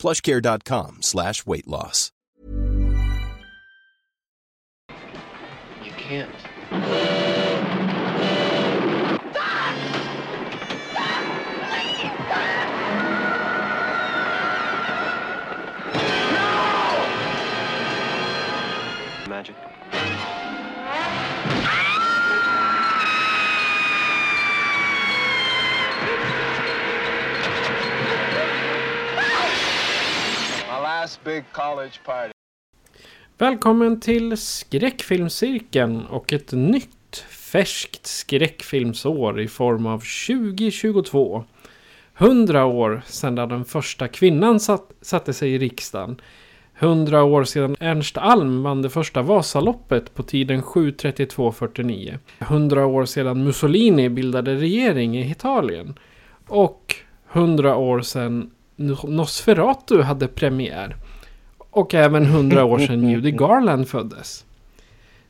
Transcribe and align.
plushcare.com 0.00 1.02
slash 1.02 1.46
weight 1.46 1.68
loss. 1.68 2.10
You 5.84 5.92
can't. 5.96 6.30
Big 31.24 31.44
college 31.52 31.92
party. 32.04 32.32
Välkommen 33.38 34.00
till 34.00 34.36
Skräckfilmscirkeln 34.36 36.06
och 36.06 36.32
ett 36.32 36.52
nytt 36.52 37.16
färskt 37.28 38.06
skräckfilmsår 38.06 39.40
i 39.40 39.48
form 39.48 39.86
av 39.86 39.98
2022. 39.98 41.44
100 42.18 42.64
år 42.64 43.02
sedan 43.06 43.34
den 43.34 43.64
första 43.64 44.08
kvinnan 44.08 44.60
satt, 44.60 44.92
satte 45.00 45.32
sig 45.32 45.54
i 45.54 45.58
riksdagen. 45.58 46.20
100 46.78 47.22
år 47.24 47.44
sedan 47.44 47.76
Ernst 47.80 48.18
Alm 48.18 48.62
vann 48.62 48.82
det 48.82 48.90
första 48.90 49.22
Vasaloppet 49.22 50.14
på 50.14 50.22
tiden 50.22 50.62
7.32.49. 50.62 52.18
100 52.38 52.86
år 52.86 53.04
sedan 53.04 53.44
Mussolini 53.44 54.08
bildade 54.08 54.54
regering 54.54 55.18
i 55.18 55.30
Italien. 55.30 55.98
Och 56.46 56.94
100 57.32 57.76
år 57.76 58.00
sedan 58.00 58.50
Nosferatu 59.04 60.02
hade 60.02 60.28
premiär. 60.28 60.96
Och 61.70 61.94
även 61.94 62.22
100 62.22 62.64
år 62.64 62.78
sedan 62.78 63.08
Judy 63.10 63.30
Garland 63.30 63.88
föddes. 63.88 64.44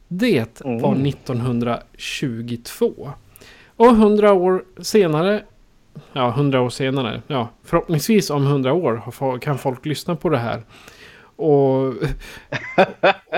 Det 0.09 0.61
var 0.65 1.07
1922. 1.07 3.11
Och 3.77 3.87
100 3.87 4.33
år 4.33 4.65
senare, 4.79 5.43
ja 6.13 6.29
100 6.29 6.61
år 6.61 6.71
senare, 6.71 7.23
ja 7.27 7.49
förhoppningsvis 7.65 8.31
om 8.31 8.47
100 8.47 8.73
år 8.73 9.39
kan 9.39 9.59
folk 9.59 9.87
lyssna 9.87 10.17
på 10.17 10.29
det 10.29 10.39
här. 10.39 10.63
Och, 11.41 11.87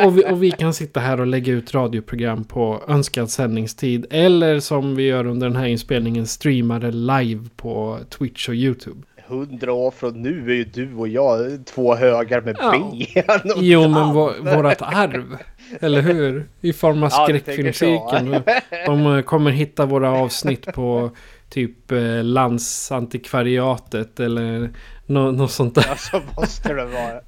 och, 0.04 0.18
vi, 0.18 0.24
och 0.30 0.42
vi 0.42 0.50
kan 0.50 0.74
sitta 0.74 1.00
här 1.00 1.20
och 1.20 1.26
lägga 1.26 1.52
ut 1.52 1.74
radioprogram 1.74 2.44
på 2.44 2.82
önskad 2.88 3.30
sändningstid. 3.30 4.06
Eller 4.10 4.60
som 4.60 4.96
vi 4.96 5.02
gör 5.02 5.26
under 5.26 5.48
den 5.48 5.56
här 5.56 5.66
inspelningen 5.66 6.26
streama 6.26 6.78
det 6.78 6.90
live 6.90 7.44
på 7.56 7.98
Twitch 8.08 8.48
och 8.48 8.54
YouTube. 8.54 9.00
Hundra 9.32 9.72
år 9.72 9.90
från 9.90 10.22
nu 10.22 10.50
är 10.50 10.54
ju 10.54 10.64
du 10.64 10.94
och 10.94 11.08
jag 11.08 11.66
två 11.66 11.94
högar 11.94 12.40
med 12.40 12.56
Ja. 12.60 12.70
ben. 13.14 13.52
och 13.56 13.62
Jo 13.62 13.80
men 13.80 13.92
tand. 13.94 14.16
vå- 14.16 14.56
vårat 14.56 14.82
arv. 14.82 15.36
Eller 15.80 16.00
hur? 16.02 16.46
I 16.60 16.72
form 16.72 17.02
av 17.02 17.10
Ja, 17.12 17.24
skräckfilmscirkeln. 17.26 18.36
De 18.86 19.06
eh, 19.16 19.22
kommer 19.22 19.50
hitta 19.50 19.86
våra 19.86 20.10
avsnitt 20.10 20.66
på 20.74 21.10
typ 21.50 21.92
eh, 21.92 22.24
landsantikvariatet 22.24 24.20
eller 24.20 24.70
nå- 25.06 25.30
något 25.30 25.50
sånt 25.50 25.74
där. 25.74 25.84
Ja, 25.88 25.96
så 25.96 26.20
måste 26.36 26.68
det 26.74 26.84
vara. 26.84 27.20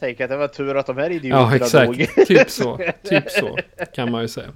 Tänk 0.00 0.20
att 0.20 0.30
det 0.30 0.36
var 0.36 0.48
tur 0.48 0.76
att 0.76 0.86
de 0.86 0.96
här 0.96 1.10
idioterna 1.10 1.50
Ja 1.50 1.56
exakt, 1.56 1.86
dog. 2.16 2.26
typ 2.26 2.50
så. 2.50 2.78
Typ 3.08 3.30
så 3.30 3.58
kan 3.94 4.10
man 4.10 4.22
ju 4.22 4.28
säga. 4.28 4.46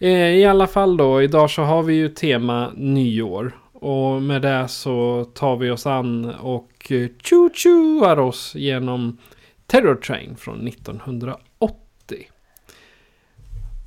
Eh, 0.00 0.10
I 0.10 0.44
alla 0.44 0.66
fall 0.66 0.96
då, 0.96 1.22
idag 1.22 1.50
så 1.50 1.62
har 1.62 1.82
vi 1.82 1.94
ju 1.94 2.08
tema 2.08 2.72
nyår. 2.76 3.52
Och 3.86 4.22
med 4.22 4.42
det 4.42 4.68
så 4.68 5.24
tar 5.34 5.56
vi 5.56 5.70
oss 5.70 5.86
an 5.86 6.34
och 6.34 6.92
tjo-tjoar 7.22 8.18
oss 8.18 8.54
genom 8.54 9.18
Terror 9.66 9.94
Train 9.94 10.36
från 10.36 10.68
1980. 10.68 11.76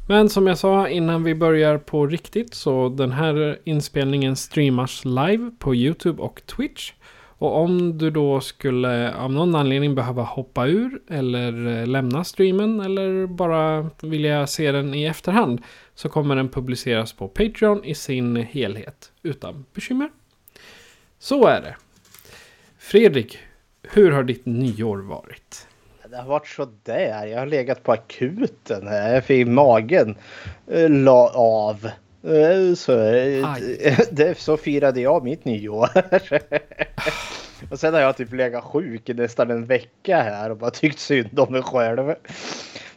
Men 0.07 0.29
som 0.29 0.47
jag 0.47 0.57
sa 0.57 0.89
innan 0.89 1.23
vi 1.23 1.35
börjar 1.35 1.77
på 1.77 2.07
riktigt 2.07 2.53
så 2.53 2.89
den 2.89 3.11
här 3.11 3.59
inspelningen 3.63 4.35
streamas 4.35 5.05
live 5.05 5.51
på 5.59 5.75
YouTube 5.75 6.21
och 6.21 6.41
Twitch. 6.45 6.93
Och 7.39 7.57
om 7.57 7.97
du 7.97 8.11
då 8.11 8.41
skulle 8.41 9.13
av 9.13 9.31
någon 9.31 9.55
anledning 9.55 9.95
behöva 9.95 10.23
hoppa 10.23 10.67
ur 10.67 11.01
eller 11.09 11.85
lämna 11.85 12.23
streamen 12.23 12.79
eller 12.79 13.27
bara 13.27 13.89
vilja 14.01 14.47
se 14.47 14.71
den 14.71 14.93
i 14.93 15.03
efterhand 15.03 15.61
så 15.99 16.09
kommer 16.09 16.35
den 16.35 16.49
publiceras 16.49 17.13
på 17.13 17.27
Patreon 17.27 17.83
i 17.83 17.95
sin 17.95 18.35
helhet 18.35 19.11
utan 19.23 19.65
bekymmer. 19.73 20.09
Så 21.17 21.47
är 21.47 21.61
det. 21.61 21.75
Fredrik, 22.77 23.39
hur 23.83 24.11
har 24.11 24.23
ditt 24.23 24.45
nyår 24.45 24.97
varit? 24.97 25.67
Det 26.09 26.17
har 26.17 26.25
varit 26.25 26.47
så 26.47 26.67
där. 26.83 27.25
Jag 27.25 27.39
har 27.39 27.45
legat 27.45 27.83
på 27.83 27.91
akuten 27.91 28.87
här. 28.87 29.13
Jag 29.13 29.25
fick 29.25 29.47
magen 29.47 30.15
eh, 30.67 30.89
la 30.89 31.29
av. 31.35 31.89
Eh, 32.23 32.73
Så, 32.75 32.99
eh, 33.01 33.99
det, 34.11 34.37
så 34.37 34.57
firade 34.57 35.01
jag 35.01 35.23
mitt 35.23 35.45
nyår. 35.45 35.89
Och 37.71 37.79
sen 37.79 37.93
har 37.93 38.01
jag 38.01 38.17
typ 38.17 38.33
legat 38.33 38.63
sjuk 38.63 39.09
i 39.09 39.13
nästan 39.13 39.51
en 39.51 39.65
vecka 39.65 40.21
här 40.21 40.49
och 40.49 40.57
bara 40.57 40.71
tyckt 40.71 40.99
synd 40.99 41.39
om 41.39 41.51
mig 41.51 41.61
själv. 41.61 42.13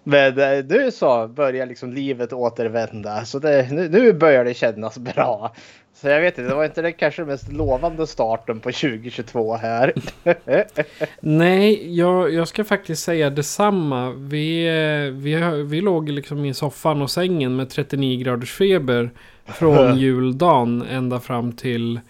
Men 0.04 0.38
eh, 0.38 0.64
nu 0.64 0.90
så 0.90 1.28
börjar 1.28 1.66
liksom 1.66 1.92
livet 1.92 2.32
återvända. 2.32 3.24
Så 3.24 3.38
det, 3.38 3.72
nu, 3.72 3.88
nu 3.88 4.12
börjar 4.12 4.44
det 4.44 4.54
kännas 4.54 4.98
bra. 4.98 5.54
Så 5.94 6.08
jag 6.08 6.20
vet 6.20 6.38
inte, 6.38 6.50
det 6.50 6.54
var 6.54 6.64
inte 6.64 6.82
den 6.82 6.92
kanske 6.92 7.24
mest 7.24 7.52
lovande 7.52 8.06
starten 8.06 8.60
på 8.60 8.72
2022 8.72 9.56
här. 9.56 9.92
Nej, 11.20 11.96
jag, 11.96 12.34
jag 12.34 12.48
ska 12.48 12.64
faktiskt 12.64 13.04
säga 13.04 13.30
detsamma. 13.30 14.10
Vi, 14.10 14.66
eh, 14.66 15.12
vi, 15.22 15.62
vi 15.62 15.80
låg 15.80 16.08
liksom 16.08 16.44
i 16.44 16.54
soffan 16.54 17.02
och 17.02 17.10
sängen 17.10 17.56
med 17.56 17.70
39 17.70 18.24
graders 18.24 18.52
feber 18.52 19.10
från 19.44 19.96
juldagen 19.98 20.82
ända 20.82 21.20
fram 21.20 21.52
till 21.52 22.00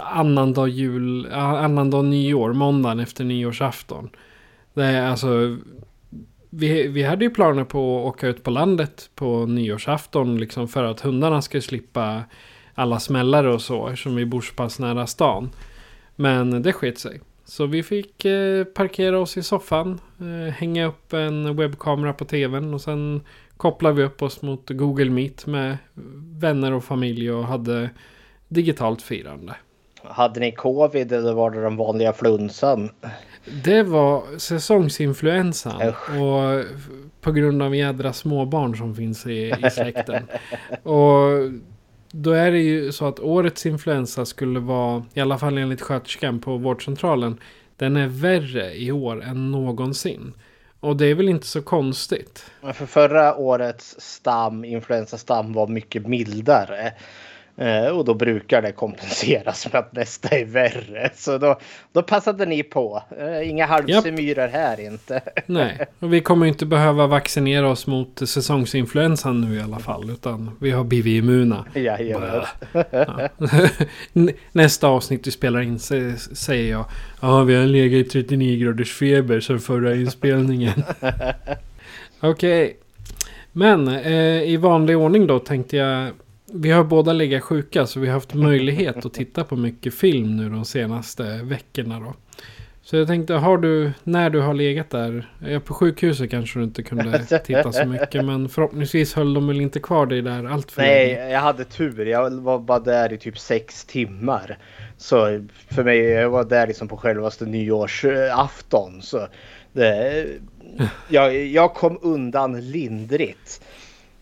annandag 0.00 0.68
jul, 0.68 1.32
annandag 1.32 2.02
nyår, 2.02 2.52
måndagen 2.52 3.00
efter 3.00 3.24
nyårsafton. 3.24 4.10
Det 4.74 4.84
är 4.84 5.06
alltså, 5.06 5.56
vi, 6.56 6.88
vi 6.88 7.02
hade 7.02 7.24
ju 7.24 7.30
planer 7.30 7.64
på 7.64 7.98
att 7.98 8.14
åka 8.14 8.26
ut 8.28 8.42
på 8.42 8.50
landet 8.50 9.10
på 9.14 9.46
nyårsafton 9.46 10.38
liksom 10.38 10.68
för 10.68 10.84
att 10.84 11.00
hundarna 11.00 11.42
ska 11.42 11.60
slippa 11.60 12.22
alla 12.74 13.00
smällare 13.00 13.54
och 13.54 13.62
så 13.62 13.88
eftersom 13.88 14.16
vi 14.16 14.26
bor 14.26 14.40
så 14.40 14.54
pass 14.54 14.78
nära 14.78 15.06
stan. 15.06 15.50
Men 16.16 16.62
det 16.62 16.72
sket 16.72 16.98
sig. 16.98 17.20
Så 17.44 17.66
vi 17.66 17.82
fick 17.82 18.24
eh, 18.24 18.64
parkera 18.64 19.18
oss 19.18 19.36
i 19.36 19.42
soffan, 19.42 20.00
eh, 20.20 20.52
hänga 20.52 20.86
upp 20.86 21.12
en 21.12 21.56
webbkamera 21.56 22.12
på 22.12 22.24
tvn 22.24 22.74
och 22.74 22.80
sen 22.80 23.20
kopplade 23.56 23.94
vi 23.94 24.02
upp 24.02 24.22
oss 24.22 24.42
mot 24.42 24.70
Google 24.70 25.10
Meet 25.10 25.46
med 25.46 25.76
vänner 26.38 26.72
och 26.72 26.84
familj 26.84 27.30
och 27.30 27.44
hade 27.44 27.90
digitalt 28.48 29.02
firande. 29.02 29.56
Hade 30.04 30.40
ni 30.40 30.52
covid 30.52 31.12
eller 31.12 31.32
var 31.32 31.50
det 31.50 31.62
den 31.62 31.76
vanliga 31.76 32.12
flunsan? 32.12 32.90
Det 33.64 33.82
var 33.82 34.38
säsongsinfluensan 34.38 35.82
Usch. 35.88 36.10
och 36.10 36.64
på 37.20 37.32
grund 37.32 37.62
av 37.62 37.76
jädra 37.76 38.12
småbarn 38.12 38.76
som 38.76 38.94
finns 38.94 39.26
i, 39.26 39.54
i 39.66 39.70
släkten. 39.70 40.22
och 40.82 41.28
då 42.10 42.32
är 42.32 42.50
det 42.50 42.58
ju 42.58 42.92
så 42.92 43.06
att 43.06 43.20
årets 43.20 43.66
influensa 43.66 44.24
skulle 44.24 44.60
vara, 44.60 45.04
i 45.14 45.20
alla 45.20 45.38
fall 45.38 45.58
enligt 45.58 45.80
sköterskan 45.80 46.40
på 46.40 46.56
vårdcentralen, 46.56 47.40
den 47.76 47.96
är 47.96 48.06
värre 48.06 48.74
i 48.74 48.92
år 48.92 49.22
än 49.22 49.50
någonsin. 49.50 50.32
Och 50.80 50.96
det 50.96 51.06
är 51.06 51.14
väl 51.14 51.28
inte 51.28 51.46
så 51.46 51.62
konstigt. 51.62 52.50
För 52.74 52.86
förra 52.86 53.36
årets 53.36 53.96
stam, 53.98 54.64
influensastam 54.64 55.52
var 55.52 55.66
mycket 55.66 56.06
mildare. 56.06 56.92
Eh, 57.56 57.86
och 57.86 58.04
då 58.04 58.14
brukar 58.14 58.62
det 58.62 58.72
kompenseras 58.72 59.72
med 59.72 59.80
att 59.80 59.92
nästa 59.92 60.28
är 60.28 60.44
värre. 60.44 61.10
Så 61.14 61.38
då, 61.38 61.58
då 61.92 62.02
passade 62.02 62.46
ni 62.46 62.62
på. 62.62 63.02
Eh, 63.18 63.50
inga 63.50 63.66
halvsemyror 63.66 64.48
här 64.48 64.80
inte. 64.80 65.20
Nej, 65.46 65.86
och 65.98 66.12
vi 66.12 66.20
kommer 66.20 66.46
inte 66.46 66.66
behöva 66.66 67.06
vaccinera 67.06 67.68
oss 67.68 67.86
mot 67.86 68.28
säsongsinfluensan 68.28 69.40
nu 69.40 69.56
i 69.56 69.60
alla 69.60 69.78
fall. 69.78 70.10
Utan 70.10 70.50
vi 70.60 70.70
har 70.70 70.84
blivit 70.84 71.24
immuna. 71.24 71.64
Jajamän. 71.74 72.42
Ja. 72.72 73.28
Nästa 74.52 74.88
avsnitt 74.88 75.26
vi 75.26 75.30
spelar 75.30 75.60
in 75.60 75.78
säger 75.78 76.70
jag. 76.70 76.84
Ja, 77.20 77.42
vi 77.42 77.54
har 77.54 77.66
legat 77.66 78.06
i 78.06 78.10
39 78.10 78.64
graders 78.64 78.92
feber 78.92 79.40
sen 79.40 79.58
förra 79.58 79.94
inspelningen. 79.94 80.82
Okej. 82.20 82.64
Okay. 82.64 82.74
Men 83.52 83.88
eh, 83.88 84.42
i 84.42 84.56
vanlig 84.56 84.98
ordning 84.98 85.26
då 85.26 85.38
tänkte 85.38 85.76
jag 85.76 86.10
vi 86.52 86.70
har 86.70 86.84
båda 86.84 87.12
legat 87.12 87.42
sjuka 87.42 87.86
så 87.86 88.00
vi 88.00 88.06
har 88.06 88.14
haft 88.14 88.34
möjlighet 88.34 89.06
att 89.06 89.14
titta 89.14 89.44
på 89.44 89.56
mycket 89.56 89.94
film 89.94 90.36
nu 90.36 90.48
de 90.48 90.64
senaste 90.64 91.40
veckorna 91.42 92.00
då. 92.00 92.14
Så 92.82 92.96
jag 92.96 93.06
tänkte, 93.06 93.34
har 93.34 93.58
du, 93.58 93.92
när 94.02 94.30
du 94.30 94.40
har 94.40 94.54
legat 94.54 94.90
där, 94.90 95.30
ja, 95.48 95.60
på 95.60 95.74
sjukhuset 95.74 96.30
kanske 96.30 96.58
du 96.58 96.64
inte 96.64 96.82
kunde 96.82 97.18
titta 97.44 97.72
så 97.72 97.86
mycket 97.86 98.24
men 98.24 98.48
förhoppningsvis 98.48 99.14
höll 99.14 99.34
de 99.34 99.48
väl 99.48 99.60
inte 99.60 99.80
kvar 99.80 100.06
dig 100.06 100.22
där 100.22 100.44
allt 100.44 100.70
för 100.72 100.82
Nej, 100.82 101.14
länge. 101.14 101.30
jag 101.30 101.40
hade 101.40 101.64
tur. 101.64 102.06
Jag 102.06 102.30
var 102.30 102.58
bara 102.58 102.78
där 102.78 103.12
i 103.12 103.18
typ 103.18 103.38
sex 103.38 103.84
timmar. 103.84 104.58
Så 104.96 105.46
för 105.68 105.84
mig, 105.84 105.98
jag 105.98 106.30
var 106.30 106.44
där 106.44 106.66
liksom 106.66 106.88
på 106.88 106.96
självaste 106.96 107.46
nyårsafton. 107.46 109.02
Så 109.02 109.28
det, 109.72 110.26
jag, 111.08 111.46
jag 111.46 111.74
kom 111.74 111.98
undan 112.02 112.70
lindrigt. 112.70 113.63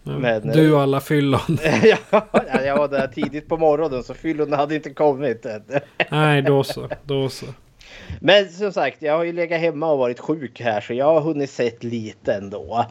Men, 0.02 0.48
du 0.48 0.72
och 0.72 0.80
alla 0.80 1.00
fyllon. 1.00 1.40
ja, 1.82 2.62
jag 2.64 2.76
var 2.76 2.88
där 2.88 3.06
tidigt 3.06 3.48
på 3.48 3.56
morgonen 3.56 4.02
så 4.02 4.14
fyllon 4.14 4.52
hade 4.52 4.74
inte 4.74 4.90
kommit 4.90 5.46
än. 5.46 5.62
Nej, 6.10 6.42
då 6.42 6.64
så. 6.64 6.88
Då 7.04 7.28
så. 7.28 7.46
Men 8.20 8.48
som 8.48 8.72
sagt, 8.72 9.02
jag 9.02 9.16
har 9.16 9.24
ju 9.24 9.32
legat 9.32 9.60
hemma 9.60 9.92
och 9.92 9.98
varit 9.98 10.20
sjuk 10.20 10.60
här 10.60 10.80
så 10.80 10.94
jag 10.94 11.06
har 11.06 11.20
hunnit 11.20 11.50
sett 11.50 11.84
lite 11.84 12.34
ändå. 12.34 12.86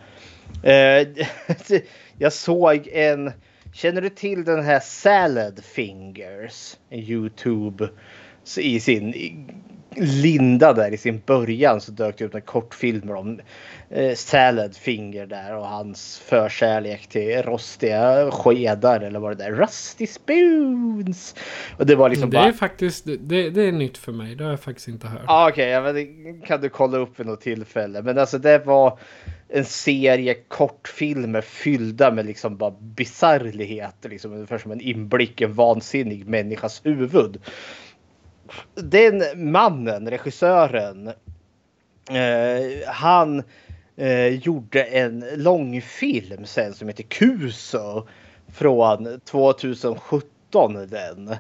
Eh, 0.64 1.08
jag 2.18 2.34
såg 2.34 2.88
en... 2.88 3.32
Känner 3.74 4.02
du 4.02 4.10
till 4.10 4.44
den 4.44 4.64
här 4.64 4.80
Salad 4.80 5.64
Fingers? 5.64 6.78
En 6.90 7.00
Youtube 7.00 7.90
i 8.58 8.80
sin 8.80 9.14
linda 9.96 10.74
där 10.74 10.94
i 10.94 10.98
sin 10.98 11.22
början 11.26 11.82
så 11.82 11.92
dök 11.92 12.18
det 12.18 12.26
upp 12.26 12.36
en 12.36 12.42
kortfilm 12.42 13.10
om 13.10 13.40
eh, 13.90 14.16
Salad 14.16 14.76
Finger 14.76 15.26
där 15.26 15.56
och 15.56 15.68
hans 15.68 16.20
förkärlek 16.20 17.08
till 17.08 17.44
rostiga 17.44 18.32
skedar 18.32 19.02
eller 19.02 19.20
vad 19.20 19.38
det 19.38 19.44
där 19.44 19.52
Rusty 19.52 20.08
Spoons. 20.08 21.36
Och 21.78 21.86
det 21.86 21.96
var 21.96 22.10
liksom 22.10 22.30
det 22.30 22.38
bara... 22.38 22.48
är 22.48 22.52
faktiskt 22.52 23.06
det, 23.06 23.50
det, 23.50 23.62
är 23.62 23.72
nytt 23.72 23.98
för 23.98 24.12
mig. 24.12 24.36
Det 24.36 24.44
har 24.44 24.52
jag 24.52 24.60
faktiskt 24.60 24.88
inte 24.88 25.08
hört. 25.08 25.22
Ah, 25.28 25.50
Okej, 25.50 25.80
okay, 25.80 26.08
ja, 26.26 26.46
kan 26.48 26.62
du 26.62 26.70
kolla 26.70 26.98
upp 26.98 27.20
vid 27.20 27.28
något 27.28 27.42
tillfälle. 27.42 28.02
Men 28.02 28.18
alltså 28.18 28.38
det 28.38 28.66
var 28.66 29.00
en 29.50 29.66
serie 29.66 30.34
kortfilmer 30.34 31.42
fyllda 31.42 32.12
med 32.12 32.26
liksom 32.26 32.58
bara 32.58 32.72
bisarrligheter. 32.72 34.10
Liksom 34.10 34.34
ungefär 34.34 34.58
som 34.58 34.72
en 34.72 34.82
inblick 34.82 35.42
i 35.42 35.44
en 35.44 35.54
vansinnig 35.54 36.28
människas 36.28 36.82
huvud 36.86 37.40
den 38.76 39.24
mannen, 39.52 40.10
regissören, 40.10 41.08
eh, 42.10 42.88
han 42.88 43.44
eh, 43.96 44.28
gjorde 44.28 44.84
en 44.84 45.26
långfilm 45.36 46.46
sen 46.46 46.74
som 46.74 46.88
heter 46.88 47.04
Kuso 47.04 48.08
från 48.54 49.20
2017 49.20 50.88
den. 50.90 51.36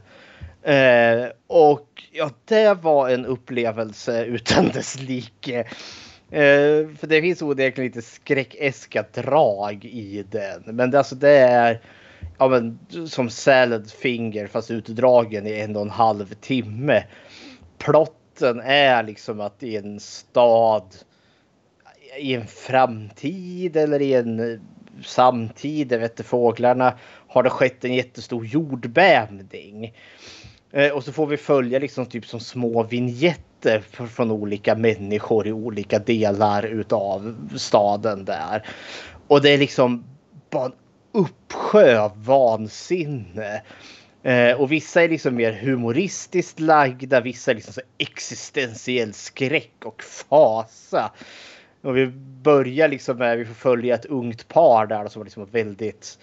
Eh, 0.64 1.30
och 1.48 2.04
ja, 2.12 2.30
det 2.46 2.74
var 2.74 3.10
en 3.10 3.26
upplevelse 3.26 4.26
utan 4.26 4.68
dess 4.68 5.00
like. 5.00 5.60
Eh, 6.30 6.88
för 7.00 7.08
det 7.08 7.22
finns 7.22 7.42
onekligen 7.42 7.88
lite 7.88 8.02
skräckeska 8.02 9.06
drag 9.14 9.86
i 9.86 10.26
den. 10.32 10.64
Men 10.66 10.92
det, 10.92 10.98
alltså, 10.98 11.16
det 11.16 11.38
är 11.38 11.82
ja, 12.42 12.48
men, 12.48 12.80
som 13.08 13.30
Salad 13.30 13.92
Finger 13.92 14.48
fast 14.48 14.72
utdragen 14.72 15.48
i 15.48 15.60
en 15.60 15.76
och 15.76 15.82
en 15.82 15.90
halv 15.90 16.34
timme. 16.34 17.04
Plotten 17.78 18.60
är 18.60 19.04
liksom 19.04 19.40
att 19.40 19.64
i 19.64 19.78
en 19.78 20.00
stad 20.00 20.96
i 22.20 22.34
en 22.34 22.48
framtid 22.48 23.78
eller 23.78 24.02
i 24.02 24.14
en 24.14 24.62
samtid, 25.04 25.88
det 25.88 25.98
vet 25.98 26.18
du, 26.18 26.24
fåglarna, 26.24 26.94
har 27.28 27.44
det 27.44 27.50
skett 27.50 27.86
en 27.86 27.94
jättestor 27.94 28.46
jordbävning. 28.46 29.94
Eh, 30.72 30.92
och 30.92 31.04
så 31.04 31.12
får 31.12 31.28
vi 31.28 31.38
följa 31.38 31.80
liksom 31.80 32.06
typ 32.06 32.26
som 32.26 32.40
små 32.40 32.84
vignetter 32.84 33.80
från 34.08 34.32
olika 34.32 34.76
människor 34.76 35.48
i 35.48 35.52
olika 35.52 36.00
delar 36.00 36.64
utav 36.66 37.50
staden 37.56 38.26
där. 38.26 38.68
Och 39.28 39.42
det 39.42 39.50
är 39.50 39.58
liksom 39.58 40.04
bara 40.50 40.66
en 40.66 40.74
uppsjö 41.12 42.00
av 42.00 42.26
vansinne. 42.26 43.62
Eh, 44.24 44.62
och 44.62 44.72
vissa 44.72 45.04
är 45.04 45.10
liksom 45.10 45.36
mer 45.36 45.54
humoristiskt 45.54 46.60
lagda, 46.60 47.22
vissa 47.22 47.52
är 47.52 47.56
liksom 47.56 47.74
så 47.74 47.82
existentiell 47.98 49.14
skräck 49.14 49.86
och 49.86 50.04
fasa. 50.04 51.12
Och 51.82 51.98
vi 51.98 52.08
börjar 52.44 52.88
liksom 52.88 53.18
med, 53.18 53.38
vi 53.38 53.46
får 53.46 53.54
följa 53.54 53.96
ett 53.96 54.06
ungt 54.06 54.48
par 54.48 54.86
där 54.86 55.08
som 55.08 55.22
är 55.22 55.26
liksom 55.26 55.46
väldigt 55.52 56.20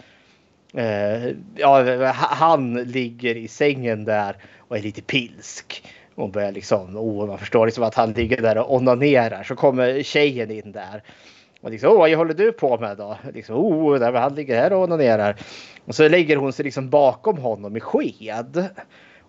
eh, 0.75 1.26
ja, 1.56 2.12
han 2.12 2.75
ligger 2.75 3.37
i 3.37 3.49
sängen 3.49 4.05
där 4.05 4.37
och 4.58 4.76
är 4.76 4.82
lite 4.82 5.02
pilsk. 5.02 5.84
Och 6.14 6.31
börjar 6.31 6.52
liksom, 6.52 6.96
oh, 6.96 7.26
man 7.26 7.38
förstår 7.38 7.67
liksom 7.67 7.84
att 7.84 7.94
han 7.94 8.12
ligger 8.12 8.43
där 8.43 8.58
och 8.58 8.75
onanerar. 8.75 9.43
Så 9.43 9.56
kommer 9.56 10.02
tjejen 10.02 10.50
in 10.50 10.73
där. 10.73 11.02
Och 11.69 11.73
liksom, 11.73 11.91
oh, 11.91 11.99
vad 11.99 12.11
håller 12.11 12.35
du 12.35 12.53
på 12.53 12.79
med 12.79 12.97
då? 12.97 13.19
Liksom, 13.35 13.56
oh, 13.56 13.99
där 13.99 14.12
han 14.12 14.35
ligger 14.35 14.61
här 14.61 14.73
och 14.73 14.82
onanerar. 14.82 15.37
Och 15.85 15.94
så 15.94 16.09
lägger 16.09 16.37
hon 16.37 16.53
sig 16.53 16.65
liksom 16.65 16.91
bakom 16.91 17.38
honom 17.38 17.76
i 17.76 17.81
sked. 17.81 18.69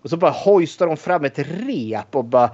Och 0.02 0.10
så 0.10 0.16
bara 0.16 0.30
hojstar 0.30 0.86
hon 0.86 0.96
fram 0.96 1.24
ett 1.24 1.38
rep 1.38 2.16
och 2.16 2.24
bara 2.24 2.50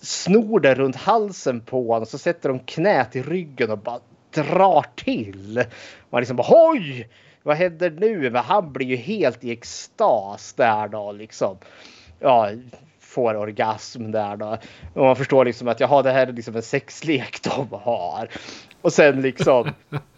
snor 0.00 0.60
det 0.60 0.74
runt 0.74 0.96
halsen 0.96 1.60
på 1.60 1.86
honom. 1.86 2.02
Och 2.02 2.08
så 2.08 2.18
sätter 2.18 2.48
hon 2.48 2.58
knät 2.58 3.16
i 3.16 3.22
ryggen 3.22 3.70
och 3.70 3.78
bara 3.78 4.00
drar 4.34 4.86
till. 4.94 5.64
Man 6.10 6.20
liksom 6.20 6.36
bara 6.36 6.46
hoj! 6.46 7.08
Vad 7.42 7.56
händer 7.56 7.90
nu? 7.90 8.30
Men 8.30 8.44
han 8.44 8.72
blir 8.72 8.86
ju 8.86 8.96
helt 8.96 9.44
i 9.44 9.52
extas 9.52 10.52
där 10.52 10.88
då 10.88 11.12
liksom. 11.12 11.58
Ja, 12.20 12.50
får 13.00 13.36
orgasm 13.36 14.10
där 14.10 14.36
då. 14.36 14.58
Och 14.94 15.04
man 15.04 15.16
förstår 15.16 15.44
liksom 15.44 15.68
att 15.68 15.80
jaha, 15.80 16.02
det 16.02 16.12
här 16.12 16.26
är 16.26 16.32
liksom 16.32 16.56
en 16.56 16.62
sexlek 16.62 17.42
de 17.42 17.68
har. 17.70 18.28
Och 18.82 18.92
sen 18.92 19.22
liksom 19.22 19.70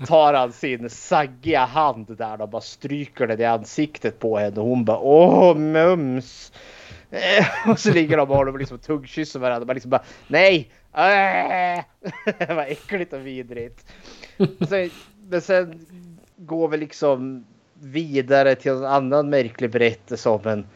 tar 0.06 0.34
han 0.34 0.52
sin 0.52 0.90
saggiga 0.90 1.64
hand 1.64 2.16
där 2.16 2.40
och 2.40 2.48
bara 2.48 2.62
stryker 2.62 3.26
den 3.26 3.40
i 3.40 3.44
ansiktet 3.44 4.18
på 4.18 4.38
henne 4.38 4.60
och 4.60 4.66
hon 4.66 4.84
bara 4.84 4.98
åh 4.98 5.56
mums. 5.56 6.52
och 7.66 7.78
så 7.78 7.92
ligger 7.92 8.16
de 8.16 8.30
och 8.30 8.36
håller 8.36 8.58
liksom 8.58 8.78
tuggkysser 8.78 9.40
varandra. 9.40 9.66
Man 9.66 9.74
liksom 9.74 9.90
bara 9.90 10.02
nej. 10.26 10.70
Äh! 10.94 11.84
det 12.38 12.54
var 12.54 12.64
äckligt 12.64 13.12
och 13.12 13.26
vidrigt. 13.26 13.86
Sen, 14.68 14.90
men 15.28 15.40
sen 15.40 15.86
går 16.36 16.68
vi 16.68 16.76
liksom 16.76 17.44
vidare 17.80 18.54
till 18.54 18.72
en 18.72 18.84
annan 18.84 19.30
märklig 19.30 19.70
berättelse 19.70 20.28
om 20.28 20.46
en 20.46 20.66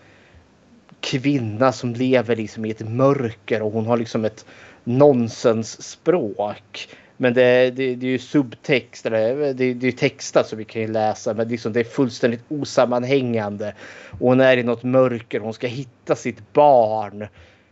kvinna 1.01 1.73
som 1.73 1.95
lever 1.95 2.37
liksom 2.37 2.65
i 2.65 2.71
ett 2.71 2.89
mörker 2.89 3.63
och 3.63 3.73
hon 3.73 3.87
har 3.87 3.97
liksom 3.97 4.25
ett 4.25 4.47
nonsensspråk. 4.85 6.89
Men 7.23 7.35
det, 7.35 7.71
det, 7.71 7.95
det 7.95 8.07
är 8.07 8.11
ju 8.11 8.19
subtext, 8.19 9.07
eller 9.07 9.55
det, 9.55 9.75
det 9.75 9.89
är 9.89 9.93
textat 9.93 10.47
så 10.47 10.57
vi 10.57 10.65
kan 10.65 10.83
ju 10.83 10.89
läsa. 10.89 11.35
Men 11.35 11.49
liksom 11.49 11.73
det 11.73 11.81
är 11.81 11.85
fullständigt 11.85 12.45
osammanhängande. 12.49 13.75
Och 14.11 14.29
hon 14.29 14.41
är 14.41 14.57
i 14.57 14.63
något 14.63 14.83
mörker. 14.83 15.41
Hon 15.41 15.55
ska 15.55 15.67
hitta 15.67 16.17
sitt 16.17 16.53
barn 16.53 17.27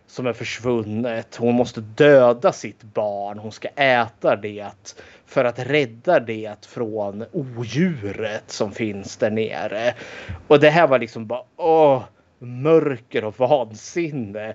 som 0.07 0.27
är 0.27 0.33
försvunnet. 0.33 1.37
Hon 1.37 1.55
måste 1.55 1.81
döda 1.81 2.53
sitt 2.53 2.83
barn. 2.83 3.39
Hon 3.39 3.53
ska 3.53 3.69
äta 3.69 4.37
det 4.37 4.97
för 5.27 5.45
att 5.45 5.59
rädda 5.59 6.21
det 6.21 6.67
från 6.67 7.25
odjuret 7.33 8.51
som 8.51 8.73
finns 8.73 9.17
där 9.17 9.31
nere. 9.31 9.95
Och 10.47 10.61
det 10.61 10.71
här 10.71 10.87
var 10.87 10.99
liksom 10.99 11.27
bara 11.27 11.43
åh, 11.57 12.03
mörker 12.39 13.25
och 13.25 13.41
vansinne. 13.41 14.55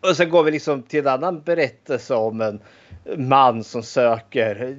Och 0.00 0.16
sen 0.16 0.30
går 0.30 0.42
vi 0.42 0.50
liksom 0.50 0.82
till 0.82 1.00
en 1.00 1.06
annan 1.06 1.42
berättelse 1.42 2.14
om 2.14 2.40
en 2.40 2.60
man 3.16 3.64
som 3.64 3.82
söker 3.82 4.76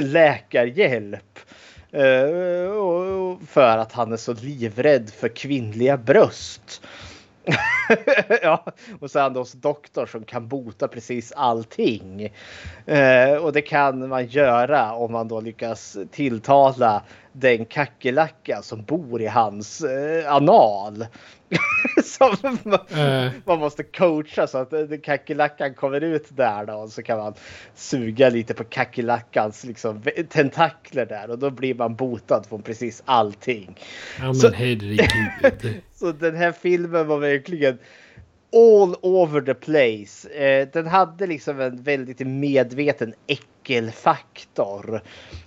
läkarhjälp. 0.00 1.38
Uh, 1.94 3.38
för 3.46 3.78
att 3.78 3.92
han 3.92 4.12
är 4.12 4.16
så 4.16 4.32
livrädd 4.32 5.10
för 5.10 5.28
kvinnliga 5.28 5.96
bröst. 5.96 6.82
ja, 8.42 8.64
och 9.00 9.10
så 9.10 9.18
är 9.18 9.22
han 9.22 9.36
hos 9.36 9.52
doktor 9.52 10.06
som 10.06 10.24
kan 10.24 10.48
bota 10.48 10.88
precis 10.88 11.32
allting. 11.32 12.32
Uh, 12.88 13.34
och 13.36 13.52
det 13.52 13.62
kan 13.62 14.08
man 14.08 14.26
göra 14.26 14.92
om 14.92 15.12
man 15.12 15.28
då 15.28 15.40
lyckas 15.40 15.96
tilltala 16.10 17.02
den 17.32 17.64
kackerlacka 17.64 18.62
som 18.62 18.82
bor 18.84 19.22
i 19.22 19.26
hans 19.26 19.80
eh, 19.84 20.32
anal. 20.34 21.06
som 22.04 22.36
man, 22.62 22.78
Eh. 23.24 23.30
man 23.44 23.58
måste 23.58 23.82
coacha 23.82 24.46
så 24.46 24.58
att 24.58 24.72
eh, 24.72 24.80
kackerlackan 25.02 25.74
kommer 25.74 26.00
ut 26.00 26.26
där 26.28 26.66
då 26.66 26.72
och 26.74 26.88
så 26.90 27.02
kan 27.02 27.18
man 27.18 27.34
suga 27.74 28.28
lite 28.28 28.54
på 28.54 28.64
kackerlackans 28.64 29.64
liksom, 29.64 30.02
tentakler 30.28 31.06
där 31.06 31.30
och 31.30 31.38
då 31.38 31.50
blir 31.50 31.74
man 31.74 31.94
botad 31.94 32.46
från 32.48 32.62
precis 32.62 33.02
allting. 33.04 33.78
Ja 34.18 34.24
men 34.24 34.34
Så- 34.34 34.52
herregud. 34.52 35.80
Så 35.94 36.12
den 36.12 36.36
här 36.36 36.52
filmen 36.52 37.06
var 37.06 37.18
verkligen 37.18 37.78
all 38.52 38.96
over 39.02 39.40
the 39.40 39.54
place. 39.54 40.28
Eh, 40.28 40.68
den 40.72 40.86
hade 40.86 41.26
liksom 41.26 41.60
en 41.60 41.82
väldigt 41.82 42.20
medveten 42.20 43.14
äckelfaktor. 43.26 45.02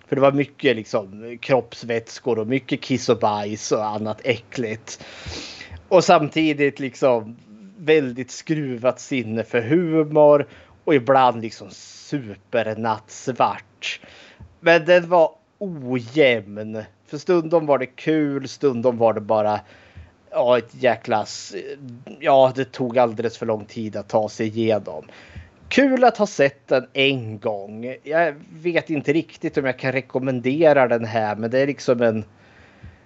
För 0.08 0.16
det 0.16 0.22
var 0.22 0.32
mycket 0.32 0.76
liksom 0.76 1.38
kroppsvätskor 1.42 2.40
och 2.40 2.48
mycket 2.48 2.82
kiss 2.82 3.10
och 3.10 3.20
bajs 3.20 3.72
och 3.72 3.86
annat 3.86 4.22
äckligt. 4.24 5.06
Och 5.88 6.04
samtidigt 6.04 6.80
liksom 6.80 7.38
väldigt 7.78 8.32
skruvat 8.32 9.00
sinne 9.00 9.44
för 9.44 9.62
humor 9.62 10.48
och 10.84 10.96
ibland 10.96 11.42
liksom 11.42 11.68
supernattsvart. 11.72 14.00
Men 14.60 14.86
den 14.86 15.10
var 15.10 15.32
ojämn. 15.58 16.84
För 17.08 17.18
stundom 17.18 17.66
var 17.66 17.78
det 17.78 17.86
kul, 17.86 18.48
stundom 18.48 18.98
var 18.98 19.14
det 19.14 19.22
bara 19.22 19.60
ja, 20.36 20.58
ett 20.58 20.84
jäkla... 20.84 21.26
Ja, 22.20 22.52
det 22.56 22.66
tog 22.66 22.98
alldeles 22.98 23.38
för 23.38 23.46
lång 23.46 23.66
tid 23.66 23.96
att 23.96 24.08
ta 24.08 24.30
sig 24.30 24.48
igenom. 24.48 25.06
Kul 25.70 26.04
att 26.04 26.18
ha 26.18 26.28
sett 26.28 26.68
den 26.68 26.88
en 26.94 27.40
gång. 27.40 27.96
Jag 28.04 28.36
vet 28.50 28.90
inte 28.90 29.14
riktigt 29.14 29.58
om 29.58 29.66
jag 29.66 29.80
kan 29.80 29.92
rekommendera 29.92 30.88
den 30.88 31.06
här, 31.06 31.36
men 31.36 31.52
det 31.52 31.60
är 31.60 31.68
liksom 31.68 32.02
en 32.02 32.26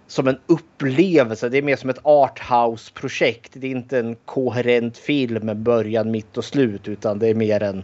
som 0.08 0.28
en 0.28 0.40
upplevelse. 0.46 1.50
Det 1.50 1.58
är 1.58 1.62
mer 1.62 1.76
som 1.76 1.90
ett 1.90 2.06
arthouse-projekt. 2.06 3.52
Det 3.54 3.68
är 3.68 3.72
inte 3.72 4.00
en 4.00 4.16
koherent 4.16 4.98
film 4.98 5.46
med 5.46 5.58
början, 5.58 6.12
mitt 6.12 6.38
och 6.38 6.46
slut, 6.46 6.88
utan 6.88 7.20
det 7.20 7.28
är 7.28 7.36
mer 7.36 7.64
en 7.64 7.84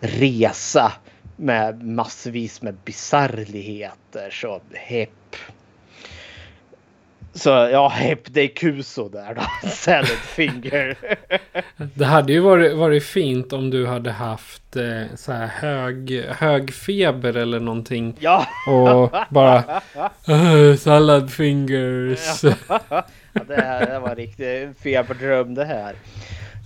resa 0.00 0.92
med 1.36 1.84
massvis 1.84 2.62
med 2.62 2.74
bisarrligheter. 2.84 4.30
Så 4.30 4.60
hepp. 4.72 5.10
Så 7.38 7.48
ja, 7.48 7.88
hepp, 7.88 8.20
det 8.24 8.40
är 8.40 8.48
kuso 8.48 9.08
där 9.08 9.34
då. 9.34 9.68
Salad 9.68 10.06
finger. 10.06 10.96
Det 11.94 12.04
hade 12.04 12.32
ju 12.32 12.40
varit, 12.40 12.76
varit 12.76 13.04
fint 13.04 13.52
om 13.52 13.70
du 13.70 13.86
hade 13.86 14.10
haft 14.10 14.76
eh, 14.76 15.16
så 15.16 15.32
här 15.32 15.46
hög, 15.46 16.24
hög 16.28 16.72
feber 16.74 17.36
eller 17.36 17.60
någonting. 17.60 18.16
ja, 18.20 18.46
Och 18.66 19.16
bara 19.30 19.56
"Äh, 20.28 20.76
salad 20.78 21.30
fingers. 21.32 22.44
Ja, 22.68 23.06
det 23.48 23.54
här 23.62 24.00
var 24.00 24.08
en 24.08 24.16
riktig 24.16 24.68
feberdröm 24.82 25.54
det 25.54 25.64
här. 25.64 25.94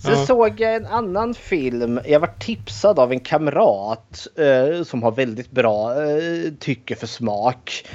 Sen 0.03 0.11
Ja. 0.19 0.25
såg 0.25 0.59
jag 0.59 0.75
en 0.75 0.85
annan 0.85 1.33
film. 1.33 1.99
Jag 2.05 2.19
var 2.19 2.31
tipsad 2.39 2.99
av 2.99 3.11
en 3.11 3.19
kamrat 3.19 4.27
eh, 4.37 4.83
som 4.83 5.03
har 5.03 5.11
väldigt 5.11 5.51
bra 5.51 5.91
eh, 6.03 6.51
tycke 6.59 6.95
för 6.95 7.07
smak 7.07 7.85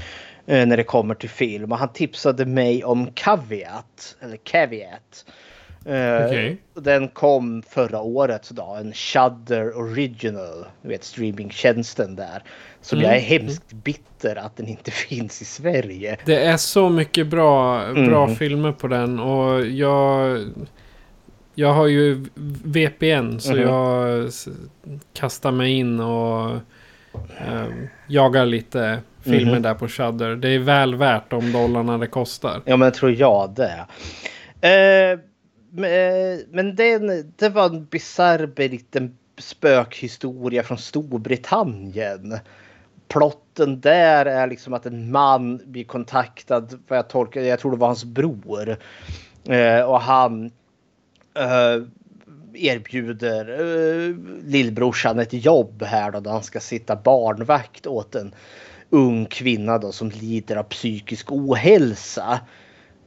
när 0.49 0.77
det 0.77 0.85
kommer 0.85 1.15
till 1.15 1.31
film. 1.31 1.73
Och 1.73 1.79
han 1.79 1.93
tipsade 1.93 2.47
mig 2.47 2.85
om 2.85 3.11
Caveat. 3.15 4.17
Eller 4.21 4.37
Caveat. 4.37 5.25
Eh, 5.85 6.27
Okej. 6.27 6.57
Den 6.75 7.09
kom 7.09 7.63
förra 7.63 8.01
året 8.01 8.51
då, 8.51 8.77
en 8.81 8.93
Shudder 8.93 9.77
Original. 9.79 10.67
Du 10.83 10.89
vet 10.89 11.05
streamingtjänsten 11.05 12.17
där. 12.17 12.43
Som 12.81 12.99
Mm. 12.99 13.11
jag 13.11 13.17
är 13.19 13.23
hemskt 13.23 13.73
bitter 13.73 14.37
att 14.37 14.57
den 14.57 14.69
inte 14.69 14.91
finns 15.09 15.43
i 15.43 15.45
Sverige. 15.45 16.17
Det 16.25 16.45
är 16.45 16.57
så 16.57 16.89
mycket 16.89 17.27
bra, 17.27 17.85
bra 17.93 18.25
Mm. 18.25 18.37
filmer 18.37 18.73
på 18.73 18.89
den. 18.89 19.21
Och 19.21 19.67
jag... 19.67 20.45
Jag 21.55 21.73
har 21.73 21.87
ju 21.87 22.27
VPN 22.65 23.39
så 23.41 23.53
Mhm. 23.53 23.63
jag 23.63 24.31
kastar 25.15 25.51
mig 25.53 25.73
in 25.73 26.01
och 26.01 26.57
ehm, 27.39 27.89
jagar 28.07 28.47
lite 28.47 28.99
filmer 29.21 29.53
Mhm. 29.53 29.63
där 29.63 29.75
på 29.75 29.89
Shudder. 29.89 30.37
Det 30.37 30.49
är 30.49 30.59
väl 30.59 30.95
värt 30.95 31.31
de 31.31 31.53
dollarna 31.53 31.99
det 31.99 32.07
kostar. 32.07 32.63
Ja 32.65 32.77
men 32.77 32.93
tror 32.93 33.13
jag 33.13 33.55
det. 33.55 33.87
Eh, 34.69 35.19
men- 36.51 36.77
den, 36.77 37.33
det 37.37 37.49
var 37.49 37.67
en 37.67 37.85
bisarr 37.85 38.69
liten 38.69 39.17
spökhistoria 39.39 40.63
från 40.63 40.79
Storbritannien. 40.79 42.39
Plotten 43.09 43.81
där 43.81 44.27
är 44.27 44.47
liksom 44.47 44.73
att 44.75 44.87
en 44.87 45.11
man 45.11 45.61
blir 45.67 45.85
kontaktad, 45.85 46.79
vad 46.89 46.99
jag 46.99 47.09
tolkar 47.09 47.41
jag 47.41 47.59
tror 47.61 47.71
det 47.71 47.77
var 47.77 47.87
hans 47.87 48.05
bror. 48.05 48.77
Eh, 49.49 49.81
och 49.83 50.01
han 50.01 50.45
eh, 51.35 51.83
erbjuder 52.59 53.61
uh, 53.61 54.17
lillbrorsan 54.45 55.19
ett 55.19 55.33
jobb 55.33 55.83
här 55.83 56.11
då, 56.11 56.21
där 56.21 56.31
han 56.31 56.43
ska 56.43 56.61
sitta 56.61 56.97
barnvakt 56.97 57.87
åt 57.87 58.15
en 58.15 58.35
ung 58.91 59.27
kvinna 59.27 59.79
då 59.79 59.93
som 59.93 60.11
lider 60.11 60.57
av 60.57 60.63
psykisk 60.63 61.33
ohälsa. 61.33 62.41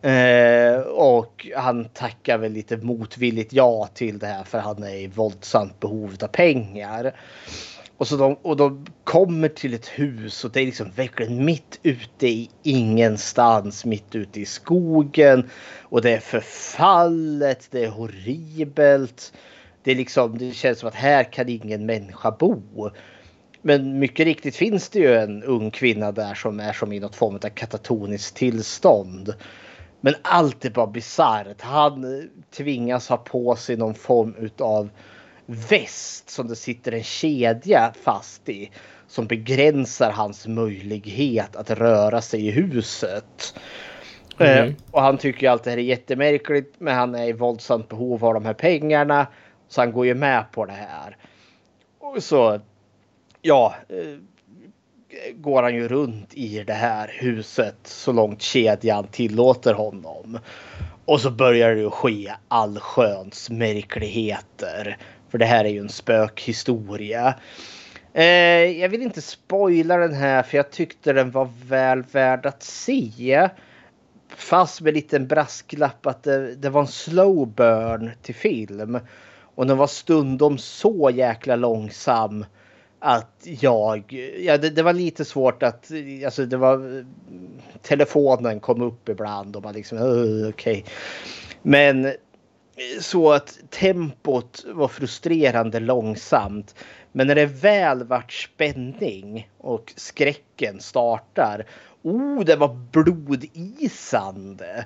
Eh, 0.01 0.79
och 0.81 1.48
han 1.55 1.86
tackar 1.86 2.38
väl 2.38 2.51
lite 2.51 2.77
motvilligt 2.77 3.53
ja 3.53 3.89
till 3.93 4.20
det 4.20 4.27
här 4.27 4.43
för 4.43 4.60
han 4.60 4.84
är 4.84 4.96
i 4.96 5.08
våldsamt 5.08 5.79
behov 5.79 6.15
av 6.22 6.27
pengar. 6.27 7.13
Och, 8.01 8.08
så 8.08 8.17
de, 8.17 8.34
och 8.41 8.58
de 8.58 8.86
kommer 9.03 9.48
till 9.48 9.74
ett 9.74 9.88
hus 9.88 10.46
och 10.46 10.51
det 10.51 10.62
är 10.62 10.65
liksom 10.65 10.91
verkligen 10.96 11.46
mitt 11.46 11.79
ute 11.84 12.27
i 12.27 12.50
ingenstans, 12.63 13.86
mitt 13.86 14.15
ute 14.15 14.41
i 14.41 14.46
skogen. 14.46 15.50
Och 15.81 16.01
det 16.01 16.12
är 16.12 16.20
förfallet, 16.20 17.67
det 17.72 17.84
är 17.84 17.89
horribelt. 17.89 19.34
Det, 19.84 19.91
är 19.91 19.96
liksom, 19.96 20.38
det 20.38 20.51
känns 20.51 20.79
som 20.79 20.88
att 20.88 20.96
här 20.96 21.24
kan 21.24 21.50
ingen 21.50 21.86
människa 21.86 22.31
bo. 22.31 22.89
Men 23.62 24.00
mycket 24.00 24.25
riktigt 24.25 24.55
finns 24.55 24.89
det 24.89 25.00
ju 25.00 25.15
en 25.15 25.43
ung 25.43 25.72
kvinna 25.72 26.12
där 26.12 26.34
som 26.34 26.60
är 26.60 26.74
som 26.74 26.93
i 26.93 27.00
något 27.00 27.15
form 27.15 27.36
av 27.36 27.50
katatoniskt 27.50 28.36
tillstånd. 28.36 29.34
Men 30.00 30.13
allt 30.22 30.65
är 30.65 30.70
bara 30.70 30.88
bisarrt. 30.88 31.62
Han 31.62 32.29
tvingas 32.58 33.10
ha 33.10 33.17
på 33.17 33.55
sig 33.55 33.77
någon 33.77 33.96
form 33.96 34.36
utav 34.39 34.89
väst 35.45 36.29
som 36.29 36.48
det 36.48 36.55
sitter 36.55 36.91
en 36.91 37.03
kedja 37.03 37.93
fast 38.03 38.50
i. 38.50 38.71
Som 39.07 39.27
begränsar 39.27 40.12
hans 40.12 40.48
möjlighet 40.48 41.55
att 41.55 41.69
röra 41.71 42.21
sig 42.21 42.48
i 42.48 42.51
huset. 42.51 43.55
Eh, 44.39 44.57
Mm. 44.62 44.75
och 44.91 45.01
han 45.01 45.17
tycker 45.17 45.41
ju 45.41 45.48
allt 45.48 45.63
det 45.63 45.69
här 45.69 45.77
är 45.77 45.81
jättemärkligt 45.81 46.75
men 46.77 46.95
han 46.95 47.15
är 47.15 47.27
i 47.27 47.33
våldsamt 47.33 47.89
behov 47.89 48.25
av 48.25 48.33
de 48.33 48.45
här 48.45 48.53
pengarna. 48.53 49.27
Så 49.67 49.81
han 49.81 49.91
går 49.91 50.05
ju 50.05 50.15
med 50.15 50.45
på 50.51 50.65
det 50.65 50.71
här. 50.89 51.17
Och 52.00 52.24
så 52.24 52.60
ja, 53.41 53.75
eh, 53.89 54.17
går 55.36 55.63
han 55.63 55.75
ju 55.75 55.88
runt 55.88 56.33
i 56.33 56.63
det 56.63 56.74
här 56.74 57.12
huset 57.19 57.77
så 57.83 58.12
långt 58.12 58.41
kedjan 58.41 59.07
tillåter 59.07 59.74
honom. 59.74 60.39
Och 61.05 61.21
så 61.21 61.31
börjar 61.31 61.75
det 61.75 61.81
ju 61.81 61.89
ske 61.89 62.31
allsköns 62.48 63.50
märkligheter. 63.50 64.98
För 65.31 65.38
det 65.38 65.45
här 65.45 65.65
är 65.65 65.69
ju 65.69 65.79
en 65.79 65.89
spökhistoria. 65.89 67.35
Eh, 68.13 68.25
jag 68.81 68.89
vill 68.89 69.01
inte 69.01 69.21
spoila 69.21 69.97
den 69.97 70.13
här 70.13 70.43
för 70.43 70.57
jag 70.57 70.71
tyckte 70.71 71.13
den 71.13 71.31
var 71.31 71.50
väl 71.65 72.03
värd 72.11 72.45
att 72.45 72.63
se. 72.63 73.50
Fast 74.35 74.81
med 74.81 74.89
en 74.89 74.95
liten 74.95 75.27
brasklapp 75.27 76.05
att 76.05 76.23
det, 76.23 76.55
det 76.55 76.69
var 76.69 76.81
en 76.81 76.88
slow 76.88 77.47
burn 77.47 78.11
till 78.21 78.35
film. 78.35 79.00
Och 79.55 79.67
den 79.67 79.77
var 79.77 79.88
stundom 79.88 80.57
så 80.57 81.09
jäkla 81.13 81.55
långsam 81.55 82.45
att 83.00 83.47
jag, 83.61 84.13
ja 84.39 84.57
det, 84.57 84.69
det 84.69 84.83
var 84.83 84.93
lite 84.93 85.25
svårt 85.25 85.63
att, 85.63 85.91
alltså 86.25 86.45
det 86.45 86.57
var, 86.57 87.05
telefonen 87.81 88.59
kom 88.59 88.81
upp 88.81 89.09
ibland 89.09 89.55
och 89.55 89.63
man 89.63 89.73
liksom, 89.73 89.97
Okej. 89.97 90.50
okej. 90.50 90.85
Men 91.61 92.13
så 93.00 93.31
att 93.31 93.59
tempot 93.69 94.65
var 94.67 94.88
frustrerande 94.88 95.79
långsamt. 95.79 96.75
Men 97.11 97.27
när 97.27 97.35
det 97.35 97.45
väl 97.45 98.03
vart 98.03 98.33
spänning 98.33 99.50
och 99.57 99.93
skräcken 99.95 100.79
startar. 100.79 101.65
Oh, 102.01 102.43
det 102.43 102.55
var 102.55 102.77
blodisande. 102.91 104.85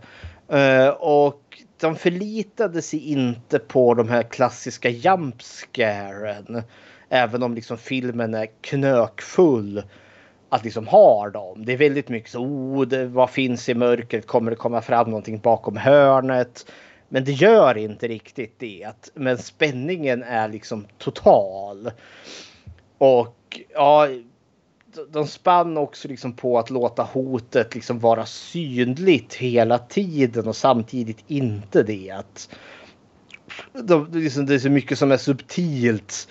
Uh, 0.53 0.59
eh, 0.59 0.89
och 0.89 1.63
de 1.79 1.95
förlitade 1.95 2.81
sig 2.81 3.11
inte 3.11 3.59
på 3.59 3.93
de 3.93 4.09
här 4.09 4.23
klassiska 4.23 4.89
jump 4.89 5.41
scaren. 5.41 6.63
Även 7.09 7.43
om 7.43 7.53
liksom 7.53 7.77
filmen 7.77 8.33
är 8.33 8.47
knökfull 8.61 9.83
att 10.49 10.63
liksom 10.63 10.87
ha 10.87 11.29
dem. 11.29 11.65
Det 11.65 11.73
är 11.73 11.77
väldigt 11.77 12.09
mycket 12.09 12.31
så, 12.31 12.39
oh, 12.39 12.87
det, 12.87 13.05
vad 13.05 13.29
finns 13.29 13.69
i 13.69 13.73
mörkret? 13.73 14.27
Kommer 14.27 14.51
det 14.51 14.57
komma 14.57 14.81
fram 14.81 15.09
någonting 15.09 15.39
bakom 15.39 15.77
hörnet? 15.77 16.65
Men 17.09 17.23
det 17.23 17.31
gör 17.31 17.77
inte 17.77 18.07
riktigt 18.07 18.59
det. 18.59 19.11
Men 19.13 19.37
spänningen 19.37 20.23
är 20.23 20.49
liksom 20.49 20.85
total. 20.97 21.91
Och 22.97 23.61
ja, 23.73 24.07
de 25.09 25.27
spann 25.27 25.77
också 25.77 26.07
liksom 26.07 26.33
på 26.33 26.59
att 26.59 26.69
låta 26.69 27.03
hotet 27.03 27.75
liksom 27.75 27.99
vara 27.99 28.25
synligt 28.25 29.33
hela 29.33 29.77
tiden 29.77 30.47
och 30.47 30.55
samtidigt 30.55 31.23
inte 31.27 31.83
det. 31.83 32.11
Att 32.11 32.49
de, 33.73 34.11
liksom, 34.11 34.45
det 34.45 34.55
är 34.55 34.59
så 34.59 34.69
mycket 34.69 34.99
som 34.99 35.11
är 35.11 35.17
subtilt. 35.17 36.27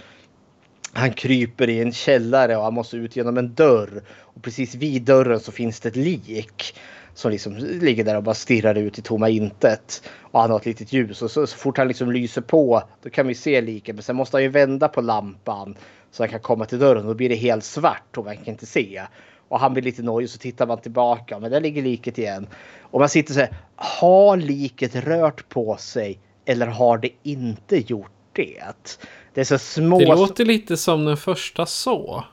Han 0.93 1.12
kryper 1.12 1.69
i 1.69 1.81
en 1.81 1.93
källare 1.93 2.57
och 2.57 2.64
han 2.64 2.75
måste 2.75 2.97
ut 2.97 3.16
genom 3.16 3.38
en 3.38 3.54
dörr. 3.54 4.02
Och 4.09 4.43
precis 4.43 4.75
vid 4.75 5.02
dörren 5.02 5.40
så 5.40 5.52
finns 5.52 5.81
det 5.81 5.88
ett 5.88 5.97
lik. 5.97 6.75
Som 7.14 7.30
liksom 7.30 7.56
ligger 7.56 8.04
där 8.04 8.16
och 8.16 8.23
bara 8.23 8.35
stirrar 8.35 8.75
ut 8.75 8.99
i 8.99 9.02
tomma 9.02 9.28
intet. 9.28 10.11
Och 10.21 10.40
han 10.40 10.50
har 10.50 10.59
ett 10.59 10.66
litet 10.66 10.92
ljus 10.92 11.23
och 11.23 11.30
så, 11.30 11.47
så 11.47 11.56
fort 11.56 11.78
han 11.78 11.88
liksom 11.88 12.12
lyser 12.12 12.40
på 12.40 12.83
då 13.02 13.11
kan 13.11 13.26
vi 13.26 13.35
se 13.35 13.61
liket. 13.61 13.94
Men 13.94 14.02
sen 14.02 14.16
måste 14.16 14.37
han 14.37 14.42
ju 14.42 14.49
vända 14.49 14.88
på 14.88 15.00
lampan. 15.00 15.76
Så 16.11 16.23
han 16.23 16.30
kan 16.30 16.40
komma 16.40 16.64
till 16.64 16.78
dörren 16.78 17.02
och 17.02 17.09
då 17.09 17.14
blir 17.14 17.28
det 17.28 17.35
helt 17.35 17.64
svart 17.64 18.16
och 18.16 18.25
man 18.25 18.37
kan 18.37 18.47
inte 18.47 18.66
se. 18.66 19.02
Och 19.49 19.61
han 19.61 19.73
blir 19.73 19.83
lite 19.83 20.02
nojig 20.02 20.30
så 20.30 20.38
tittar 20.38 20.66
man 20.66 20.80
tillbaka 20.80 21.38
men 21.38 21.50
där 21.50 21.61
ligger 21.61 21.83
liket 21.83 22.18
igen. 22.18 22.47
Och 22.80 23.00
man 23.00 23.09
sitter 23.09 23.35
så 23.35 23.40
här. 23.40 23.56
Har 23.76 24.37
liket 24.37 24.97
rört 24.97 25.49
på 25.49 25.76
sig 25.76 26.18
eller 26.44 26.66
har 26.66 26.99
det 26.99 27.11
inte 27.23 27.76
gjort 27.76 28.11
det? 28.33 28.99
Det 29.35 29.40
är 29.40 29.44
så 29.44 29.59
små... 29.59 29.99
Det 29.99 30.06
låter 30.06 30.44
lite 30.44 30.76
som 30.76 31.04
den 31.04 31.16
första 31.16 31.66
så. 31.66 32.25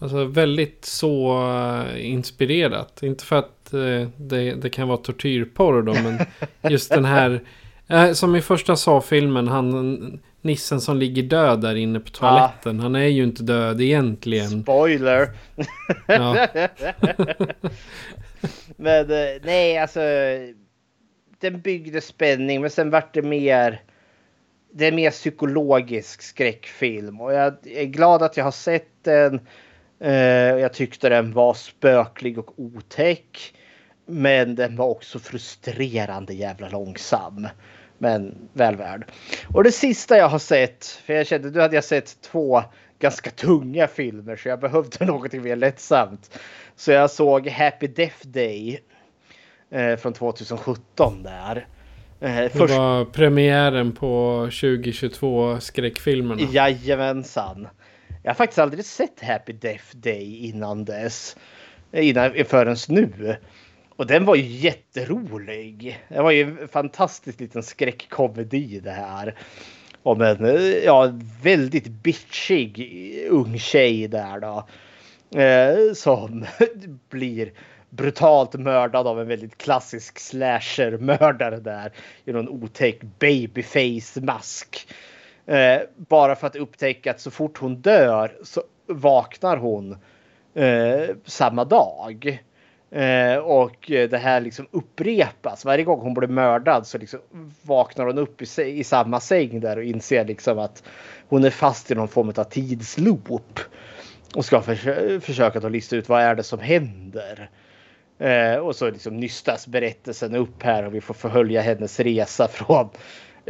Alltså 0.00 0.24
väldigt 0.24 0.84
så 0.84 1.42
uh, 1.48 2.06
inspirerat. 2.06 3.02
Inte 3.02 3.24
för 3.24 3.36
att 3.36 3.70
uh, 3.74 4.08
det, 4.16 4.54
det, 4.54 4.70
kan 4.70 4.88
vara 4.88 4.98
tortyrporr 4.98 5.82
då, 5.82 5.92
men 5.92 6.18
just 6.72 6.90
den 6.90 7.04
här... 7.04 7.40
Uh, 7.90 8.12
som 8.12 8.36
i 8.36 8.40
första 8.40 8.76
så-filmen, 8.76 9.48
han 9.48 10.20
nissen 10.40 10.80
som 10.80 10.96
ligger 10.96 11.22
död 11.22 11.60
där 11.60 11.74
inne 11.74 12.00
på 12.00 12.10
toaletten. 12.10 12.80
Ah. 12.80 12.82
Han 12.82 12.94
är 12.94 13.06
ju 13.06 13.22
inte 13.22 13.42
död 13.42 13.80
egentligen. 13.80 14.62
Spoiler! 14.62 15.30
Ja. 16.06 16.46
men 18.76 19.06
nej, 19.42 19.78
alltså. 19.78 20.00
Den 21.40 21.60
byggde 21.60 22.00
spänning, 22.00 22.60
men 22.60 22.70
sen 22.70 22.90
vart 22.90 23.14
det 23.14 23.22
mer 23.22 23.82
det 24.72 24.86
är 24.86 24.92
mer 24.92 25.10
psykologisk 25.10 26.22
skräckfilm 26.22 27.20
och 27.20 27.32
jag 27.32 27.54
är 27.64 27.84
glad 27.84 28.22
att 28.22 28.36
jag 28.36 28.44
har 28.44 28.50
sett 28.50 29.04
den. 29.04 29.40
Eh, 30.00 30.12
jag 30.58 30.72
tyckte 30.72 31.08
den 31.08 31.32
var 31.32 31.54
spöklig 31.54 32.38
och 32.38 32.52
otäck. 32.56 33.54
Men 34.06 34.54
den 34.54 34.76
var 34.76 34.86
också 34.86 35.18
frustrerande 35.18 36.34
jävla 36.34 36.68
långsam. 36.68 37.48
Men 37.98 38.34
väl 38.52 38.76
värd. 38.76 39.04
Och 39.54 39.64
det 39.64 39.72
sista 39.72 40.16
jag 40.16 40.28
har 40.28 40.38
sett, 40.38 40.86
för 40.86 41.12
jag 41.12 41.26
kände 41.26 41.50
nu 41.50 41.60
hade 41.60 41.74
jag 41.74 41.84
sett 41.84 42.20
två 42.20 42.62
ganska 42.98 43.30
tunga 43.30 43.86
filmer 43.86 44.36
så 44.36 44.48
jag 44.48 44.60
behövde 44.60 45.04
någonting 45.04 45.42
mer 45.42 45.56
lättsamt. 45.56 46.40
Så 46.76 46.92
jag 46.92 47.10
såg 47.10 47.48
Happy 47.48 47.86
Death 47.86 48.26
Day 48.26 48.80
eh, 49.70 49.96
från 49.96 50.12
2017 50.12 51.22
där. 51.22 51.66
Eh, 52.20 52.36
det 52.36 52.50
först... 52.50 52.74
var 52.74 53.04
premiären 53.04 53.92
på 53.92 54.40
2022 54.60 55.60
skräckfilmerna. 55.60 56.42
Jajamensan. 56.52 57.68
Jag 58.22 58.30
har 58.30 58.34
faktiskt 58.34 58.58
aldrig 58.58 58.84
sett 58.84 59.20
Happy 59.20 59.52
Death 59.52 59.96
Day 59.96 60.46
innan 60.46 60.84
dess. 60.84 61.36
Innan, 61.92 62.44
förrän 62.44 62.76
nu. 62.88 63.36
Och 63.96 64.06
den 64.06 64.24
var 64.24 64.34
ju 64.34 64.42
jätterolig. 64.42 66.00
Det 66.08 66.22
var 66.22 66.30
ju 66.30 66.42
en 66.42 66.68
fantastisk 66.68 67.40
liten 67.40 67.62
skräckkomedi 67.62 68.80
det 68.80 68.90
här. 68.90 69.34
Om 70.02 70.20
en 70.20 70.70
ja, 70.84 71.12
väldigt 71.42 71.88
bitchig 71.88 72.88
ung 73.30 73.58
tjej 73.58 74.08
där 74.08 74.40
då. 74.40 74.68
Eh, 75.40 75.92
som 75.94 76.46
blir 77.10 77.52
brutalt 77.90 78.54
mördad 78.54 79.06
av 79.06 79.20
en 79.20 79.28
väldigt 79.28 79.58
klassisk 79.58 80.18
slasher-mördare 80.18 81.60
där. 81.60 81.92
I 82.24 82.32
någon 82.32 82.48
otäck 82.48 83.00
babyface-mask. 83.18 84.86
Eh, 85.50 85.80
bara 85.96 86.36
för 86.36 86.46
att 86.46 86.56
upptäcka 86.56 87.10
att 87.10 87.20
så 87.20 87.30
fort 87.30 87.58
hon 87.58 87.76
dör 87.76 88.38
så 88.42 88.62
vaknar 88.86 89.56
hon 89.56 89.96
eh, 90.54 91.16
samma 91.24 91.64
dag. 91.64 92.42
Eh, 92.90 93.36
och 93.36 93.76
det 93.86 94.18
här 94.18 94.40
liksom 94.40 94.66
upprepas. 94.70 95.64
Varje 95.64 95.84
gång 95.84 96.00
hon 96.00 96.14
blir 96.14 96.28
mördad 96.28 96.86
så 96.86 96.98
liksom 96.98 97.20
vaknar 97.62 98.06
hon 98.06 98.18
upp 98.18 98.42
i, 98.42 98.62
i 98.62 98.84
samma 98.84 99.20
säng 99.20 99.60
där 99.60 99.76
och 99.76 99.84
inser 99.84 100.24
liksom 100.24 100.58
att 100.58 100.82
hon 101.28 101.44
är 101.44 101.50
fast 101.50 101.90
i 101.90 101.94
någon 101.94 102.08
form 102.08 102.32
av 102.36 102.44
tidsloop. 102.44 103.60
Och 104.34 104.44
ska 104.44 104.60
för, 104.60 105.20
försöka 105.20 105.58
att 105.58 105.72
lista 105.72 105.96
ut 105.96 106.08
vad 106.08 106.22
är 106.22 106.34
det 106.34 106.42
som 106.42 106.58
händer. 106.58 107.50
Eh, 108.18 108.56
och 108.56 108.76
så 108.76 108.90
liksom 108.90 109.16
nystas 109.16 109.66
berättelsen 109.66 110.34
upp 110.34 110.62
här 110.62 110.86
och 110.86 110.94
vi 110.94 111.00
får 111.00 111.14
förhölja 111.14 111.60
hennes 111.60 112.00
resa 112.00 112.48
från 112.52 112.88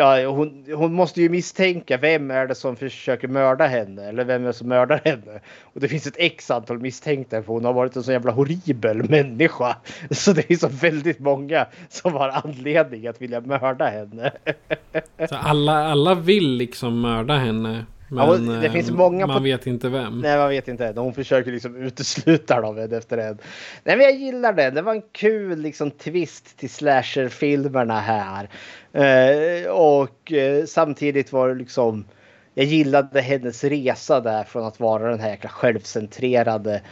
Ja, 0.00 0.26
hon, 0.26 0.64
hon 0.74 0.92
måste 0.92 1.22
ju 1.22 1.28
misstänka 1.28 1.96
vem 1.96 2.30
är 2.30 2.46
det 2.46 2.54
som 2.54 2.76
försöker 2.76 3.28
mörda 3.28 3.66
henne 3.66 4.04
eller 4.04 4.24
vem 4.24 4.42
är 4.42 4.46
det 4.46 4.52
som 4.52 4.68
mördar 4.68 5.00
henne. 5.04 5.40
Och 5.62 5.80
det 5.80 5.88
finns 5.88 6.06
ett 6.06 6.14
x 6.16 6.50
antal 6.50 6.78
misstänkta 6.78 7.42
för 7.42 7.52
hon 7.52 7.64
har 7.64 7.72
varit 7.72 7.96
en 7.96 8.02
så 8.02 8.12
jävla 8.12 8.32
horribel 8.32 9.10
människa. 9.10 9.76
Så 10.10 10.32
det 10.32 10.50
är 10.50 10.56
så 10.56 10.68
väldigt 10.68 11.18
många 11.18 11.66
som 11.88 12.12
har 12.12 12.28
anledning 12.28 13.06
att 13.06 13.22
vilja 13.22 13.40
mörda 13.40 13.86
henne. 13.86 14.32
Så 15.28 15.36
alla, 15.36 15.72
alla 15.72 16.14
vill 16.14 16.56
liksom 16.56 17.00
mörda 17.00 17.34
henne? 17.34 17.86
Men 18.12 18.46
ja, 18.46 18.60
det 18.60 18.70
finns 18.70 18.88
eh, 18.88 18.94
många 18.94 19.26
man 19.26 19.42
vet 19.42 19.66
inte 19.66 19.88
vem. 19.88 20.20
Nej, 20.20 20.38
man 20.38 20.48
vet 20.48 20.68
inte. 20.68 20.92
Hon 20.96 21.14
försöker 21.14 21.52
liksom 21.52 21.76
utesluta 21.76 22.60
dem 22.60 22.78
en 22.78 22.92
efter 22.92 23.18
en. 23.18 23.38
Nej, 23.84 23.96
men 23.96 24.00
jag 24.00 24.14
gillar 24.14 24.52
den. 24.52 24.74
Det 24.74 24.82
var 24.82 24.94
en 24.94 25.02
kul 25.12 25.58
liksom 25.58 25.90
twist 25.90 26.56
till 26.56 26.70
slasherfilmerna 26.70 28.00
här. 28.00 28.48
Eh, 28.92 29.70
och 29.70 30.32
eh, 30.32 30.64
samtidigt 30.64 31.32
var 31.32 31.48
det 31.48 31.54
liksom. 31.54 32.04
Jag 32.54 32.66
gillade 32.66 33.20
hennes 33.20 33.64
resa 33.64 34.20
där 34.20 34.44
från 34.44 34.64
att 34.64 34.80
vara 34.80 35.10
den 35.10 35.20
här 35.20 35.30
jäkla 35.30 35.50
självcentrerade. 35.50 36.82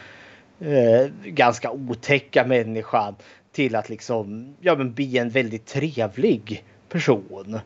Eh, 0.60 1.10
ganska 1.24 1.70
otäcka 1.70 2.44
människan 2.44 3.14
till 3.52 3.76
att 3.76 3.88
liksom 3.88 4.54
ja, 4.60 4.74
men 4.74 4.94
bli 4.94 5.18
en 5.18 5.30
väldigt 5.30 5.66
trevlig 5.66 6.64
person. 6.88 7.60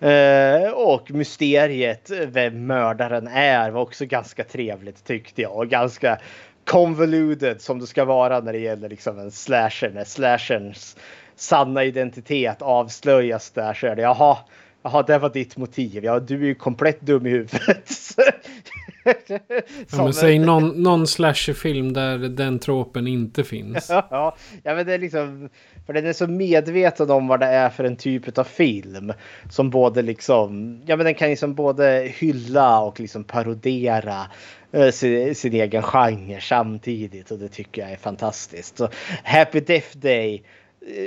Eh, 0.00 0.70
och 0.70 1.10
mysteriet 1.10 2.10
vem 2.26 2.66
mördaren 2.66 3.26
är 3.26 3.70
var 3.70 3.80
också 3.80 4.06
ganska 4.06 4.44
trevligt 4.44 5.04
tyckte 5.04 5.42
jag. 5.42 5.56
Och 5.56 5.68
ganska 5.68 6.18
convoluted 6.64 7.60
som 7.60 7.78
det 7.78 7.86
ska 7.86 8.04
vara 8.04 8.40
när 8.40 8.52
det 8.52 8.58
gäller 8.58 8.88
liksom 8.88 9.18
en 9.18 9.30
slasher. 9.30 9.90
När 9.94 10.04
slasherns 10.04 10.96
sanna 11.36 11.84
identitet 11.84 12.62
avslöjas 12.62 13.50
där 13.50 13.74
så 13.74 13.86
är 13.86 13.96
det 13.96 14.02
jaha, 14.02 14.38
jaha 14.82 15.02
det 15.02 15.18
var 15.18 15.30
ditt 15.30 15.56
motiv. 15.56 16.04
Ja, 16.04 16.20
du 16.20 16.34
är 16.34 16.46
ju 16.46 16.54
komplett 16.54 17.00
dum 17.00 17.26
i 17.26 17.30
huvudet. 17.30 17.90
ja, 19.92 20.04
men 20.04 20.12
säg 20.12 20.38
någon, 20.38 20.82
någon 20.82 21.06
slasherfilm 21.06 21.92
där 21.92 22.18
den 22.18 22.58
tropen 22.58 23.06
inte 23.06 23.44
finns. 23.44 23.86
ja, 23.90 24.36
ja, 24.62 24.74
men 24.74 24.86
det 24.86 24.94
är 24.94 24.98
liksom 24.98 25.48
för 25.88 25.92
den 25.92 26.06
är 26.06 26.12
så 26.12 26.26
medveten 26.26 27.10
om 27.10 27.28
vad 27.28 27.40
det 27.40 27.46
är 27.46 27.70
för 27.70 27.84
en 27.84 27.96
typ 27.96 28.38
av 28.38 28.44
film. 28.44 29.12
Som 29.50 29.70
både 29.70 30.02
liksom, 30.02 30.80
ja 30.86 30.96
men 30.96 31.06
den 31.06 31.14
kan 31.14 31.28
liksom 31.28 31.54
både 31.54 32.12
hylla 32.18 32.80
och 32.80 33.00
liksom 33.00 33.24
parodera 33.24 34.26
uh, 34.76 34.90
sin, 34.90 35.34
sin, 35.34 35.52
egen 35.52 35.82
genre 35.82 36.40
samtidigt. 36.40 37.30
Och 37.30 37.38
det 37.38 37.48
tycker 37.48 37.82
jag 37.82 37.90
är 37.90 37.96
fantastiskt. 37.96 38.78
Så 38.78 38.88
Happy 39.24 39.60
Death 39.60 39.98
Day. 39.98 40.42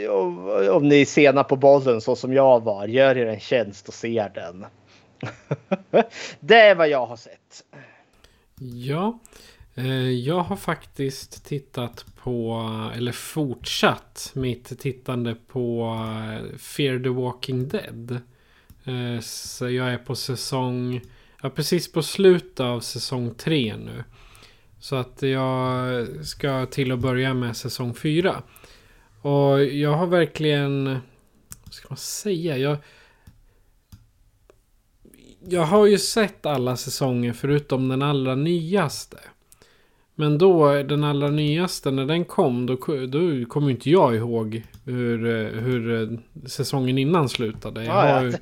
Uh, 0.06 0.69
om 0.69 0.88
ni 0.88 1.01
är 1.01 1.06
sena 1.06 1.43
på 1.43 1.56
bollen 1.56 2.01
så 2.01 2.15
som 2.15 2.34
jag 2.34 2.63
var, 2.63 2.88
gör 2.88 3.17
er 3.17 3.25
en 3.25 3.39
tjänst 3.39 3.88
och 3.88 3.93
ser 3.93 4.30
den. 4.30 4.65
det 6.39 6.60
är 6.60 6.75
vad 6.75 6.89
jag 6.89 7.05
har 7.05 7.15
sett. 7.15 7.63
Ja, 8.60 9.19
Eh, 9.75 10.10
jag 10.10 10.39
har 10.39 10.55
faktiskt 10.55 11.45
tittat 11.45 12.05
på, 12.23 12.62
eller 12.95 13.12
fortsatt 13.12 14.31
mitt 14.36 14.79
tittande 14.79 15.36
på 15.47 15.95
eh, 16.29 16.57
Fear 16.57 17.03
the 17.03 17.10
Walking 17.10 17.67
Dead. 17.67 18.12
Eh, 18.84 19.19
så 19.21 19.69
jag 19.69 19.93
är 19.93 19.97
på 19.97 20.15
säsong, 20.15 21.01
ja 21.41 21.49
precis 21.49 21.91
på 21.91 22.03
slutet 22.03 22.60
av 22.60 22.79
säsong 22.79 23.34
3 23.36 23.75
nu. 23.77 24.03
Så 24.79 24.95
att 24.95 25.21
jag 25.21 26.07
ska 26.25 26.65
till 26.65 26.91
att 26.91 26.99
börja 26.99 27.34
med 27.34 27.57
säsong 27.57 27.93
4. 27.93 28.43
Och 29.21 29.63
jag 29.63 29.93
har 29.93 30.07
verkligen, 30.07 30.86
vad 31.63 31.73
ska 31.73 31.88
man 31.89 31.97
säga? 31.97 32.57
Jag, 32.57 32.77
jag 35.49 35.62
har 35.63 35.86
ju 35.86 35.97
sett 35.97 36.45
alla 36.45 36.77
säsonger 36.77 37.34
förutom 37.34 37.88
den 37.88 38.01
allra 38.01 38.36
nyaste. 38.36 39.17
Men 40.15 40.38
då, 40.38 40.84
den 40.84 41.04
allra 41.04 41.30
nyaste, 41.30 41.91
när 41.91 42.06
den 42.06 42.25
kom, 42.25 42.65
då, 42.65 42.75
då 43.08 43.45
kommer 43.47 43.69
inte 43.69 43.89
jag 43.89 44.15
ihåg 44.15 44.63
hur, 44.86 45.49
hur 45.62 46.01
eh, 46.01 46.17
säsongen 46.45 46.97
innan 46.97 47.30
slutade. 47.30 47.84
Jag 47.86 47.93
har 47.93 48.34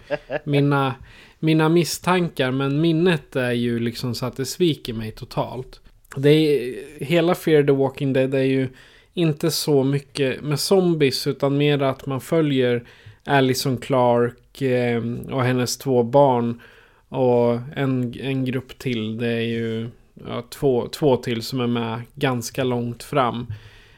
mina, 0.44 0.96
mina 1.40 1.70
misstankar, 1.70 2.52
men 2.52 2.82
minnet 2.82 3.36
är 3.36 3.52
ju 3.52 3.80
liksom 3.80 4.16
så 4.16 4.26
att 4.26 4.38
det 4.38 4.46
sviker 4.46 4.94
mig 4.94 5.12
totalt. 5.12 5.82
Det 6.16 6.30
är, 6.30 6.76
hela 7.04 7.36
Fear 7.36 7.64
the 7.64 7.72
Walking 7.72 8.14
Dead 8.14 8.34
är 8.34 8.44
ju 8.44 8.68
inte 9.14 9.52
så 9.52 9.84
mycket 9.84 10.42
med 10.42 10.60
zombies 10.60 11.28
utan 11.28 11.58
mer 11.58 11.82
att 11.82 12.06
man 12.06 12.22
följer 12.22 12.84
Alison 13.26 13.78
Clark 13.78 14.62
eh, 14.62 15.04
och 15.32 15.44
hennes 15.44 15.78
två 15.78 16.04
barn. 16.04 16.62
Och 17.10 17.60
en, 17.76 18.13
en 18.19 18.45
grupp 18.45 18.80
till. 18.80 19.17
Det 19.17 19.28
är 19.28 19.41
ju 19.41 19.89
ja, 20.13 20.43
två, 20.50 20.88
två 20.88 21.17
till 21.17 21.41
som 21.41 21.60
är 21.60 21.67
med 21.67 22.02
ganska 22.15 22.63
långt 22.63 23.04
fram. 23.04 23.54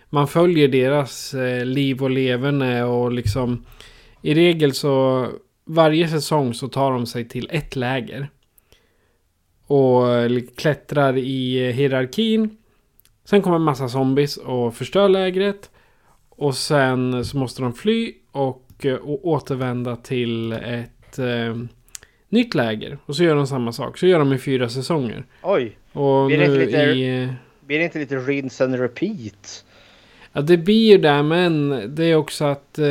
Man 0.10 0.28
följer 0.28 0.68
deras 0.68 1.34
eh, 1.34 1.66
liv 1.66 2.04
och 2.04 2.10
leverne 2.10 2.84
och 2.84 3.12
liksom 3.12 3.66
i 4.22 4.34
regel 4.34 4.74
så 4.74 5.28
varje 5.66 6.08
säsong 6.08 6.54
så 6.54 6.68
tar 6.68 6.92
de 6.92 7.06
sig 7.06 7.28
till 7.28 7.50
ett 7.52 7.76
läger. 7.76 8.30
Och 9.68 10.10
eh, 10.10 10.42
klättrar 10.56 11.18
i 11.18 11.72
hierarkin. 11.72 12.58
Sen 13.26 13.42
kommer 13.42 13.56
en 13.56 13.62
massa 13.62 13.90
zombies 13.90 14.38
och 14.38 14.76
förstör 14.76 15.10
lägret. 15.10 15.70
Och 16.30 16.56
sen 16.56 17.26
så 17.26 17.38
måste 17.38 17.62
de 17.62 17.74
fly 17.74 18.14
och, 18.32 18.86
eh, 18.86 18.96
och 18.96 19.28
återvända 19.28 19.96
till 19.96 20.52
ett 20.52 21.20
eh, 21.20 21.56
nytt 22.32 22.56
läger. 22.56 22.98
Och 23.06 23.16
så 23.16 23.24
gör 23.24 23.36
de 23.36 23.48
samma 23.48 23.72
sak. 23.72 23.98
Så 23.98 24.08
gör 24.08 24.20
de 24.20 24.34
i 24.34 24.38
fyra 24.38 24.70
säsonger. 24.70 25.24
Oj, 25.42 25.78
Och 25.94 26.28
Blir 26.28 26.38
det 26.38 26.46
inte 26.46 26.58
lite- 26.66 26.78
i... 26.78 27.30
blir 27.66 27.78
det 27.78 27.84
inte 27.84 28.00
lite 28.00 28.16
rinse 28.16 28.64
and 28.64 28.76
repeat? 28.80 29.66
Ja, 30.34 30.42
det 30.42 30.58
blir 30.58 30.92
ju 30.92 30.98
det, 30.98 31.24
men 31.24 31.70
det 31.96 32.06
är 32.06 32.16
också 32.16 32.46
att 32.46 32.80
eh, 32.80 32.86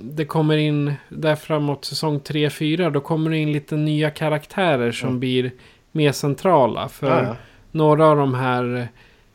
det 0.00 0.24
kommer 0.24 0.56
in 0.56 0.92
där 1.08 1.36
framåt 1.36 1.84
säsong 1.84 2.18
3-4. 2.20 2.90
Då 2.90 3.00
kommer 3.00 3.30
det 3.30 3.36
in 3.38 3.52
lite 3.52 3.76
nya 3.76 4.10
karaktärer 4.10 4.92
som 4.92 5.08
Mm. 5.08 5.20
blir 5.20 5.50
mer 5.92 6.12
centrala. 6.12 6.88
För 6.88 7.24
Ja, 7.24 7.36
några 7.72 8.06
av 8.06 8.16
de 8.16 8.34
här 8.34 8.88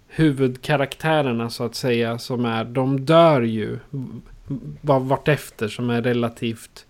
huvudkaraktärerna 0.07 1.49
så 1.49 1.63
att 1.63 1.75
säga 1.75 2.17
som 2.17 2.45
är, 2.45 2.63
de 2.63 3.05
dör 3.05 3.41
ju 3.41 3.77
var- 4.81 4.99
vartefter 4.99 5.67
som 5.67 5.89
är 5.89 6.01
relativt, 6.01 6.85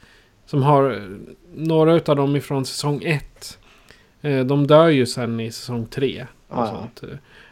som 0.52 0.64
har 0.64 1.10
några 1.56 1.94
av 1.94 2.16
dem 2.16 2.36
ifrån 2.36 2.66
säsong 2.66 3.04
1. 3.04 3.60
De 4.46 4.68
dör 4.68 4.88
ju 4.88 5.06
sen 5.06 5.40
i 5.40 5.52
säsong 5.52 5.86
3. 5.86 6.28
Och 6.48 6.58
ja. 6.58 6.68
sånt. 6.68 7.04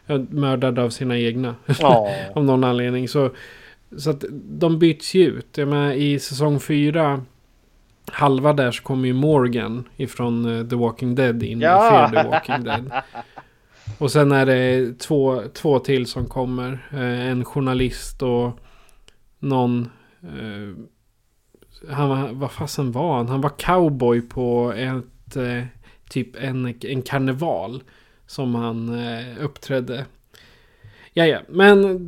Eh, 0.08 0.20
Mördade 0.30 0.84
av 0.84 0.90
sina 0.90 1.18
egna. 1.18 1.56
Av 2.34 2.46
någon 2.46 2.64
anledning. 2.64 3.08
Så, 3.08 3.32
så 3.98 4.10
att 4.10 4.24
de 4.32 4.80
byts 4.80 5.14
ju 5.14 5.24
ut. 5.24 5.58
Jag 5.58 5.68
menar, 5.68 5.92
I 5.92 6.20
säsong 6.20 6.60
4. 6.60 7.22
Halva 8.12 8.54
där 8.54 8.72
så 8.72 8.84
kommer 8.84 9.08
ju 9.08 9.14
Morgan 9.14 9.84
ifrån 9.98 10.60
eh, 10.60 10.68
The 10.68 10.76
Walking 10.76 11.16
Dead 11.16 11.44
in 11.44 11.62
Ja. 11.62 11.88
i 11.88 11.90
Fear 11.90 12.24
the 12.24 12.30
Walking 12.30 12.64
Dead. 12.64 12.92
Och 13.98 14.12
sen 14.12 14.32
är 14.32 14.46
det 14.46 14.94
två, 15.00 15.44
två 15.54 15.80
till 15.80 16.06
som 16.06 16.26
kommer. 16.26 16.88
Eh, 16.92 17.28
en 17.28 17.46
journalist 17.46 18.22
och 18.22 18.60
någon... 19.40 19.90
Han 21.88 22.10
var, 22.10 22.30
vad 22.34 22.52
fasen 22.52 22.92
var 22.92 23.18
han? 23.18 23.28
Han 23.28 23.42
var 23.42 23.58
cowboy 23.58 24.22
på 24.22 24.74
ett... 24.78 25.36
Eh, 25.36 25.64
typ 26.10 26.36
en, 26.36 26.76
en 26.82 27.02
karneval. 27.02 27.84
Som 28.28 28.56
han 28.56 29.08
eh, 29.08 29.44
uppträdde. 29.44 30.06
Ja, 31.14 31.26
ja. 31.26 31.40
Men 31.50 32.00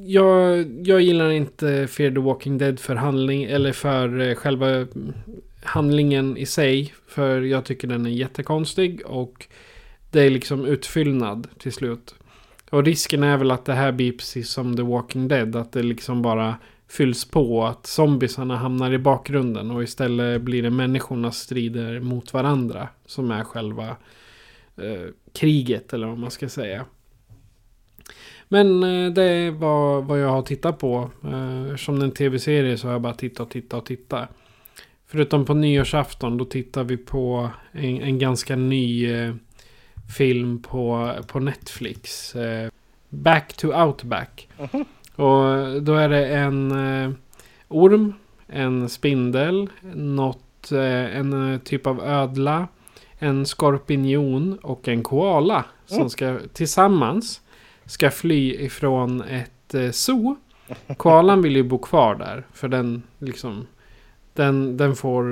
jag, 0.00 0.66
jag 0.86 1.00
gillar 1.00 1.30
inte 1.30 1.86
Fear 1.86 2.10
the 2.10 2.20
Walking 2.20 2.58
Dead 2.58 2.80
för 2.80 2.94
handling. 2.94 3.44
Eller 3.44 3.72
för 3.72 4.20
eh, 4.20 4.34
själva 4.34 4.86
handlingen 5.62 6.36
i 6.36 6.46
sig. 6.46 6.94
För 7.06 7.40
jag 7.40 7.64
tycker 7.64 7.88
den 7.88 8.06
är 8.06 8.10
jättekonstig. 8.10 9.02
Och 9.06 9.46
det 10.10 10.20
är 10.20 10.30
liksom 10.30 10.64
utfyllnad 10.64 11.48
till 11.58 11.72
slut. 11.72 12.14
Och 12.70 12.84
risken 12.84 13.22
är 13.22 13.36
väl 13.36 13.50
att 13.50 13.64
det 13.64 13.72
här 13.74 13.92
blir 13.92 14.12
precis 14.12 14.50
som 14.50 14.76
The 14.76 14.82
Walking 14.82 15.28
Dead. 15.28 15.56
Att 15.56 15.72
det 15.72 15.82
liksom 15.82 16.22
bara 16.22 16.56
fylls 16.88 17.24
på. 17.24 17.64
Att 17.64 17.86
zombiesarna 17.86 18.56
hamnar 18.56 18.92
i 18.92 18.98
bakgrunden. 18.98 19.70
Och 19.70 19.82
istället 19.82 20.42
blir 20.42 20.62
det 20.62 20.70
människornas 20.70 21.38
strider 21.38 22.00
mot 22.00 22.32
varandra. 22.32 22.88
Som 23.06 23.30
är 23.30 23.44
själva 23.44 23.88
eh, 24.76 25.08
kriget 25.32 25.92
eller 25.92 26.06
vad 26.06 26.18
man 26.18 26.30
ska 26.30 26.48
säga. 26.48 26.84
Men 28.48 28.82
eh, 28.82 29.12
det 29.12 29.50
var 29.50 30.02
vad 30.02 30.20
jag 30.20 30.28
har 30.28 30.42
tittat 30.42 30.78
på. 30.78 31.10
Eh, 31.24 31.76
som 31.76 32.02
en 32.02 32.10
tv-serie 32.10 32.78
så 32.78 32.86
har 32.86 32.92
jag 32.92 33.02
bara 33.02 33.14
tittat 33.14 33.40
och 33.40 33.50
tittat 33.50 33.80
och 33.80 33.86
tittat. 33.86 34.28
Förutom 35.06 35.44
på 35.44 35.54
nyårsafton 35.54 36.36
då 36.36 36.44
tittar 36.44 36.84
vi 36.84 36.96
på 36.96 37.50
en, 37.72 38.02
en 38.02 38.18
ganska 38.18 38.56
ny 38.56 39.12
eh, 39.12 39.34
film 40.16 40.62
på, 40.62 41.12
på 41.26 41.40
Netflix. 41.40 42.34
Eh, 42.34 42.70
Back 43.08 43.52
to 43.56 43.68
Outback. 43.68 44.48
Mhm. 44.58 44.84
Och 45.16 45.82
då 45.82 45.94
är 45.94 46.08
det 46.08 46.26
en 46.26 46.70
eh, 46.70 47.10
orm, 47.68 48.14
en 48.46 48.88
spindel, 48.88 49.68
något, 49.94 50.72
eh, 50.72 51.16
en 51.16 51.52
eh, 51.52 51.60
typ 51.60 51.86
av 51.86 52.04
ödla, 52.04 52.68
en 53.18 53.46
skorpion 53.46 54.58
och 54.62 54.88
en 54.88 55.02
koala. 55.02 55.64
Som 55.86 56.10
ska 56.10 56.38
tillsammans 56.52 57.40
ska 57.84 58.10
fly 58.10 58.54
ifrån 58.54 59.22
ett 59.22 59.94
zoo. 59.94 60.36
Koalan 60.96 61.42
vill 61.42 61.56
ju 61.56 61.62
bo 61.62 61.78
kvar 61.78 62.14
där. 62.14 62.46
För 62.52 62.68
den 62.68 63.02
liksom... 63.18 63.66
Den, 64.34 64.76
den 64.76 64.96
får... 64.96 65.24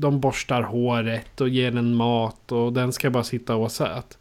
De 0.00 0.20
borstar 0.20 0.62
håret 0.62 1.40
och 1.40 1.48
ger 1.48 1.70
den 1.70 1.94
mat. 1.94 2.52
Och 2.52 2.72
den 2.72 2.92
ska 2.92 3.10
bara 3.10 3.24
sitta 3.24 3.54
och 3.54 3.60
vara 3.60 3.68
söt. 3.68 4.18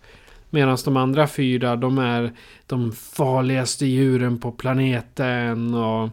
Medan 0.56 0.78
de 0.86 0.98
andra 0.98 1.28
fyra, 1.28 1.76
de 1.76 1.98
är 1.98 2.34
de 2.68 2.92
farligaste 2.92 3.86
djuren 3.86 4.38
på 4.38 4.52
planeten. 4.52 5.74
Och, 5.74 6.10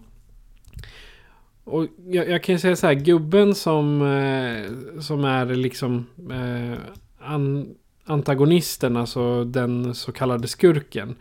och 1.64 1.87
jag, 2.07 2.28
jag 2.28 2.42
kan 2.42 2.55
ju 2.55 2.59
säga 2.59 2.76
så 2.76 2.87
här, 2.87 2.94
gubben 2.94 3.55
som, 3.55 4.02
eh, 4.02 5.00
som 5.00 5.24
är 5.24 5.46
liksom 5.46 6.07
eh, 6.31 6.78
an, 7.18 7.74
antagonisten, 8.05 8.96
alltså 8.96 9.44
den 9.44 9.94
så 9.94 10.12
kallade 10.12 10.48
skurken. 10.48 11.14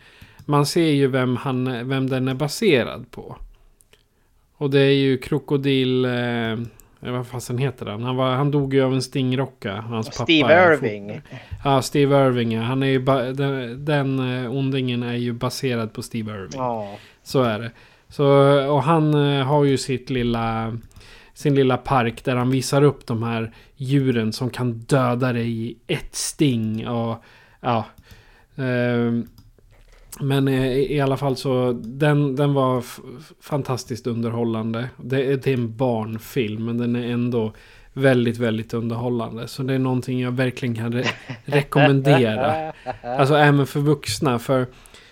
Man 0.46 0.66
ser 0.66 0.92
ju 0.92 1.08
vem, 1.08 1.36
han, 1.36 1.90
vem 1.90 2.10
den 2.10 2.28
är 2.28 2.34
baserad 2.34 3.12
på. 3.12 3.38
Och 4.54 4.70
det 4.70 4.80
är 4.80 4.94
ju 4.94 5.18
krokodil... 5.18 6.06
Eh, 6.06 6.60
vad 7.02 7.28
fasen 7.28 7.58
heter 7.58 7.86
han? 7.86 8.04
Han, 8.04 8.16
var, 8.16 8.32
han 8.32 8.52
dog 8.52 8.74
ju 8.74 8.84
av 8.84 8.94
en 8.94 9.02
stingrocka. 9.02 9.74
Hans 9.82 10.10
pappa 10.10 10.24
Steve 10.24 10.54
är 10.54 10.74
Irving. 10.74 11.22
Ja, 11.64 11.82
Steve 11.82 12.28
Irving 12.28 12.52
ja. 12.52 12.62
Han 12.62 12.84
är 12.84 13.00
ba- 13.00 13.32
den, 13.32 13.86
den 13.86 14.44
eh, 14.44 14.52
ondingen 14.52 15.04
är 15.04 15.14
ju 15.16 15.34
baserad 15.34 15.94
på 15.94 16.02
Steve 16.02 16.32
Irving. 16.32 16.52
Ja. 16.54 16.96
Så 17.24 17.44
är 17.44 17.60
det. 17.60 17.72
Så, 18.10 18.26
och 18.72 18.84
han 18.84 19.14
eh, 19.14 19.46
har 19.46 19.64
ju 19.64 19.78
sitt 19.78 20.10
lilla, 20.10 20.78
sin 21.34 21.56
lilla 21.56 21.78
park 21.78 22.24
där 22.24 22.36
han 22.36 22.50
visar 22.50 22.82
upp 22.84 23.08
de 23.08 23.24
här 23.24 23.54
djuren 23.76 24.34
som 24.34 24.50
kan 24.50 24.74
döda 24.74 25.34
dig 25.34 25.62
i 25.62 25.78
ett 25.88 26.16
sting. 26.16 26.88
Och 26.88 27.24
ja. 27.60 27.86
ehm, 28.56 29.28
men 30.22 30.48
eh, 30.48 30.68
i 30.72 30.96
i 30.96 31.00
alla 31.02 31.18
fall 31.18 31.36
så 31.36 31.72
den, 31.84 32.36
den 32.36 32.54
var 32.54 32.84
fantastiskt 33.42 34.08
underhållande. 34.08 34.90
Det, 34.98 35.24
är- 35.26 35.38
det 35.38 35.48
är 35.48 35.54
en 35.54 35.76
barnfilm 35.78 36.66
men 36.66 36.78
den 36.78 36.96
är 36.96 37.08
ändå 37.12 37.54
väldigt, 37.94 38.38
väldigt 38.38 38.74
underhållande. 38.74 39.48
Så 39.48 39.64
det 39.64 39.74
är 39.74 39.80
någonting 39.80 40.22
jag 40.22 40.32
verkligen 40.32 40.76
kan 40.76 40.94
re- 40.94 41.08
rekommendera. 41.46 42.74
Alltså 43.04 43.36
även 43.36 43.68
för 43.68 43.80
vuxna. 43.80 44.40
För 44.40 44.68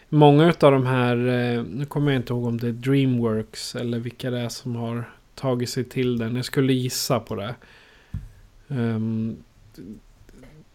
många 0.10 0.48
av 0.62 0.72
de 0.72 0.86
här, 0.86 1.16
eh, 1.18 1.64
nu 1.64 1.86
kommer 1.86 2.12
jag 2.12 2.20
inte 2.20 2.34
ihåg 2.34 2.46
om 2.46 2.58
det 2.58 2.68
är 2.68 2.72
Dreamworks 2.72 3.76
eller 3.76 4.00
vilka 4.00 4.32
det 4.32 4.40
är 4.40 4.50
som 4.50 4.76
har 4.76 5.04
tagit 5.36 5.70
sig 5.70 5.84
till 5.84 6.18
den. 6.18 6.36
Jag 6.36 6.46
skulle 6.46 6.74
gissa 6.74 7.20
på 7.20 7.36
det. 7.36 7.56
Ehm, 8.70 9.38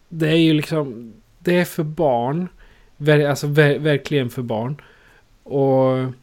det 0.09 0.27
är 0.29 0.35
ju 0.37 0.53
liksom, 0.53 1.13
det 1.39 1.57
är 1.59 1.65
för 1.65 1.83
barn. 1.83 2.47
Ver, 2.97 3.29
alltså 3.29 3.47
ver, 3.47 3.79
verkligen 3.79 4.29
för 4.29 4.41
barn. 4.41 4.81
Och, 5.43 6.13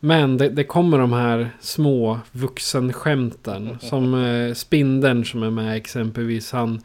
men 0.00 0.36
det, 0.36 0.48
det 0.48 0.64
kommer 0.64 0.98
de 0.98 1.12
här 1.12 1.50
små 1.60 2.18
vuxenskämten. 2.32 3.78
Som 3.80 4.24
eh, 4.24 4.54
Spindeln 4.54 5.24
som 5.24 5.42
är 5.42 5.50
med 5.50 5.76
exempelvis. 5.76 6.52
Han, 6.52 6.80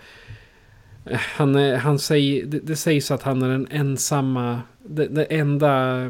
han, 1.11 1.55
han 1.55 1.99
säger, 1.99 2.45
det, 2.45 2.59
det 2.59 2.75
sägs 2.75 3.11
att 3.11 3.23
han 3.23 3.41
är 3.41 3.49
den 3.49 3.67
ensamma, 3.71 4.61
det, 4.83 5.07
det 5.07 5.23
enda 5.23 6.05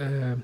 eh, 0.00 0.38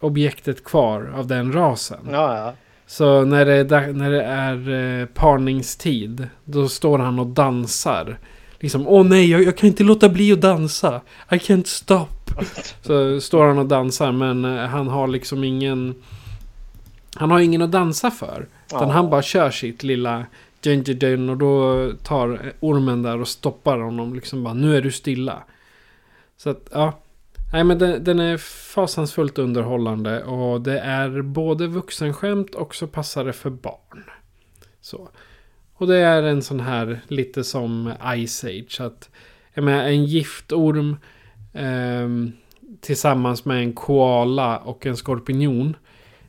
objektet 0.00 0.64
kvar 0.64 1.12
av 1.16 1.26
den 1.26 1.52
rasen. 1.52 2.08
Ja, 2.10 2.38
ja. 2.38 2.54
Så 2.86 3.24
när 3.24 3.44
det, 3.44 3.92
när 3.92 4.10
det 4.10 4.22
är 4.22 4.70
eh, 5.00 5.06
parningstid, 5.06 6.28
då 6.44 6.68
står 6.68 6.98
han 6.98 7.18
och 7.18 7.26
dansar. 7.26 8.18
Liksom, 8.60 8.88
åh 8.88 9.04
nej, 9.06 9.30
jag, 9.30 9.42
jag 9.42 9.56
kan 9.56 9.66
inte 9.66 9.82
låta 9.82 10.08
bli 10.08 10.32
att 10.32 10.40
dansa. 10.40 11.00
I 11.30 11.34
can't 11.34 11.66
stop. 11.66 12.06
Så 12.82 13.20
står 13.20 13.46
han 13.46 13.58
och 13.58 13.66
dansar, 13.66 14.12
men 14.12 14.44
eh, 14.44 14.66
han 14.66 14.88
har 14.88 15.08
liksom 15.08 15.44
ingen... 15.44 15.94
Han 17.14 17.30
har 17.30 17.40
ingen 17.40 17.62
att 17.62 17.72
dansa 17.72 18.10
för. 18.10 18.46
Utan 18.66 18.88
Ja. 18.88 18.92
han 18.92 19.10
bara 19.10 19.22
kör 19.22 19.50
sitt 19.50 19.82
lilla 19.82 20.26
Ginger 20.62 20.94
Dun 20.94 21.28
och 21.28 21.36
då 21.36 21.90
tar 22.02 22.52
ormen 22.60 23.02
där 23.02 23.20
och 23.20 23.28
stoppar 23.28 23.78
honom. 23.78 24.14
Liksom 24.14 24.44
bara, 24.44 24.54
nu 24.54 24.76
är 24.76 24.82
du 24.82 24.92
stilla. 24.92 25.42
Så 26.36 26.50
att, 26.50 26.68
ja. 26.72 26.98
Nej 27.52 27.64
men 27.64 27.78
den, 27.78 28.04
den 28.04 28.20
är 28.20 28.36
fasansfullt 28.74 29.38
underhållande 29.38 30.24
och 30.24 30.60
det 30.60 30.78
är 30.80 31.22
både 31.22 31.66
vuxenskämt 31.66 32.54
och 32.54 32.74
så 32.74 32.86
passar 32.86 33.24
det 33.24 33.32
för 33.32 33.50
barn. 33.50 34.04
Så. 34.80 35.08
Och 35.80 35.86
det 35.86 35.96
är 35.96 36.22
en 36.22 36.42
sån 36.42 36.60
här 36.60 37.00
lite 37.08 37.44
som 37.44 37.92
Ice 38.26 38.44
Age. 38.44 38.80
Att, 38.80 39.10
jag 39.54 39.64
menar, 39.64 39.84
en 39.84 40.04
giftorm 40.04 40.96
eh, 41.52 42.08
tillsammans 42.80 43.44
med 43.44 43.62
en 43.62 43.72
koala 43.72 44.58
och 44.58 44.86
en 44.86 44.96
skorpion. 44.96 45.76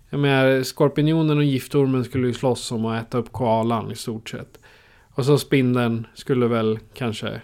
Jag 0.10 0.20
menar, 0.20 0.64
skorpionen 0.64 1.38
och 1.38 1.44
giftormen 1.44 2.04
skulle 2.04 2.28
ju 2.28 2.34
slåss 2.34 2.72
om 2.72 2.86
att 2.86 3.08
äta 3.08 3.18
upp 3.18 3.32
koalan 3.32 3.92
i 3.92 3.96
stort 3.96 4.30
sett. 4.30 4.60
Och 5.10 5.26
så 5.26 5.38
spindeln 5.38 6.08
skulle 6.14 6.48
väl 6.48 6.80
kanske 6.94 7.42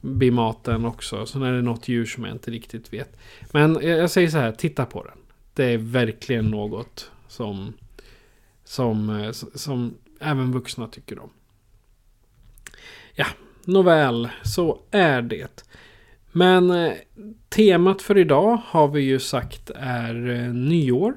bli 0.00 0.30
maten 0.30 0.84
också. 0.84 1.26
Sen 1.26 1.42
är 1.42 1.52
det 1.52 1.62
något 1.62 1.88
djur 1.88 2.06
som 2.06 2.24
jag 2.24 2.34
inte 2.34 2.50
riktigt 2.50 2.92
vet. 2.92 3.16
Men 3.52 3.78
jag, 3.82 4.10
säger 4.10 4.28
så 4.28 4.38
här, 4.38 4.52
titta 4.52 4.86
på 4.86 5.04
den. 5.04 5.18
Det 5.54 5.64
är 5.64 5.78
verkligen 5.78 6.50
något 6.50 7.10
som, 7.28 7.72
som, 8.64 9.10
eh, 9.10 9.30
som 9.54 9.94
även 10.24 10.52
vuxna 10.52 10.88
tycker 10.88 11.18
om. 11.18 11.30
Ja, 13.14 13.26
nåväl, 13.64 14.28
så 14.42 14.80
är 14.90 15.22
det. 15.22 15.64
Men 16.32 16.70
eh, 16.70 16.92
temat 17.48 18.02
för 18.02 18.18
idag 18.18 18.58
har 18.66 18.88
vi 18.88 19.00
ju 19.00 19.18
sagt 19.18 19.70
är 19.74 20.30
eh, 20.30 20.52
nyår. 20.54 21.14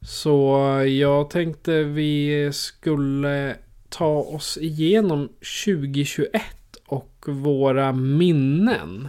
Så 0.00 0.58
jag 0.88 1.30
tänkte 1.30 1.82
vi 1.82 2.50
skulle 2.52 3.56
ta 3.88 4.16
oss 4.16 4.58
igenom 4.60 5.28
2021 5.64 6.42
och 6.86 7.24
våra 7.26 7.92
minnen. 7.92 9.08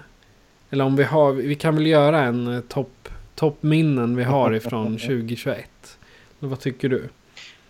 Eller 0.69 0.85
om 0.85 0.95
vi 0.95 1.03
har, 1.03 1.33
vi 1.33 1.55
kan 1.55 1.75
väl 1.75 1.87
göra 1.87 2.21
en 2.21 2.47
eh, 2.47 2.61
topp 2.61 3.09
toppminnen 3.35 4.15
vi 4.15 4.23
har 4.23 4.53
ifrån 4.53 4.97
2021. 4.97 5.97
Vad 6.39 6.59
tycker 6.59 6.89
du? 6.89 7.09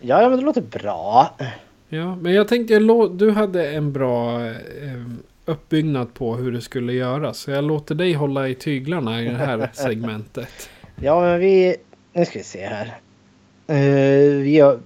Ja, 0.06 0.28
men 0.28 0.38
det 0.38 0.44
låter 0.44 0.60
bra. 0.60 1.36
Ja, 1.88 2.16
men 2.16 2.32
jag 2.32 2.48
tänkte, 2.48 2.74
jag 2.74 3.16
du 3.16 3.30
hade 3.30 3.72
en 3.72 3.92
bra 3.92 4.46
eh, 4.46 4.52
uppbyggnad 5.44 6.14
på 6.14 6.34
hur 6.34 6.52
det 6.52 6.60
skulle 6.60 6.92
göras. 6.92 7.38
Så 7.38 7.50
jag 7.50 7.64
låter 7.64 7.94
dig 7.94 8.12
hålla 8.12 8.48
i 8.48 8.54
tyglarna 8.54 9.22
i 9.22 9.24
det 9.24 9.36
här 9.36 9.70
segmentet. 9.72 10.70
Ja, 10.96 11.20
men 11.20 11.40
vi... 11.40 11.76
Nu 12.12 12.24
ska 12.24 12.38
vi 12.38 12.44
se 12.44 12.66
här. 12.66 12.94
Uh, 13.70 14.42
vi 14.42 14.60
har, 14.60 14.78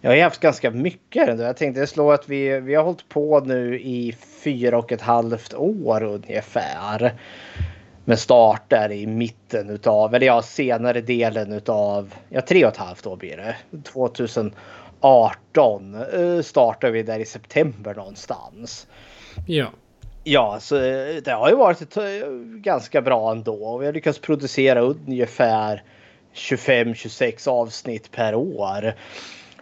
jag 0.00 0.10
har 0.10 0.16
ju 0.16 0.22
haft 0.22 0.40
ganska 0.40 0.70
mycket 0.70 1.28
ändå. 1.28 1.42
Jag 1.42 1.56
tänkte 1.56 1.86
slå 1.86 2.12
att 2.12 2.28
vi, 2.28 2.60
vi 2.60 2.74
har 2.74 2.84
hållit 2.84 3.08
på 3.08 3.40
nu 3.40 3.80
i 3.80 4.16
fyra 4.44 4.78
och 4.78 4.92
ett 4.92 5.00
halvt 5.00 5.54
år 5.54 6.02
ungefär. 6.02 7.14
Med 8.10 8.18
start 8.18 8.62
där 8.68 8.92
i 8.92 9.06
mitten 9.06 9.70
utav, 9.70 10.14
eller 10.14 10.26
ja 10.26 10.42
senare 10.42 11.00
delen 11.00 11.52
utav, 11.52 12.14
ja 12.28 12.40
tre 12.40 12.64
och 12.64 12.72
ett 12.72 12.76
halvt 12.76 13.06
år 13.06 13.16
blir 13.16 13.36
det. 13.36 13.56
2018 13.82 15.94
uh, 15.94 16.42
startade 16.42 16.92
vi 16.92 17.02
där 17.02 17.18
i 17.18 17.24
september 17.24 17.94
någonstans. 17.94 18.86
Ja. 19.46 19.66
Ja, 20.24 20.58
så 20.60 20.76
eh, 20.76 21.16
det 21.24 21.32
har 21.32 21.50
ju 21.50 21.56
varit 21.56 21.80
ett, 21.80 21.96
eh, 21.96 22.04
ganska 22.44 23.02
bra 23.02 23.32
ändå. 23.32 23.78
Vi 23.78 23.86
har 23.86 23.92
lyckats 23.92 24.18
producera 24.18 24.80
ungefär 24.80 25.82
25-26 26.34 27.48
avsnitt 27.48 28.10
per 28.10 28.34
år. 28.34 28.94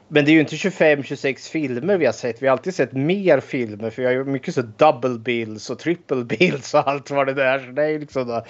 Men 0.08 0.24
det 0.24 0.30
är 0.30 0.32
ju 0.32 0.40
inte 0.40 0.56
25-26 0.56 1.50
filmer 1.50 1.96
vi 1.96 2.06
har 2.06 2.12
sett. 2.12 2.42
Vi 2.42 2.46
har 2.46 2.52
alltid 2.52 2.74
sett 2.74 2.92
mer 2.92 3.40
filmer 3.40 3.90
för 3.90 4.02
vi 4.02 4.06
har 4.06 4.12
ju 4.12 4.24
mycket 4.24 4.54
så 4.54 4.62
double 4.62 5.18
bills 5.18 5.70
och 5.70 5.78
triple 5.78 6.24
bills 6.24 6.74
och 6.74 6.88
allt 6.88 7.10
vad 7.10 7.26
det 7.26 7.34
där. 7.34 7.58
Så 7.58 7.72
det 7.72 7.84
är 7.84 7.98
liksom 7.98 8.42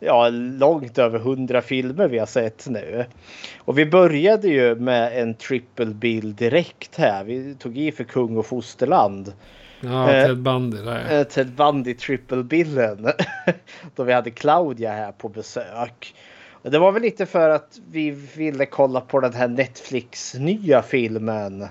ja, 0.00 0.28
långt 0.28 0.98
över 0.98 1.18
100 1.18 1.62
filmer 1.62 2.08
vi 2.08 2.18
har 2.18 2.26
sett 2.26 2.66
nu. 2.68 3.04
Och 3.58 3.78
vi 3.78 3.86
började 3.86 4.48
ju 4.48 4.74
med 4.74 5.22
en 5.22 5.34
triple 5.34 5.86
bill 5.86 6.36
direkt 6.36 6.96
här. 6.96 7.24
Vi 7.24 7.54
tog 7.54 7.78
i 7.78 7.92
för 7.92 8.04
kung 8.04 8.36
och 8.36 8.46
fosterland. 8.46 9.32
Ja, 9.80 10.12
Eh, 10.12 10.26
Ted 10.26 10.38
Bundy 10.38 10.76
där. 10.76 11.18
Eh, 11.18 11.24
Ted 11.24 11.52
Bundy 11.52 11.94
triple 11.94 12.42
billen. 12.42 13.08
Då 13.96 14.04
vi 14.04 14.12
hade 14.12 14.30
Claudia 14.30 14.92
här 14.92 15.12
på 15.12 15.28
besök. 15.28 16.14
Det 16.62 16.78
var 16.78 16.92
väl 16.92 17.02
lite 17.02 17.26
för 17.26 17.50
att 17.50 17.80
vi 17.90 18.10
ville 18.10 18.66
kolla 18.66 19.00
på 19.00 19.20
den 19.20 19.32
här 19.34 19.48
Netflix 19.48 20.34
nya 20.34 20.82
filmen. 20.82 21.62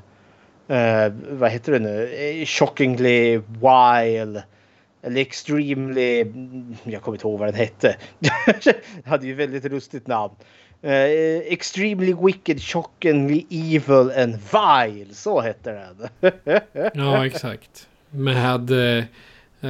Eh, 0.67 1.13
vad 1.29 1.51
heter 1.51 1.71
det 1.71 1.79
nu? 1.79 2.13
Eh, 2.13 2.45
Shockingly 2.45 3.37
Wild. 3.37 4.43
Eller 5.01 5.21
Extremely... 5.21 6.25
Jag 6.83 7.01
kommer 7.01 7.15
inte 7.15 7.27
ihåg 7.27 7.39
vad 7.39 7.47
den 7.47 7.55
hette. 7.55 7.95
hade 9.05 9.27
ju 9.27 9.33
väldigt 9.33 9.63
lustigt 9.63 10.07
namn. 10.07 10.33
Eh, 10.81 11.37
extremely 11.37 12.13
Wicked, 12.21 12.61
Shockingly 12.61 13.45
Evil 13.49 14.11
and 14.23 14.37
Vile. 14.51 15.13
Så 15.13 15.41
hette 15.41 15.71
den. 15.71 16.31
Ja, 16.93 17.25
exakt. 17.25 17.87
Med... 18.09 18.71
Eh, 18.71 19.03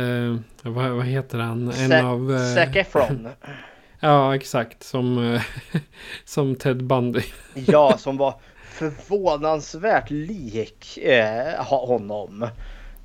eh, 0.02 0.36
vad, 0.64 0.90
vad 0.90 1.06
heter 1.06 1.38
han? 1.38 1.62
En 1.68 1.92
Zac- 1.92 2.06
av... 2.06 2.34
Eh, 2.36 2.56
Zac 2.56 2.76
Efron. 2.76 3.28
ja, 4.00 4.36
exakt. 4.36 4.84
Som, 4.84 5.34
eh, 5.34 5.42
som 6.26 6.56
Ted 6.56 6.84
Bundy. 6.84 7.22
Ja, 7.54 7.98
som 7.98 8.18
var 8.18 8.34
förvånansvärt 8.64 10.10
lik 10.10 10.98
eh, 10.98 11.64
honom. 11.66 12.48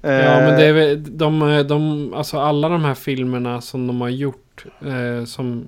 Ja, 0.01 0.41
men 0.41 0.57
det 0.59 0.65
är 0.65 0.69
Eh, 0.69 0.75
väl, 0.75 1.19
de, 1.19 1.65
de, 1.69 2.15
alltså 2.15 2.39
alla 2.39 2.69
de 2.69 2.85
här 2.85 2.95
filmerna 2.95 3.61
som 3.61 3.87
de 3.87 4.01
har 4.01 4.09
gjort 4.09 4.65
eh, 4.87 5.25
som 5.25 5.67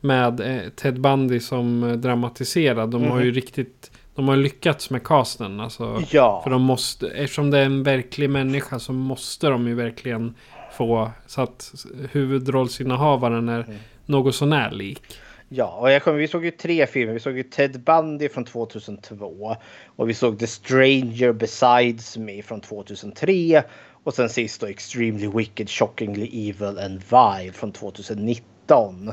med 0.00 0.40
eh, 0.40 0.68
Ted 0.70 1.00
Bundy 1.00 1.40
som 1.40 1.94
dramatiserad. 2.00 2.90
De 2.90 3.04
har 3.04 3.20
ju 3.20 3.32
riktigt, 3.32 3.90
de 4.14 4.28
har 4.28 4.36
lyckats 4.36 4.90
med 4.90 5.04
casten. 5.04 5.60
Alltså, 5.60 6.02
Ja, 6.10 6.40
För 6.44 6.50
de 6.50 6.62
måste, 6.62 7.08
eftersom 7.08 7.50
det 7.50 7.58
är 7.58 7.64
en 7.64 7.82
verklig 7.82 8.30
människa 8.30 8.78
så 8.78 8.92
måste 8.92 9.48
de 9.48 9.68
ju 9.68 9.74
verkligen 9.74 10.34
få 10.72 11.10
så 11.26 11.42
att 11.42 11.74
huvudrollsinnehavaren 12.12 13.48
är 13.48 13.66
något 14.10 14.34
sånär 14.34 14.70
lik. 14.70 15.02
ja, 15.48 15.78
och 15.80 15.90
jag 15.90 16.02
kommer, 16.02 16.18
vi 16.18 16.28
såg 16.28 16.44
ju 16.44 16.50
tre 16.50 16.86
filmer. 16.86 17.14
Vi 17.14 17.20
såg 17.20 17.36
ju 17.36 17.42
Ted 17.42 17.80
Bundy 17.80 18.28
från 18.28 18.44
2002 18.44 19.56
och 19.96 20.08
vi 20.08 20.14
såg 20.14 20.38
The 20.38 20.46
Stranger 20.46 21.32
Besides 21.32 22.16
Me 22.16 22.42
från 22.42 22.60
2003 22.60 23.62
och 24.04 24.14
sen 24.14 24.28
sist 24.28 24.60
då 24.60 24.66
Extremely 24.66 25.28
Wicked, 25.28 25.70
Shockingly 25.70 26.50
Evil 26.50 26.78
and 26.78 27.02
Vile 27.10 27.52
från 27.52 27.72
2019. 27.72 29.12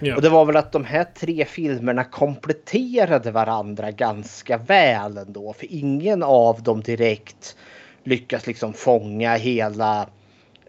Ja. 0.00 0.16
Och 0.16 0.22
det 0.22 0.28
var 0.28 0.44
väl 0.44 0.56
att 0.56 0.72
de 0.72 0.84
här 0.84 1.04
tre 1.04 1.44
filmerna 1.44 2.04
kompletterade 2.04 3.30
varandra 3.30 3.90
ganska 3.90 4.58
väl 4.58 5.18
ändå. 5.18 5.52
För 5.52 5.66
ingen 5.70 6.22
av 6.22 6.62
dem 6.62 6.82
direkt 6.82 7.56
lyckas 8.04 8.46
liksom 8.46 8.72
fånga 8.72 9.34
hela 9.34 10.08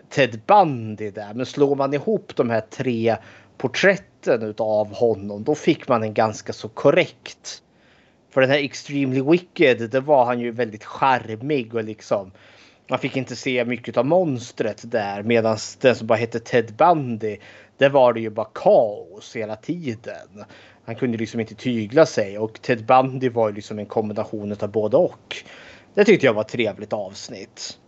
Ted 0.09 0.41
Bundy 0.47 1.11
där. 1.11 1.33
Men 1.33 1.45
slår 1.45 1.75
man 1.75 1.93
ihop 1.93 2.35
de 2.35 2.49
här 2.49 2.61
tre 2.61 3.15
porträtten 3.57 4.43
utav 4.43 4.93
honom 4.93 5.43
då 5.43 5.55
fick 5.55 5.87
man 5.87 6.03
en 6.03 6.13
ganska 6.13 6.53
så 6.53 6.69
korrekt. 6.69 7.61
För 8.29 8.41
den 8.41 8.49
här 8.49 8.63
Extremely 8.63 9.21
Wicked, 9.21 9.89
det 9.89 9.99
var 9.99 10.25
han 10.25 10.39
ju 10.39 10.51
väldigt 10.51 10.85
charmig 10.85 11.75
och 11.75 11.83
liksom 11.83 12.31
man 12.89 12.99
fick 12.99 13.17
inte 13.17 13.35
se 13.35 13.65
mycket 13.65 13.97
av 13.97 14.05
monstret 14.05 14.91
där 14.91 15.23
medan 15.23 15.57
den 15.79 15.95
som 15.95 16.07
bara 16.07 16.17
hette 16.17 16.39
Ted 16.39 16.73
Bundy 16.75 17.37
där 17.77 17.89
var 17.89 18.13
det 18.13 18.19
ju 18.19 18.29
bara 18.29 18.49
kaos 18.53 19.35
hela 19.35 19.55
tiden. 19.55 20.45
Han 20.85 20.95
kunde 20.95 21.17
liksom 21.17 21.39
inte 21.39 21.55
tygla 21.55 22.05
sig 22.05 22.37
och 22.37 22.61
Ted 22.61 22.85
Bundy 22.85 23.29
var 23.29 23.49
ju 23.49 23.55
liksom 23.55 23.79
en 23.79 23.85
kombination 23.85 24.55
av 24.59 24.71
både 24.71 24.97
och. 24.97 25.43
Det 25.93 26.05
tyckte 26.05 26.25
jag 26.25 26.33
var 26.33 26.41
ett 26.41 26.47
trevligt 26.47 26.93
avsnitt. 26.93 27.79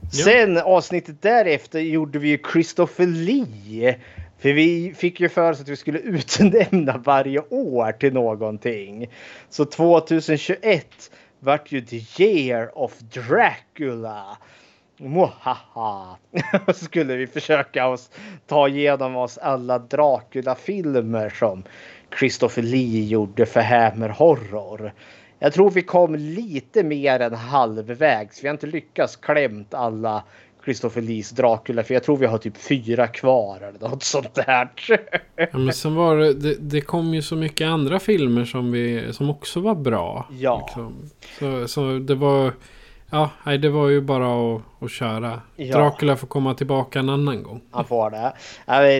Ja. 0.00 0.24
Sen 0.24 0.58
avsnittet 0.58 1.22
därefter 1.22 1.80
gjorde 1.80 2.18
vi 2.18 2.28
ju 2.28 2.38
Christopher 2.52 3.06
Lee. 3.06 3.98
För 4.38 4.52
vi 4.52 4.94
fick 4.96 5.20
ju 5.20 5.28
för 5.28 5.50
oss 5.50 5.60
att 5.60 5.68
vi 5.68 5.76
skulle 5.76 5.98
utnämna 6.18 6.98
varje 6.98 7.40
år 7.40 7.92
till 7.92 8.12
någonting. 8.12 9.10
Så 9.48 9.64
2021 9.64 11.10
vart 11.40 11.72
ju 11.72 11.80
the 11.80 12.22
year 12.22 12.78
of 12.78 12.98
Dracula. 12.98 14.38
Mohaha. 14.96 16.16
Så 16.66 16.84
skulle 16.84 17.16
vi 17.16 17.26
försöka 17.26 17.88
oss 17.88 18.10
ta 18.46 18.68
igenom 18.68 19.16
oss 19.16 19.38
alla 19.38 19.78
Dracula-filmer 19.78 21.28
som 21.28 21.64
Christopher 22.18 22.62
Lee 22.62 23.04
gjorde 23.04 23.46
för 23.46 23.60
Hammer 23.60 24.08
Horror. 24.08 24.92
Jag 25.38 25.52
tror 25.52 25.70
vi 25.70 25.82
kom 25.82 26.14
lite 26.14 26.82
mer 26.82 27.20
än 27.20 27.34
halvvägs. 27.34 28.44
Vi 28.44 28.48
har 28.48 28.54
inte 28.54 28.66
lyckats 28.66 29.16
klämt 29.16 29.74
alla 29.74 30.24
Christopher 30.64 31.02
Lees 31.02 31.30
Dracula 31.30 31.82
för 31.82 31.94
jag 31.94 32.02
tror 32.02 32.16
vi 32.16 32.26
har 32.26 32.38
typ 32.38 32.56
fyra 32.56 33.06
kvar 33.06 33.56
eller 33.56 33.88
något 33.88 34.02
sånt 34.02 34.34
där. 34.34 34.68
Ja, 35.36 35.58
men 35.58 35.72
sen 35.72 35.94
var 35.94 36.16
det, 36.16 36.34
det, 36.34 36.54
det 36.60 36.80
kom 36.80 37.14
ju 37.14 37.22
så 37.22 37.36
mycket 37.36 37.66
andra 37.66 37.98
filmer 37.98 38.44
som, 38.44 38.72
vi, 38.72 39.12
som 39.12 39.30
också 39.30 39.60
var 39.60 39.74
bra. 39.74 40.28
Ja. 40.30 40.64
Liksom. 40.66 41.10
Så, 41.38 41.68
så 41.68 41.98
det 41.98 42.14
var, 42.14 42.52
Ja, 43.10 43.30
nej, 43.46 43.58
det 43.58 43.68
var 43.68 43.88
ju 43.88 44.00
bara 44.00 44.54
att, 44.56 44.62
att 44.80 44.90
köra. 44.90 45.40
Ja. 45.56 45.76
Dracula 45.76 46.16
får 46.16 46.26
komma 46.26 46.54
tillbaka 46.54 46.98
en 46.98 47.08
annan 47.08 47.42
gång. 47.42 47.60
Han 47.70 47.84
får 47.84 48.10
det. 48.10 48.32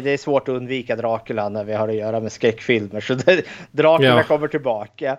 Det 0.01 0.11
är 0.11 0.17
svårt 0.17 0.49
att 0.49 0.55
undvika 0.55 0.97
Dracula 0.97 1.49
när 1.49 1.65
vi 1.65 1.73
har 1.75 1.89
att 1.89 1.95
göra 1.95 2.21
med 2.21 2.33
skräckfilmer. 2.33 3.01
Så 3.01 3.15
det, 3.15 3.43
Dracula 3.71 4.09
Ja. 4.17 4.23
kommer 4.23 4.49
tillbaka. 4.49 5.17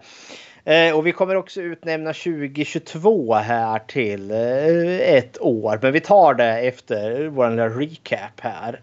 Eh, 0.65 0.97
och 0.97 1.07
vi 1.07 1.11
kommer 1.11 1.35
också 1.35 1.61
utnämna 1.61 2.13
2022 2.13 3.33
här 3.33 3.79
till 3.79 4.31
eh, 4.31 5.15
ett 5.15 5.41
år. 5.41 5.79
Men 5.81 5.93
vi 5.93 5.99
tar 5.99 6.33
det 6.33 6.59
efter 6.59 7.27
vår 7.27 7.49
lilla 7.49 7.69
recap 7.69 8.41
här. 8.41 8.81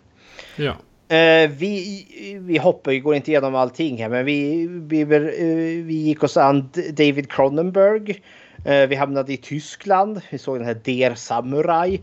Ja. 0.57 0.77
Eh, 1.17 1.51
vi, 1.51 2.07
vi 2.41 2.59
hoppar, 2.59 2.91
vi 2.91 3.01
går 3.01 3.15
inte 3.15 3.31
igenom 3.31 3.55
allting 3.55 4.03
här, 4.03 4.09
men 4.09 4.25
vi, 4.25 4.67
vi, 4.67 5.05
vi 5.83 5.95
gick 5.95 6.23
oss 6.23 6.37
an 6.37 6.71
David 6.93 7.33
Cronenberg. 7.33 8.23
Eh, 8.65 8.87
vi 8.87 8.95
hamnade 8.95 9.33
i 9.33 9.37
Tyskland. 9.37 10.21
Vi 10.31 10.39
såg 10.39 10.59
den 10.59 10.67
här 10.67 10.81
Der 10.85 11.15
Samurai. 11.15 12.01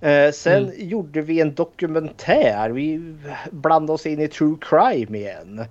Eh, 0.00 0.30
sen 0.32 0.72
gjorde 0.76 1.22
vi 1.22 1.40
en 1.40 1.54
dokumentär. 1.54 2.70
Vi 2.70 3.14
blandade 3.50 3.92
oss 3.92 4.06
in 4.06 4.20
i 4.20 4.28
true 4.28 4.56
crime 4.60 5.18
igen. 5.18 5.64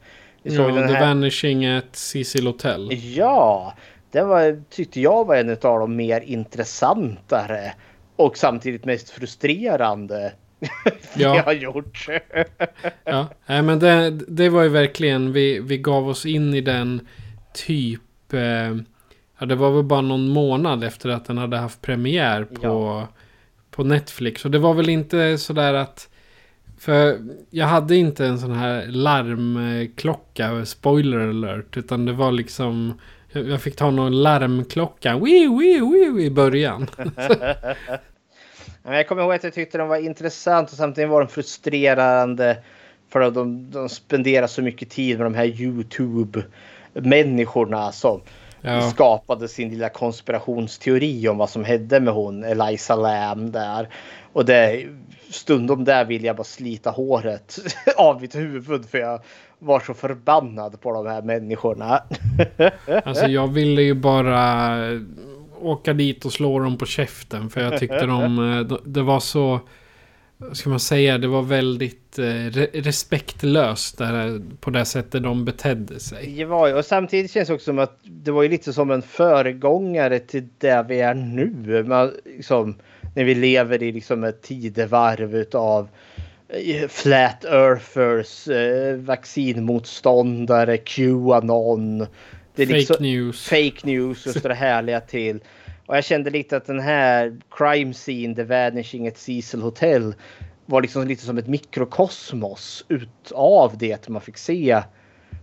Vi 0.44 0.56
ja 0.56 0.58
såg 0.58 0.76
den 0.76 0.88
The 0.88 0.94
här. 0.94 1.08
Vanishing 1.08 1.66
at 1.66 1.96
Cecil 1.96 2.48
Hotel. 2.48 2.90
Ja, 3.16 3.74
det 4.12 4.22
var, 4.24 4.64
tyckte 4.70 5.02
jag 5.02 5.26
var 5.28 5.36
en 5.36 5.50
av 5.50 5.80
de 5.80 5.96
mer 5.96 6.22
intressantare 6.22 7.74
och 8.16 8.38
samtidigt 8.38 8.86
mest 8.86 9.10
frustrerande 9.10 10.34
vi 11.16 11.24
Ja. 11.24 11.42
har 11.46 11.54
gjort. 11.54 12.08
Ja, 13.04 13.28
nej, 13.46 13.62
men 13.62 13.80
det, 13.80 14.10
det 14.28 14.50
var 14.50 14.64
ju 14.64 14.70
verkligen, 14.70 15.32
vi, 15.34 15.60
vi 15.60 15.78
gav 15.78 16.10
oss 16.10 16.26
in 16.26 16.54
i 16.54 16.62
den 16.62 17.08
typ, 17.54 18.34
eh, 18.34 18.76
ja 19.40 19.46
det 19.46 19.56
var 19.56 19.72
väl 19.72 19.84
bara 19.84 20.02
någon 20.02 20.30
månad 20.30 20.84
efter 20.84 21.10
att 21.10 21.26
den 21.26 21.38
hade 21.38 21.58
haft 21.58 21.82
premiär 21.82 22.44
på, 22.44 22.60
Ja. 22.68 23.08
på 23.72 23.84
Netflix. 23.84 24.46
Och 24.46 24.52
det 24.52 24.60
var 24.60 24.74
väl 24.74 24.90
inte 24.90 25.38
sådär 25.38 25.74
att, 25.74 26.10
för 26.80 27.18
jag 27.50 27.66
hade 27.66 27.96
inte 27.96 28.26
en 28.26 28.40
sån 28.40 28.56
här 28.56 28.86
larmklocka, 28.88 30.66
spoiler 30.66 31.20
alert, 31.20 31.78
utan 31.78 32.06
det 32.06 32.14
var 32.14 32.32
liksom, 32.32 33.00
jag 33.32 33.62
fick 33.62 33.76
ta 33.76 33.92
någon 33.92 34.22
larmklocka, 34.24 35.18
wii, 35.18 35.48
wii, 35.48 35.82
wii, 35.82 36.26
i 36.26 36.32
början. 36.32 36.88
Men 38.84 38.94
jag 38.94 39.08
kommer 39.08 39.22
ihåg 39.22 39.34
att 39.34 39.44
jag 39.44 39.54
tyckte 39.54 39.78
den 39.78 39.88
var 39.88 39.98
intressant 39.98 40.72
och 40.72 40.78
samtidigt 40.78 41.10
var 41.10 41.20
den 41.20 41.30
frustrerande. 41.30 42.58
För 43.10 43.22
att 43.22 43.34
de, 43.34 43.72
de 43.72 43.90
spenderar 43.90 44.48
så 44.48 44.62
mycket 44.62 44.90
tid 44.90 45.18
med 45.18 45.26
de 45.26 45.36
här 45.36 45.46
YouTube-människorna 45.46 47.92
som 47.92 48.22
Ja. 48.62 48.82
skapade 48.82 49.48
sin 49.48 49.70
lilla 49.70 49.90
konspirationsteori 49.90 51.28
om 51.28 51.38
vad 51.38 51.50
som 51.50 51.64
hände 51.64 52.00
med 52.00 52.14
hon 52.14 52.44
Eliza 52.44 52.96
Lam 52.96 53.52
där. 53.52 53.90
Och 54.34 54.46
det, 54.46 54.86
stundom 55.30 55.84
där 55.84 56.06
vill 56.06 56.24
jag 56.24 56.36
bara 56.36 56.44
slita 56.44 56.90
håret 56.90 57.58
av 57.98 58.22
mitt 58.22 58.36
huvud 58.36 58.86
för 58.90 58.98
jag 58.98 59.22
var 59.60 59.80
så 59.80 59.94
förbannad 59.94 60.82
på 60.82 60.94
de 60.94 61.08
här 61.08 61.22
människorna. 61.22 62.04
Alltså 63.06 63.26
jag 63.28 63.48
ville 63.48 63.82
ju 63.82 63.94
bara 63.94 64.80
åka 65.62 65.94
dit 65.94 66.26
och 66.26 66.34
slå 66.34 66.60
dem 66.60 66.78
på 66.78 66.86
käften. 66.86 67.50
För 67.50 67.62
jag 67.62 67.80
tyckte 67.80 68.06
de, 68.06 68.54
eh, 68.58 68.60
de- 68.60 68.82
det 68.86 69.02
var 69.02 69.20
så, 69.20 69.60
ska 70.54 70.70
man 70.70 70.80
säga, 70.80 71.18
det 71.18 71.28
var 71.28 71.42
väldigt 71.42 72.20
eh, 72.20 72.24
re- 72.24 72.82
respektlöst 72.82 73.98
där, 73.98 74.42
på 74.60 74.70
det 74.70 74.86
sättet 74.86 75.24
de 75.24 75.46
betedde 75.46 76.00
sig. 76.00 76.34
Det 76.38 76.46
var 76.46 76.68
ju, 76.68 76.74
och 76.74 76.86
samtidigt 76.86 77.32
känns 77.32 77.48
det 77.48 77.54
också 77.54 77.66
som 77.66 77.80
att 77.80 78.00
det 78.04 78.32
var 78.32 78.44
ju 78.44 78.50
lite 78.50 78.74
som 78.74 78.92
en 78.92 79.02
föregångare 79.02 80.20
till 80.20 80.48
där 80.58 80.84
vi 80.84 81.00
är 81.02 81.14
nu. 81.14 81.84
Man, 81.88 82.12
liksom, 82.26 82.76
när 83.16 83.24
vi 83.24 83.36
lever 83.36 83.84
i 83.84 83.92
liksom 83.92 84.24
ett 84.24 84.42
tidevarv 84.42 85.36
utav 85.36 85.90
eh, 86.50 86.88
Flat 86.88 87.46
Earthers, 87.46 88.48
eh, 88.48 88.96
vaccinmotståndare, 88.96 90.78
Qanon. 90.78 91.98
Det 92.56 92.64
är 92.64 92.68
Fake 92.68 92.78
liksom, 92.78 92.96
news. 93.00 93.46
fake 93.48 93.80
news 93.84 94.26
och 94.26 94.34
så 94.42 94.48
det 94.48 94.54
härliga 94.54 95.02
till. 95.02 95.40
Och 95.86 95.98
jag 95.98 96.04
kände 96.04 96.30
lite 96.30 96.58
att 96.58 96.66
den 96.66 96.80
här 96.80 97.38
crime 97.52 97.94
scene, 97.94 98.36
The 98.36 98.44
Vanishing 98.44 99.08
at 99.08 99.18
Cecil 99.18 99.62
Hotel 99.62 100.16
var 100.66 100.82
liksom 100.82 101.08
lite 101.08 101.24
som 101.24 101.38
ett 101.38 101.48
mikrokosmos 101.48 102.86
utav 102.88 103.78
det 103.78 104.10
man 104.10 104.22
fick 104.22 104.38
se. 104.38 104.82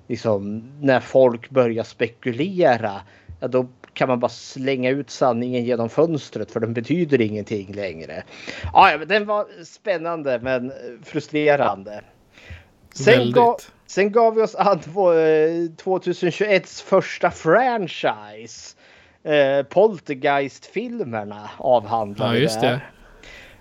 Liksom 0.08 0.70
när 0.80 1.00
folk 1.00 1.50
börjar 1.50 1.84
spekulera. 1.84 3.00
Ja, 3.40 3.48
då 3.48 3.68
kan 3.96 4.08
man 4.08 4.20
bara 4.20 4.28
slänga 4.28 4.90
ut 4.90 5.10
sanningen 5.10 5.64
genom 5.64 5.88
fönstret 5.88 6.50
för 6.50 6.60
den 6.60 6.72
betyder 6.74 7.20
ingenting 7.20 7.72
längre. 7.72 8.22
Ja, 8.72 8.90
ja, 8.90 8.98
men 8.98 9.08
den 9.08 9.26
var 9.26 9.46
spännande 9.64 10.38
men 10.42 10.72
frustrerande. 11.04 12.00
Sen, 12.94 13.32
gav, 13.32 13.46
Väldigt. 13.46 13.72
sen 13.86 14.12
gav 14.12 14.34
vi 14.34 14.42
oss 14.42 14.54
an 14.54 14.80
på 14.94 15.12
eh, 15.12 15.50
2021s 15.84 16.84
första 16.84 17.30
franchise. 17.30 18.76
Eh, 19.24 19.62
Poltergeist-filmerna 19.62 21.50
avhandlade 21.58 22.34
Ja, 22.34 22.40
just 22.40 22.60
där. 22.60 22.70
det. 22.70 22.80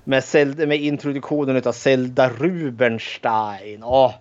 Med, 0.04 0.24
Zelda, 0.24 0.65
med 0.65 0.78
introduktionen 0.82 1.62
av 1.65 1.71
Zelda 1.71 2.30
Rubenstein. 2.30 3.84
Åh, 3.84 4.13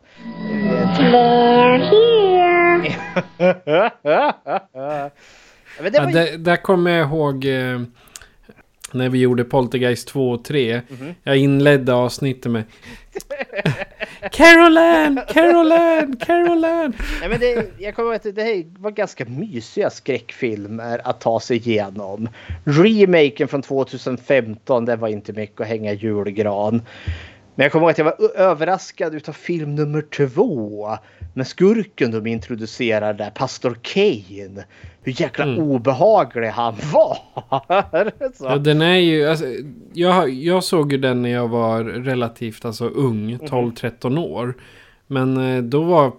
Men 5.83 5.93
det 5.93 5.99
Ja, 5.99 6.05
var, 6.05 6.13
där, 6.13 6.39
där 6.39 6.57
kommer 6.57 6.91
jag 6.91 7.09
ihåg 7.09 7.45
eh, 7.45 7.81
när 8.93 9.09
vi 9.09 9.19
gjorde 9.19 9.45
Poltergeist 9.45 10.09
2 10.09 10.31
och 10.31 10.45
3. 10.45 10.81
Mhm. 10.89 11.15
Jag 11.23 11.37
inledde 11.37 11.95
avsnittet 11.95 12.53
med 12.53 12.63
Carolan, 14.33 15.21
Carolan, 15.29 16.17
Carolan. 16.17 16.97
Ja, 17.23 17.29
men 17.29 17.41
det, 17.41 17.67
jag 17.79 17.95
kommer 17.95 18.09
ihåg 18.09 18.17
att 18.17 18.35
det 18.37 18.43
här 18.43 18.65
var 18.79 18.91
ganska 18.91 19.25
mysiga 19.25 19.91
skräckfilmer 19.91 21.01
att 21.05 21.21
ta 21.21 21.41
sig 21.41 21.57
igenom. 21.57 22.29
Remaken 22.65 23.49
från 23.49 23.63
2015, 23.63 24.85
det 24.85 24.97
var 24.97 25.09
inte 25.09 25.33
mycket 25.33 25.61
att 25.61 25.67
hänga 25.67 25.93
julgran. 25.93 26.83
Men 27.55 27.65
jag 27.65 27.73
kommer 27.73 27.83
ihåg 27.85 27.91
att 27.91 27.99
jag 27.99 28.05
var 28.05 28.37
överraskad 28.37 29.15
utav 29.15 29.33
film 29.33 29.75
nummer 29.75 30.03
två. 30.03 30.89
Med 31.35 31.47
skurken 31.47 32.11
de 32.11 32.27
introducerade, 32.27 33.33
Pastor 33.35 33.79
Kane. 33.83 34.65
Hur 35.05 35.21
jäkla 35.21 35.45
Mm. 35.45 35.59
obehaglig 35.59 36.49
han 36.49 36.75
var. 36.93 37.17
Så. 38.35 38.45
Ja, 38.45 38.57
den 38.59 38.83
är 38.83 38.97
ju, 38.97 39.29
alltså, 39.29 39.45
jag, 39.93 40.31
jag 40.31 40.65
såg 40.65 40.93
ju 40.93 40.99
den 40.99 41.23
när 41.23 41.31
jag 41.31 41.49
var 41.49 41.85
relativt 41.85 42.65
alltså, 42.65 42.87
ung, 42.89 43.37
12-13 43.39 44.19
år. 44.19 44.55
Men 45.07 45.37
eh, 45.57 45.63
då 45.63 45.83
var 45.83 46.13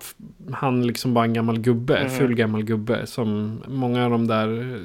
han 0.51 0.87
liksom 0.87 1.13
bara 1.13 1.25
en 1.25 1.33
gammal 1.33 1.59
gubbe, 1.59 2.09
full 2.09 2.35
gammal 2.35 2.63
gubbe. 2.63 3.05
Som 3.07 3.61
många 3.67 4.05
av 4.05 4.11
de 4.11 4.27
där 4.27 4.79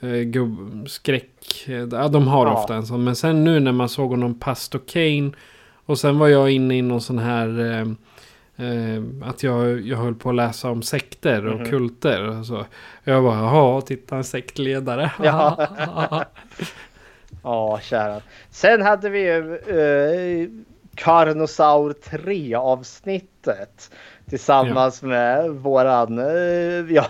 eh, 0.00 0.08
gubb, 0.22 0.88
skräck, 0.88 1.64
eh, 1.66 1.72
ja 1.74 2.08
de 2.08 2.28
har 2.28 2.46
Ja. 2.46 2.52
ofta 2.60 2.74
en 2.74 2.86
sån. 2.86 3.04
Men 3.04 3.16
sen 3.16 3.44
nu 3.44 3.60
när 3.60 3.72
man 3.72 3.88
såg 3.88 4.10
honom 4.10 4.34
Pastor 4.38 4.80
Kane. 4.92 5.30
Och 5.86 5.98
sen 5.98 6.18
var 6.18 6.28
jag 6.28 6.50
inne 6.50 6.78
i 6.78 6.82
någon 6.82 7.00
sån 7.00 7.18
här 7.18 7.78
eh, 7.80 7.86
eh, 8.58 9.28
att 9.28 9.42
jag, 9.42 9.80
jag 9.80 9.96
höll 9.96 10.14
på 10.14 10.28
att 10.28 10.34
läsa 10.34 10.70
om 10.70 10.82
sekter 10.82 11.46
och 11.46 11.66
kulter. 11.66 12.38
Och 12.38 12.46
så. 12.46 12.66
Jag 13.04 13.22
bara, 13.24 13.38
jaha, 13.38 13.80
titta 13.80 14.16
en 14.16 14.24
sektledare. 14.24 15.12
Ja. 15.22 15.68
Ja, 17.42 17.80
kära. 17.82 18.20
Sen 18.50 18.82
hade 18.82 19.10
vi 19.10 19.20
ju 19.20 19.58
uh, 19.74 20.48
Carnosaur 20.94 21.92
3 21.92 22.54
avsnittet. 22.54 23.90
Tillsammans 24.28 25.02
med 25.02 25.50
våran, 25.50 26.18
uh, 26.18 26.92
ja, 26.92 27.06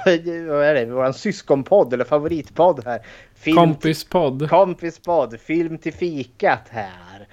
vad 0.49 0.65
är 0.65 0.75
det, 0.75 0.85
våran 0.85 1.15
syskonpodd 1.15 1.95
eller 1.95 2.05
favoritpodd 2.05 2.83
här. 2.85 3.01
Film 3.35 3.57
Kompispodd. 3.57 4.51
Kompispodd, 4.51 5.41
film 5.41 5.79
till 5.79 5.93
fikat 5.93 6.69
här. 6.71 7.29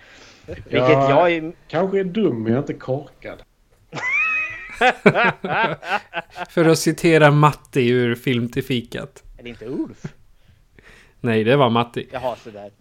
Vilket 0.45 0.71
Ja. 0.71 1.09
jag 1.09 1.31
är... 1.31 1.53
Kanske 1.67 1.99
är 1.99 2.03
dum 2.03 2.43
men 2.43 2.51
jag 2.51 2.57
är 2.57 2.61
inte 2.61 2.73
korkad. 2.73 3.41
För 6.49 6.65
att 6.65 6.79
citera 6.79 7.31
Matti 7.31 7.89
ur 7.89 8.15
Film 8.15 8.49
till 8.49 8.63
fikat. 8.63 9.23
Är 9.37 9.43
det 9.43 9.49
inte 9.49 9.65
Ulf? 9.65 10.03
Nej, 11.21 11.43
det 11.43 11.55
var 11.55 11.69
Matti. 11.69 12.07
Jaha, 12.11 12.35
sådär. 12.35 12.71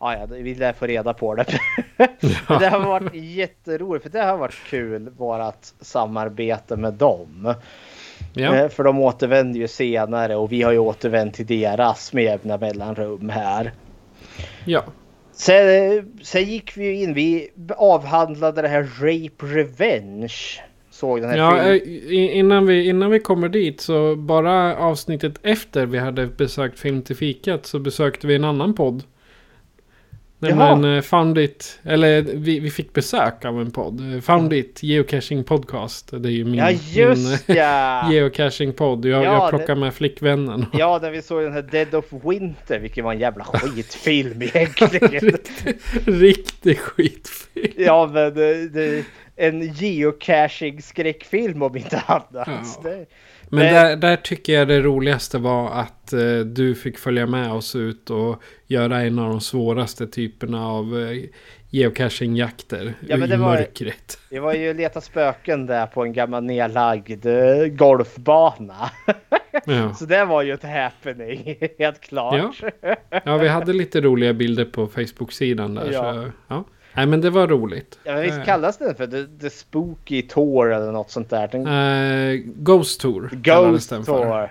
Ja, 0.00 0.14
ja, 0.18 0.26
vi 0.26 0.54
lär 0.54 0.72
få 0.72 0.86
reda 0.86 1.14
på 1.14 1.34
det. 1.34 1.44
Det 2.48 2.68
har 2.68 2.80
varit 2.80 3.14
jätteroligt 3.14 4.02
för 4.02 4.10
det 4.10 4.22
har 4.24 4.36
varit 4.36 4.58
kul 4.70 5.08
vårat 5.08 5.74
samarbete 5.80 6.76
med 6.76 6.94
dem. 6.94 7.54
Ja, 8.34 8.54
Eh, 8.56 8.68
För 8.68 8.84
de 8.84 8.98
återvänder 8.98 9.60
ju 9.60 9.68
senare 9.68 10.36
och 10.36 10.52
vi 10.52 10.62
har 10.62 10.72
ju 10.72 10.78
återvänt 10.78 11.34
till 11.34 11.46
deras 11.46 12.12
med 12.12 12.24
jämna 12.24 12.58
mellanrum 12.58 13.28
här. 13.28 13.72
ja. 14.64 14.84
Sen, 15.32 16.14
sen 16.22 16.44
gick 16.44 16.76
vi 16.76 16.84
ju 16.86 16.94
in, 17.02 17.14
vi 17.14 17.48
avhandlade 17.76 18.62
det 18.62 18.68
här 18.68 18.82
Rape 18.82 19.46
Revenge. 19.46 20.34
Såg 20.98 21.20
den 21.20 21.30
här 21.30 21.36
Ja, 21.38 21.50
filmen. 21.50 22.08
eh, 22.08 22.36
innan 22.38 22.66
vi, 22.66 22.88
innan 22.88 23.10
vi 23.10 23.18
kommer 23.20 23.48
dit 23.48 23.80
så 23.80 24.16
bara 24.16 24.76
avsnittet 24.76 25.34
efter 25.42 25.86
vi 25.86 25.98
hade 25.98 26.26
besökt 26.26 26.78
Film 26.78 27.02
till 27.02 27.16
fikat 27.16 27.66
så 27.66 27.78
besökte 27.78 28.26
vi 28.26 28.34
en 28.34 28.44
annan 28.44 28.74
podd. 28.74 29.02
Nämligen 30.40 30.84
eh, 30.96 31.02
Found 31.02 31.38
It, 31.38 31.78
eller 31.84 32.22
vi, 32.22 32.60
vi 32.60 32.70
fick 32.70 32.92
besök 32.92 33.44
av 33.44 33.60
en 33.60 33.70
podd. 33.70 34.14
Eh, 34.14 34.20
Found 34.20 34.52
It 34.52 34.82
Geocaching 34.82 35.44
Podcast. 35.44 36.10
Det 36.22 36.28
är 36.28 36.32
ju 36.32 36.44
min, 36.44 36.54
Ja 36.54 36.70
just 36.70 37.48
min 37.48 37.56
ja! 37.56 38.02
eh, 38.04 38.10
geocaching-podd. 38.12 39.04
Jag, 39.06 39.24
Ja, 39.24 39.32
jag 39.32 39.50
plockar 39.50 39.74
det- 39.74 39.80
med 39.80 39.94
flickvännen. 39.94 40.66
Ja, 40.72 40.98
när 41.02 41.10
vi 41.10 41.22
såg 41.22 41.42
den 41.42 41.52
här 41.52 41.62
Dead 41.62 41.94
of 41.94 42.04
Winter, 42.24 42.78
vilken 42.78 43.04
var 43.04 43.12
en 43.12 43.20
jävla 43.20 43.44
skitfilm 43.52 44.42
egentligen. 44.42 45.36
Riktig 46.06 46.78
skitfilm. 46.78 47.72
Ja, 47.76 48.10
men 48.12 48.34
det, 48.34 48.68
det, 48.68 49.04
en 49.38 49.62
geocaching 49.72 50.82
skräckfilm 50.82 51.62
om 51.62 51.76
inte 51.76 52.02
annat. 52.06 52.28
Ja. 52.32 52.62
Det, 52.82 53.06
Men 53.50 53.60
Men- 53.64 53.74
där, 53.74 53.96
där 53.96 54.16
tycker 54.16 54.52
jag 54.52 54.68
det 54.68 54.80
roligaste 54.80 55.38
var 55.38 55.70
att 55.70 56.12
eh, 56.12 56.38
du 56.38 56.74
fick 56.74 56.98
följa 56.98 57.26
med 57.26 57.52
oss 57.52 57.76
ut 57.76 58.10
och 58.10 58.42
göra 58.66 59.00
en 59.00 59.18
av 59.18 59.30
de 59.30 59.40
svåraste 59.40 60.06
typerna 60.06 60.66
av 60.68 60.98
eh, 61.00 61.18
geocachingjakter 61.70 62.94
Ja, 63.08 63.16
i 63.16 63.20
det 63.20 63.36
var- 63.36 63.48
mörkret. 63.48 64.18
det 64.30 64.40
var 64.40 64.54
ju 64.54 64.74
leta 64.74 65.00
spöken 65.00 65.66
där 65.66 65.86
på 65.86 66.02
en 66.02 66.12
gammal 66.12 66.44
nedlagd 66.44 67.26
eh, 67.26 67.66
golfbana. 67.66 68.90
Ja. 69.66 69.94
Så 69.98 70.04
det 70.04 70.24
var 70.24 70.42
ju 70.42 70.52
ett 70.52 70.62
happening, 70.64 71.56
helt 71.78 72.00
klart. 72.00 72.60
ja, 73.24 73.36
vi 73.36 73.48
hade 73.48 73.72
lite 73.72 74.00
roliga 74.00 74.32
bilder 74.32 74.64
på 74.64 74.86
Facebook-sidan 74.86 75.74
där. 75.74 75.90
Ja. 75.92 76.12
Så, 76.14 76.30
ja. 76.48 76.64
Nej, 76.98 77.06
men 77.06 77.20
det 77.20 77.30
var 77.30 77.46
roligt. 77.46 77.98
Ja, 78.04 78.12
men 78.12 78.22
visst 78.22 78.38
Eh, 78.38 78.44
kallas 78.44 78.78
den 78.78 78.94
för 78.94 79.06
The, 79.06 79.24
the 79.40 79.50
Spooky 79.50 80.22
Tour 80.22 80.72
eller 80.72 80.92
något 80.92 81.10
sånt 81.10 81.30
där? 81.30 81.48
Den, 81.48 81.66
eh, 81.66 82.40
Ghost 82.44 83.00
Tour 83.00 83.30
Ghost. 83.32 83.90
Tour. 83.90 84.50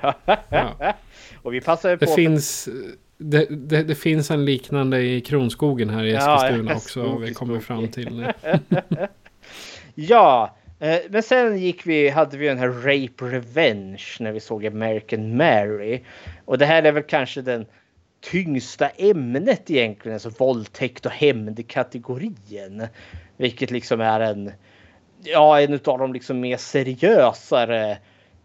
Ja. 0.49 0.93
Och 1.41 1.53
vi 1.53 1.61
passade 1.61 1.95
Det 1.95 2.05
på... 2.05 2.11
finns... 2.11 2.69
Det, 3.17 3.45
det, 3.49 3.83
det 3.83 3.95
finns 3.95 4.31
en 4.31 4.45
liknande 4.45 5.01
i 5.01 5.21
Kronskogen 5.21 5.89
här 5.89 6.03
i 6.03 6.13
Eskilstuna 6.13 6.71
ja, 6.71 6.77
också. 6.77 7.01
Har 7.01 7.19
vi 7.19 7.25
spooky, 7.27 7.33
kommit 7.33 7.63
fram 7.63 7.87
spooky. 7.87 8.03
till. 8.03 8.27
Ja, 9.95 10.55
eh, 10.79 10.97
men 11.09 11.23
sen 11.23 11.57
gick 11.57 11.85
vi, 11.87 12.09
hade 12.09 12.37
vi 12.37 12.47
den 12.47 12.57
här 12.57 12.67
Rape 12.67 13.25
Revenge 13.25 14.03
när 14.19 14.31
vi 14.31 14.39
såg 14.39 14.65
American 14.65 15.37
Mary. 15.37 16.01
Och 16.45 16.57
det 16.57 16.65
här 16.65 16.83
är 16.83 16.91
väl 16.91 17.03
kanske 17.03 17.41
den 17.41 17.65
tyngsta 18.32 18.89
ämnet 18.89 19.71
egentligen, 19.71 20.13
alltså 20.13 20.30
våldtäkt 20.30 21.05
och 21.05 21.11
hämndkategorien. 21.11 22.88
Vilket 23.38 23.71
liksom 23.71 24.01
är 24.01 24.19
en, 24.19 24.51
ja 25.23 25.61
en 25.61 25.73
av 25.73 25.99
de 25.99 26.13
liksom 26.13 26.39
mer 26.39 26.57
seriösare, 26.57 27.97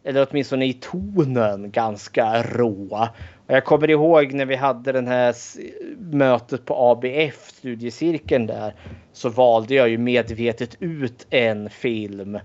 eller 0.04 0.26
åtminstone 0.30 0.66
i 0.66 0.72
tonen 0.72 1.70
ganska 1.70 2.42
rå. 2.42 3.08
Och 3.46 3.54
jag 3.54 3.64
kommer 3.64 3.90
ihåg 3.90 4.32
när 4.32 4.46
vi 4.46 4.56
hade 4.56 4.92
den 4.92 5.08
här 5.08 5.34
mötet 5.98 6.64
på 6.64 6.74
ABF, 6.74 7.50
studiecirkeln 7.50 8.46
där, 8.46 8.74
så 9.12 9.28
valde 9.28 9.74
jag 9.74 9.88
ju 9.88 9.98
medvetet 9.98 10.76
ut 10.80 11.26
en 11.30 11.70
film 11.70 12.38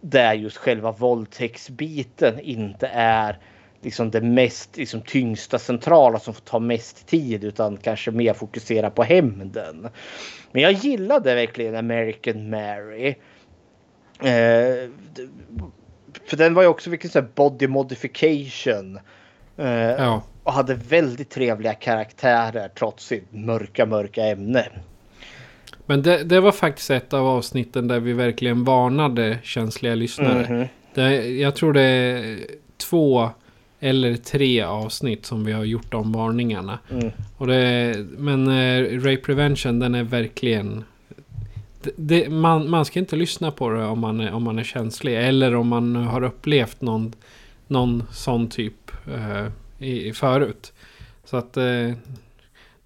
där 0.00 0.34
just 0.34 0.56
själva 0.56 0.92
våldtäktsbiten 0.92 2.40
inte 2.40 2.86
är 2.92 3.38
liksom 3.82 4.10
det 4.10 4.20
mest 4.20 4.76
liksom, 4.76 5.00
tyngsta 5.00 5.58
centrala 5.58 6.18
som 6.18 6.34
får 6.34 6.40
ta 6.42 6.58
mest 6.58 7.06
tid 7.06 7.44
utan 7.44 7.76
kanske 7.76 8.10
mer 8.10 8.34
fokusera 8.34 8.90
på 8.90 9.02
hämnden. 9.02 9.88
Men 10.52 10.62
jag 10.62 10.72
gillade 10.72 11.34
verkligen 11.34 11.76
American 11.76 12.50
Mary. 12.50 13.14
Eh, 14.22 14.88
för 16.26 16.36
den 16.36 16.54
var 16.54 16.62
ju 16.62 16.68
också 16.68 16.90
vilken 16.90 17.10
sån 17.10 17.22
här 17.22 17.30
body 17.34 17.66
modification. 17.68 18.98
Eh, 19.56 19.70
Ja. 19.70 20.22
och 20.42 20.52
hade 20.52 20.74
väldigt 20.74 21.30
trevliga 21.30 21.74
karaktärer 21.74 22.68
trots 22.68 23.06
sitt 23.06 23.32
mörka, 23.32 23.86
mörka 23.86 24.24
ämne. 24.24 24.66
Men 25.86 26.02
det, 26.02 26.24
det 26.24 26.40
var 26.40 26.52
faktiskt 26.52 26.90
ett 26.90 27.12
av 27.12 27.26
avsnitten 27.26 27.88
där 27.88 28.00
vi 28.00 28.12
verkligen 28.12 28.64
varnade 28.64 29.38
känsliga 29.42 29.94
lyssnare. 29.94 30.46
Mhm. 30.50 30.66
Det, 30.94 31.28
jag 31.30 31.56
tror 31.56 31.72
det 31.72 31.82
är 31.82 32.38
två 32.76 33.30
eller 33.80 34.16
tre 34.16 34.62
avsnitt 34.62 35.26
som 35.26 35.44
vi 35.44 35.52
har 35.52 35.64
gjort 35.64 35.94
om 35.94 36.12
varningarna. 36.12 36.78
Mm. 36.90 37.10
Och 37.36 37.46
det, 37.46 37.96
men 38.18 38.48
eh, 38.48 39.00
Rape 39.00 39.16
Prevention 39.16 39.78
den 39.78 39.94
är 39.94 40.02
verkligen... 40.02 40.84
Det, 41.82 41.90
det, 41.96 42.28
man, 42.28 42.70
man 42.70 42.84
ska 42.84 42.98
inte 42.98 43.16
lyssna 43.16 43.50
på 43.50 43.70
det 43.70 43.84
om 43.84 44.00
man 44.00 44.20
är, 44.20 44.32
om 44.32 44.42
man 44.42 44.58
är 44.58 44.64
känslig. 44.64 45.16
Eller 45.16 45.54
om 45.54 45.68
man 45.68 45.96
har 45.96 46.22
upplevt 46.22 46.80
någon, 46.80 47.12
någon 47.66 48.02
sån 48.12 48.48
typ 48.48 48.90
eh, 49.14 49.46
i, 49.86 50.12
förut. 50.12 50.72
Så 51.24 51.36
att 51.36 51.56
eh, 51.56 51.92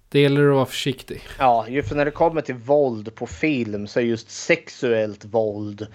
det 0.09 0.19
gäller 0.19 0.49
att 0.49 0.55
vara 0.55 0.65
försiktig. 0.65 1.21
Ja, 1.39 1.65
ju 1.69 1.83
för 1.83 1.95
när 1.95 2.05
det 2.05 2.11
kommer 2.11 2.41
till 2.41 2.55
våld 2.55 3.15
på 3.15 3.27
film 3.27 3.87
så 3.87 3.99
är 3.99 4.03
just 4.03 4.31
sexuellt 4.31 5.25
våld. 5.25 5.87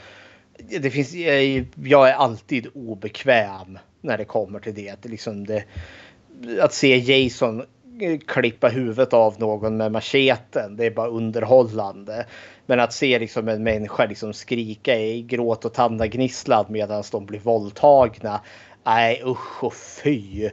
Det 0.80 0.90
finns, 0.90 1.14
jag, 1.14 1.66
jag 1.74 2.08
är 2.08 2.14
alltid 2.14 2.66
obekväm 2.74 3.78
när 4.00 4.18
det 4.18 4.24
kommer 4.24 4.58
till 4.60 4.74
det. 4.74 4.90
Att, 4.90 5.04
liksom 5.04 5.46
det, 5.46 5.64
att 6.60 6.72
se 6.72 6.96
Jason 6.96 7.60
eh, 8.00 8.18
klippa 8.26 8.68
huvudet 8.68 9.12
av 9.12 9.34
någon 9.38 9.76
med 9.76 9.92
macheten. 9.92 10.76
Det 10.76 10.86
är 10.86 10.90
bara 10.90 11.08
underhållande. 11.08 12.26
Men 12.66 12.80
att 12.80 12.92
se 12.92 13.18
liksom 13.18 13.48
en 13.48 13.62
människa 13.62 14.06
liksom 14.06 14.32
skrika 14.32 14.96
i 14.96 15.22
gråt 15.22 15.64
och 15.64 15.74
tandagnisslan 15.74 16.64
medan 16.68 17.02
de 17.12 17.26
blir 17.26 17.40
våldtagna. 17.40 18.40
Nej 18.84 19.22
usch 19.24 19.64
och 19.64 19.74
fy. 19.74 20.50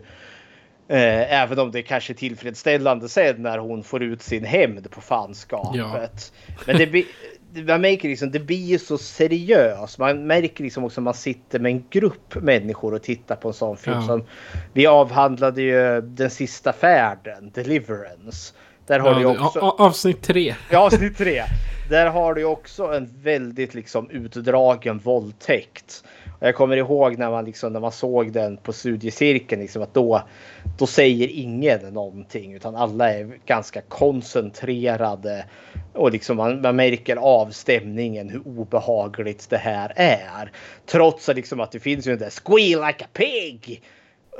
Eh, 0.89 1.41
även 1.41 1.59
om 1.59 1.71
det 1.71 1.81
kanske 1.81 2.13
är 2.13 2.15
tillfredsställande 2.15 3.09
sen 3.09 3.43
när 3.43 3.57
hon 3.57 3.83
får 3.83 4.03
ut 4.03 4.21
sin 4.21 4.45
hämnd 4.45 4.91
på 4.91 5.01
fanskapet. 5.01 6.33
Men 6.67 6.77
det, 6.77 7.05
man 7.63 7.81
märker 7.81 8.09
liksom, 8.09 8.31
det 8.31 8.39
blir 8.39 8.65
ju 8.65 8.79
så 8.79 8.97
seriöst. 8.97 9.97
Man 9.97 10.27
märker 10.27 10.63
liksom 10.63 10.83
också 10.83 11.01
att 11.01 11.03
man 11.03 11.13
sitter 11.13 11.59
med 11.59 11.71
en 11.71 11.83
grupp 11.89 12.35
människor 12.35 12.93
och 12.93 13.03
tittar 13.03 13.35
på 13.35 13.47
en 13.47 13.53
sån 13.53 13.77
film. 13.77 13.95
Ja. 13.95 14.07
Som, 14.07 14.23
vi 14.73 14.87
avhandlade 14.87 15.61
ju 15.61 16.01
Den 16.01 16.29
sista 16.29 16.73
färden, 16.73 17.51
Deliverance. 17.53 18.53
Där 18.87 18.99
har 18.99 19.11
Ja, 19.11 19.19
du 19.19 19.25
också... 19.25 19.59
avsnitt 19.59 20.21
tre. 20.21 20.55
Ja, 20.71 20.79
avsnitt 20.79 21.17
tre. 21.17 21.43
Där 21.89 22.09
har 22.09 22.33
du 22.33 22.43
också 22.43 22.93
en 22.93 23.09
väldigt 23.21 23.73
liksom 23.73 24.09
utdragen 24.09 24.97
våldtäkt. 24.97 26.03
Jag 26.39 26.55
kommer 26.55 26.77
ihåg 26.77 27.17
när 27.17 27.31
man, 27.31 27.45
liksom, 27.45 27.73
när 27.73 27.79
man 27.79 27.91
såg 27.91 28.31
den 28.31 28.57
på 28.57 28.73
studiecirkeln 28.73 29.61
liksom, 29.61 29.81
att 29.81 29.93
då, 29.93 30.21
då 30.77 30.87
säger 30.87 31.27
ingen 31.27 31.93
någonting 31.93 32.53
utan 32.53 32.75
alla 32.75 33.13
är 33.13 33.39
ganska 33.45 33.81
koncentrerade. 33.81 35.45
Och 35.93 36.11
liksom 36.11 36.37
man, 36.37 36.61
man 36.61 36.75
märker 36.75 37.15
av 37.15 37.49
stämningen 37.49 38.29
hur 38.29 38.47
obehagligt 38.47 39.49
det 39.49 39.57
här 39.57 39.93
är. 39.95 40.51
Trots 40.85 41.29
att, 41.29 41.35
liksom, 41.35 41.59
att 41.59 41.71
det 41.71 41.79
finns 41.79 42.07
ju 42.07 42.11
den 42.11 42.19
där 42.19 42.29
squeal 42.45 42.87
like 42.87 43.05
a 43.05 43.07
pig. 43.13 43.81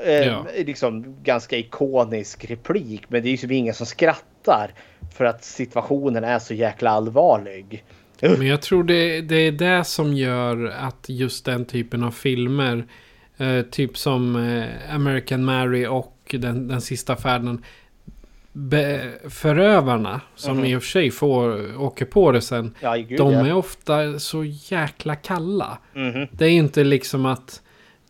Eh, 0.05 0.13
Ja. 0.13 0.45
liksom 0.55 1.15
ganska 1.23 1.57
ikonisk 1.57 2.45
replik. 2.45 3.03
Men 3.07 3.21
det 3.21 3.27
är 3.27 3.29
ju 3.29 3.33
liksom 3.33 3.51
ingen 3.51 3.73
som 3.73 3.85
skrattar. 3.85 4.71
För 5.13 5.25
att 5.25 5.43
situationen 5.43 6.23
är 6.23 6.39
så 6.39 6.53
jäkla 6.53 6.89
allvarlig. 6.89 7.83
Men 8.21 8.47
jag 8.47 8.61
tror 8.61 8.83
det, 8.83 9.21
det 9.21 9.35
är 9.35 9.51
det 9.51 9.83
som 9.83 10.13
gör 10.13 10.65
att 10.79 11.05
just 11.09 11.45
den 11.45 11.65
typen 11.65 12.03
av 12.03 12.11
filmer, 12.11 12.85
eh, 13.37 13.61
typ 13.61 13.97
som 13.97 14.35
eh, 14.35 14.95
American 14.95 15.45
Mary 15.45 15.85
och 15.85 16.35
den, 16.39 16.67
den 16.67 16.81
sista 16.81 17.15
färden, 17.15 17.63
be, 18.53 19.11
förövarna, 19.29 20.21
som 20.35 20.57
Mhm. 20.57 20.65
i 20.65 20.75
och 20.75 20.83
för 20.83 20.89
sig 20.89 21.11
får, 21.11 21.77
åker 21.81 22.05
på 22.05 22.31
det 22.31 22.41
sen, 22.41 22.73
Ja, 22.81 22.95
gud, 22.95 23.17
de 23.19 23.33
ja. 23.33 23.47
är 23.47 23.53
ofta 23.53 24.19
så 24.19 24.43
jäkla 24.43 25.15
kalla. 25.15 25.77
Mhm. 25.93 26.27
Det 26.31 26.45
är 26.45 26.49
inte 26.49 26.83
liksom 26.83 27.25
att 27.25 27.61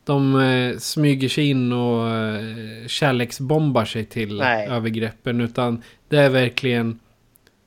de 0.03 0.39
eh, 0.41 0.77
smyger 0.77 1.29
sig 1.29 1.49
in 1.49 1.71
och 1.73 2.09
eh, 2.09 2.87
kärleksbombar 2.87 3.85
sig 3.85 4.05
till 4.05 4.37
Nej. 4.37 4.67
övergreppen. 4.67 5.41
Utan 5.41 5.81
det 6.09 6.17
är 6.17 6.29
verkligen 6.29 6.99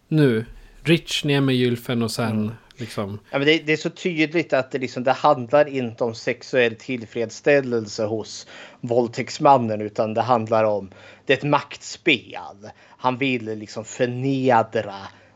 nu. 0.08 0.44
Rich 0.82 1.24
ner 1.24 1.40
med 1.40 1.54
gylfen 1.54 2.02
och 2.02 2.10
sen 2.10 2.30
Mm. 2.30 2.52
liksom. 2.76 3.18
Ja, 3.30 3.38
men 3.38 3.46
det, 3.46 3.58
det 3.58 3.72
är 3.72 3.76
så 3.76 3.90
tydligt 3.90 4.52
att 4.52 4.70
det, 4.70 4.78
liksom, 4.78 5.04
det 5.04 5.12
handlar 5.12 5.68
inte 5.68 6.04
om 6.04 6.14
sexuell 6.14 6.76
tillfredsställelse 6.76 8.04
hos 8.04 8.46
våldtäktsmannen 8.80 9.80
utan 9.80 10.14
det 10.14 10.22
handlar 10.22 10.64
om 10.64 10.90
det 11.26 11.32
är 11.32 11.36
ett 11.36 11.42
maktspel. 11.44 12.70
Han 12.96 13.18
vill 13.18 13.44
liksom 13.44 13.84
förnedra 13.84 14.94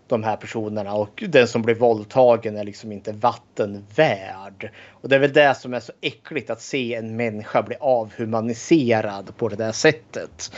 de 0.09 0.25
här 0.25 0.37
personerna 0.37 0.95
och 0.95 1.25
den 1.29 1.49
som 1.49 1.63
blir 1.63 1.75
våldtagen 1.75 2.57
är 2.57 2.65
liksom 2.65 2.93
inte 2.93 3.13
vatten 3.13 3.87
värd. 3.97 4.71
Och 4.91 5.09
det 5.09 5.15
är 5.15 5.21
väl 5.21 5.33
det 5.33 5.55
som 5.55 5.75
är 5.75 5.81
så 5.81 5.93
äckligt 6.01 6.51
att 6.51 6.61
se 6.61 6.95
en 6.95 7.17
människa 7.17 7.63
bli 7.63 7.77
avhumaniserad 7.81 9.37
på 9.37 9.49
det 9.49 9.57
där 9.57 9.73
sättet. 9.73 10.53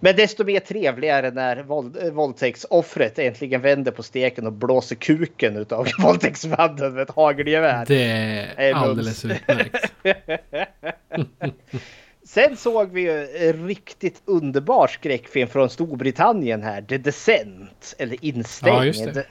Men 0.00 0.16
desto 0.16 0.44
mer 0.44 0.60
trevligare 0.60 1.30
när 1.30 1.62
våld, 1.62 2.12
våldtäktsoffret 2.12 3.18
äntligen 3.18 3.60
vänder 3.60 3.92
på 3.92 4.02
steken 4.02 4.46
och 4.46 4.52
blåser 4.52 4.96
kuken 4.96 5.56
utav 5.56 5.86
våldtäktsmannen 5.98 6.94
med 6.94 7.02
ett 7.02 7.10
hagelgevär. 7.10 7.84
Det 7.86 8.04
är 8.56 8.74
alldeles 8.74 9.24
utmärkt. 9.24 9.92
Sen 12.26 12.56
såg 12.56 12.92
vi 12.92 13.00
ju 13.00 13.28
en 13.48 13.66
riktigt 13.66 14.22
underbar 14.24 14.86
skräckfilm 14.86 15.48
från 15.48 15.70
Storbritannien 15.70 16.62
här, 16.62 16.82
The 16.82 16.98
Descent, 16.98 17.94
eller 17.98 18.24
Instängd. 18.24 18.96
Ja, 18.96 19.12
det. 19.12 19.26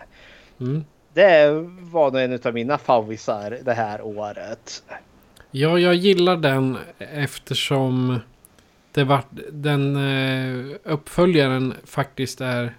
Mm. 0.59 0.85
Det 1.13 1.51
var 1.91 2.11
nog 2.11 2.21
en 2.21 2.39
av 2.43 2.53
mina 2.53 2.77
favvisar 2.77 3.57
det 3.65 3.73
här 3.73 4.01
året. 4.01 4.83
Ja, 5.51 5.79
jag 5.79 5.95
gillar 5.95 6.37
den 6.37 6.77
eftersom 6.97 8.19
det 8.91 9.03
var, 9.03 9.21
den 9.51 9.95
eh, 9.95 10.75
uppföljaren 10.83 11.73
faktiskt 11.85 12.41
är 12.41 12.75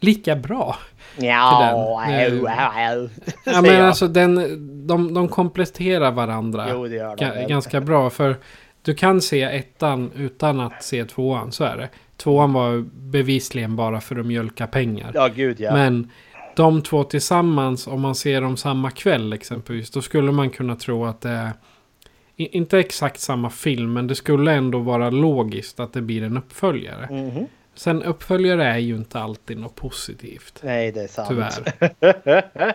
lika 0.00 0.36
bra. 0.36 0.76
Ja, 1.16 2.02
den. 2.08 2.46
au, 2.46 3.08
Ja, 3.44 3.62
men 3.62 3.84
alltså 3.84 4.08
den, 4.08 4.36
de, 4.86 5.14
de 5.14 5.28
kompletterar 5.28 6.10
varandra 6.10 6.66
Jo, 6.70 6.86
det 6.86 6.96
gör 6.96 7.16
de 7.16 7.46
ganska 7.46 7.80
bra. 7.80 8.10
För 8.10 8.36
du 8.82 8.94
kan 8.94 9.20
se 9.20 9.42
ettan 9.42 10.10
utan 10.16 10.60
att 10.60 10.84
se 10.84 11.04
tvåan, 11.04 11.52
så 11.52 11.64
är 11.64 11.76
det. 11.76 11.88
Tvåan 12.16 12.52
var 12.52 12.84
bevisligen 12.92 13.76
bara 13.76 14.00
för 14.00 14.16
att 14.16 14.26
mjölka 14.26 14.66
pengar. 14.66 15.10
Ja, 15.14 15.28
gud 15.28 15.60
ja. 15.60 15.72
Men 15.72 16.10
de 16.56 16.82
två 16.82 17.04
tillsammans, 17.04 17.86
om 17.86 18.00
man 18.00 18.14
ser 18.14 18.40
dem 18.40 18.56
samma 18.56 18.90
kväll 18.90 19.32
exempelvis, 19.32 19.90
då 19.90 20.02
skulle 20.02 20.32
man 20.32 20.50
kunna 20.50 20.76
tro 20.76 21.04
att 21.04 21.20
det 21.20 21.52
är 22.36 22.54
inte 22.56 22.78
exakt 22.78 23.20
samma 23.20 23.50
film, 23.50 23.92
men 23.92 24.06
det 24.06 24.14
skulle 24.14 24.52
ändå 24.52 24.78
vara 24.78 25.10
logiskt 25.10 25.80
att 25.80 25.92
det 25.92 26.02
blir 26.02 26.22
en 26.22 26.36
uppföljare. 26.36 27.08
Mhm. 27.10 27.46
Sen 27.74 28.02
uppföljare 28.02 28.64
är 28.64 28.78
ju 28.78 28.96
inte 28.96 29.18
alltid 29.18 29.58
något 29.58 29.74
positivt. 29.74 30.60
Nej, 30.62 30.92
det 30.92 31.02
är 31.02 31.08
sant. 31.08 31.28
Tyvärr. 31.28 32.74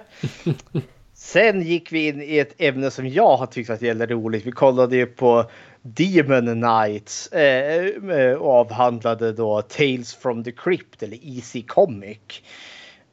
Sen 1.14 1.62
gick 1.62 1.92
vi 1.92 2.08
in 2.08 2.22
i 2.22 2.38
ett 2.38 2.54
ämne 2.58 2.92
som 2.92 3.10
jag 3.10 3.38
har 3.38 3.46
tyckt 3.46 3.70
att 3.70 3.80
det 3.80 3.90
är 3.90 4.08
roligt. 4.08 4.46
Vi 4.46 4.52
kollade 4.52 4.96
ju 4.96 5.06
på 5.06 5.50
Demon 5.88 6.46
Knights 6.62 7.28
eh, 7.28 7.86
eh, 8.12 8.38
avhandlade 8.42 9.32
då 9.32 9.62
Tales 9.62 10.16
from 10.16 10.44
the 10.44 10.52
Crypt 10.52 11.04
eller 11.04 11.18
Easy 11.22 11.62
Comic. 11.62 12.20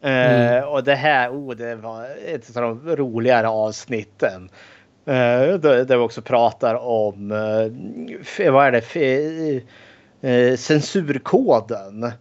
Eh, 0.03 0.65
Och 0.65 0.85
det 0.85 0.95
här, 0.95 1.31
oh, 1.31 1.55
det 1.55 1.75
var 1.75 2.07
ett 2.27 2.57
av 2.57 2.63
de 2.63 2.97
roligare 2.97 3.49
avsnitten. 3.49 4.49
Eh, 5.07 5.55
där, 5.59 5.85
där 5.85 5.97
vi 5.97 6.03
också 6.03 6.23
pratar 6.23 6.75
om, 6.75 7.31
eh, 7.33 8.51
vad 8.53 8.67
är 8.67 8.73
det, 8.73 9.63
eh, 10.29 10.57
censurkoden. 10.57 12.13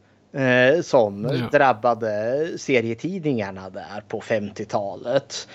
Som 0.84 1.28
Ja. 1.32 1.49
drabbade 1.58 2.47
serietidningarna 2.58 3.70
där 3.70 4.04
på 4.08 4.22
50-talet. 4.22 5.47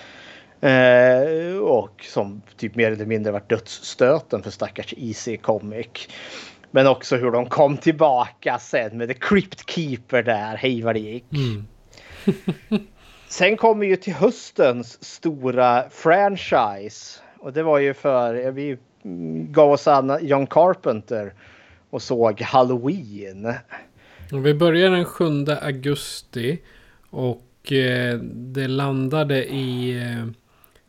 Eh, 0.61 1.57
och 1.57 2.03
som 2.03 2.41
typ 2.57 2.75
mer 2.75 2.91
eller 2.91 3.05
mindre 3.05 3.31
varit 3.31 3.49
dödsstöten 3.49 4.43
för 4.43 4.51
stackars 4.51 4.93
Easy 4.97 5.37
Comic. 5.37 6.07
Men 6.71 6.87
också 6.87 7.15
hur 7.15 7.31
de 7.31 7.45
kom 7.45 7.77
tillbaka 7.77 8.59
sen 8.59 8.97
med 8.97 9.07
The 9.07 9.13
Crypt 9.13 9.69
Keeper 9.69 10.23
där, 10.23 10.55
hej 10.55 10.81
vad 10.81 10.95
det 10.95 10.99
gick. 10.99 11.25
Mm. 11.33 11.67
Sen 13.27 13.57
kommer 13.57 13.85
ju 13.85 13.95
till 13.95 14.13
höstens 14.13 15.03
stora 15.03 15.89
franchise. 15.89 17.19
Och 17.39 17.53
det 17.53 17.63
var 17.63 17.79
ju 17.79 17.93
för, 17.93 18.35
ja, 18.35 18.51
vi 18.51 18.77
gav 19.49 19.71
oss 19.71 19.87
an 19.87 20.17
John 20.21 20.47
Carpenter 20.47 21.33
och 21.89 22.01
såg 22.01 22.41
Halloween. 22.41 23.53
Vi 24.31 24.53
börjar 24.53 24.91
den 24.91 25.05
7 25.05 25.25
augusti. 25.61 26.59
Och 27.09 27.71
eh, 27.71 28.19
det 28.19 28.67
landade 28.67 29.45
i 29.45 29.97
eh, 30.01 30.25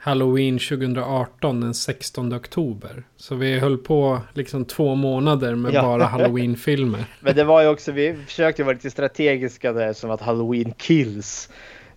Halloween 0.08 0.58
2018 0.58 1.60
den 1.60 1.74
16 1.74 2.34
oktober. 2.34 3.02
Så 3.16 3.34
vi 3.34 3.58
höll 3.58 3.78
på 3.78 4.20
liksom 4.34 4.64
två 4.64 4.94
månader 4.94 5.54
med 5.54 5.74
Ja. 5.74 5.82
bara 5.82 6.04
Halloween-filmer. 6.06 7.04
Men 7.20 7.36
det 7.36 7.44
var 7.44 7.62
ju 7.62 7.68
också, 7.68 7.92
vi 7.92 8.16
försökte 8.26 8.64
vara 8.64 8.72
lite 8.74 8.90
strategiska 8.90 9.72
där 9.72 9.92
som 9.92 10.10
att 10.10 10.20
Halloween 10.20 10.72
Kills 10.78 11.48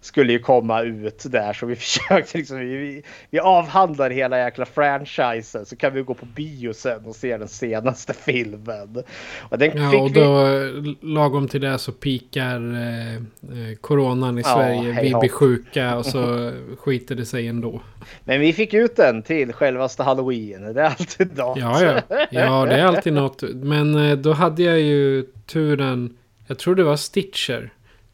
skulle 0.02 0.34
ju 0.34 0.40
komma 0.40 0.82
ut 0.82 1.24
där 1.26 1.54
så 1.54 1.66
vi 1.66 1.76
försökte 1.86 2.38
liksom, 2.38 2.60
vi, 2.60 2.78
vi, 2.78 3.04
vi 3.30 3.40
avhandlar 3.40 4.10
hela 4.10 4.40
jäkla 4.40 4.66
franchisen 4.66 5.66
så 5.66 5.76
kan 5.76 5.94
vi 5.94 6.02
gå 6.02 6.14
på 6.14 6.26
bio 6.26 6.74
sen 6.74 7.06
och 7.06 7.16
se 7.16 7.38
den 7.38 7.48
senaste 7.48 8.14
filmen. 8.14 9.04
Och 9.40 9.62
Ja, 9.62 10.02
och 10.02 10.10
vi... 10.10 10.20
då 10.20 10.48
eh, 10.48 10.96
lagom 11.02 11.48
till 11.48 11.62
det 11.62 11.78
så 11.78 11.92
pikar 11.92 12.74
eh, 12.74 13.16
eh, 13.16 13.76
coronan 13.82 14.38
i 14.38 14.42
Ja, 14.42 14.54
Sverige. 14.54 15.02
Vi 15.02 15.20
blir 15.20 15.30
sjuka 15.30 15.98
och 15.98 16.06
så 16.06 16.52
skiter 16.80 17.16
det 17.16 17.26
sig 17.26 17.48
ändå. 17.48 17.82
Men 18.24 18.40
vi 18.40 18.54
fick 18.54 18.74
ut 18.74 18.96
den 18.96 19.24
till 19.24 19.54
självaste 19.54 20.04
Halloween. 20.04 20.74
Det 20.74 20.82
är 20.82 20.86
alltid 20.86 21.38
något. 21.38 21.58
Ja, 21.60 21.84
ja. 21.84 22.28
Ja, 22.32 22.66
det 22.66 22.76
är 22.76 22.86
alltid 22.86 23.14
något. 23.14 23.44
Men 23.54 23.96
eh, 23.96 24.18
då 24.18 24.34
hade 24.34 24.64
jag 24.64 24.80
ju 24.80 25.26
turen. 25.46 26.18
Jag 26.48 26.58
tror 26.60 26.76
det 26.76 26.84
var 26.84 26.96
Stitcher. 26.96 27.72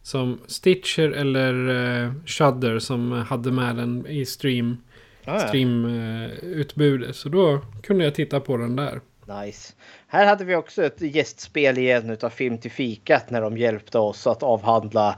Som 0.08 0.40
Stitcher 0.48 1.12
eller 1.12 1.54
uh, 1.54 2.12
Shudder 2.26 2.80
som 2.80 3.12
hade 3.12 3.52
med 3.52 3.76
den 3.76 4.08
i 4.08 4.26
stream. 4.26 4.78
Ja, 5.26 5.34
ja. 5.34 5.48
Streamutbudet. 5.48 7.16
så 7.16 7.30
då 7.30 7.62
kunde 7.84 8.04
jag 8.04 8.16
titta 8.16 8.40
på 8.40 8.58
den 8.58 8.76
där. 8.76 9.02
Nice. 9.44 9.74
Här 10.08 10.26
hade 10.26 10.46
vi 10.46 10.56
också 10.56 10.84
ett 10.84 11.02
gästspel 11.02 11.78
igen 11.78 12.10
utav 12.10 12.30
Film 12.30 12.58
till 12.58 12.72
fikat 12.72 13.30
när 13.30 13.42
de 13.42 13.58
hjälpte 13.58 14.00
oss 14.00 14.28
att 14.28 14.44
avhandla 14.44 15.16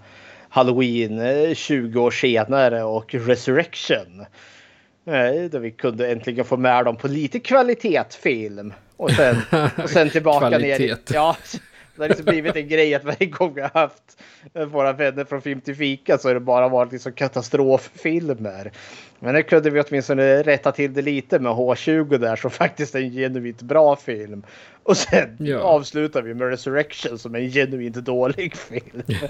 Halloween 0.50 1.20
eh, 1.20 1.54
20 1.54 2.00
år 2.02 2.12
senare 2.12 2.84
och 2.84 3.14
Resurrection. 3.14 4.22
Eh, 5.06 5.50
Där 5.50 5.60
vi 5.60 5.72
kunde 5.72 6.12
äntligen 6.12 6.46
få 6.46 6.58
med 6.58 6.86
dem 6.86 6.96
på 6.96 7.08
lite 7.08 7.40
kvalitetsfilm. 7.40 8.74
Och 8.98 9.12
sen, 9.12 9.36
och 9.84 9.90
sen 9.90 10.10
tillbaka 10.10 10.50
ner. 10.50 10.82
i-. 10.82 10.96
Ja, 11.14 11.36
det 12.00 12.04
har 12.04 12.10
liksom 12.10 12.26
blivit 12.26 12.56
en 12.56 12.68
grej 12.68 12.96
att 12.96 13.04
varje 13.04 13.26
gång 13.26 13.54
vi 13.54 13.62
har 13.62 13.70
haft 13.74 14.22
våra 14.72 14.94
vänner 14.94 15.24
från 15.26 15.42
Film 15.42 15.62
till 15.62 15.76
fika 15.76 16.18
så 16.18 16.30
har 16.30 16.34
det 16.34 16.40
bara 16.40 16.70
varit 16.70 16.92
liksom 16.92 17.12
katastroffilmer. 17.12 18.72
Men 19.20 19.36
nu 19.36 19.44
kunde 19.44 19.70
vi 19.70 19.82
åtminstone 19.82 20.44
rätta 20.44 20.72
till 20.72 20.94
det 20.94 21.02
lite 21.02 21.40
med 21.40 21.52
H20 21.52 22.18
där 22.18 22.36
som 22.36 22.52
faktiskt 22.52 22.96
är 22.96 23.00
en 23.00 23.12
genuint 23.12 23.62
bra 23.62 23.96
film. 23.96 24.44
Och 24.84 24.98
sen 24.98 25.38
Ja. 25.40 25.60
avslutar 25.60 26.22
vi 26.22 26.34
med 26.34 26.50
Resurrection 26.50 27.20
som 27.20 27.36
är 27.36 27.40
en 27.40 27.50
genuint 27.50 27.96
dålig 27.96 28.56
film. 28.56 29.04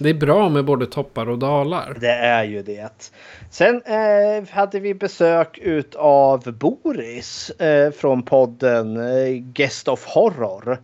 Det 0.00 0.08
är 0.10 0.14
bra 0.14 0.48
med 0.48 0.64
både 0.64 0.86
toppar 0.86 1.28
och 1.28 1.38
dalar. 1.38 1.96
Det 2.00 2.10
är 2.12 2.44
ju 2.44 2.62
det. 2.62 3.10
Sen 3.50 3.82
eh, 3.82 4.48
hade 4.50 4.80
vi 4.80 4.94
besök 4.94 5.58
utav 5.58 6.52
Boris 6.58 7.50
eh, 7.50 7.90
från 7.90 8.22
podden 8.22 8.96
eh, 8.96 9.32
Guest 9.32 9.88
of 9.88 10.04
Horror. 10.06 10.78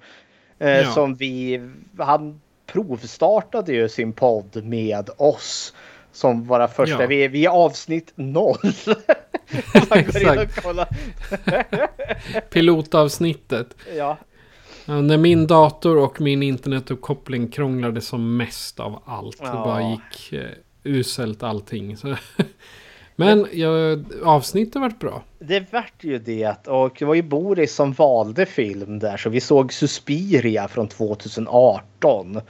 Eh, 0.59 0.69
Ja. 0.71 0.91
Som 0.93 1.15
vi, 1.15 1.61
han 1.99 2.41
provstartade 2.67 3.73
ju 3.73 3.89
sin 3.89 4.13
podd 4.13 4.65
med 4.65 5.11
oss. 5.17 5.75
Som 6.13 6.45
våra 6.47 6.69
första, 6.69 7.01
Ja. 7.03 7.07
vi, 7.07 7.29
vi 7.29 7.45
är 7.45 7.51
avsnitt 7.51 8.13
noll. 8.15 8.57
Exakt. 9.91 10.65
Pilotavsnittet. 12.51 13.77
Ja, 13.97 14.17
när 14.87 15.17
min 15.19 15.47
dator 15.47 15.97
och 15.99 16.21
min 16.21 16.43
internetuppkoppling 16.43 17.49
krånglade 17.49 18.01
som 18.01 18.37
mest 18.37 18.81
av 18.81 19.03
allt. 19.07 19.39
Det 19.39 19.45
Ja. 19.47 19.65
bara 19.65 19.91
gick 19.91 20.33
eh, 20.33 20.51
uselt 20.85 21.43
allting. 21.43 21.97
Så. 21.97 22.09
Men 23.17 23.47
ja, 23.53 23.69
avsnittet 24.25 24.81
varit 24.81 24.99
bra. 24.99 25.23
det 25.39 25.73
vart 25.73 26.05
ju 26.05 26.19
det. 26.19 26.69
Och 26.69 26.97
det 26.99 27.05
var 27.05 27.15
ju 27.15 27.23
Boris 27.23 27.75
som 27.75 27.93
valde 27.93 28.47
film 28.47 28.99
där. 28.99 29.17
Så 29.17 29.31
vi 29.31 29.41
såg 29.41 29.73
Suspiria 29.73 30.69
från 30.69 30.89
2018. 30.89 32.41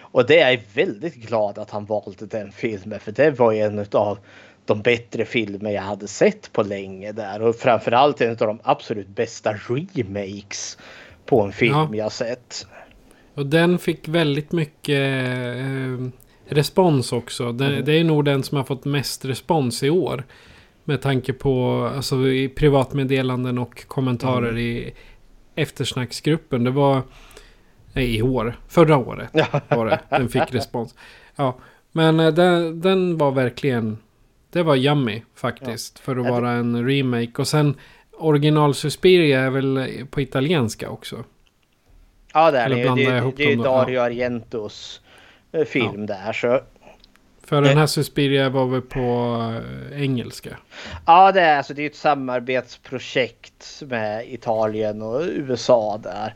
Och 0.00 0.26
det 0.26 0.40
är 0.40 0.50
jag 0.50 0.60
väldigt 0.74 1.14
glad 1.14 1.58
att 1.58 1.70
han 1.70 1.84
valde 1.84 2.26
den 2.26 2.52
filmen. 2.52 3.00
För 3.00 3.12
det 3.12 3.30
var 3.30 3.52
ju 3.52 3.60
en 3.60 3.86
av 3.92 4.18
de 4.64 4.82
bättre 4.82 5.24
filmer 5.24 5.70
jag 5.70 5.82
hade 5.82 6.08
sett 6.08 6.52
på 6.52 6.62
länge 6.62 7.12
där. 7.12 7.42
Och 7.42 7.56
framförallt 7.56 8.20
en 8.20 8.30
av 8.30 8.36
de 8.36 8.58
absolut 8.62 9.08
bästa 9.08 9.52
remakes 9.52 10.78
på 11.26 11.40
en 11.40 11.52
film 11.52 11.74
Ja. 11.74 11.88
jag 11.92 12.12
sett. 12.12 12.66
Och 13.34 13.46
den 13.46 13.78
fick 13.78 14.08
väldigt 14.08 14.52
mycket 14.52 15.26
eh, 15.26 16.08
respons 16.54 17.12
också. 17.12 17.52
Den, 17.52 17.84
Det 17.84 17.92
är 17.92 18.04
nog 18.04 18.24
den 18.24 18.42
som 18.42 18.56
har 18.56 18.64
fått 18.64 18.84
mest 18.84 19.24
respons 19.24 19.82
i 19.82 19.90
år. 19.90 20.24
Med 20.84 21.00
tanke 21.02 21.32
på 21.32 21.84
alltså, 21.96 22.26
i 22.28 22.48
privatmeddelanden 22.48 23.58
och 23.58 23.86
kommentarer 23.88 24.58
i 24.58 24.92
eftersnacksgruppen. 25.54 26.64
Det 26.64 26.70
var 26.70 27.02
nej, 27.92 28.16
i 28.16 28.22
år. 28.22 28.58
Förra 28.68 28.96
året 28.96 29.30
var 29.68 29.86
det. 29.86 30.00
Den 30.10 30.28
fick 30.28 30.54
respons. 30.54 30.94
Ja, 31.36 31.58
Men 31.92 32.20
eh, 32.20 32.32
den, 32.34 32.80
den 32.80 33.18
var 33.18 33.30
verkligen... 33.30 33.98
Det 34.52 34.62
var 34.62 34.76
yummy 34.76 35.22
faktiskt. 35.34 35.98
För 35.98 36.12
att 36.16 36.18
Ja, 36.18 36.24
det- 36.24 36.30
vara 36.40 36.50
en 36.50 36.86
remake. 36.88 37.32
Och 37.38 37.48
sen 37.48 37.74
original 38.12 38.74
Suspiria 38.74 39.40
är 39.40 39.50
väl 39.50 39.88
på 40.10 40.20
italienska 40.20 40.90
också. 40.90 41.24
Ja 42.34 42.50
det 42.50 42.58
är 42.58 42.66
Eller 42.66 42.96
det. 42.96 43.10
Det, 43.10 43.16
ihop 43.18 43.34
det 43.36 43.52
är? 43.52 43.56
Dario 43.56 44.00
Argentos 44.00 45.00
eh, 45.52 45.64
film 45.64 46.06
där. 46.06 46.32
Så. 46.32 46.60
För 47.44 47.62
den 47.62 47.78
här 47.78 47.86
Suspiria 47.86 48.48
var 48.48 48.66
väl 48.66 48.82
på 48.82 49.38
eh, 49.92 50.02
engelska. 50.02 50.56
Ja 51.06 51.32
det 51.32 51.40
är, 51.40 51.56
alltså, 51.56 51.74
det 51.74 51.82
är 51.82 51.86
ett 51.86 51.96
samarbetsprojekt 51.96 53.82
med 53.86 54.32
Italien 54.32 55.02
och 55.02 55.20
USA 55.22 56.00
där. 56.02 56.34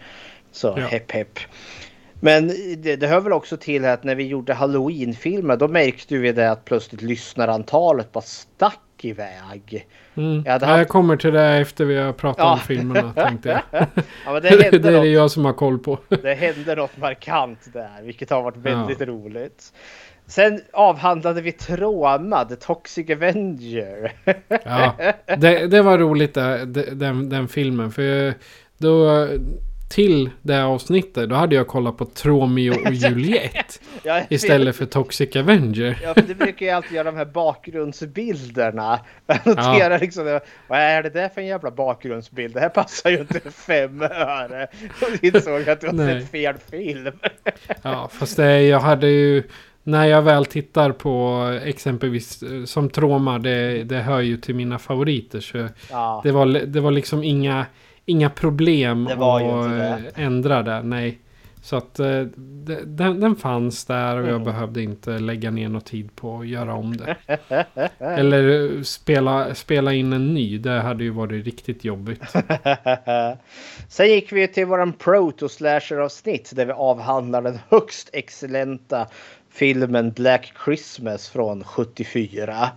Så 0.53 0.75
Ja. 0.77 0.87
hepp 0.87 1.13
hepp. 1.13 1.39
Men 2.21 2.49
det, 2.77 2.97
det 2.97 3.07
hör 3.07 3.21
väl 3.21 3.33
också 3.33 3.57
till 3.57 3.85
att 3.85 4.05
när 4.05 4.15
vi 4.15 4.27
gjorde 4.27 4.55
Halloween-filmer 4.55 5.57
då 5.57 5.69
märkte 5.69 6.17
vi 6.17 6.33
det 6.33 6.51
att 6.51 6.65
plötsligt 6.65 7.03
lyssnarantalet 7.03 8.13
bara 8.13 8.25
stack 8.25 8.81
iväg. 9.05 9.87
Mm. 10.15 10.43
Jag 10.47 10.63
Ja, 10.63 10.69
jag 10.71 10.79
haft- 10.79 10.91
kommer 10.91 11.17
till 11.17 11.33
det 11.33 11.43
efter 11.45 11.85
vi 11.85 11.97
har 11.97 12.13
pratat 12.13 12.39
Ja. 12.45 12.53
om 12.53 12.59
filmerna 12.59 13.13
tänkte 13.13 13.49
jag. 13.49 13.87
Ja, 14.27 14.41
det, 14.41 14.41
det, 14.41 14.49
hände 14.49 14.67
är 14.67 14.79
det 14.79 14.91
något, 14.91 15.07
jag 15.07 15.31
som 15.31 15.45
har 15.45 15.53
koll 15.53 15.79
på. 15.79 15.99
det 16.23 16.35
hände 16.35 16.75
något 16.75 16.97
markant 16.97 17.59
där 17.73 18.03
vilket 18.03 18.31
har 18.31 18.43
varit 18.43 18.57
väldigt 18.57 19.01
Ja. 19.01 19.07
roligt. 19.07 19.73
Sen 20.27 20.61
avhandlade 20.73 21.41
vi 21.43 21.53
Trauma, 21.53 22.45
The 22.45 22.57
Toxic 22.57 23.11
Avenger. 23.11 24.13
Ja, 24.65 24.95
det, 25.37 25.67
det 25.67 25.83
var 25.83 25.99
roligt 25.99 26.35
det, 26.35 26.65
det, 26.65 26.95
den, 26.95 27.29
den 27.29 27.49
filmen. 27.49 27.91
För 27.93 28.35
då, 28.79 29.29
till 29.89 30.31
det 30.43 30.65
avsnittet, 30.65 31.29
då 31.29 31.35
hade 31.35 31.55
jag 31.55 31.67
kollat 31.67 31.97
på 31.97 32.05
Tromeo 32.05 32.87
och 32.87 32.93
Juliet. 32.93 33.81
Istället 34.29 34.77
för 34.77 34.87
Toxic 34.87 35.37
Avenger. 35.37 35.99
Ja, 36.03 36.15
för 36.15 36.23
det 36.23 36.35
brukar 36.35 36.67
ju 36.67 36.73
alltid 36.73 36.93
göra 36.93 37.11
de 37.11 37.17
här 37.17 37.25
bakgrundsbilderna. 37.25 39.01
Jag 39.27 39.47
noterar 39.47 39.99
liksom, 39.99 40.41
vad 40.69 40.79
är 40.79 41.03
det 41.03 41.11
där 41.11 41.29
för 41.29 41.41
en 41.41 41.47
jävla 41.47 41.71
bakgrundsbild? 41.71 42.55
Det 42.55 42.61
här 42.61 42.69
passar 42.69 43.11
ju 43.11 43.19
inte 43.19 43.51
fem 43.51 44.03
öre. 44.03 44.67
Och 45.01 45.25
insåg 45.25 45.69
att 45.69 45.81
du 45.81 45.87
har 45.87 46.21
sett 46.21 46.31
fel 46.31 46.55
film. 46.71 47.13
Ja, 47.83 48.09
fast 48.13 48.37
det, 48.37 48.63
jag 48.63 48.81
hade 48.81 49.09
ju... 49.09 49.43
När 49.83 50.07
jag 50.07 50.23
väl 50.23 50.47
tittar 50.47 50.93
på 50.93 51.43
exempelvis 51.65 52.43
eh, 52.43 52.65
som 52.65 52.91
Troma, 52.91 53.39
det, 53.39 53.85
det 53.85 53.97
hör 53.99 54.21
ju 54.21 54.37
till 54.37 54.55
mina 54.55 54.79
favoriter. 54.79 55.41
Så 55.41 55.69
Ja, 55.91 56.21
det, 56.25 56.33
var, 56.33 56.47
det 56.47 56.81
var 56.81 56.91
liksom 56.91 57.23
inga, 57.25 57.67
inga 58.07 58.31
problem 58.31 59.05
Det 59.05 59.13
att 59.13 59.71
det. 59.71 60.19
eh, 60.19 60.25
ändra 60.27 60.63
där. 60.63 60.83
Nej. 60.83 61.19
Så 61.63 61.77
att 61.77 61.99
eh, 61.99 62.21
det- 62.37 62.85
den, 62.87 63.21
den 63.21 63.37
fanns 63.37 63.85
där 63.85 64.17
och 64.17 64.23
jag 64.23 64.29
Mm. 64.31 64.45
behövde 64.45 64.83
inte 64.83 65.11
lägga 65.19 65.51
ner 65.51 65.69
någon 65.69 65.81
tid 65.81 66.17
på 66.17 66.39
att 66.41 66.47
göra 66.49 66.75
om 66.75 66.97
det. 66.97 67.17
Eller 67.99 68.75
eh, 68.77 68.83
spela, 68.83 69.55
spela 69.55 69.93
in 69.93 70.13
en 70.13 70.35
ny. 70.35 70.59
Det 70.59 70.81
hade 70.81 71.05
ju 71.05 71.11
varit 71.11 71.45
riktigt 71.45 71.85
jobbigt. 71.85 72.23
Sen 73.89 74.07
gick 74.09 74.33
vi 74.33 74.49
till 74.49 74.67
våran 74.67 74.93
proto-slasher 74.93 75.97
avsnitt 75.97 76.53
där 76.57 76.67
vi 76.67 76.73
avhandlar 76.73 77.43
den 77.43 77.59
högst 77.69 78.11
excellenta 78.13 79.07
filmen 79.51 80.11
Black 80.13 80.53
Christmas 80.65 81.29
från 81.29 81.65
74. 81.65 82.69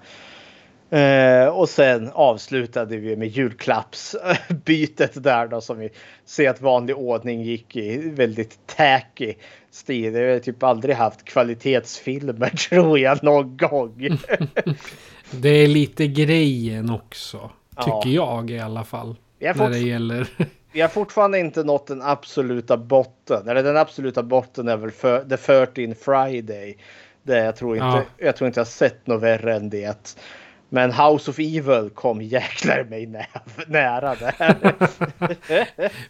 Eh, 0.90 1.48
och 1.48 1.70
sen 1.70 2.10
avslutade 2.14 2.98
vi 2.98 3.16
med 3.16 3.28
julklappsbytet 3.28 5.24
där 5.24 5.48
då 5.48 5.62
som 5.62 5.80
vi 5.80 5.90
ser 6.26 6.50
att 6.50 6.62
vanlig 6.62 6.98
ordning 6.98 7.42
gick 7.44 7.76
i 7.76 7.98
väldigt 8.10 8.60
tacky 8.66 9.34
stil. 9.72 10.14
Jag 10.14 10.34
har 10.34 10.40
typ 10.40 10.64
aldrig 10.64 10.96
haft 10.96 11.26
kvalitetsfilmer 11.26 12.50
tror 12.70 13.00
jag 13.00 13.24
någon 13.24 13.58
gång. 13.58 14.10
Det 15.32 15.50
är 15.50 15.68
lite 15.68 16.08
grejen 16.08 16.90
också. 16.90 17.50
Ja. 17.76 17.84
Tycker 17.84 18.16
jag 18.16 18.50
i 18.50 18.60
alla 18.60 18.84
fall. 18.84 19.16
Har, 19.42 19.54
När 19.54 19.70
det 19.70 19.80
gäller... 19.80 20.28
vi 20.72 20.82
har 20.82 20.88
fortfarande 20.88 21.40
inte 21.40 21.64
nått 21.64 21.88
den 21.88 22.02
absoluta 22.02 22.78
botten. 22.78 23.48
Eller 23.48 23.64
den 23.64 23.78
absoluta 23.78 24.24
botten 24.24 24.68
är 24.68 24.78
väl 24.78 24.92
för, 24.92 25.24
The 25.24 25.38
13 25.38 25.96
Friday. 25.96 26.78
Det 27.24 27.38
jag 27.38 27.56
tror 27.56 27.76
inte 27.76 27.86
Ja. 27.86 28.04
jag 28.18 28.36
tror 28.36 28.48
inte 28.48 28.60
jag 28.60 28.68
sett 28.68 29.08
något 29.08 29.24
värre 29.24 29.56
än 29.56 29.70
det. 29.70 30.16
Men 30.72 30.92
House 30.92 31.32
of 31.32 31.40
Evil 31.40 31.90
kom 31.94 32.22
jäklar 32.22 32.84
mig 32.90 33.06
nä 33.06 33.26
nära 33.68 34.16
där. 34.16 34.54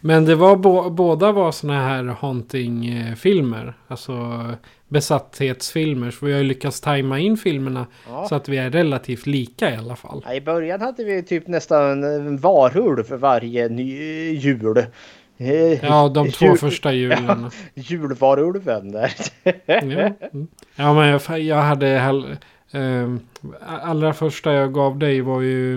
Men 0.00 0.24
det 0.24 0.34
var 0.34 0.56
båda 0.90 1.32
var 1.32 1.52
såna 1.52 1.82
här 1.88 2.04
haunting-filmer. 2.20 3.74
Alltså 3.88 4.44
besatthetsfilmer. 4.88 6.10
Så 6.10 6.26
vi 6.26 6.32
har 6.32 6.38
ju 6.38 6.44
lyckats 6.44 6.80
tajma 6.80 7.18
in 7.18 7.36
filmerna. 7.36 7.86
Ja. 8.08 8.26
Så 8.28 8.34
att 8.34 8.48
vi 8.48 8.58
är 8.58 8.70
relativt 8.70 9.26
lika 9.26 9.70
i 9.70 9.76
alla 9.76 9.96
fall. 9.96 10.22
Ja, 10.26 10.34
I 10.34 10.40
början 10.40 10.80
hade 10.80 11.04
vi 11.04 11.22
typ 11.22 11.46
nästan 11.48 12.04
en 12.04 12.36
varulv 12.38 13.04
för 13.04 13.16
varje 13.16 13.68
ny 13.68 13.94
jul. 14.32 14.78
Eh, 15.38 15.84
Ja, 15.84 16.08
de 16.08 16.30
två 16.30 16.46
jul- 16.46 16.56
första 16.58 16.92
julen. 17.00 17.50
Julvarulven 17.74 18.92
där. 18.92 19.12
Ja, 19.66 19.74
mm. 19.74 20.12
ja 20.76 20.94
men 20.94 21.08
jag, 21.28 21.40
jag 21.40 21.56
hade... 21.62 22.36
ehm, 22.72 23.20
allra 23.82 24.12
första 24.14 24.52
jag 24.52 24.74
gav 24.74 24.98
dig 24.98 25.20
var 25.20 25.40
ju 25.40 25.74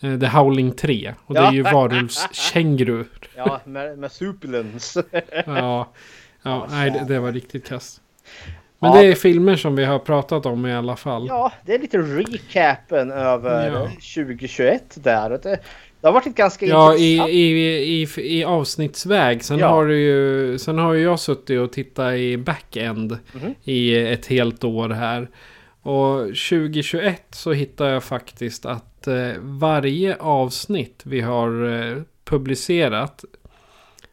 eh, 0.00 0.18
The 0.20 0.26
Howling 0.26 0.72
3. 0.72 1.14
Och 1.26 1.34
det 1.34 1.40
är 1.40 1.52
ju 1.52 1.62
varulvskänguru. 1.62 3.04
ja, 3.36 3.60
med, 3.64 3.98
med 3.98 4.12
supulens. 4.12 4.96
Ja, 5.46 5.92
ja 6.42 6.66
nej, 6.70 6.90
det, 6.90 7.04
det 7.14 7.20
var 7.20 7.32
riktigt 7.32 7.68
kast. 7.68 8.00
Men 8.78 8.92
Ja. 8.92 9.00
det 9.02 9.06
är 9.06 9.14
filmer 9.14 9.56
som 9.56 9.76
vi 9.76 9.84
har 9.84 9.98
pratat 9.98 10.46
om 10.46 10.66
i 10.66 10.74
alla 10.74 10.96
fall. 10.96 11.26
Ja, 11.28 11.52
det 11.66 11.74
är 11.74 11.78
lite 11.78 11.98
recapen 11.98 13.10
över 13.10 13.66
Ja. 13.70 13.88
2021 13.88 14.82
där. 14.94 15.30
Det, 15.30 15.38
det 16.00 16.06
har 16.08 16.12
varit 16.12 16.26
ett 16.26 16.34
ganska 16.34 16.66
Ja, 16.66 16.96
i, 16.96 17.12
intressant... 17.12 17.30
i, 17.30 18.02
i, 18.02 18.38
i 18.38 18.44
avsnittsväg. 18.44 19.44
Sen, 19.44 19.58
Ja. 19.58 19.68
har 19.68 19.86
du 19.86 20.00
ju, 20.00 20.58
sen 20.58 20.78
har 20.78 20.92
ju 20.94 21.02
jag 21.02 21.20
suttit 21.20 21.60
och 21.60 21.72
tittat 21.72 22.14
i 22.14 22.36
backend 22.36 23.18
Mhm. 23.32 23.54
i 23.64 23.96
ett 23.98 24.26
helt 24.26 24.64
år 24.64 24.88
här. 24.88 25.28
Och 25.82 26.18
2021 26.18 27.22
så 27.30 27.52
hittar 27.52 27.88
jag 27.88 28.04
faktiskt 28.04 28.66
att 28.66 29.06
eh, 29.06 29.32
varje 29.40 30.16
avsnitt 30.16 31.02
vi 31.04 31.20
har 31.20 31.64
eh, 31.64 32.02
publicerat 32.24 33.24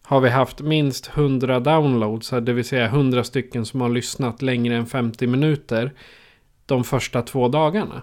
har 0.09 0.19
vi 0.19 0.29
haft 0.29 0.61
minst 0.61 1.11
100 1.13 1.59
downloads, 1.59 2.29
det 2.29 2.53
vill 2.53 2.65
säga 2.65 2.85
100 2.85 3.23
stycken 3.23 3.65
som 3.65 3.81
har 3.81 3.89
lyssnat 3.89 4.41
längre 4.41 4.75
än 4.75 4.85
50 4.85 5.27
minuter 5.27 5.93
de 6.65 6.83
första 6.83 7.21
två 7.21 7.47
dagarna. 7.47 8.01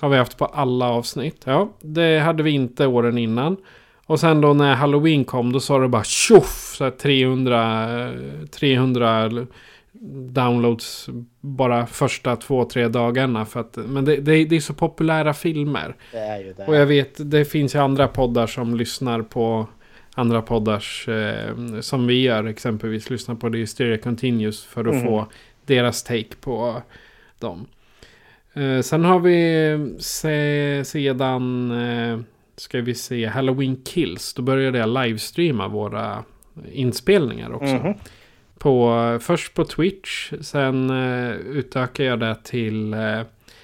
Har 0.00 0.08
vi 0.08 0.16
haft 0.16 0.38
på 0.38 0.44
alla 0.44 0.88
avsnitt. 0.88 1.42
Ja, 1.44 1.68
det 1.80 2.18
hade 2.18 2.42
vi 2.42 2.50
inte 2.50 2.86
åren 2.86 3.18
innan. 3.18 3.56
Och 4.06 4.20
sen 4.20 4.40
då 4.40 4.54
när 4.54 4.74
Halloween 4.74 5.24
kom 5.24 5.52
då 5.52 5.60
sa 5.60 5.78
det 5.78 5.88
bara 5.88 6.04
tjoff! 6.04 6.74
Så 6.76 6.84
här 6.84 6.90
300, 6.90 8.06
eh, 8.06 8.46
300 8.46 9.46
downloads 10.32 11.08
bara 11.40 11.86
första 11.86 12.36
två, 12.36 12.64
tre 12.64 12.88
dagarna. 12.88 13.44
För 13.46 13.60
att, 13.60 13.76
men 13.76 14.04
det, 14.04 14.16
det, 14.16 14.44
det 14.44 14.56
är 14.56 14.60
så 14.60 14.74
populära 14.74 15.34
filmer. 15.34 15.96
Det 16.12 16.18
är 16.18 16.38
ju 16.38 16.52
det. 16.52 16.66
Och 16.66 16.76
jag 16.76 16.86
vet, 16.86 17.30
det 17.30 17.44
finns 17.44 17.74
ju 17.74 17.78
andra 17.78 18.08
poddar 18.08 18.46
som 18.46 18.74
lyssnar 18.76 19.22
på 19.22 19.66
andra 20.14 20.42
poddars 20.42 21.08
eh, 21.08 21.80
som 21.80 22.06
vi 22.06 22.22
gör. 22.22 22.44
Exempelvis 22.44 23.10
lyssnar 23.10 23.34
på 23.34 23.50
The 23.50 23.58
Hysteria 23.58 23.98
Continuous 23.98 24.64
för 24.64 24.84
att 24.84 24.94
Mhm. 24.94 25.04
få 25.04 25.26
deras 25.66 26.02
take 26.02 26.36
på 26.40 26.82
dem. 27.38 27.66
Eh, 28.54 28.80
sen 28.80 29.04
har 29.04 29.20
vi 29.20 29.94
se, 29.98 30.82
sedan, 30.84 31.70
eh, 31.70 32.18
ska 32.56 32.80
vi 32.80 32.94
se, 32.94 33.26
Halloween 33.26 33.76
Kills. 33.84 34.34
Då 34.34 34.42
började 34.42 34.78
jag 34.78 34.88
livestreama 34.88 35.68
våra 35.68 36.24
inspelningar 36.72 37.52
också. 37.52 37.74
Mhm. 37.74 37.94
På, 38.64 39.18
först 39.20 39.54
på 39.54 39.64
Twitch, 39.64 40.32
sen 40.40 40.90
eh, 40.90 41.30
utökade 41.32 42.08
jag 42.08 42.20
det 42.20 42.36
till 42.44 42.94
eh, 42.94 43.20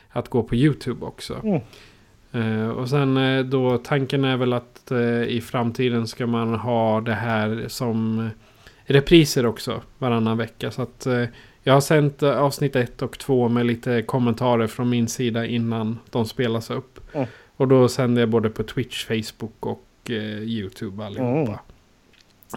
att 0.09 0.29
gå 0.29 0.43
på 0.43 0.55
YouTube 0.55 1.07
också. 1.07 1.41
Mm. 1.45 1.61
Eh, 2.33 2.69
och 2.69 2.89
sen 2.89 3.17
eh, 3.17 3.45
då 3.45 3.79
tanken 3.79 4.25
är 4.25 4.37
väl 4.37 4.53
att 4.53 4.91
eh, 4.91 5.23
i 5.23 5.41
framtiden 5.41 6.07
ska 6.07 6.27
man 6.27 6.55
ha 6.55 7.01
det 7.01 7.15
här 7.15 7.65
som 7.69 8.31
repriser 8.85 9.47
också 9.47 9.83
varannan 9.99 10.39
vecka. 10.39 10.71
Så 10.71 10.83
att 10.83 11.07
eh, 11.07 11.25
jag 11.63 11.75
har 11.75 11.81
sänt 11.81 12.23
eh, 12.23 12.39
avsnitt 12.39 12.77
ett 12.77 13.03
och 13.03 13.19
två 13.19 13.49
med 13.49 13.67
lite 13.67 14.03
kommentarer 14.03 14.67
från 14.67 14.91
min 14.91 15.09
sida 15.09 15.47
innan 15.47 15.99
de 16.11 16.27
spelas 16.27 16.71
upp. 16.71 17.01
Mm. 17.13 17.27
Och 17.57 17.69
då 17.69 17.89
sänder 17.89 18.23
jag 18.23 18.29
både 18.29 18.51
på 18.51 18.63
Twitch, 18.63 19.07
Facebook 19.07 19.67
och 19.67 20.11
YouTube 20.11 21.05
allihopa. 21.05 21.51
Mm. 21.51 21.59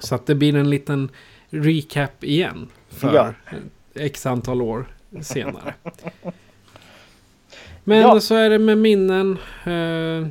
Så 0.02 0.16
att 0.16 0.26
det 0.26 0.36
blir 0.36 0.56
en 0.56 0.70
liten 0.70 1.10
recap 1.54 2.24
igen. 2.24 2.68
För 2.90 3.14
Ja. 3.16 3.34
x 3.96 4.26
antal 4.26 4.62
år 4.62 4.86
senare. 5.22 5.74
Men 7.84 7.98
Ja. 8.02 8.20
så 8.20 8.36
är 8.36 8.50
det 8.50 8.60
med 8.60 8.78
minnen. 8.78 9.32
Eh, 9.64 10.28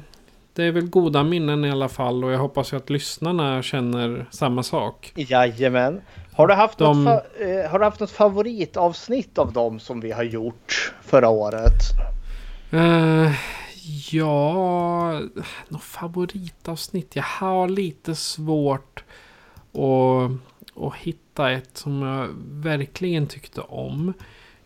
Det 0.55 0.65
är 0.65 0.73
väl 0.73 0.87
goda 0.89 1.23
minnen 1.25 1.65
i 1.65 1.71
alla 1.71 1.89
fall. 1.89 2.25
Och 2.25 2.33
jag 2.33 2.39
hoppas 2.39 2.73
att 2.73 2.91
lyssnarna 2.91 3.63
känner 3.63 4.27
samma 4.31 4.63
sak. 4.63 5.13
Jajamän. 5.17 6.01
Har 6.33 6.47
du, 6.47 6.55
haft 6.55 6.79
De- 6.79 7.05
något 7.05 7.13
fa- 7.41 7.65
eh, 7.65 7.71
har 7.71 7.79
du 7.79 7.85
haft 7.85 8.01
något 8.01 8.11
favoritavsnitt 8.11 9.39
av 9.39 9.53
dem 9.53 9.81
som 9.81 10.01
vi 10.01 10.13
har 10.13 10.23
gjort 10.23 10.93
förra 11.03 11.29
året? 11.29 11.73
Eh, 12.71 13.33
ja, 14.11 15.21
något 15.69 15.83
favoritavsnitt. 15.83 17.17
Jag 17.17 17.23
har 17.23 17.69
lite 17.69 18.15
svårt 18.15 19.05
att, 19.73 20.31
att 20.77 20.95
hitta 20.95 21.51
ett 21.51 21.77
som 21.77 22.03
jag 22.03 22.29
verkligen 22.47 23.27
tyckte 23.27 23.61
om. 23.61 24.13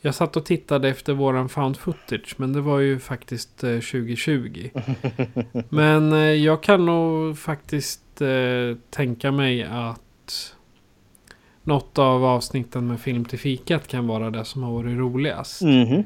Jag 0.00 0.14
satt 0.14 0.36
och 0.36 0.44
tittade 0.44 0.88
efter 0.88 1.12
våran 1.12 1.48
found 1.48 1.76
footage, 1.76 2.34
men 2.36 2.52
det 2.52 2.61
var 2.61 2.78
ju 2.78 2.98
faktiskt 2.98 3.64
eh, 3.64 3.70
2020. 3.70 4.70
Men 5.68 6.12
eh, 6.12 6.18
jag 6.18 6.62
kan 6.62 6.86
nog 6.86 7.38
faktiskt 7.38 8.20
eh, 8.20 8.76
tänka 8.90 9.32
mig 9.32 9.62
att 9.62 10.54
något 11.62 11.98
av 11.98 12.24
avsnitten 12.24 12.86
med 12.86 13.00
film 13.00 13.24
till 13.24 13.38
fikat 13.38 13.88
kan 13.88 14.07
vara 14.07 14.30
det 14.30 14.44
som 14.44 14.62
har 14.62 14.72
varit 14.72 14.98
roligast. 14.98 15.62
Mhm. 15.62 16.04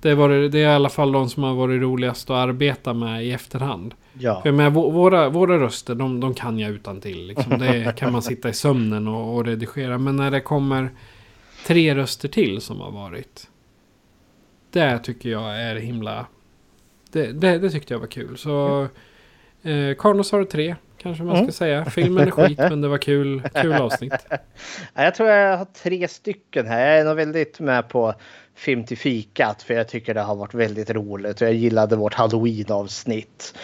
Det, 0.00 0.14
var, 0.14 0.28
det 0.28 0.58
är 0.58 0.62
i 0.62 0.66
alla 0.66 0.88
fall 0.88 1.12
de 1.12 1.28
som 1.28 1.42
har 1.42 1.54
varit 1.54 1.82
roligast 1.82 2.30
att 2.30 2.36
arbeta 2.36 2.92
med 2.94 3.24
i 3.24 3.32
efterhand. 3.32 3.94
Ja. 4.18 4.40
För 4.42 4.52
med 4.52 4.72
våra, 4.72 5.28
våra 5.28 5.58
röster, 5.60 5.94
de, 5.94 6.20
de 6.20 6.34
kan 6.34 6.58
jag 6.58 6.70
utan 6.70 7.00
till. 7.00 7.26
Liksom. 7.26 7.58
Det 7.58 7.96
kan 7.96 8.12
man 8.12 8.22
sitta 8.22 8.48
i 8.48 8.52
sömnen 8.52 9.08
och, 9.08 9.34
och 9.36 9.44
redigera. 9.44 9.98
Men 9.98 10.16
när 10.16 10.30
det 10.30 10.40
kommer 10.40 10.88
tre 11.66 11.94
röster 11.94 12.28
till 12.28 12.60
som 12.60 12.80
har 12.80 12.90
varit. 12.90 13.48
Det 14.70 14.98
tycker 14.98 15.28
jag 15.30 15.60
är 15.62 15.76
himla... 15.76 16.26
Det, 17.12 17.32
det, 17.32 17.58
det 17.58 17.70
tyckte 17.70 17.94
jag 17.94 17.98
var 18.00 18.06
kul. 18.06 18.38
Så 18.38 18.82
eh, 19.62 19.94
Carnosaur 19.98 20.44
3 20.44 20.76
kanske 20.98 21.22
man 21.24 21.34
ska 21.34 21.40
Mm. 21.42 21.52
säga. 21.52 21.84
Filmen 21.84 22.26
är 22.26 22.30
skit 22.30 22.58
men 22.58 22.80
det 22.80 22.88
var 22.88 22.98
kul, 22.98 23.42
kul 23.54 23.72
avsnitt. 23.72 24.12
Ja, 24.94 25.02
Jag 25.04 25.14
tror 25.14 25.28
jag 25.28 25.56
har 25.58 25.64
tre 25.64 26.08
stycken 26.08 26.66
här. 26.66 26.86
Jag 26.90 26.98
är 27.00 27.04
nog 27.04 27.16
väldigt 27.16 27.60
med 27.60 27.88
på 27.88 28.14
Film 28.56 28.84
till 28.84 28.98
fikat 28.98 29.62
för 29.62 29.74
jag 29.74 29.88
tycker 29.88 30.14
det 30.14 30.20
har 30.20 30.34
varit 30.34 30.54
väldigt 30.54 30.90
roligt 30.90 31.40
och 31.40 31.46
jag 31.46 31.54
gillade 31.54 31.96
vårt 31.96 32.14
halloween-avsnitt. 32.14 33.54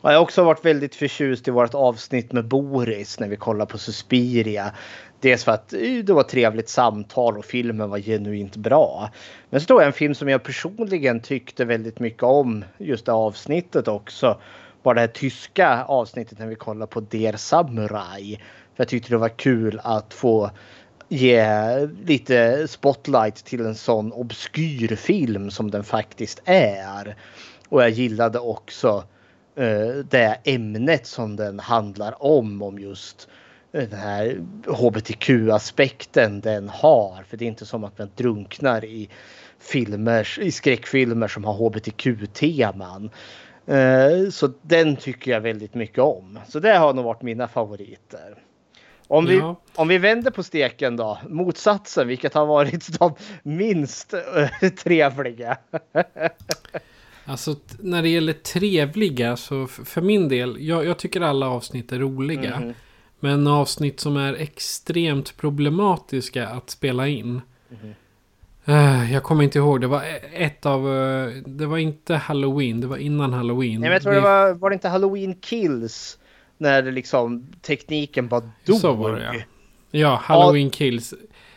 Och 0.00 0.10
jag 0.10 0.16
har 0.16 0.22
också 0.22 0.44
varit 0.44 0.64
väldigt 0.64 0.94
förtjust 0.94 1.48
i 1.48 1.50
vårt 1.50 1.74
avsnitt 1.74 2.32
med 2.32 2.48
Boris 2.48 3.20
när 3.20 3.28
vi 3.28 3.36
kollar 3.36 3.66
på 3.66 3.78
Suspiria. 3.78 4.72
Dels 5.20 5.44
för 5.44 5.52
att 5.52 5.72
eh, 5.72 6.04
det 6.04 6.12
var 6.12 6.20
ett 6.20 6.28
trevligt 6.28 6.68
samtal 6.68 7.38
och 7.38 7.44
filmen 7.44 7.90
var 7.90 7.98
genuint 7.98 8.56
bra. 8.56 9.10
Men 9.50 9.60
så 9.60 9.66
tror 9.66 9.80
jag 9.80 9.86
en 9.86 9.92
film 9.92 10.14
som 10.14 10.28
jag 10.28 10.42
personligen 10.42 11.20
tyckte 11.20 11.64
väldigt 11.64 12.00
mycket 12.00 12.22
om 12.22 12.64
just 12.78 13.06
det 13.06 13.12
avsnittet 13.12 13.88
också 13.88 14.40
var 14.82 14.94
det 14.94 15.00
här 15.00 15.08
tyska 15.08 15.84
avsnittet 15.84 16.38
när 16.38 16.46
vi 16.46 16.54
kollar 16.54 16.86
på 16.86 17.00
Der 17.00 17.36
Samurai. 17.36 18.36
För 18.76 18.82
jag 18.82 18.88
tyckte 18.88 19.10
det 19.10 19.18
var 19.18 19.28
kul 19.28 19.80
att 19.84 20.14
få 20.14 20.50
ge 21.08 21.88
lite 22.04 22.68
spotlight 22.68 23.44
till 23.44 23.66
en 23.66 23.74
sån 23.74 24.12
obskyr 24.12 24.96
film 24.96 25.50
som 25.50 25.70
den 25.70 25.84
faktiskt 25.84 26.42
är. 26.44 27.16
Och 27.68 27.82
jag 27.82 27.90
gillade 27.90 28.38
också 28.38 29.04
eh, 29.56 30.04
det 30.10 30.38
ämnet 30.44 31.06
som 31.06 31.36
den 31.36 31.60
handlar 31.60 32.22
om. 32.22 32.62
Om 32.62 32.78
just 32.78 33.28
eh, 33.72 33.88
den 33.88 33.98
här 33.98 34.40
hbtq-aspekten 34.66 36.40
den 36.40 36.68
har. 36.68 37.22
För 37.22 37.36
det 37.36 37.44
är 37.44 37.48
inte 37.48 37.66
som 37.66 37.84
att 37.84 37.98
man 37.98 38.10
drunknar 38.16 38.84
i 38.84 39.08
filmer, 39.58 40.38
i 40.40 40.50
skräckfilmer 40.50 41.28
som 41.28 41.44
har 41.44 41.54
hbtq-teman. 41.54 43.10
Eh, 43.66 44.30
så 44.30 44.52
den 44.62 44.96
tycker 44.96 45.30
jag 45.30 45.40
väldigt 45.40 45.74
mycket 45.74 45.98
om. 45.98 46.38
Så 46.48 46.60
det 46.60 46.72
har 46.72 46.94
nog 46.94 47.04
varit 47.04 47.22
mina 47.22 47.48
favoriter. 47.48 48.47
Om 49.08 49.26
vi, 49.26 49.36
Ja. 49.38 49.56
om 49.74 49.88
vi 49.88 49.98
vänder 49.98 50.30
på 50.30 50.42
steken 50.42 50.96
då. 50.96 51.18
Motsatsen, 51.28 52.08
vilket 52.08 52.34
har 52.34 52.46
varit 52.46 52.98
de 52.98 53.14
minst 53.42 54.14
eh, 54.14 54.68
trevliga. 54.70 55.56
Alltså 57.24 57.56
när 57.78 58.02
det 58.02 58.08
gäller 58.08 58.32
trevliga 58.32 59.36
så 59.36 59.66
för 59.66 60.00
min 60.00 60.28
del. 60.28 60.56
Jag, 60.60 60.84
jag 60.86 60.98
tycker 60.98 61.20
alla 61.20 61.48
avsnitt 61.48 61.92
är 61.92 61.98
roliga. 61.98 62.60
Mhm. 62.60 62.74
Men 63.20 63.46
avsnitt 63.46 64.00
som 64.00 64.16
är 64.16 64.34
extremt 64.34 65.36
problematiska 65.36 66.48
att 66.48 66.70
spela 66.70 67.08
in. 67.08 67.40
Eh, 68.64 69.12
jag 69.12 69.22
kommer 69.22 69.44
inte 69.44 69.58
ihåg. 69.58 69.80
Det 69.80 69.86
var 69.86 70.02
e- 70.02 70.20
ett 70.44 70.66
av... 70.66 70.96
eh, 70.96 71.28
det 71.46 71.66
var 71.66 71.78
inte 71.78 72.14
Halloween. 72.16 72.80
Det 72.80 72.86
var 72.86 72.96
innan 72.96 73.32
Halloween. 73.32 73.80
Nej, 73.80 73.80
men 73.80 73.92
jag 73.92 74.02
tror 74.02 74.12
det 74.12 74.20
var, 74.20 74.54
var 74.54 74.70
det 74.70 74.74
inte 74.74 74.88
Halloween 74.88 75.34
Kills? 75.40 76.18
När 76.58 76.82
liksom 76.82 77.46
tekniken 77.62 78.28
bara 78.28 78.42
dog. 78.64 78.76
Så 78.76 78.92
var 78.92 79.12
det 79.12 79.24
ja. 79.24 79.40
Ja, 79.90 80.20
Halloween 80.24 80.70
Kills. 80.70 81.14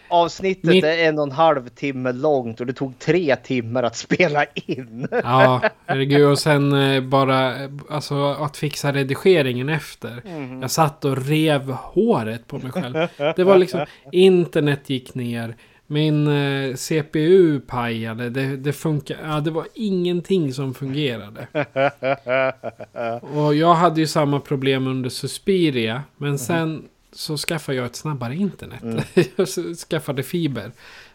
Avsnittet 0.09 0.63
Mitt- 0.63 0.83
är 0.85 0.97
en 0.97 1.17
och 1.19 1.23
en 1.23 1.31
halv 1.31 1.69
timme 1.69 2.11
långt 2.11 2.59
och 2.59 2.65
det 2.67 2.73
tog 2.73 2.99
tre 2.99 3.35
timmar 3.35 3.83
att 3.83 3.95
spela 4.07 4.45
in. 4.55 5.07
Ja, 5.11 5.61
herregud. 5.85 6.27
Och 6.27 6.39
sen 6.39 6.73
eh, 6.73 7.01
bara... 7.03 7.63
eh, 7.63 7.69
Alltså 7.89 8.25
att 8.25 8.57
fixa 8.57 8.91
redigeringen 8.93 9.69
efter. 9.69 10.21
Mhm. 10.25 10.61
Jag 10.61 10.71
satt 10.71 11.05
och 11.05 11.27
rev 11.27 11.71
håret 11.71 12.47
på 12.47 12.57
mig 12.57 12.71
själv. 12.71 12.95
Det 13.35 13.43
var 13.43 13.57
liksom... 13.57 13.85
Internet 14.11 14.89
gick 14.89 15.15
ner. 15.15 15.55
Min 15.91 16.27
eh, 16.27 16.75
CPU 16.75 17.59
pajade. 17.59 18.29
Det, 18.29 18.57
det 18.57 18.73
funkar. 18.73 19.17
Ja, 19.23 19.39
det 19.39 19.51
var 19.51 19.67
ingenting 19.73 20.53
som 20.53 20.73
fungerade. 20.73 21.47
Och 23.21 23.55
jag 23.55 23.73
hade 23.73 23.99
ju 24.01 24.07
samma 24.07 24.39
problem 24.39 24.87
under 24.87 25.09
Suspiria. 25.09 26.03
Men 26.17 26.39
sen 26.39 26.83
så 27.11 27.37
skaffade 27.37 27.77
jag 27.77 27.85
ett 27.85 27.95
snabbare 27.95 28.35
internet. 28.35 29.05
jag 29.35 29.47
skaffade 29.77 30.23
fiber. 30.23 30.71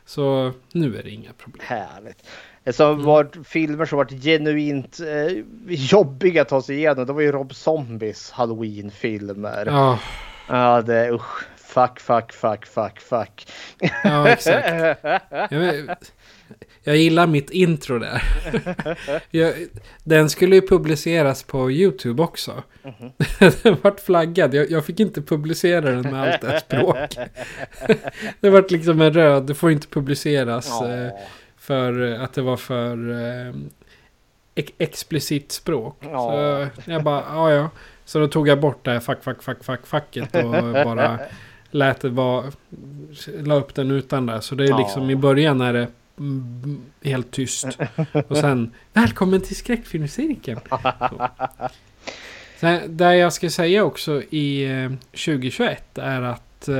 Så 0.06 0.52
nu 0.72 0.98
är 0.98 1.02
det 1.02 1.10
inga 1.10 1.32
problem. 1.32 1.62
Härligt. 1.66 2.22
Det 2.64 2.72
som 2.72 3.02
var 3.02 3.44
filmer 3.44 3.84
som 3.84 3.98
varit 3.98 4.22
genuint 4.22 5.00
eh, 5.00 5.42
jobbiga 5.68 6.42
att 6.42 6.48
ta 6.48 6.62
sig 6.62 6.76
igenom. 6.76 7.06
Det 7.06 7.12
var 7.12 7.20
ju 7.20 7.32
Rob 7.32 7.54
Zombies 7.54 8.30
Halloween-filmer. 8.30 9.66
Ja, 9.66 9.98
Ja, 10.48 10.82
det 10.82 11.10
usch. 11.12 11.44
Fuck, 11.76 12.00
fuck, 12.00 12.32
fuck, 12.32 12.66
fuck, 12.66 13.00
fuck. 13.00 13.46
ja 14.04 14.28
exakt. 14.28 14.98
Jag, 15.50 15.96
jag 16.82 16.96
gillar 16.96 17.26
mitt 17.26 17.50
intro 17.50 17.98
där. 17.98 18.22
jag, 19.30 19.54
den 20.04 20.30
skulle 20.30 20.54
ju 20.56 20.62
publiceras 20.68 21.42
på 21.42 21.70
YouTube 21.70 22.22
också. 22.22 22.62
den 23.62 23.76
vart 23.82 24.00
flaggad. 24.00 24.54
Jag, 24.54 24.70
jag 24.70 24.84
fick 24.84 25.00
inte 25.00 25.22
publicera 25.22 25.80
den 25.80 26.00
med 26.02 26.22
allt 26.22 26.40
det 26.40 26.60
språk. 26.60 26.96
det 28.40 28.50
vart 28.50 28.70
liksom 28.70 29.00
en 29.00 29.12
röd. 29.12 29.42
Det 29.46 29.54
får 29.54 29.70
inte 29.70 29.86
publiceras. 29.88 30.82
Eh, 30.82 30.88
Ja. 31.06 31.18
för 31.56 32.12
att 32.20 32.32
det 32.32 32.42
var 32.42 32.56
för 32.56 33.10
eh, 33.12 33.54
ex- 34.54 34.72
explicit 34.78 35.52
språk. 35.52 35.98
Ja. 36.00 36.68
Så 36.84 36.90
jag 36.90 37.02
bara, 37.02 37.22
ja 37.30 37.50
ja. 37.52 37.70
Så 38.04 38.18
då 38.18 38.28
tog 38.28 38.48
jag 38.48 38.60
bort 38.60 38.84
det 38.84 38.90
här 38.90 39.00
fuck, 39.00 39.22
fuck, 39.22 39.42
fuck, 39.42 39.64
fuck, 39.64 39.86
fucket 39.86 40.34
och 40.34 40.50
bara 40.84 41.18
lät 41.76 42.00
det 42.00 42.08
vara, 42.08 42.44
la 43.44 43.54
upp 43.54 43.74
den 43.74 43.90
utan 43.90 44.26
det. 44.26 44.40
Så 44.42 44.54
det 44.54 44.64
är 44.64 44.68
Ja. 44.68 44.78
liksom 44.78 45.10
i 45.10 45.16
början 45.16 45.60
är 45.60 45.72
det 45.72 45.88
helt 47.10 47.30
tyst. 47.30 47.66
Och 48.28 48.36
sen, 48.36 48.72
välkommen 48.92 49.40
till 49.40 49.56
skräckfilmscirkeln. 49.56 50.60
Sen, 52.60 52.96
det 52.96 53.16
jag 53.16 53.32
ska 53.32 53.50
säga 53.50 53.84
också 53.84 54.22
i 54.30 54.64
eh, 54.64 54.88
2021 55.10 55.98
är 55.98 56.22
att 56.22 56.68
eh, 56.68 56.76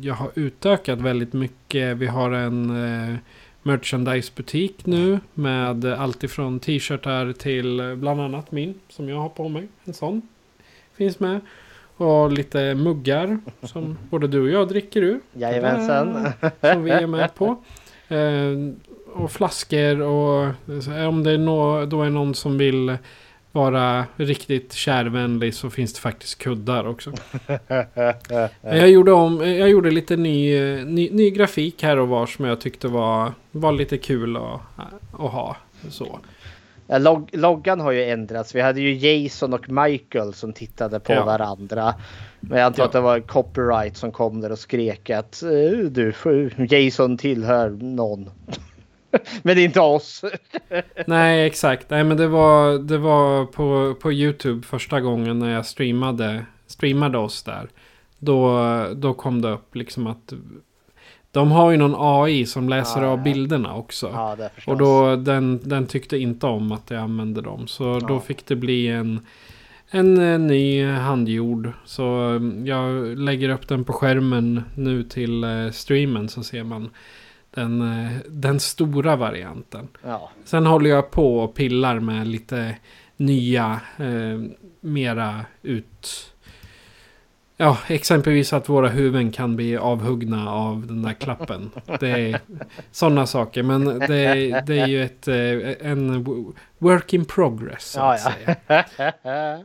jag 0.00 0.14
har 0.14 0.30
utökat 0.34 0.98
väldigt 1.00 1.32
mycket. 1.32 1.96
Vi 1.96 2.06
har 2.06 2.30
en 2.30 2.70
eh, 3.10 3.16
merchandise-butik 3.62 4.86
nu 4.86 5.20
med 5.34 5.84
allt 5.84 6.24
ifrån 6.24 6.60
t-shirtar 6.60 7.32
till 7.32 7.80
eh, 7.80 7.94
bland 7.94 8.20
annat 8.20 8.52
min 8.52 8.74
som 8.88 9.08
jag 9.08 9.16
har 9.16 9.28
på 9.28 9.48
mig. 9.48 9.68
En 9.84 9.94
sån 9.94 10.22
finns 10.96 11.20
med. 11.20 11.40
Och 12.00 12.32
lite 12.32 12.74
muggar 12.74 13.38
som 13.62 13.98
både 14.10 14.28
du 14.28 14.42
och 14.42 14.50
jag 14.50 14.68
dricker 14.68 15.02
ur. 15.02 15.20
Jajamensan. 15.32 16.32
Som 16.60 16.84
vi 16.84 16.90
är 16.90 17.06
med 17.06 17.34
på. 17.34 17.56
Eh, 18.08 18.56
och 19.12 19.30
flaskor 19.32 20.00
och 20.00 20.54
om 21.08 21.24
det 21.24 21.30
är 21.30 21.86
då 21.86 22.02
är 22.02 22.10
någon 22.10 22.34
som 22.34 22.58
vill 22.58 22.96
vara 23.52 24.04
riktigt 24.16 24.72
kärvänlig 24.72 25.54
så 25.54 25.70
finns 25.70 25.94
det 25.94 26.00
faktiskt 26.00 26.38
kuddar 26.38 26.88
också. 26.88 27.12
Jag 28.62 28.90
gjorde, 28.90 29.12
om, 29.12 29.46
jag 29.46 29.70
gjorde 29.70 29.90
lite 29.90 30.16
ny, 30.16 30.56
eh, 30.56 30.86
ny, 30.86 31.10
ny 31.10 31.30
grafik 31.30 31.82
här 31.82 31.96
och 31.96 32.08
var 32.08 32.26
som 32.26 32.44
jag 32.44 32.60
tyckte 32.60 32.88
var, 32.88 33.32
var 33.50 33.72
lite 33.72 33.98
kul 33.98 34.36
att, 34.36 34.60
att 35.12 35.32
ha. 35.32 35.56
Så. 35.90 36.18
Log 36.98 37.30
loggan 37.32 37.80
har 37.80 37.92
ju 37.92 38.04
ändrats. 38.04 38.54
Vi 38.54 38.60
hade 38.60 38.80
ju 38.80 38.94
Jason 38.94 39.54
och 39.54 39.68
Michael 39.70 40.34
som 40.34 40.52
tittade 40.52 41.00
på 41.00 41.12
Ja. 41.12 41.24
varandra. 41.24 41.94
Men 42.40 42.58
jag 42.58 42.66
antar 42.66 42.82
Ja. 42.82 42.86
att 42.86 42.92
det 42.92 43.00
var 43.00 43.20
copyright 43.20 43.96
som 43.96 44.12
kom 44.12 44.40
där 44.40 44.52
och 44.52 44.58
skrek 44.58 45.10
att 45.10 45.42
eh, 45.42 45.78
du, 45.90 46.14
Jason 46.70 47.18
tillhör 47.18 47.70
någon. 47.70 48.30
Men 49.42 49.58
inte 49.58 49.80
oss. 49.80 50.24
Nej, 51.06 51.46
exakt. 51.46 51.90
Nej, 51.90 52.04
men 52.04 52.16
det 52.16 52.26
var, 52.28 52.78
det 52.78 52.98
var 52.98 53.46
på, 53.46 53.94
på 54.00 54.12
YouTube 54.12 54.66
första 54.66 55.00
gången 55.00 55.38
när 55.38 55.50
jag 55.50 55.66
streamade, 55.66 56.46
streamade 56.66 57.18
oss 57.18 57.42
där. 57.42 57.68
Då, 58.18 58.60
då 58.94 59.14
kom 59.14 59.42
det 59.42 59.50
upp 59.50 59.74
liksom 59.74 60.06
att 60.06 60.32
de 61.32 61.50
har 61.50 61.70
ju 61.70 61.76
någon 61.76 61.94
AI 61.98 62.46
som 62.46 62.68
läser 62.68 63.02
Ja, 63.02 63.08
av 63.08 63.22
bilderna 63.22 63.74
också. 63.74 64.10
Ja. 64.14 64.36
Och 64.66 64.76
då, 64.78 65.16
den, 65.16 65.60
den 65.64 65.86
tyckte 65.86 66.18
inte 66.18 66.46
om 66.46 66.72
att 66.72 66.90
jag 66.90 67.00
använde 67.00 67.40
dem. 67.40 67.66
Så 67.66 67.98
då 67.98 68.14
Ja. 68.14 68.20
fick 68.20 68.46
det 68.46 68.56
bli 68.56 68.88
en, 68.88 69.20
en 69.90 70.18
eh, 70.32 70.38
ny 70.38 70.86
handgjord. 70.86 71.72
Så 71.84 72.34
eh, 72.34 72.42
jag 72.68 73.18
lägger 73.18 73.48
upp 73.48 73.68
den 73.68 73.84
på 73.84 73.92
skärmen 73.92 74.62
nu 74.74 75.02
till 75.02 75.44
eh, 75.44 75.70
streamen 75.70 76.28
så 76.28 76.42
ser 76.42 76.64
man 76.64 76.90
den, 77.50 77.82
eh, 78.06 78.12
den 78.28 78.60
stora 78.60 79.16
varianten. 79.16 79.88
Sen 80.44 80.66
håller 80.66 80.90
jag 80.90 81.10
på 81.10 81.38
och 81.38 81.54
pillar 81.54 82.00
med 82.00 82.28
lite 82.28 82.76
nya, 83.16 83.80
eh, 83.98 84.40
mera 84.80 85.40
ut... 85.62 86.26
Ja, 87.62 87.78
exempelvis 87.88 88.52
att 88.52 88.68
våra 88.68 88.88
huvuden 88.88 89.32
kan 89.32 89.56
bli 89.56 89.76
avhuggna 89.76 90.50
av 90.52 90.86
den 90.86 91.02
där 91.02 91.12
klappen. 91.12 91.70
Det 92.00 92.08
är 92.10 92.40
sådana 92.90 93.26
saker. 93.26 93.62
Men 93.62 93.98
det, 93.98 94.16
är- 94.16 94.62
det 94.62 94.78
är 94.78 94.86
ju 94.86 95.04
ett, 95.04 95.28
eh, 95.28 95.90
en 95.90 96.24
work 96.78 97.14
in 97.14 97.24
progress. 97.24 97.84
Så 97.84 97.98
ja, 97.98 98.14
att 98.14 98.20
säga. 98.20 98.56
ja. 98.66 98.84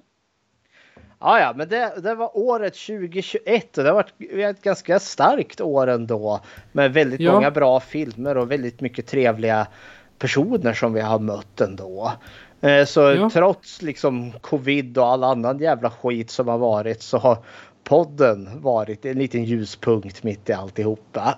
ja, 1.20 1.39
ja, 1.39 1.54
men 1.56 1.70
det, 1.70 1.93
det 2.04 2.16
var 2.16 2.38
året 2.38 2.74
2021 2.74 3.78
och 3.78 3.84
det 3.84 3.89
har 3.89 3.96
varit 3.96 4.14
ett 4.58 4.62
ganska 4.64 5.00
starkt 5.00 5.62
år 5.62 5.88
ändå. 5.88 6.39
Med 6.72 6.93
väldigt 6.93 7.20
Ja. 7.20 7.32
många 7.32 7.52
bra 7.52 7.80
filmer 7.80 8.38
och 8.38 8.52
väldigt 8.52 8.82
mycket 8.82 9.08
trevliga 9.08 9.68
personer 10.20 10.74
som 10.74 10.93
vi 10.93 11.02
har 11.02 11.20
mött 11.20 11.62
ändå. 11.62 12.12
Eh, 12.62 12.86
Så 12.86 13.02
Ja. 13.02 13.30
trots 13.34 13.82
liksom 13.82 14.32
covid 14.41 14.98
och 14.98 15.08
all 15.08 15.24
annan 15.24 15.60
jävla 15.60 15.89
skit 15.89 16.32
som 16.32 16.48
har 16.48 16.58
varit 16.58 17.02
så 17.02 17.18
har 17.18 17.38
podden 17.86 18.61
varit 18.61 19.05
en 19.05 19.17
liten 19.19 19.43
ljuspunkt 19.43 20.23
mitt 20.23 20.49
i 20.49 20.53
alltihopa. 20.53 21.38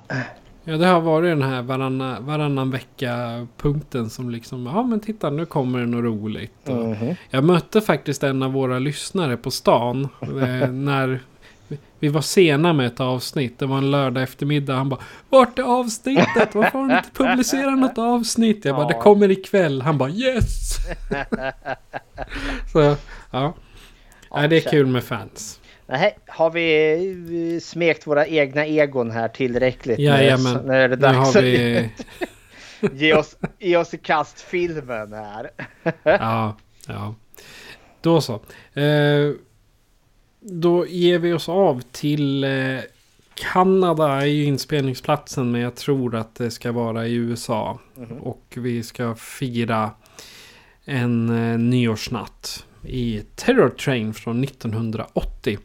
Ja, 0.63 0.77
det 0.77 0.85
har 0.85 1.01
varit 1.01 1.31
den 1.31 1.41
här 1.41 1.61
varannan, 1.61 2.25
varannan 2.25 2.71
vecka-punkten 2.71 4.09
som 4.09 4.29
liksom, 4.29 4.65
ja 4.65 4.83
men 4.83 4.99
titta 4.99 5.29
nu 5.29 5.45
kommer 5.45 5.79
det 5.79 5.85
något 5.85 6.03
roligt. 6.03 6.69
Och 6.69 6.75
Mhm. 6.75 7.15
Jag 7.29 7.43
mötte 7.43 7.81
faktiskt 7.81 8.23
en 8.23 8.43
av 8.43 8.51
våra 8.53 8.79
lyssnare 8.79 9.37
på 9.37 9.51
stan 9.51 10.07
eh, 10.21 10.69
när 10.71 11.19
vi 11.99 12.07
var 12.07 12.21
sena 12.21 12.73
med 12.73 12.87
ett 12.87 12.99
avsnitt. 12.99 13.59
Det 13.59 13.65
var 13.65 13.77
en 13.77 13.91
lördag 13.91 14.23
eftermiddag. 14.23 14.75
Han 14.75 14.89
bara 14.89 14.99
Vart 15.29 15.59
är 15.59 15.63
avsnittet? 15.63 16.55
Varför 16.55 16.79
har 16.79 16.87
du 16.87 16.97
inte 16.97 17.09
publicerat 17.13 17.79
något 17.79 17.97
avsnitt? 17.97 18.65
Jag 18.65 18.75
bara 18.75 18.83
Ja. 18.83 18.87
Det 18.87 19.01
kommer 19.03 19.31
ikväll. 19.31 19.81
Han 19.81 19.97
bara 19.97 20.09
Yes! 20.09 20.77
Så 22.73 22.95
ja. 23.31 23.53
Nej, 24.35 24.47
det 24.47 24.57
är 24.57 24.69
kul 24.71 24.87
med 24.87 25.03
fans. 25.03 25.56
Nej, 25.89 26.17
har 26.27 26.51
vi 26.51 27.59
smekt 27.63 28.07
våra 28.07 28.27
egna 28.27 28.65
egon 28.65 29.11
här 29.11 29.27
tillräckligt? 29.27 29.99
Jajamän. 29.99 30.65
Nu 30.65 30.73
är 30.73 30.89
det 30.89 30.95
Nu 30.95 31.01
dags 31.01 31.35
har 31.35 31.41
vi... 31.41 31.89
ge 32.93 33.13
oss, 33.13 33.37
ge 33.59 33.77
oss 33.77 33.93
i 33.93 33.97
kast 33.97 34.41
filmen 34.41 35.13
här. 35.13 35.49
Ja, 36.03 36.57
ja. 36.87 37.15
Då 38.01 38.21
så. 38.21 38.33
Eh, 38.73 39.31
då 40.39 40.87
ger 40.87 41.19
vi 41.19 41.33
oss 41.33 41.49
av 41.49 41.81
till 41.91 42.43
eh, 42.43 42.79
Kanada 43.33 44.21
är 44.21 44.25
ju 44.25 44.43
inspelningsplatsen 44.43 45.51
men 45.51 45.61
jag 45.61 45.75
tror 45.75 46.15
att 46.15 46.35
det 46.35 46.51
ska 46.51 46.71
vara 46.71 47.07
i 47.07 47.13
USA. 47.13 47.79
Och 48.19 48.53
vi 48.57 48.83
ska 48.83 49.15
fira 49.15 49.91
en 50.85 51.29
eh, 51.29 51.59
nyårsnatt 51.59 52.65
i 52.87 53.23
Terror 53.35 53.69
Train 53.69 54.13
från 54.13 54.43
1980. 54.43 55.57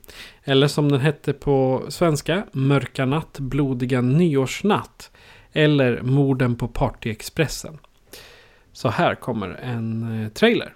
Eller 0.44 0.68
som 0.68 0.92
den 0.92 1.00
hette 1.00 1.32
på 1.32 1.84
svenska, 1.88 2.46
Mörka 2.52 3.04
natt, 3.04 3.38
blodiga 3.38 4.00
nyårsnatt. 4.00 5.10
Eller 5.52 6.02
Morden 6.02 6.56
på 6.56 6.68
Partyexpressen. 6.68 7.78
Så 8.72 8.88
här 8.88 9.14
kommer 9.14 9.48
en 9.48 10.22
eh, 10.24 10.28
trailer. 10.28 10.74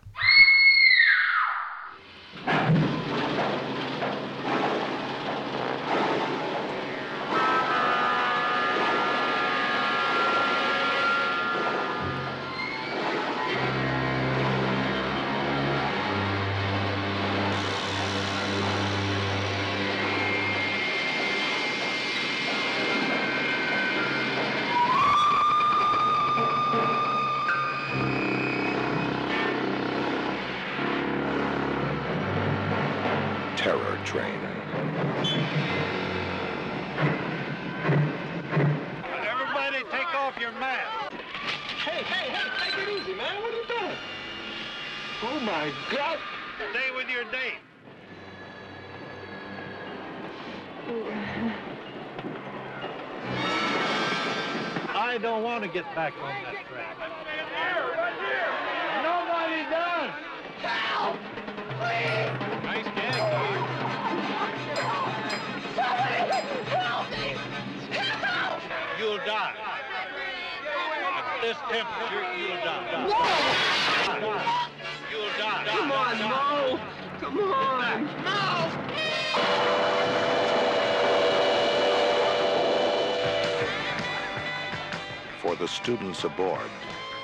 Terror 33.66 33.98
Train. 34.04 34.38
Everybody 39.28 39.82
take 39.90 40.14
off 40.14 40.38
your 40.38 40.52
mask. 40.52 41.12
Hey, 41.84 42.04
hey, 42.04 42.30
hey, 42.30 42.48
take 42.60 42.78
it 42.78 42.88
easy, 43.02 43.14
man. 43.14 43.42
What 43.42 43.52
are 43.52 43.56
you 43.56 43.66
doing? 43.66 43.96
Oh 45.24 45.40
my 45.40 45.72
God. 45.90 46.18
Stay 46.70 46.94
with 46.94 47.08
your 47.10 47.24
date. 47.24 47.58
I 54.94 55.18
don't 55.20 55.42
want 55.42 55.64
to 55.64 55.68
get 55.68 55.92
back 55.96 56.14
on 56.22 56.32
that 56.44 56.54
track. 56.68 56.96
Nobody 59.02 59.62
does. 59.72 60.12
Nice 61.80 62.38
gag. 62.40 62.55
This 71.56 71.78
temperature, 71.78 72.24
you'll 72.36 72.56
die. 72.56 73.06
You'll 75.10 75.28
die. 75.38 75.64
Come 75.66 75.92
on, 75.92 76.18
no. 76.18 76.80
Come 77.20 77.38
on. 77.38 78.04
Mo! 78.24 78.70
For 85.40 85.54
the 85.56 85.68
students 85.68 86.24
aboard, 86.24 86.60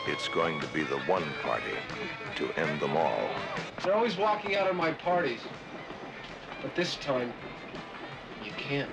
it's 0.06 0.28
going 0.28 0.60
to 0.60 0.66
be 0.68 0.82
the 0.82 0.98
one 1.00 1.24
party 1.42 1.64
to 2.36 2.52
end 2.58 2.80
them 2.80 2.96
all. 2.96 3.28
They're 3.82 3.94
always 3.94 4.16
walking 4.16 4.56
out 4.56 4.68
of 4.68 4.76
my 4.76 4.92
parties. 4.92 5.40
But 6.62 6.74
this 6.74 6.96
time, 6.96 7.32
you 8.44 8.52
can't. 8.52 8.90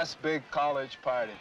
Last 0.00 0.22
big 0.22 0.42
college 0.50 0.96
party. 1.02 1.32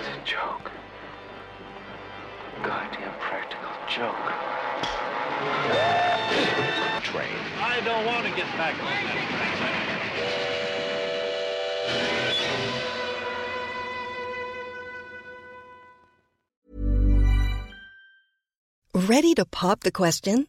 It's 0.00 0.08
a 0.08 0.18
joke. 0.24 0.72
Goddamn 2.64 3.14
practical 3.20 3.70
joke. 3.88 4.16
Train. 7.04 7.38
I 7.60 7.80
don't 7.84 8.06
want 8.06 8.26
to 8.26 8.30
get 8.34 8.46
back 8.56 8.74
on 8.82 8.90
that 8.90 9.18
track. 18.92 19.08
Ready 19.08 19.34
to 19.34 19.44
pop 19.44 19.84
the 19.84 19.92
question? 19.92 20.48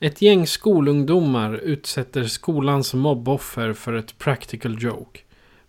Ett 0.00 0.22
gäng 0.22 0.46
skolungdomar 0.46 1.54
utsätter 1.54 2.24
skolans 2.24 2.94
mobboffer 2.94 3.72
för 3.72 3.92
ett 3.92 4.18
practical 4.18 4.82
joke. 4.82 5.20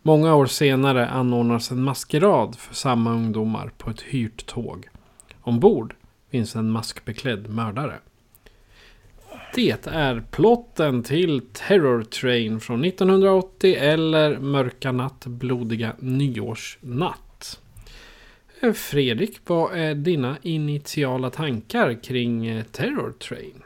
Många 0.02 0.36
år 0.36 0.46
senare 0.46 1.08
anordnas 1.08 1.72
en 1.72 1.84
maskerad 1.84 2.56
för 2.56 2.76
samma 2.76 3.14
ungdomar 3.14 3.72
på 3.78 3.90
ett 3.90 4.02
hyrt 4.02 4.46
tåg. 4.46 4.90
Ombord 5.42 5.96
finns 6.32 6.56
en 6.56 6.72
maskbeklädd 6.72 7.50
mördare. 7.50 8.00
Det 9.56 9.88
är 9.88 10.24
plotten 10.32 11.04
till 11.04 11.42
Terror 11.54 12.04
Train 12.04 12.60
från 12.60 12.84
1980 12.84 13.76
eller 13.76 14.38
Mörka 14.38 14.92
natt, 14.92 15.26
blodiga 15.26 15.94
nyårsnatt. 16.00 17.60
Eh, 18.62 18.74
Fredrik, 18.74 19.38
vad 19.46 19.78
är 19.78 19.96
dina 19.96 20.38
initiala 20.42 21.30
tankar 21.30 22.04
kring 22.04 22.48
eh, 22.48 22.64
Terror 22.64 23.12
Train? 23.12 23.64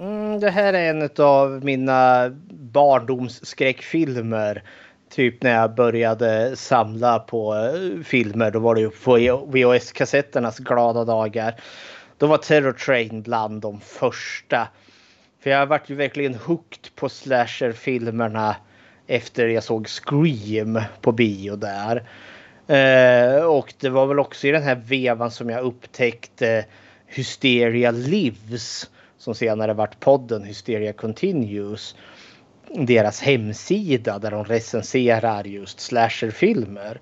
Mm, 0.00 0.40
det 0.40 0.50
här 0.50 0.72
är 0.72 0.90
en 0.90 1.10
av 1.18 1.64
mina 1.64 2.30
barndomsskräckfilmer. 2.50 4.62
Typ 5.10 5.42
när 5.42 5.54
jag 5.54 5.74
började 5.74 6.56
samla 6.56 7.18
på 7.18 7.54
eh, 7.54 8.02
filmer. 8.04 8.50
Då 8.50 8.58
var 8.58 8.74
det 8.74 8.80
ju 8.80 8.90
på 8.90 9.16
VHS-kassetternas 9.46 10.58
glada 10.58 11.04
dagar. 11.04 11.54
Då 12.18 12.26
var 12.26 12.38
Terror 12.38 12.72
Train 12.72 13.22
bland 13.22 13.60
de 13.60 13.80
första. 13.80 14.68
För 15.42 15.50
jag 15.50 15.66
varit 15.66 15.90
ju 15.90 15.94
verkligen 15.94 16.34
hooked 16.34 16.94
på 16.94 17.08
slasherfilmerna 17.08 18.56
efter 19.06 19.46
jag 19.46 19.64
såg 19.64 19.88
Scream 19.88 20.80
på 21.00 21.12
bio 21.12 21.56
där. 21.56 22.08
Eh, 22.66 23.44
och 23.44 23.74
det 23.80 23.88
var 23.88 24.06
väl 24.06 24.18
också 24.18 24.46
i 24.46 24.50
den 24.50 24.62
här 24.62 24.74
vevan 24.74 25.30
som 25.30 25.50
jag 25.50 25.64
upptäckte 25.64 26.64
Hysteria 27.06 27.90
Lives 27.90 28.90
som 29.26 29.34
senare 29.34 29.74
vart 29.74 30.00
podden 30.00 30.44
Hysteria 30.44 30.92
Continues. 30.92 31.96
Deras 32.74 33.20
hemsida 33.20 34.18
där 34.18 34.30
de 34.30 34.44
recenserar 34.44 35.44
just 35.44 35.80
slasherfilmer. 35.80 37.00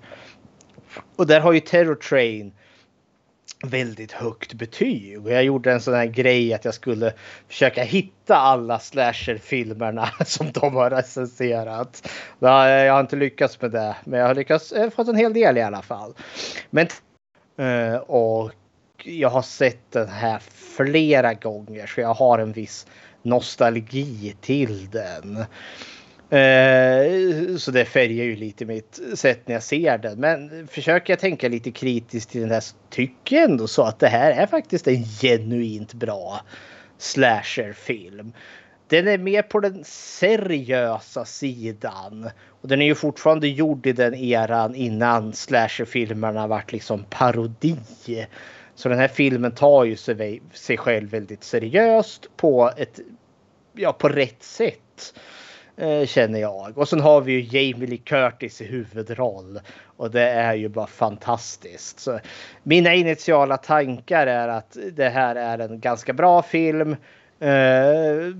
Och 1.15 1.27
där 1.27 1.39
har 1.39 1.53
ju 1.53 1.59
Terror 1.59 1.95
Train 1.95 2.51
väldigt 3.65 4.11
högt 4.11 4.53
betyg. 4.53 5.21
Och 5.21 5.31
jag 5.31 5.43
gjorde 5.43 5.71
en 5.71 5.81
sån 5.81 5.93
här 5.93 6.05
grej 6.05 6.53
att 6.53 6.65
jag 6.65 6.73
skulle 6.73 7.13
försöka 7.47 7.83
hitta 7.83 8.35
alla 8.35 8.79
slasherfilmerna 8.79 10.09
som 10.25 10.51
de 10.51 10.75
har 10.75 10.89
recenserat. 10.89 12.09
Jag 12.39 12.93
har 12.93 12.99
inte 12.99 13.15
lyckats 13.15 13.61
med 13.61 13.71
det, 13.71 13.95
men 14.03 14.19
jag 14.19 14.27
har 14.27 14.35
lyckats 14.35 14.73
jag 14.75 14.81
har 14.83 14.89
fått 14.89 15.07
en 15.07 15.15
hel 15.15 15.33
del 15.33 15.57
i 15.57 15.61
alla 15.61 15.81
fall. 15.81 16.13
Men 16.69 16.87
eh, 17.57 17.95
och 17.95 18.51
jag 19.05 19.29
har 19.29 19.41
sett 19.41 19.91
den 19.91 20.07
här 20.07 20.41
flera 20.77 21.33
gånger 21.33 21.87
så 21.87 22.01
jag 22.01 22.13
har 22.13 22.39
en 22.39 22.51
viss 22.51 22.87
nostalgi 23.21 24.35
till 24.41 24.89
den. 24.89 25.37
Eh, 26.29 27.57
så 27.57 27.71
det 27.71 27.85
färgar 27.85 28.23
ju 28.23 28.35
lite 28.35 28.65
mitt 28.65 28.99
sätt 29.15 29.47
när 29.47 29.53
jag 29.53 29.63
ser 29.63 29.97
den. 29.97 30.19
Men 30.19 30.67
försöker 30.67 31.13
jag 31.13 31.19
tänka 31.19 31.49
lite 31.49 31.71
kritiskt 31.71 32.29
till 32.29 32.41
den 32.41 32.51
här 32.51 32.59
så 32.59 32.75
tycker 32.89 33.35
jag 33.35 33.45
ändå 33.45 33.67
så 33.67 33.83
att 33.83 33.99
det 33.99 34.07
här 34.07 34.31
är 34.31 34.47
faktiskt 34.47 34.87
en 34.87 35.03
genuint 35.03 35.93
bra 35.93 36.41
slasherfilm. 36.97 38.33
Den 38.87 39.07
är 39.07 39.17
mer 39.17 39.41
på 39.41 39.59
den 39.59 39.83
seriösa 39.83 41.25
sidan. 41.25 42.29
Och 42.61 42.67
den 42.67 42.81
är 42.81 42.85
ju 42.85 42.95
fortfarande 42.95 43.47
gjord 43.47 43.85
i 43.85 43.91
den 43.91 44.13
eran 44.13 44.75
innan 44.75 45.33
slasherfilmerna 45.33 46.47
vart 46.47 46.71
liksom 46.71 47.05
parodi. 47.09 47.77
Så 48.75 48.89
den 48.89 48.99
här 48.99 49.07
filmen 49.07 49.51
tar 49.51 49.83
ju 49.83 49.95
sig, 49.95 50.41
sig 50.53 50.77
själv 50.77 51.09
väldigt 51.09 51.43
seriöst 51.43 52.29
på 52.37 52.71
ett 52.77 52.99
ja, 53.73 53.93
på 53.93 54.09
rätt 54.09 54.43
sätt. 54.43 55.13
Eh, 55.77 56.05
känner 56.05 56.39
jag. 56.39 56.77
Och 56.77 56.89
sen 56.89 56.99
har 56.99 57.21
vi 57.21 57.31
ju 57.33 57.41
Jamie 57.41 57.87
Lee 57.87 57.97
Curtis 57.97 58.61
i 58.61 58.65
huvudroll. 58.65 59.59
Och 59.97 60.11
det 60.11 60.29
är 60.29 60.53
ju 60.53 60.69
bara 60.69 60.87
fantastiskt. 60.87 61.99
Så 61.99 62.19
mina 62.63 62.93
initiala 62.93 63.57
tankar 63.57 64.27
är 64.27 64.47
att 64.47 64.77
det 64.91 65.09
här 65.09 65.35
är 65.35 65.59
en 65.59 65.79
ganska 65.79 66.13
bra 66.13 66.41
film. 66.41 66.95
Eh, 67.39 68.33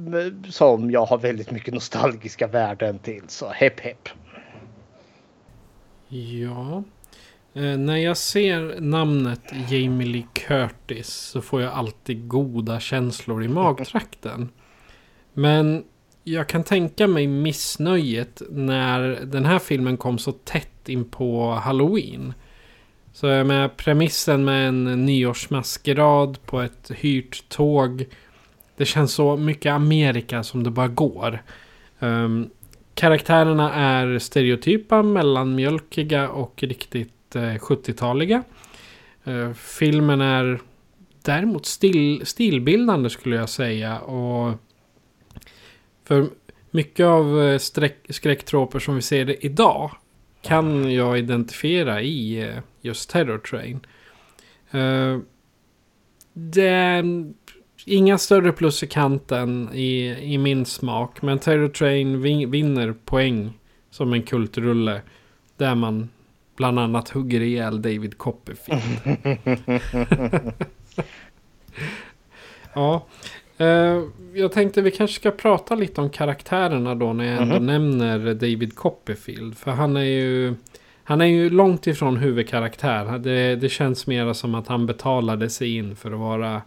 som 0.49 0.91
jag 0.91 1.05
har 1.05 1.17
väldigt 1.17 1.51
mycket 1.51 1.73
nostalgiska 1.73 2.47
värden 2.47 2.99
till. 2.99 3.23
Så 3.27 3.47
hepp 3.49 3.79
hepp. 3.79 4.09
Ja. 6.07 6.83
Eh, 7.55 7.77
när 7.77 7.97
jag 7.97 8.17
ser 8.17 8.81
namnet 8.81 9.41
Jamie 9.69 10.07
Lee 10.07 10.27
Curtis 10.33 11.07
så 11.07 11.41
får 11.41 11.61
jag 11.61 11.73
alltid 11.73 12.27
goda 12.27 12.79
känslor 12.79 13.43
i 13.43 13.47
magtrakten. 13.47 14.49
Men 15.33 15.83
jag 16.23 16.49
kan 16.49 16.63
tänka 16.63 17.07
mig 17.07 17.27
missnöjet 17.27 18.41
när 18.49 18.99
den 19.25 19.45
här 19.45 19.59
filmen 19.59 19.97
kom 19.97 20.17
så 20.17 20.31
tätt 20.31 20.89
in 20.89 21.05
på 21.05 21.51
Halloween. 21.51 22.33
Så 23.13 23.27
jag 23.27 23.47
med 23.47 23.77
premissen 23.77 24.45
med 24.45 24.67
en 24.67 25.05
nyårsmaskerad 25.05 26.45
på 26.45 26.61
ett 26.61 26.91
hyrt 26.95 27.49
tåg. 27.49 28.05
Det 28.77 28.85
känns 28.85 29.13
så 29.13 29.37
mycket 29.37 29.71
Amerika 29.71 30.43
som 30.43 30.63
det 30.63 30.71
bara 30.71 30.87
går. 30.87 31.43
Um, 31.99 32.49
karaktärerna 32.93 33.73
är 33.73 34.19
stereotypa, 34.19 35.03
mellanmjölkiga 35.03 36.29
och 36.29 36.63
riktigt 36.63 37.14
Eh, 37.35 37.57
70-taliga. 37.57 38.43
Eh, 39.23 39.53
filmen 39.53 40.21
är 40.21 40.59
däremot 41.21 41.65
stil, 41.65 42.25
stilbildande 42.25 43.09
skulle 43.09 43.35
jag 43.35 43.49
säga. 43.49 43.99
Och 43.99 44.53
för 46.03 46.27
mycket 46.71 47.05
av 47.05 47.41
eh, 47.41 47.59
skräcktroper 48.09 48.79
som 48.79 48.95
vi 48.95 49.01
ser 49.01 49.25
det 49.25 49.45
idag 49.45 49.91
kan 50.41 50.91
jag 50.91 51.19
identifiera 51.19 52.01
i 52.01 52.51
just 52.81 53.09
Terror 53.09 53.37
Train. 53.37 53.79
Det 56.33 56.67
är 56.67 57.33
inga 57.85 58.17
större 58.17 58.51
plus 58.51 58.83
i 58.83 58.87
kanten 58.87 59.69
i, 59.73 60.17
i 60.33 60.37
min 60.37 60.65
smak. 60.65 61.21
Men 61.21 61.39
Terror 61.39 61.69
Train 61.69 62.21
vinner 62.51 62.93
poäng 63.05 63.53
som 63.89 64.13
en 64.13 64.23
kultrulle. 64.23 65.01
Där 65.57 65.75
man 65.75 66.09
bland 66.55 66.79
annat 66.79 67.09
hugger 67.09 67.41
ihjäl 67.41 67.81
David 67.81 68.17
Copperfield. 68.17 69.17
ja. 72.73 73.05
Uh, 73.61 74.03
jag 74.33 74.51
tänkte 74.51 74.81
vi 74.81 74.91
kanske 74.91 75.15
ska 75.15 75.31
prata 75.31 75.75
lite 75.75 76.01
om 76.01 76.09
karaktärerna 76.09 76.95
då 76.95 77.13
när 77.13 77.25
jag 77.25 77.41
ändå 77.41 77.55
mm 77.55 77.65
nämner 77.65 78.33
David 78.33 78.75
Copperfield. 78.75 79.57
För 79.57 79.71
han 79.71 79.97
är 79.97 80.01
ju... 80.01 80.55
Han 81.07 81.21
är 81.21 81.25
ju 81.25 81.49
långt 81.49 81.87
ifrån 81.87 82.17
huvudkaraktär. 82.17 83.19
Det, 83.19 83.55
det 83.55 83.69
känns 83.69 84.07
mer 84.07 84.33
som 84.33 84.55
att 84.55 84.67
han 84.67 84.85
betalade 84.85 85.49
sig 85.49 85.75
in 85.75 85.95
för 85.95 86.11
att 86.11 86.19
vara 86.19 86.61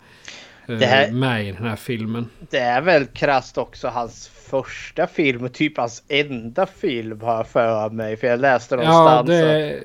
uh, 0.70 0.78
här, 0.80 1.12
med 1.12 1.49
i 1.49 1.53
den 1.53 1.66
här 1.66 1.76
filmen. 1.76 2.28
Det 2.51 2.59
är 2.59 2.80
väl 2.80 3.07
krasst 3.07 3.59
också 3.59 3.89
hans 3.89 4.28
första 4.49 5.07
film. 5.07 5.49
Typ 5.49 5.76
hans 5.76 6.03
enda 6.09 6.66
film 6.66 7.20
har 7.20 7.36
jag 7.36 7.49
för 7.49 7.90
mig. 7.90 8.16
För 8.16 8.26
jag 8.26 8.40
läste 8.40 8.76
någonstans. 8.76 9.30
Ja, 9.30 9.34
det, 9.34 9.80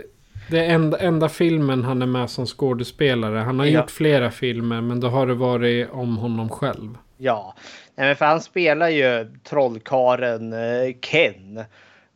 det 0.50 0.66
är 0.66 0.70
enda, 0.70 1.00
enda 1.00 1.30
filmen 1.30 1.84
han 1.84 2.02
är 2.02 2.06
med 2.06 2.30
som 2.30 2.46
skådespelare. 2.46 3.38
Han 3.38 3.60
har 3.60 3.66
ja. 3.66 3.80
gjort 3.80 3.92
flera 3.92 4.32
filmer 4.32 4.82
men 4.82 5.00
då 5.00 5.08
har 5.08 5.28
det 5.28 5.34
varit 5.34 5.90
om 5.92 6.18
honom 6.18 6.50
själv. 6.50 6.98
Ja, 7.18 7.56
Nej, 7.96 8.08
men 8.08 8.16
för 8.16 8.26
han 8.26 8.42
spelar 8.42 8.90
ju 8.90 9.32
trollkaren 9.44 10.54
eh, 10.54 10.94
Ken. 11.02 11.58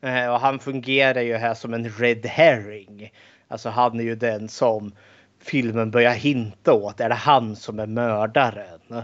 Eh, 0.02 0.34
och 0.34 0.40
han 0.40 0.60
fungerar 0.60 1.22
ju 1.22 1.36
här 1.36 1.54
som 1.54 1.74
en 1.74 1.90
red 1.90 2.26
herring. 2.26 3.12
Alltså 3.48 3.70
han 3.70 4.00
är 4.00 4.04
ju 4.04 4.16
den 4.16 4.50
som 4.50 4.92
filmen 5.44 5.92
börjar 5.92 6.14
hinta 6.14 6.74
åt. 6.74 7.00
Är 7.00 7.10
det 7.10 7.16
han 7.16 7.56
som 7.56 7.80
är 7.80 7.88
mördaren? 7.88 9.04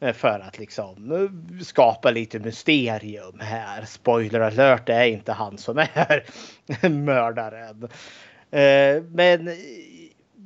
Eh, 0.00 0.12
för 0.12 0.40
att 0.40 0.58
liksom 0.58 1.12
eh, 1.12 1.64
skapa 1.64 2.10
lite 2.10 2.38
mysterium 2.38 3.40
här. 3.40 3.84
Spoiler 3.84 4.40
alert, 4.40 4.86
det 4.86 4.94
är 4.94 5.06
inte 5.06 5.32
han 5.32 5.58
som 5.58 5.78
är 5.78 6.24
mördaren. 6.88 7.88
Eh, 8.50 9.02
men 9.02 9.50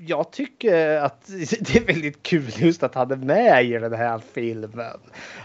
jag 0.00 0.32
tycker 0.32 0.96
att 0.96 1.26
det 1.60 1.76
är 1.76 1.86
väldigt 1.86 2.22
kul 2.22 2.50
just 2.56 2.82
att 2.82 2.94
han 2.94 3.10
är 3.10 3.16
med 3.16 3.64
i 3.64 3.72
den 3.72 3.94
här 3.94 4.20
filmen. 4.34 5.00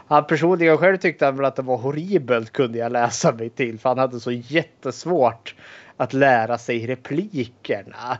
Han 0.08 0.28
personligen 0.28 0.78
själv 0.78 0.98
tyckte 0.98 1.26
han 1.26 1.36
väl 1.36 1.46
att 1.46 1.56
det 1.56 1.62
var 1.62 1.78
horribelt 1.78 2.54
kunde 2.54 2.78
jag 2.78 2.92
läsa 2.92 3.32
mig 3.32 3.50
till 3.50 3.80
för 3.80 3.90
han 3.90 3.98
hade 3.98 4.20
så 4.20 4.32
jättesvårt 4.32 5.56
att 5.98 6.14
lära 6.14 6.58
sig 6.58 6.88
replikerna. 6.88 8.18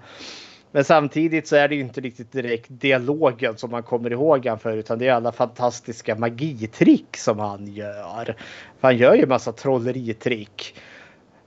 Men 0.72 0.84
samtidigt 0.84 1.48
så 1.48 1.56
är 1.56 1.68
det 1.68 1.76
ju 1.76 1.82
inte 1.82 2.02
riktigt 2.02 2.32
direkt 2.32 2.68
dialogen 2.70 3.58
som 3.58 3.72
man 3.72 3.84
kommer 3.84 4.12
ihåg 4.12 4.46
han 4.46 4.60
för 4.60 4.78
utan 4.78 5.00
det 5.00 5.08
är 5.08 5.14
alla 5.14 5.32
fantastiska 5.32 6.16
magitrick 6.16 7.18
som 7.18 7.40
han 7.40 7.68
gör. 7.68 8.36
För 8.80 8.88
han 8.88 8.98
gör 8.98 9.16
ju 9.16 9.26
massa 9.26 9.52
trolleritrick 9.52 10.76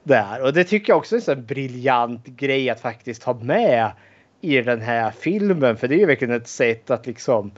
där 0.03 0.43
och 0.43 0.53
det 0.53 0.65
tycker 0.65 0.93
jag 0.93 0.99
också 0.99 1.17
är 1.17 1.31
en 1.31 1.45
briljant 1.45 2.27
grej 2.27 2.71
att 2.71 2.81
faktiskt 2.81 3.23
ha 3.23 3.35
med 3.35 3.93
i 4.41 4.63
den 4.63 4.81
här 4.81 5.11
filmen. 5.11 5.77
För 5.77 5.89
det 5.89 5.95
är 5.95 5.99
ju 5.99 6.07
verkligen 6.07 6.35
ett 6.35 6.49
sätt 6.49 6.91
att 6.91 7.07
liksom 7.07 7.53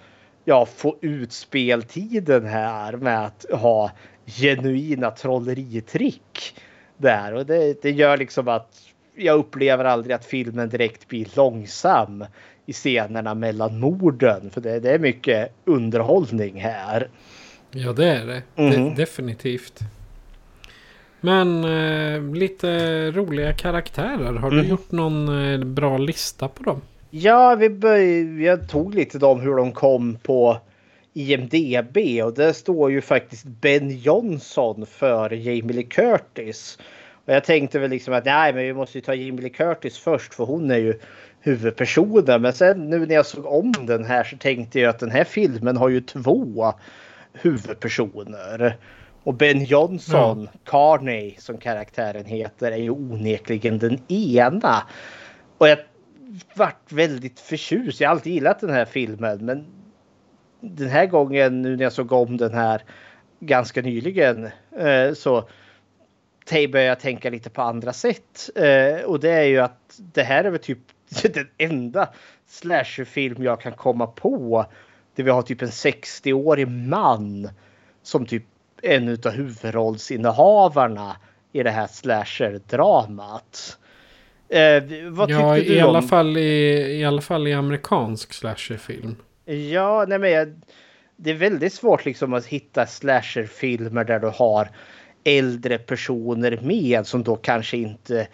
ja, 0.44 0.66
få 0.66 0.96
ut 1.00 1.32
speltiden 1.32 2.46
här 2.46 2.92
med 2.92 3.24
att 3.26 3.46
ha 3.52 3.90
genuina 4.26 5.10
trolleritrick 5.10 6.60
där 6.96 7.34
och 7.34 7.46
det, 7.46 7.82
det 7.82 7.90
gör 7.90 8.16
liksom 8.16 8.48
att 8.48 8.93
jag 9.16 9.38
upplever 9.38 9.84
aldrig 9.84 10.14
att 10.14 10.24
filmen 10.24 10.68
direkt 10.68 11.08
blir 11.08 11.26
långsam 11.36 12.24
i 12.66 12.72
scenerna 12.72 13.34
mellan 13.34 13.80
morden. 13.80 14.50
För 14.50 14.60
det, 14.60 14.80
det 14.80 14.90
är 14.90 14.98
mycket 14.98 15.52
underhållning 15.64 16.60
här. 16.60 17.08
Ja, 17.70 17.92
det 17.92 18.06
är 18.08 18.26
det. 18.26 18.42
Mhm. 18.62 18.70
det 18.70 18.94
definitivt. 19.02 19.78
Men 21.20 21.64
eh, 21.64 22.34
lite 22.34 23.10
roliga 23.10 23.52
karaktärer. 23.52 24.32
Har 24.32 24.50
du 24.50 24.58
Mm. 24.58 24.70
gjort 24.70 24.90
någon 24.92 25.52
eh, 25.52 25.58
bra 25.64 25.98
lista 25.98 26.48
på 26.48 26.62
dem? 26.62 26.80
Ja, 27.10 27.54
vi 27.54 27.70
började, 27.70 28.42
jag 28.42 28.68
tog 28.68 28.94
lite 28.94 29.26
om 29.26 29.40
hur 29.40 29.56
de 29.56 29.72
kom 29.72 30.16
på 30.22 30.58
IMDB 31.12 31.96
och 32.24 32.34
det 32.34 32.54
står 32.54 32.90
ju 32.90 33.00
faktiskt 33.00 33.44
Ben 33.46 33.98
Johnson 33.98 34.86
för 34.86 35.30
Jamie 35.30 35.76
Lee 35.76 35.82
Curtis. 35.84 36.78
Och 37.24 37.32
jag 37.32 37.44
tänkte 37.44 37.78
väl 37.78 37.90
liksom 37.90 38.14
att 38.14 38.24
nej, 38.24 38.52
men 38.52 38.62
vi 38.64 38.74
måste 38.74 38.98
ju 38.98 39.02
ta 39.02 39.14
Lee 39.14 39.48
Curtis 39.48 39.98
först 39.98 40.34
för 40.34 40.44
hon 40.44 40.70
är 40.70 40.78
ju 40.78 40.98
huvudpersonen. 41.40 42.42
Men 42.42 42.52
sen 42.52 42.90
nu 42.90 43.06
när 43.06 43.14
jag 43.14 43.26
såg 43.26 43.46
om 43.46 43.72
den 43.72 44.04
här 44.04 44.24
så 44.24 44.36
tänkte 44.36 44.80
jag 44.80 44.90
att 44.90 44.98
den 44.98 45.10
här 45.10 45.24
filmen 45.24 45.76
har 45.76 45.88
ju 45.88 46.00
två 46.00 46.74
huvudpersoner. 47.32 48.76
Och 49.22 49.34
Ben 49.34 49.64
Johnson, 49.64 50.48
Carney 50.64 51.34
som 51.38 51.58
karaktären 51.58 52.24
heter, 52.24 52.72
är 52.72 52.76
ju 52.76 52.90
onekligen 52.90 53.78
den 53.78 53.98
ena. 54.08 54.82
Och 55.58 55.68
jag 55.68 55.78
vart 56.54 56.92
väldigt 56.92 57.40
förtjust. 57.40 58.00
Jag 58.00 58.08
har 58.08 58.14
alltid 58.14 58.32
gillat 58.32 58.60
den 58.60 58.70
här 58.70 58.84
filmen 58.84 59.46
men 59.46 59.66
den 60.60 60.88
här 60.88 61.06
gången 61.06 61.62
nu 61.62 61.76
när 61.76 61.84
jag 61.84 61.92
såg 61.92 62.12
om 62.12 62.36
den 62.36 62.54
här 62.54 62.82
ganska 63.40 63.82
nyligen 63.82 64.50
eh, 64.78 65.12
så 65.14 65.48
började 66.50 66.82
jag 66.82 67.00
tänka 67.00 67.30
lite 67.30 67.50
på 67.50 67.62
andra 67.62 67.92
sätt. 67.92 68.50
Eh, 68.54 69.04
och 69.04 69.20
det 69.20 69.30
är 69.30 69.44
ju 69.44 69.58
att 69.58 70.00
det 70.14 70.22
här 70.22 70.44
är 70.44 70.50
väl 70.50 70.60
typ 70.60 70.78
den 71.34 71.48
enda 71.58 72.08
slasherfilm 72.46 73.44
jag 73.44 73.60
kan 73.60 73.72
komma 73.72 74.06
på 74.06 74.66
där 75.14 75.24
vi 75.24 75.30
har 75.30 75.42
typ 75.42 75.62
en 75.62 75.68
60-årig 75.68 76.68
man 76.68 77.48
som 78.02 78.26
typ 78.26 78.44
en 78.82 79.08
utav 79.08 79.32
huvudrollsinnehavarna 79.32 81.16
i 81.52 81.62
det 81.62 81.70
här 81.70 81.86
slasher-dramat. 81.86 83.78
Eh, 84.48 84.82
vad 85.10 85.28
tyckte 85.28 85.42
Ja, 85.42 85.54
du 85.54 85.62
i 85.62 85.82
om... 85.82 85.88
alla, 85.88 86.02
fall 86.02 86.36
i, 86.36 87.00
i 87.00 87.04
alla 87.04 87.20
fall 87.20 87.48
i 87.48 87.52
amerikansk 87.52 88.32
slasherfilm. 88.32 89.16
Ja, 89.44 90.04
nej 90.08 90.18
men 90.18 90.30
jag, 90.30 90.60
det 91.16 91.30
är 91.30 91.34
väldigt 91.34 91.72
svårt 91.72 92.04
liksom 92.04 92.34
att 92.34 92.46
hitta 92.46 92.86
slasherfilmer 92.86 94.04
där 94.04 94.20
du 94.20 94.26
har 94.26 94.68
äldre 95.24 95.78
personer 95.78 96.58
med 96.62 97.06
som 97.06 97.22
då 97.22 97.36
kanske 97.36 97.76
inte 97.76 98.28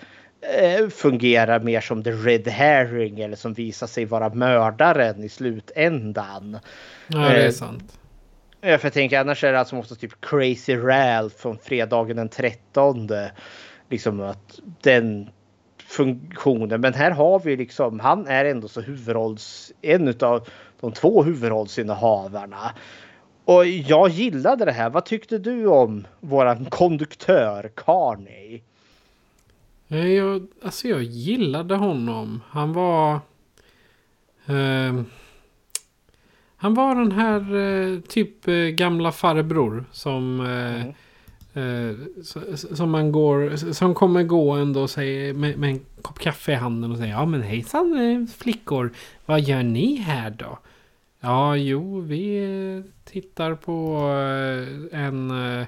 eh, 0.58 0.88
fungerar 0.88 1.60
mer 1.60 1.80
som 1.80 2.04
the 2.04 2.10
red 2.10 2.48
herring 2.48 3.20
eller 3.20 3.36
som 3.36 3.54
visar 3.54 3.86
sig 3.86 4.04
vara 4.04 4.34
mördaren 4.34 5.24
i 5.24 5.28
slutändan. 5.28 6.58
Ja, 7.06 7.18
det 7.18 7.42
är 7.42 7.46
Eh, 7.46 7.50
sant. 7.50 7.98
Ja, 8.60 8.78
för 8.78 8.86
jag 8.86 8.92
tänker 8.92 9.20
annars 9.20 9.44
är 9.44 9.52
det 9.52 9.58
alltså 9.58 9.74
måste 9.74 9.96
typ 9.96 10.20
Crazy 10.20 10.76
Ralph 10.76 11.36
från 11.36 11.58
fredagen 11.58 12.16
den 12.16 12.28
13. 12.28 13.08
Liksom 13.88 14.20
att 14.20 14.60
den 14.82 15.30
funktionen. 15.90 16.80
Men 16.80 16.94
här 16.94 17.10
har 17.10 17.40
vi 17.40 17.56
liksom, 17.56 18.00
han 18.00 18.26
är 18.26 18.44
ändå 18.44 18.68
så 18.68 18.80
huvudrolls, 18.80 19.72
en 19.82 20.08
utav 20.08 20.48
de 20.80 20.92
två 20.92 21.22
huvudrollsinnehavarna. 21.22 22.72
Och 23.44 23.66
jag 23.66 24.08
gillade 24.08 24.64
det 24.64 24.72
här. 24.72 24.90
Vad 24.90 25.04
tyckte 25.04 25.38
du 25.38 25.66
om 25.66 26.06
våran 26.20 26.64
konduktör 26.64 27.70
Carney? 27.76 28.60
Eh, 29.88 30.06
Jag, 30.08 30.46
alltså 30.62 30.88
jag 30.88 31.02
gillade 31.02 31.74
honom. 31.74 32.40
Han 32.48 32.72
var... 32.72 33.20
ehm, 34.46 35.04
han 36.56 36.74
var 36.74 36.94
den 36.94 37.12
här 37.12 37.56
eh, 37.56 38.00
typ 38.00 38.48
eh, 38.48 38.54
gamla 38.54 39.12
farbror 39.12 39.84
som... 39.92 40.40
Eh, 40.40 40.86
eh, 41.62 41.94
s- 42.20 42.76
som 42.76 42.90
man 42.90 43.12
går... 43.12 43.72
Som 43.72 43.94
kommer 43.94 44.22
gående 44.22 44.78
och 44.80 44.90
säger 44.90 45.32
med, 45.34 45.58
med 45.58 45.70
en 45.70 45.80
kopp 46.02 46.18
kaffe 46.18 46.52
i 46.52 46.54
handen 46.54 46.92
och 46.92 46.98
säger 46.98 47.12
Ja 47.12 47.26
men 47.26 47.42
hejsan 47.42 47.98
eh, 48.00 48.26
flickor. 48.38 48.90
Vad 49.26 49.40
gör 49.40 49.62
ni 49.62 49.96
här 49.96 50.30
då? 50.30 50.58
Ja 51.20 51.56
jo 51.56 52.00
vi 52.00 52.82
tittar 53.04 53.54
på 53.54 53.96
eh, 54.92 55.00
en, 55.06 55.30
eh, 55.60 55.66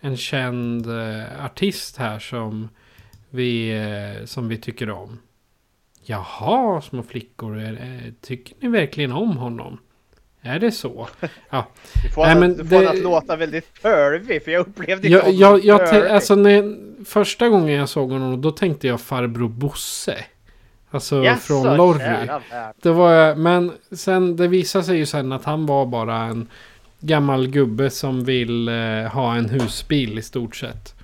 en 0.00 0.16
känd 0.16 0.86
eh, 0.86 1.44
artist 1.44 1.96
här 1.96 2.18
som 2.18 2.68
vi, 3.30 3.72
som 4.24 4.48
vi 4.48 4.56
tycker 4.56 4.90
om. 4.90 5.18
Jaha, 6.04 6.80
små 6.80 7.02
flickor. 7.02 7.76
Tycker 8.20 8.54
ni 8.60 8.68
verkligen 8.68 9.12
om 9.12 9.36
honom? 9.36 9.78
Är 10.40 10.58
det 10.58 10.72
så? 10.72 11.08
Ja. 11.50 11.66
Du 12.02 12.08
får, 12.10 12.22
Nej, 12.26 12.36
men 12.40 12.56
du 12.56 12.64
får 12.66 12.80
det- 12.80 12.90
att 12.90 12.98
låta 13.02 13.36
väldigt 13.36 13.82
pervy 13.82 14.40
för 14.40 14.50
jag 14.50 14.60
upplevde 14.68 15.08
Jag, 15.08 15.20
honom 15.22 15.36
jag, 15.38 15.64
jag, 15.64 15.90
te- 15.90 16.08
alltså 16.10 16.34
när, 16.34 16.76
första 17.04 17.48
gången 17.48 17.74
jag 17.76 17.88
såg 17.88 18.10
honom 18.10 18.40
då 18.40 18.50
tänkte 18.50 18.86
jag 18.86 19.00
farbror 19.00 19.48
Bosse. 19.48 20.24
Alltså 20.92 21.24
Jaså, 21.24 21.40
från 21.40 21.76
Lorry. 21.76 22.28
Det 22.82 22.90
var 22.92 23.34
men 23.34 23.72
sen 23.92 24.36
det 24.36 24.48
visade 24.48 24.84
sig 24.84 24.96
ju 24.96 25.06
sen 25.06 25.32
att 25.32 25.44
han 25.44 25.66
var 25.66 25.86
bara 25.86 26.16
en 26.16 26.48
gammal 27.00 27.46
gubbe 27.48 27.90
som 27.90 28.24
vill 28.24 28.68
eh, 28.68 28.74
ha 29.12 29.34
en 29.36 29.48
husbil 29.48 30.18
i 30.18 30.22
stort 30.22 30.56
sett. 30.56 30.94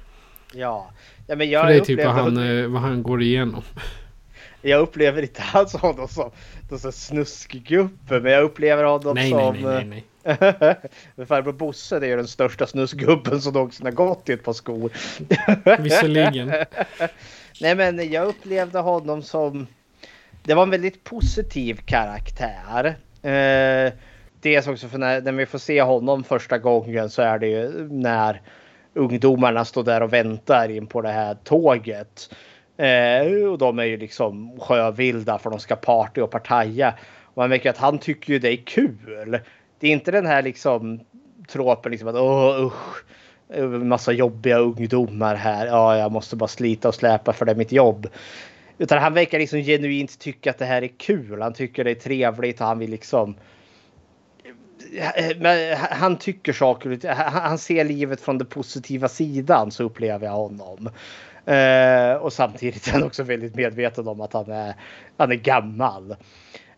Ja. 0.54 0.90
ja 1.26 1.36
men 1.36 1.38
För 1.38 1.44
jag 1.44 1.66
det 1.68 1.74
är 1.74 1.80
typ 1.80 2.04
vad 2.04 2.14
han, 2.14 2.24
honom- 2.24 2.58
eh, 2.58 2.66
vad 2.66 2.82
han 2.82 3.02
går 3.02 3.22
igenom. 3.22 3.62
Jag 4.62 4.80
upplever 4.80 5.22
inte 5.22 5.42
alls 5.52 5.72
honom 5.72 6.08
som, 6.08 6.30
så 6.78 6.92
snuskgubbe, 6.92 8.20
men 8.20 8.32
jag 8.32 8.42
upplever 8.44 8.84
honom 8.84 9.14
Nej, 9.14 9.30
som... 9.30 9.54
nej, 9.54 9.62
nej, 9.62 10.04
nej, 10.40 10.54
nej. 10.60 10.76
Men 11.14 11.26
farbror 11.26 11.52
Bosse 11.52 11.98
det 11.98 12.06
är 12.06 12.10
ju 12.10 12.16
den 12.16 12.28
största 12.28 12.66
snusgubben 12.66 13.40
som 13.40 13.52
någonsin 13.52 13.86
har 13.86 13.92
gått 13.92 14.28
i 14.28 14.32
ett 14.32 14.44
par 14.44 14.52
skor. 14.52 14.90
Visserligen. 15.82 16.52
Nej 17.60 17.74
men 17.74 18.12
jag 18.12 18.26
upplevde 18.26 18.78
honom 18.78 19.22
som... 19.22 19.66
Det 20.48 20.54
var 20.54 20.62
en 20.62 20.70
väldigt 20.70 21.04
positiv 21.04 21.80
karaktär. 21.84 22.96
Eh, 23.22 23.92
dels 24.40 24.66
också 24.66 24.88
för 24.88 24.98
när, 24.98 25.20
när 25.20 25.32
vi 25.32 25.46
får 25.46 25.58
se 25.58 25.82
honom 25.82 26.24
första 26.24 26.58
gången 26.58 27.10
så 27.10 27.22
är 27.22 27.38
det 27.38 27.46
ju 27.46 27.88
när 27.90 28.42
ungdomarna 28.94 29.64
står 29.64 29.84
där 29.84 30.02
och 30.02 30.12
väntar 30.12 30.68
in 30.68 30.86
på 30.86 31.02
det 31.02 31.08
här 31.08 31.36
tåget. 31.44 32.34
Eh, 32.76 33.50
och 33.50 33.58
de 33.58 33.78
är 33.78 33.84
ju 33.84 33.96
liksom 33.96 34.60
sjövilda 34.60 35.38
för 35.38 35.50
de 35.50 35.58
ska 35.58 35.76
party 35.76 36.20
och 36.20 36.30
partaja. 36.30 36.94
Och 37.22 37.36
man 37.36 37.50
märker 37.50 37.70
att 37.70 37.78
han 37.78 37.98
tycker 37.98 38.32
ju 38.32 38.38
det 38.38 38.52
är 38.52 38.64
kul. 38.64 39.40
Det 39.80 39.88
är 39.88 39.92
inte 39.92 40.10
den 40.10 40.26
här 40.26 40.42
liksom 40.42 41.00
tråpen 41.48 41.92
liksom 41.92 42.08
att 42.08 42.14
åh 42.14 42.66
usch. 42.66 43.04
En 43.54 43.88
massa 43.88 44.12
jobbiga 44.12 44.58
ungdomar 44.58 45.34
här. 45.34 45.66
Ja, 45.66 45.98
jag 45.98 46.12
måste 46.12 46.36
bara 46.36 46.48
slita 46.48 46.88
och 46.88 46.94
släpa 46.94 47.32
för 47.32 47.44
det 47.44 47.52
är 47.52 47.56
mitt 47.56 47.72
jobb. 47.72 48.08
Utan 48.78 48.98
han 48.98 49.14
verkar 49.14 49.38
liksom 49.38 49.62
genuint 49.62 50.18
tycka 50.18 50.50
att 50.50 50.58
det 50.58 50.64
här 50.64 50.82
är 50.82 50.88
kul. 50.98 51.42
Han 51.42 51.52
tycker 51.52 51.84
det 51.84 51.90
är 51.90 51.94
trevligt 51.94 52.60
och 52.60 52.66
han 52.66 52.78
vill 52.78 52.90
liksom. 52.90 53.34
Eh, 54.94 55.78
han 55.78 56.18
tycker 56.18 56.52
saker. 56.52 57.08
Han 57.14 57.58
ser 57.58 57.84
livet 57.84 58.20
från 58.20 58.38
den 58.38 58.46
positiva 58.46 59.08
sidan 59.08 59.70
så 59.70 59.84
upplever 59.84 60.26
jag 60.26 60.32
honom. 60.32 60.90
Eh, 61.44 62.12
och 62.22 62.32
samtidigt 62.32 62.86
är 62.88 62.92
han 62.92 63.02
också 63.02 63.22
väldigt 63.22 63.54
medveten 63.54 64.08
om 64.08 64.20
att 64.20 64.32
han 64.32 64.50
är, 64.50 64.74
han 65.16 65.32
är 65.32 65.36
gammal. 65.36 66.10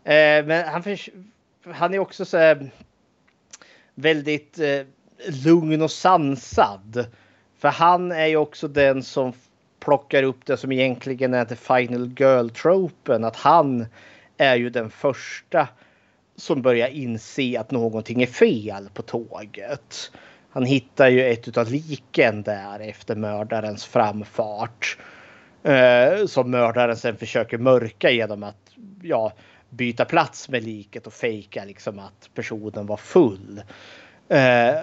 Eh, 0.03 0.45
men 0.45 0.67
han, 0.67 0.83
han 1.73 1.93
är 1.93 1.99
också 1.99 2.25
så 2.25 2.37
här, 2.37 2.71
väldigt 3.95 4.59
lugn 5.45 5.81
och 5.81 5.91
sansad. 5.91 7.05
För 7.59 7.69
han 7.69 8.11
är 8.11 8.25
ju 8.25 8.37
också 8.37 8.67
den 8.67 9.03
som 9.03 9.33
plockar 9.85 10.23
upp 10.23 10.45
det 10.45 10.57
som 10.57 10.71
egentligen 10.71 11.33
är 11.33 11.45
the 11.45 11.55
final 11.55 12.13
girl-tropen. 12.17 13.23
Att 13.23 13.35
han 13.35 13.85
är 14.37 14.55
ju 14.55 14.69
den 14.69 14.89
första 14.89 15.67
som 16.35 16.61
börjar 16.61 16.87
inse 16.87 17.59
att 17.59 17.71
någonting 17.71 18.21
är 18.21 18.27
fel 18.27 18.89
på 18.93 19.01
tåget. 19.01 20.11
Han 20.49 20.65
hittar 20.65 21.07
ju 21.07 21.25
ett 21.25 21.57
av 21.57 21.71
liken 21.71 22.43
där 22.43 22.79
efter 22.79 23.15
mördarens 23.15 23.85
framfart. 23.85 24.97
Eh, 25.63 26.25
som 26.25 26.51
mördaren 26.51 26.97
sen 26.97 27.17
försöker 27.17 27.57
mörka 27.57 28.11
genom 28.11 28.43
att 28.43 28.71
ja, 29.01 29.33
byta 29.69 30.05
plats 30.05 30.49
med 30.49 30.63
liket 30.63 31.07
och 31.07 31.13
fejka 31.13 31.65
liksom 31.65 31.99
att 31.99 32.29
personen 32.33 32.85
var 32.85 32.97
full. 32.97 33.61
Eh, 34.29 34.75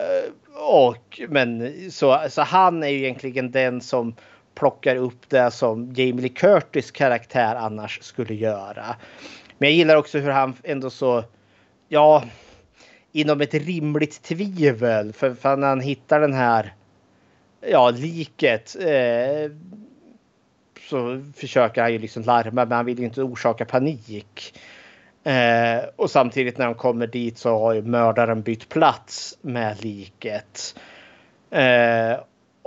och, 0.54 1.20
men 1.28 1.72
så, 1.90 2.26
så 2.28 2.42
han 2.42 2.82
är 2.82 2.88
ju 2.88 2.98
egentligen 2.98 3.50
den 3.50 3.80
som 3.80 4.14
plockar 4.58 4.96
upp 4.96 5.28
det 5.28 5.50
som 5.50 5.92
Jamie 5.92 6.22
Lee 6.22 6.28
Curtis 6.28 6.90
karaktär 6.90 7.54
annars 7.54 8.02
skulle 8.02 8.34
göra. 8.34 8.96
Men 9.58 9.68
jag 9.68 9.76
gillar 9.76 9.96
också 9.96 10.18
hur 10.18 10.30
han 10.30 10.54
ändå 10.64 10.90
så, 10.90 11.24
ja, 11.88 12.24
inom 13.12 13.40
ett 13.40 13.54
rimligt 13.54 14.22
tvivel. 14.22 15.12
För, 15.12 15.34
för 15.34 15.56
när 15.56 15.68
han 15.68 15.80
hittar 15.80 16.20
den 16.20 16.32
här, 16.32 16.74
ja, 17.60 17.90
liket. 17.90 18.76
Eh, 18.80 19.52
så 20.88 21.22
försöker 21.36 21.82
han 21.82 21.92
ju 21.92 21.98
liksom 21.98 22.22
larma, 22.22 22.64
men 22.64 22.72
han 22.72 22.86
vill 22.86 22.98
ju 22.98 23.04
inte 23.04 23.22
orsaka 23.22 23.64
panik. 23.64 24.58
Eh, 25.24 25.84
och 25.96 26.10
samtidigt 26.10 26.58
när 26.58 26.64
han 26.64 26.74
kommer 26.74 27.06
dit 27.06 27.38
så 27.38 27.58
har 27.58 27.72
ju 27.72 27.82
mördaren 27.82 28.42
bytt 28.42 28.68
plats 28.68 29.38
med 29.40 29.84
liket. 29.84 30.74
Eh, 31.50 32.16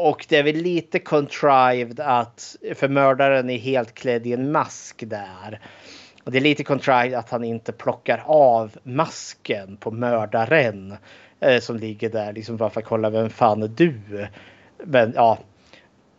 och 0.10 0.26
det 0.30 0.38
är 0.38 0.44
väl 0.44 0.56
lite 0.56 1.00
contrived 1.00 2.00
att, 2.00 2.56
för 2.76 2.88
mördaren 2.88 3.50
är 3.50 3.58
helt 3.58 3.94
klädd 3.94 4.28
i 4.28 4.34
en 4.34 4.52
mask 4.52 5.04
där. 5.08 5.60
Och 6.24 6.32
det 6.32 6.38
är 6.38 6.42
lite 6.42 6.64
contrived 6.64 7.14
att 7.14 7.30
han 7.30 7.44
inte 7.44 7.72
plockar 7.72 8.24
av 8.26 8.78
masken 8.84 9.78
på 9.78 9.92
mördaren. 9.92 10.96
Eh, 11.40 11.60
som 11.60 11.78
ligger 11.78 12.10
där 12.10 12.34
liksom 12.34 12.58
bara 12.58 12.70
för 12.70 12.82
att 12.82 12.88
kolla 12.88 13.10
vem 13.10 13.30
fan 13.30 13.64
är 13.64 13.68
du? 13.68 14.28
Men 14.84 15.14
ja, 15.16 15.38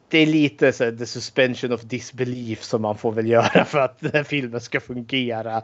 det 0.08 0.18
är 0.18 0.26
lite 0.26 0.72
så 0.72 0.96
the 0.96 1.06
suspension 1.06 1.72
of 1.72 1.82
disbelief 1.82 2.62
som 2.62 2.82
man 2.82 2.98
får 2.98 3.12
väl 3.12 3.26
göra 3.26 3.64
för 3.64 3.78
att 3.78 3.96
den 4.00 4.10
här 4.14 4.22
filmen 4.22 4.60
ska 4.60 4.80
fungera. 4.80 5.62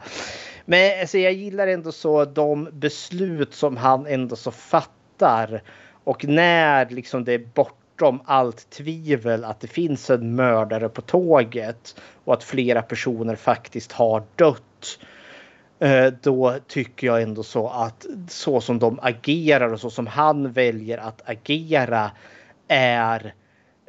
Men 0.65 1.01
alltså, 1.01 1.17
jag 1.17 1.33
gillar 1.33 1.67
ändå 1.67 1.91
så 1.91 2.25
de 2.25 2.69
beslut 2.71 3.53
som 3.53 3.77
han 3.77 4.07
ändå 4.07 4.35
så 4.35 4.51
fattar. 4.51 5.61
Och 6.03 6.25
när 6.25 6.89
liksom 6.89 7.23
det 7.23 7.33
är 7.33 7.49
bortom 7.99 8.21
allt 8.25 8.69
tvivel 8.69 9.43
att 9.43 9.59
det 9.59 9.67
finns 9.67 10.09
en 10.09 10.35
mördare 10.35 10.89
på 10.89 11.01
tåget 11.01 12.01
och 12.25 12.33
att 12.33 12.43
flera 12.43 12.81
personer 12.81 13.35
faktiskt 13.35 13.91
har 13.91 14.23
dött. 14.35 14.99
Eh, 15.79 16.13
då 16.21 16.55
tycker 16.67 17.07
jag 17.07 17.21
ändå 17.21 17.43
så 17.43 17.67
att 17.67 18.05
så 18.29 18.61
som 18.61 18.79
de 18.79 18.99
agerar 19.01 19.73
och 19.73 19.79
så 19.79 19.89
som 19.89 20.07
han 20.07 20.51
väljer 20.51 20.97
att 20.97 21.29
agera 21.29 22.11
är 22.67 23.33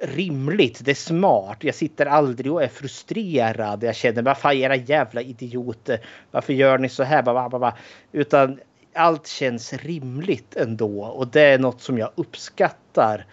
rimligt. 0.03 0.85
Det 0.85 0.91
är 0.91 0.95
smart. 0.95 1.57
Jag 1.61 1.75
sitter 1.75 2.07
aldrig 2.07 2.53
och 2.53 2.63
är 2.63 2.69
frustrerad. 2.69 3.83
Jag 3.83 3.97
känner 3.97 4.23
bara 4.23 4.35
fan 4.35 4.57
era 4.57 4.77
jävla 4.77 5.23
idioter. 5.23 6.07
Varför 6.31 6.53
gör 6.53 6.79
ni 6.79 6.89
så 6.89 7.03
här? 7.03 7.73
Utan 8.13 8.61
allt 8.95 9.27
känns 9.27 9.73
rimligt 9.73 10.57
ändå 10.57 11.05
och 11.05 11.27
det 11.29 11.43
är 11.43 11.59
något 11.59 11.81
som 11.81 11.99
jag 11.99 12.11
uppskattar 12.15 13.27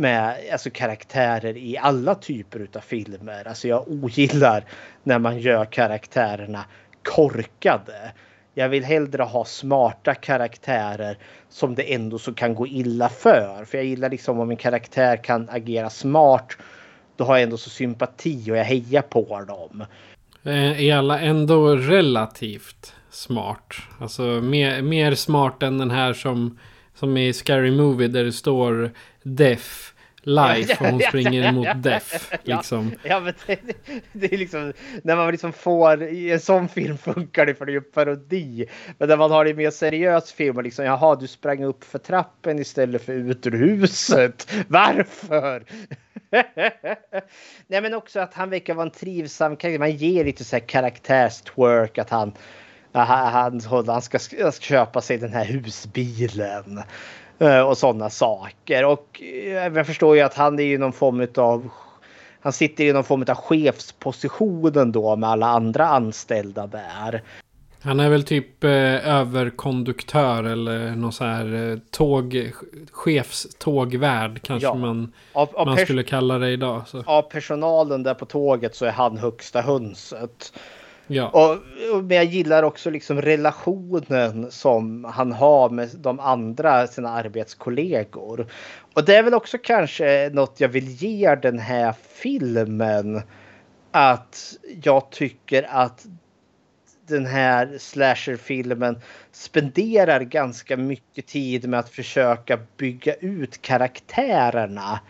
med 0.00 0.36
alltså, 0.52 0.70
karaktärer 0.70 1.56
i 1.56 1.78
alla 1.78 2.14
typer 2.14 2.68
av 2.74 2.80
filmer. 2.80 3.48
Alltså 3.48 3.68
jag 3.68 3.88
ogillar 3.88 4.64
när 5.02 5.18
man 5.18 5.38
gör 5.38 5.64
karaktärerna 5.64 6.64
korkade. 7.02 8.12
Jag 8.54 8.68
vill 8.68 8.84
hellre 8.84 9.22
ha 9.22 9.44
smarta 9.44 10.14
karaktärer 10.14 11.18
som 11.48 11.74
det 11.74 11.94
ändå 11.94 12.18
så 12.18 12.34
kan 12.34 12.54
gå 12.54 12.66
illa 12.66 13.08
för. 13.08 13.64
För 13.64 13.78
jag 13.78 13.84
gillar 13.84 14.10
liksom 14.10 14.40
om 14.40 14.50
en 14.50 14.56
karaktär 14.56 15.16
kan 15.16 15.48
agera 15.50 15.90
smart. 15.90 16.56
Då 17.16 17.24
har 17.24 17.34
jag 17.34 17.42
ändå 17.42 17.56
så 17.56 17.70
sympati 17.70 18.50
och 18.50 18.56
jag 18.56 18.64
hejar 18.64 19.02
på 19.02 19.44
dem. 19.48 19.84
Eh, 20.42 20.82
är 20.82 20.96
alla 20.96 21.20
ändå 21.20 21.76
relativt 21.76 22.94
smart? 23.10 23.74
Alltså 23.98 24.22
mer, 24.22 24.82
mer 24.82 25.14
smart 25.14 25.62
än 25.62 25.78
den 25.78 25.90
här 25.90 26.12
som, 26.12 26.58
som 27.00 27.16
i 27.16 27.32
Scary 27.32 27.70
Movie 27.70 28.08
där 28.08 28.24
det 28.24 28.32
står 28.32 28.90
Def 29.22 29.94
life 30.22 30.76
och 30.80 30.86
hon 30.90 31.00
springer 31.00 31.48
emot 31.48 31.68
Def. 31.76 32.32
Liksom. 32.42 32.92
Ja, 33.02 33.08
ja 33.08 33.20
men 33.20 33.34
det, 33.46 33.60
det, 34.12 34.32
är 34.32 34.38
liksom 34.38 34.72
när 35.02 35.16
man 35.16 35.30
liksom 35.30 35.52
får 35.52 36.02
i 36.02 36.30
en 36.30 36.40
sån 36.40 36.68
film 36.68 36.98
funkar 36.98 37.46
det 37.46 37.54
för 37.54 37.66
det 37.66 37.72
är 37.72 37.74
ju 37.74 37.80
parodi. 37.80 38.66
Men 38.98 39.08
när 39.08 39.16
man 39.16 39.30
har 39.30 39.44
det 39.44 39.50
i 39.50 39.54
mer 39.54 39.70
seriös 39.70 40.32
film 40.32 40.56
och 40.56 40.62
liksom 40.62 40.84
jaha, 40.84 41.16
du 41.16 41.26
sprang 41.26 41.64
upp 41.64 41.84
för 41.84 41.98
trappen 41.98 42.58
istället 42.58 43.04
för 43.04 43.12
ut 43.12 43.46
ur 43.46 43.52
huset. 43.52 44.52
Varför? 44.68 45.64
Nej, 47.66 47.82
men 47.82 47.94
också 47.94 48.20
att 48.20 48.34
han 48.34 48.50
verkar 48.50 48.74
vara 48.74 48.86
en 48.86 48.92
trivsam 48.92 49.56
karaktär. 49.56 49.78
Man 49.78 49.96
ger 49.96 50.24
lite 50.24 50.44
så 50.44 50.56
här 50.56 50.60
karaktärstwerk 50.66 51.98
att 51.98 52.10
han 52.10 52.32
han, 52.92 53.60
han 53.86 54.02
ska, 54.02 54.18
ska 54.18 54.52
köpa 54.52 55.00
sig 55.00 55.18
den 55.18 55.32
här 55.32 55.44
husbilen. 55.44 56.82
Eh, 57.38 57.60
och 57.60 57.78
sådana 57.78 58.10
saker. 58.10 58.84
Och 58.84 59.22
eh, 59.22 59.74
jag 59.74 59.86
förstår 59.86 60.16
ju 60.16 60.22
att 60.22 60.34
han 60.34 60.58
är 60.58 60.64
i 60.64 60.78
någon 60.78 60.92
form 60.92 61.26
av 61.36 61.70
han 62.42 62.52
sitter 62.52 62.84
i 62.84 62.92
någon 62.92 63.04
form 63.04 63.24
av 63.28 63.34
chefspositionen 63.34 64.92
då 64.92 65.16
med 65.16 65.30
alla 65.30 65.46
andra 65.46 65.86
anställda 65.86 66.66
där. 66.66 67.22
Han 67.82 68.00
är 68.00 68.08
väl 68.08 68.22
typ 68.22 68.64
eh, 68.64 69.08
överkonduktör 69.08 70.44
eller 70.44 70.90
någon 70.90 71.12
så 71.12 71.24
här 71.24 71.70
eh, 71.72 71.78
tåg, 71.90 72.52
chefstågvärd 72.92 74.42
kanske 74.42 74.68
ja. 74.68 74.74
man, 74.74 75.12
av, 75.32 75.48
av 75.54 75.66
man 75.66 75.76
skulle 75.76 76.02
kalla 76.02 76.38
det 76.38 76.50
idag. 76.50 76.82
Så. 76.86 77.02
Av 77.06 77.22
personalen 77.22 78.02
där 78.02 78.14
på 78.14 78.24
tåget 78.24 78.74
så 78.74 78.84
är 78.84 78.90
han 78.90 79.18
högsta 79.18 79.60
hönset. 79.60 80.52
Ja. 81.12 81.28
Och, 81.28 81.50
och, 81.96 82.12
jag 82.12 82.24
gillar 82.24 82.62
också 82.62 82.90
liksom 82.90 83.22
relationen 83.22 84.50
som 84.50 85.04
han 85.04 85.32
har 85.32 85.70
med 85.70 85.88
de 85.96 86.20
andra 86.20 86.86
sina 86.86 87.10
arbetskollegor. 87.10 88.46
Och 88.94 89.04
det 89.04 89.16
är 89.16 89.22
väl 89.22 89.34
också 89.34 89.58
kanske 89.58 90.30
något 90.32 90.60
jag 90.60 90.68
vill 90.68 90.88
ge 90.88 91.34
den 91.34 91.58
här 91.58 91.94
filmen. 92.08 93.22
Att 93.90 94.56
jag 94.82 95.10
tycker 95.10 95.66
att 95.70 96.06
den 97.06 97.26
här 97.26 97.78
slasherfilmen 97.78 99.00
spenderar 99.32 100.20
ganska 100.20 100.76
mycket 100.76 101.26
tid 101.26 101.68
med 101.68 101.80
att 101.80 101.90
försöka 101.90 102.58
bygga 102.76 103.14
ut 103.14 103.62
karaktärerna 103.62 105.00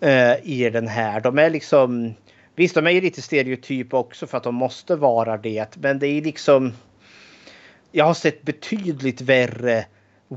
eh, 0.00 0.34
i 0.42 0.70
den 0.72 0.88
här. 0.88 1.20
De 1.20 1.38
är 1.38 1.50
liksom 1.50 2.14
Visst, 2.56 2.74
de 2.74 2.86
är 2.86 2.90
ju 2.90 3.00
lite 3.00 3.22
stereotypa 3.22 3.96
också 3.96 4.26
för 4.26 4.38
att 4.38 4.44
de 4.44 4.54
måste 4.54 4.96
vara 4.96 5.36
det. 5.36 5.76
Men 5.76 5.98
det 5.98 6.06
är 6.06 6.22
liksom... 6.22 6.72
Jag 7.92 8.04
har 8.04 8.14
sett 8.14 8.42
betydligt 8.42 9.20
värre 9.20 9.84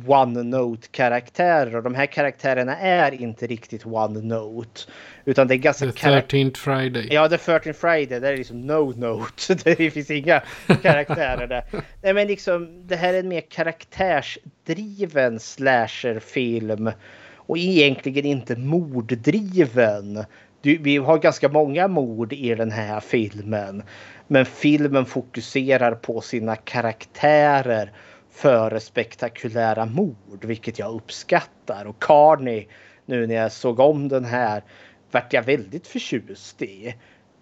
one 0.08 0.44
note 0.44 0.88
karaktärer 0.92 1.76
och 1.76 1.84
de 1.84 1.96
här 1.96 2.06
karaktärerna 2.06 2.78
är 2.78 3.22
inte 3.22 3.48
riktigt 3.48 3.86
one 3.86 4.22
note. 4.22 4.82
Utan 5.26 5.48
det 5.48 5.56
är 5.56 5.58
ganska... 5.58 5.92
The 5.92 6.10
13th 6.10 6.58
Friday. 6.58 7.08
Ja, 7.12 7.30
The 7.30 7.36
13th 7.36 7.74
Friday. 7.74 8.20
Det 8.20 8.30
är 8.30 8.38
liksom 8.38 8.62
no 8.62 8.94
note. 8.98 9.56
Det 9.78 9.92
finns 9.92 10.12
inga 10.12 10.42
karaktärer 10.82 11.48
där. 11.48 11.64
Nej, 12.02 12.14
men 12.14 12.28
liksom 12.28 12.88
det 12.88 12.96
här 12.96 13.14
är 13.14 13.20
en 13.20 13.28
mer 13.28 13.42
karaktärsdriven 13.42 15.40
slasherfilm. 15.40 16.92
Och 17.36 17.58
egentligen 17.58 18.26
inte 18.26 18.56
morddriven 18.56 20.26
vi 20.66 20.98
har 20.98 21.18
ganska 21.18 21.50
många 21.50 21.88
mord 21.88 22.34
i 22.34 22.56
den 22.56 22.72
här 22.72 23.00
filmen. 23.00 23.84
Men 24.28 24.46
filmen 24.46 25.06
fokuserar 25.06 25.96
på 25.96 26.22
sina 26.22 26.56
karaktärer 26.56 27.92
före 28.32 28.80
spektakulära 28.80 29.86
mord, 29.86 30.46
vilket 30.46 30.80
jag 30.80 30.96
uppskattar. 30.96 31.86
Och 31.86 32.00
Carney, 32.00 32.68
nu 33.06 33.28
när 33.28 33.36
jag 33.36 33.52
såg 33.52 33.80
om 33.80 34.08
den 34.08 34.26
här, 34.26 34.64
vart 35.12 35.34
jag 35.34 35.44
väldigt 35.44 35.88
förtjust 35.88 36.62
i. 36.62 36.96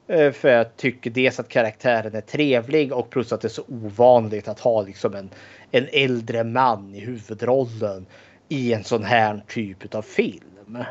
Eh, 0.08 0.32
för 0.32 0.50
jag 0.50 0.78
tycker 0.78 1.10
dels 1.10 1.40
att 1.40 1.50
karaktären 1.50 2.16
är 2.16 2.22
trevlig 2.22 2.94
och 2.94 3.10
plus 3.10 3.34
att 3.34 3.42
det 3.42 3.48
är 3.48 3.50
så 3.50 3.64
ovanligt 3.68 4.48
att 4.48 4.60
ha 4.60 4.82
liksom 4.82 5.14
en, 5.14 5.30
en 5.72 5.88
äldre 5.94 6.44
man 6.44 6.96
i 6.96 7.00
huvudrollen 7.00 8.06
i 8.50 8.74
en 8.74 8.84
sån 8.84 9.04
här 9.04 9.44
typ 9.48 9.96
av 9.96 10.02
film. 10.02 10.84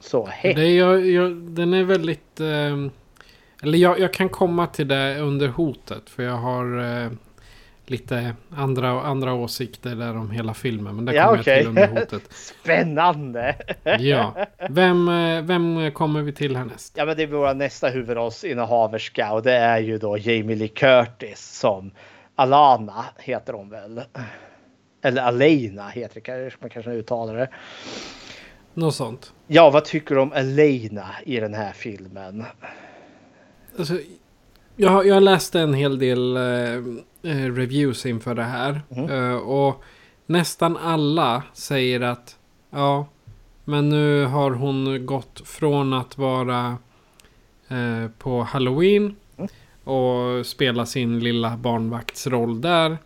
Så 0.00 0.26
hett. 0.26 0.56
Det 0.56 0.74
jag, 0.74 1.06
jag, 1.06 1.32
den 1.32 1.74
är 1.74 1.84
väldigt... 1.84 2.40
Eh, 2.40 2.86
eller 3.62 3.78
jag, 3.78 3.98
jag, 4.00 4.12
kan 4.12 4.28
komma 4.28 4.66
till 4.66 4.88
det 4.88 5.18
under 5.18 5.48
hotet. 5.48 6.10
För 6.10 6.22
jag 6.22 6.36
har 6.36 6.78
eh, 7.04 7.10
lite 7.86 8.34
andra, 8.56 8.88
andra 8.88 9.34
åsikter 9.34 9.94
där 9.94 10.16
om 10.16 10.30
hela 10.30 10.54
filmen. 10.54 10.96
Men 10.96 11.04
det 11.04 11.14
Ja, 11.14 11.24
kommer 11.26 11.40
okej. 11.40 11.54
jag 11.54 11.60
till 11.60 11.68
under 11.68 11.88
hotet. 12.00 12.22
Spännande! 12.62 13.54
Ja. 13.98 14.46
Vem, 14.70 15.08
eh, 15.08 15.42
vem 15.42 15.90
kommer 15.92 16.22
vi 16.22 16.32
till 16.32 16.56
härnäst? 16.56 16.94
Ja, 16.96 17.04
men 17.04 17.16
det 17.16 17.22
är 17.22 17.26
vår 17.26 17.54
nästa 17.54 17.88
huvudrollsinnehaverska 17.88 19.32
och 19.32 19.42
det 19.42 19.52
är 19.56 19.78
ju 19.78 19.98
då 19.98 20.18
Jamie 20.18 20.56
Lee 20.56 20.68
Curtis 20.68 21.58
som 21.60 21.90
Alana 22.34 23.04
heter 23.18 23.52
hon 23.52 23.70
väl. 23.70 24.02
Eller 25.02 25.22
Alena 25.22 25.88
heter 25.88 26.14
det 26.14 26.20
kanske 26.20 26.58
man 26.60 26.70
kanske 26.70 26.90
uttalar 26.90 27.34
det. 27.34 27.48
Något 28.76 28.94
sånt. 28.94 29.32
Ja, 29.46 29.70
vad 29.70 29.84
tycker 29.84 30.14
du 30.14 30.20
om 30.20 30.32
Elena 30.32 31.06
i 31.24 31.40
den 31.40 31.54
här 31.54 31.72
filmen? 31.72 32.44
Alltså, 33.78 33.98
jag, 34.76 35.06
jag 35.06 35.22
läste 35.22 35.60
en 35.60 35.74
hel 35.74 35.98
del 35.98 36.36
eh, 36.36 36.74
eh, 37.32 37.54
reviews 37.54 38.06
inför 38.06 38.34
det 38.34 38.42
här. 38.42 38.80
Eh, 39.10 39.36
och 39.36 39.82
nästan 40.26 40.76
alla 40.76 41.42
säger 41.52 42.00
att 42.00 42.38
ja, 42.70 43.06
men 43.64 43.88
nu 43.88 44.24
har 44.24 44.50
hon 44.50 45.06
gått 45.06 45.42
från 45.44 45.92
att 45.92 46.18
vara 46.18 46.78
eh, 47.68 48.10
på 48.18 48.42
Halloween 48.42 49.16
och 49.84 50.46
spela 50.46 50.86
sin 50.86 51.20
lilla 51.20 51.56
barnvaktsroll 51.56 52.60
där 52.60 52.98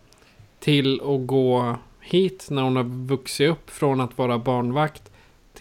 till 0.60 1.01
att 1.01 1.26
gå 1.26 1.76
hit 2.01 2.47
när 2.51 2.62
hon 2.62 2.76
har 2.76 3.06
vuxit 3.06 3.51
upp 3.51 3.70
från 3.70 4.01
att 4.01 4.18
vara 4.18 4.38
barnvakt 4.38 5.10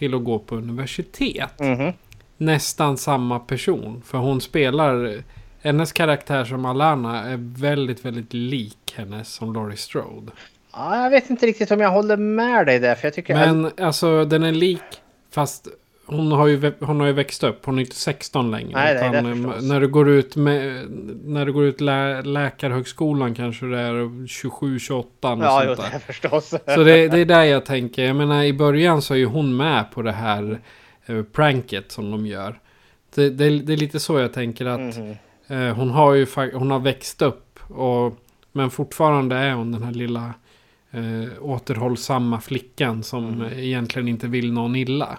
till 0.00 0.14
att 0.14 0.24
gå 0.24 0.38
på 0.38 0.56
universitet 0.56 1.58
Mhm. 1.60 1.92
nästan 2.36 2.96
samma 2.96 3.38
person. 3.38 4.02
För 4.06 4.18
hon 4.18 4.40
spelar... 4.40 5.22
Hennes 5.62 5.92
karaktär 5.92 6.44
som 6.44 6.64
Alana 6.64 7.24
är 7.24 7.36
väldigt, 7.60 8.04
väldigt 8.04 8.32
lik 8.32 8.94
hennes 8.96 9.32
som 9.32 9.52
Laurie 9.54 9.76
Strode. 9.76 10.32
Ja, 10.72 11.02
jag 11.02 11.10
vet 11.10 11.30
inte 11.30 11.46
riktigt 11.46 11.70
om 11.70 11.80
jag 11.80 11.90
håller 11.90 12.16
med 12.16 12.66
dig 12.66 12.78
där, 12.78 12.94
för 12.94 13.06
jag 13.06 13.14
tycker... 13.14 13.34
Men 13.34 13.70
alltså 13.80 14.24
den 14.24 14.42
är 14.42 14.52
lik 14.52 14.82
fast 15.30 15.68
hon 16.10 16.32
har 16.32 16.46
ju, 16.46 16.72
hon 16.80 17.00
har 17.00 17.06
ju 17.06 17.12
växt 17.12 17.44
upp. 17.44 17.66
Hon 17.66 17.78
är 17.78 17.80
inte 17.82 17.96
16 17.96 18.50
längre. 18.50 18.70
Nej, 18.74 18.94
nej, 18.94 19.20
utan, 19.20 19.42
det 19.42 19.60
när 19.68 19.80
du 19.80 19.88
går 19.88 20.08
ut 20.08 20.36
med... 20.36 20.84
När 21.24 21.46
du 21.46 21.52
går 21.52 21.64
ut 21.64 21.80
lä, 21.80 22.22
läkarhögskolan 22.22 23.34
kanske 23.34 23.66
det 23.66 23.78
är 23.78 23.92
27-28 24.26 24.92
och 25.02 25.04
ja, 25.22 25.64
jo, 25.66 25.74
det 25.74 25.98
förstås. 26.06 26.48
Så 26.48 26.82
det, 26.84 27.08
det 27.08 27.18
är 27.18 27.24
där 27.24 27.44
jag 27.44 27.66
tänker. 27.66 28.04
Jag 28.04 28.16
menar 28.16 28.44
i 28.44 28.52
början 28.52 29.02
så 29.02 29.14
är 29.14 29.18
ju 29.18 29.26
hon 29.26 29.56
med 29.56 29.84
på 29.94 30.02
det 30.02 30.12
här 30.12 30.58
eh, 31.06 31.22
pranket 31.22 31.92
som 31.92 32.10
de 32.10 32.26
gör. 32.26 32.58
Det, 33.14 33.30
det, 33.30 33.58
det 33.58 33.72
är 33.72 33.76
lite 33.76 34.00
så 34.00 34.18
jag 34.18 34.32
tänker 34.32 34.66
att 34.66 34.96
Mhm. 34.96 35.16
eh, 35.48 35.74
hon 35.76 35.90
har 35.90 36.14
ju 36.14 36.26
hon 36.54 36.70
har 36.70 36.78
växt 36.80 37.22
upp. 37.22 37.58
Och, 37.70 38.14
men 38.52 38.70
fortfarande 38.70 39.36
är 39.36 39.52
hon 39.54 39.72
den 39.72 39.82
här 39.82 39.92
lilla 39.92 40.34
eh, 40.90 41.32
återhållsamma 41.44 42.40
flickan 42.40 43.02
som 43.02 43.28
Mm. 43.28 43.58
egentligen 43.58 44.08
inte 44.08 44.26
vill 44.26 44.52
någon 44.52 44.76
illa. 44.76 45.18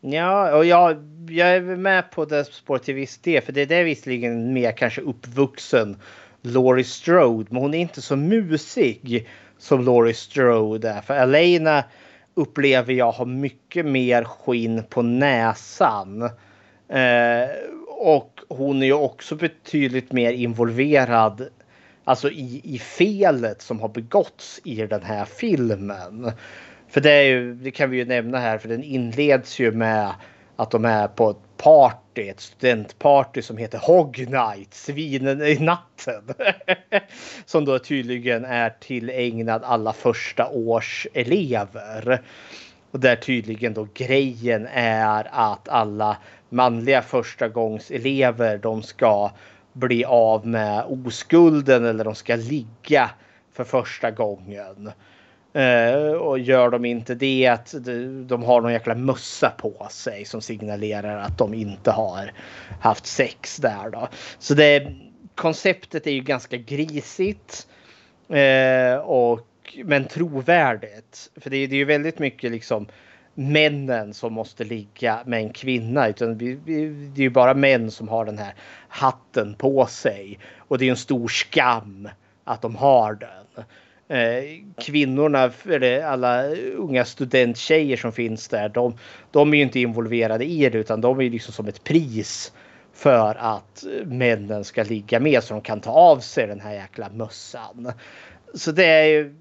Ja, 0.00 0.56
och 0.56 0.64
jag, 0.64 0.96
jag 1.28 1.48
är 1.48 1.60
med 1.60 2.10
på 2.10 2.24
det 2.24 2.44
spåret 2.44 2.82
till 2.82 2.94
viss 2.94 3.18
del. 3.18 3.42
För 3.42 3.52
det, 3.52 3.70
är 3.70 3.84
visserligen 3.84 4.52
mer 4.52 4.72
kanske 4.72 5.00
uppvuxen 5.00 5.96
Laurie 6.42 6.84
Strode. 6.84 7.46
Men 7.50 7.62
hon 7.62 7.74
är 7.74 7.78
inte 7.78 8.02
så 8.02 8.16
musig 8.16 9.28
som 9.58 9.84
Laurie 9.84 10.14
Strode 10.14 10.90
är. 10.90 11.00
För 11.00 11.14
Elena 11.14 11.84
upplever 12.34 12.92
jag 12.94 13.12
har 13.12 13.26
mycket 13.26 13.86
mer 13.86 14.24
skinn 14.24 14.82
på 14.88 15.02
näsan. 15.02 16.22
Eh, 16.88 17.48
och 17.88 18.40
hon 18.48 18.82
är 18.82 18.86
ju 18.86 18.92
också 18.92 19.36
betydligt 19.36 20.12
mer 20.12 20.32
involverad 20.32 21.48
alltså 22.08 22.30
i, 22.30 22.60
i 22.64 22.78
felet 22.78 23.62
som 23.62 23.80
har 23.80 23.88
begåtts 23.88 24.60
i 24.64 24.86
den 24.86 25.02
här 25.02 25.24
filmen. 25.24 26.32
För 26.88 27.00
det, 27.00 27.10
är 27.10 27.22
ju, 27.22 27.54
det 27.54 27.70
kan 27.70 27.90
vi 27.90 27.96
ju 27.96 28.04
nämna 28.04 28.38
här, 28.38 28.58
för 28.58 28.68
den 28.68 28.82
inleds 28.82 29.58
ju 29.58 29.72
med 29.72 30.14
att 30.56 30.70
de 30.70 30.84
är 30.84 31.08
på 31.08 31.30
ett 31.30 31.56
party, 31.56 32.28
ett 32.28 32.40
studentparty 32.40 33.42
som 33.42 33.56
heter 33.56 33.78
Hog 33.78 34.18
Night, 34.18 34.74
svinen 34.74 35.42
i 35.42 35.58
natten. 35.58 36.22
som 37.44 37.64
då 37.64 37.78
tydligen 37.78 38.44
är 38.44 38.70
tillägnad 38.80 39.62
alla 39.64 39.92
första 39.92 40.48
års 40.48 41.06
elever. 41.14 42.22
Och 42.90 43.00
där 43.00 43.16
tydligen 43.16 43.74
då 43.74 43.88
grejen 43.94 44.68
är 44.72 45.28
att 45.32 45.68
alla 45.68 46.16
manliga 46.48 47.02
förstagångselever 47.02 48.58
de 48.58 48.82
ska 48.82 49.30
bli 49.72 50.04
av 50.04 50.46
med 50.46 50.84
oskulden 50.88 51.84
eller 51.84 52.04
de 52.04 52.14
ska 52.14 52.36
ligga 52.36 53.10
för 53.52 53.64
första 53.64 54.10
gången. 54.10 54.92
Eh, 55.52 56.12
och 56.12 56.38
gör 56.38 56.70
de 56.70 56.84
inte 56.84 57.14
det, 57.14 57.46
att 57.46 57.74
de, 58.26 58.42
har 58.42 58.60
någon 58.60 58.72
jäkla 58.72 58.94
mössa 58.94 59.50
på 59.58 59.86
sig 59.90 60.24
som 60.24 60.40
signalerar 60.42 61.18
att 61.18 61.38
de 61.38 61.54
inte 61.54 61.90
har 61.90 62.32
haft 62.80 63.06
sex 63.06 63.56
där 63.56 63.90
då. 63.90 64.08
Så 64.38 64.54
det 64.54 64.94
konceptet 65.34 66.06
är 66.06 66.10
ju 66.10 66.20
ganska 66.20 66.56
grisigt. 66.56 67.66
Eh, 68.28 68.98
och, 68.98 69.46
men 69.84 70.04
trovärdigt. 70.08 71.30
För 71.36 71.50
det, 71.50 71.56
är- 71.56 71.68
det 71.68 71.74
är 71.74 71.78
ju 71.78 71.84
väldigt 71.84 72.18
mycket 72.18 72.50
liksom 72.50 72.86
männen 73.34 74.14
som 74.14 74.32
måste 74.32 74.64
ligga 74.64 75.18
med 75.26 75.38
en 75.40 75.50
kvinna. 75.52 76.08
Utan 76.08 76.38
vi, 76.38 76.54
vi, 76.64 76.88
det 76.88 77.20
är 77.20 77.24
ju 77.24 77.30
bara 77.30 77.54
män 77.54 77.90
som 77.90 78.08
har 78.08 78.24
den 78.24 78.38
här 78.38 78.54
hatten 78.88 79.54
på 79.54 79.86
sig. 79.86 80.38
Och 80.58 80.78
det 80.78 80.86
är 80.86 80.90
en 80.90 80.96
stor 80.96 81.28
skam 81.28 82.08
att 82.44 82.62
de 82.62 82.76
har 82.76 83.14
den. 83.14 83.64
Eh, 84.08 84.44
kvinnorna, 84.78 85.52
eller 85.68 86.02
alla 86.02 86.46
unga 86.76 87.04
studenttjejer 87.04 87.96
som 87.96 88.12
finns 88.12 88.48
där, 88.48 88.68
de, 88.68 88.96
de 89.30 89.52
är 89.52 89.56
ju 89.56 89.62
inte 89.62 89.80
involverade 89.80 90.44
i 90.44 90.68
det 90.68 90.78
utan 90.78 91.00
de 91.00 91.20
är 91.20 91.30
liksom 91.30 91.52
som 91.52 91.68
ett 91.68 91.84
pris 91.84 92.52
för 92.94 93.34
att 93.38 93.84
männen 94.04 94.64
ska 94.64 94.82
ligga 94.82 95.20
med 95.20 95.42
så 95.42 95.54
de 95.54 95.60
kan 95.60 95.80
ta 95.80 95.90
av 95.90 96.18
sig 96.18 96.46
den 96.46 96.60
här 96.60 96.74
jäkla 96.74 97.08
mössan. 97.08 97.92
Så 98.54 98.72
det 98.72 98.86
är 98.86 99.04
ju 99.04 99.34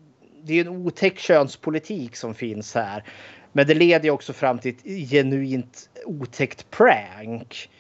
det 0.44 0.54
är 0.54 0.62
en 0.62 0.68
otäck 0.68 1.20
könspolitik 1.20 2.16
som 2.16 2.36
finns 2.36 2.76
här. 2.76 3.04
Men 3.52 3.68
det 3.68 3.74
leder 3.74 4.06
ju 4.06 4.12
också 4.12 4.34
fram 4.34 4.60
till 4.60 4.76
ett 4.76 5.10
genuint 5.10 5.90
otäckt 6.06 6.72
prank 6.72 7.70
eh, 7.74 7.77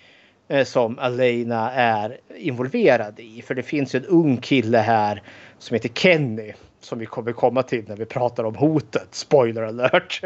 Eh, 0.48 0.66
som 0.66 1.00
Alena 1.00 1.72
är 1.72 2.18
involverad 2.38 3.20
i. 3.20 3.42
För 3.42 3.56
det 3.56 3.64
finns 3.64 3.96
ju 3.96 4.00
en 4.00 4.06
ung 4.06 4.38
kille 4.38 4.78
här 4.78 5.24
som 5.58 5.74
heter 5.74 5.90
Kenny 5.90 6.54
som 6.80 7.00
vi 7.00 7.06
kommer 7.06 7.32
komma 7.32 7.64
till 7.64 7.84
när 7.88 7.96
vi 7.96 8.06
pratar 8.06 8.44
om 8.44 8.56
hotet. 8.56 9.08
Spoiler 9.12 9.62
alert! 9.62 10.22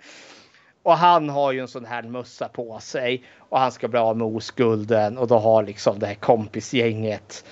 och 0.82 0.96
han 0.96 1.28
har 1.28 1.52
ju 1.52 1.60
en 1.60 1.68
sån 1.68 1.84
här 1.84 2.02
mössa 2.02 2.48
på 2.48 2.78
sig 2.78 3.24
och 3.38 3.58
han 3.58 3.72
ska 3.72 3.88
bli 3.88 3.98
av 3.98 4.16
med 4.16 4.26
oskulden 4.26 5.18
och 5.18 5.28
då 5.28 5.38
har 5.38 5.62
liksom 5.62 5.98
det 5.98 6.06
här 6.06 6.14
kompisgänget 6.14 7.44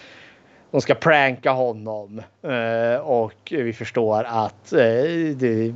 de 0.73 0.81
ska 0.81 0.95
pranka 0.95 1.51
honom 1.51 2.23
eh, 2.43 3.01
och 3.01 3.35
vi 3.51 3.73
förstår 3.73 4.25
att 4.25 4.73
eh, 4.73 5.05
det, 5.37 5.75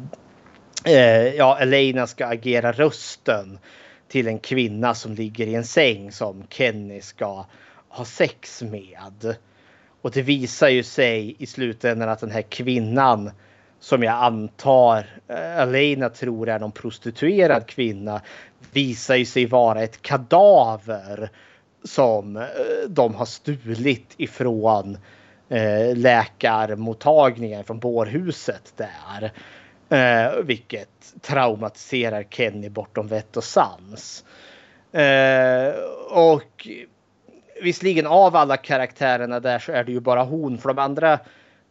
ja, 1.37 1.59
Elena 1.61 2.07
ska 2.07 2.27
agera 2.27 2.73
rösten 2.73 3.59
till 4.09 4.29
en 4.29 4.39
kvinna 4.39 4.95
som 4.95 5.15
ligger 5.15 5.47
i 5.47 5.55
en 5.55 5.65
säng 5.65 6.13
som 6.13 6.47
Kenny 6.51 7.01
ska 7.01 7.47
ha 7.89 8.05
sex 8.05 8.63
med. 8.63 9.37
Och 10.03 10.11
det 10.11 10.23
visar 10.23 10.69
ju 10.69 10.83
sig 10.83 11.37
i 11.39 11.47
slutändan 11.47 12.09
att 12.09 12.21
den 12.21 12.31
här 12.31 12.43
kvinnan 12.43 13.31
som 13.81 14.03
jag 14.03 14.15
antar 14.15 15.07
eh, 15.29 15.61
Alena 15.61 16.09
tror 16.09 16.49
är 16.49 16.59
någon 16.59 16.73
prostituerad 16.73 17.67
kvinna 17.67 18.21
visar 18.73 19.17
ju 19.17 19.25
sig 19.25 19.47
vara 19.47 19.83
ett 19.83 20.03
kadaver 20.03 21.31
som 21.85 22.37
eh, 22.37 22.43
de 22.89 23.15
har 23.15 23.25
stulit 23.25 24.15
ifrån 24.17 24.99
eh, 25.49 25.97
läkarmottagningen 25.97 27.65
från 27.65 27.79
bårhuset 27.79 28.73
där. 28.77 29.33
Eh, 29.89 30.37
vilket 30.43 31.15
traumatiserar 31.21 32.23
Kenny 32.31 32.69
bortom 32.69 33.07
vett 33.07 33.37
och 33.37 33.45
sans. 33.45 34.25
Eh, 34.93 35.75
och 36.11 36.69
visserligen 37.63 38.07
av 38.07 38.37
alla 38.37 38.57
karaktärerna 38.57 39.41
där 39.41 39.59
så 39.59 39.73
är 39.73 39.85
det 39.85 39.93
ju 39.93 40.01
bara 40.01 40.23
hon. 40.23 40.59
För 40.59 40.69
de 40.69 40.79
andra 40.79 41.19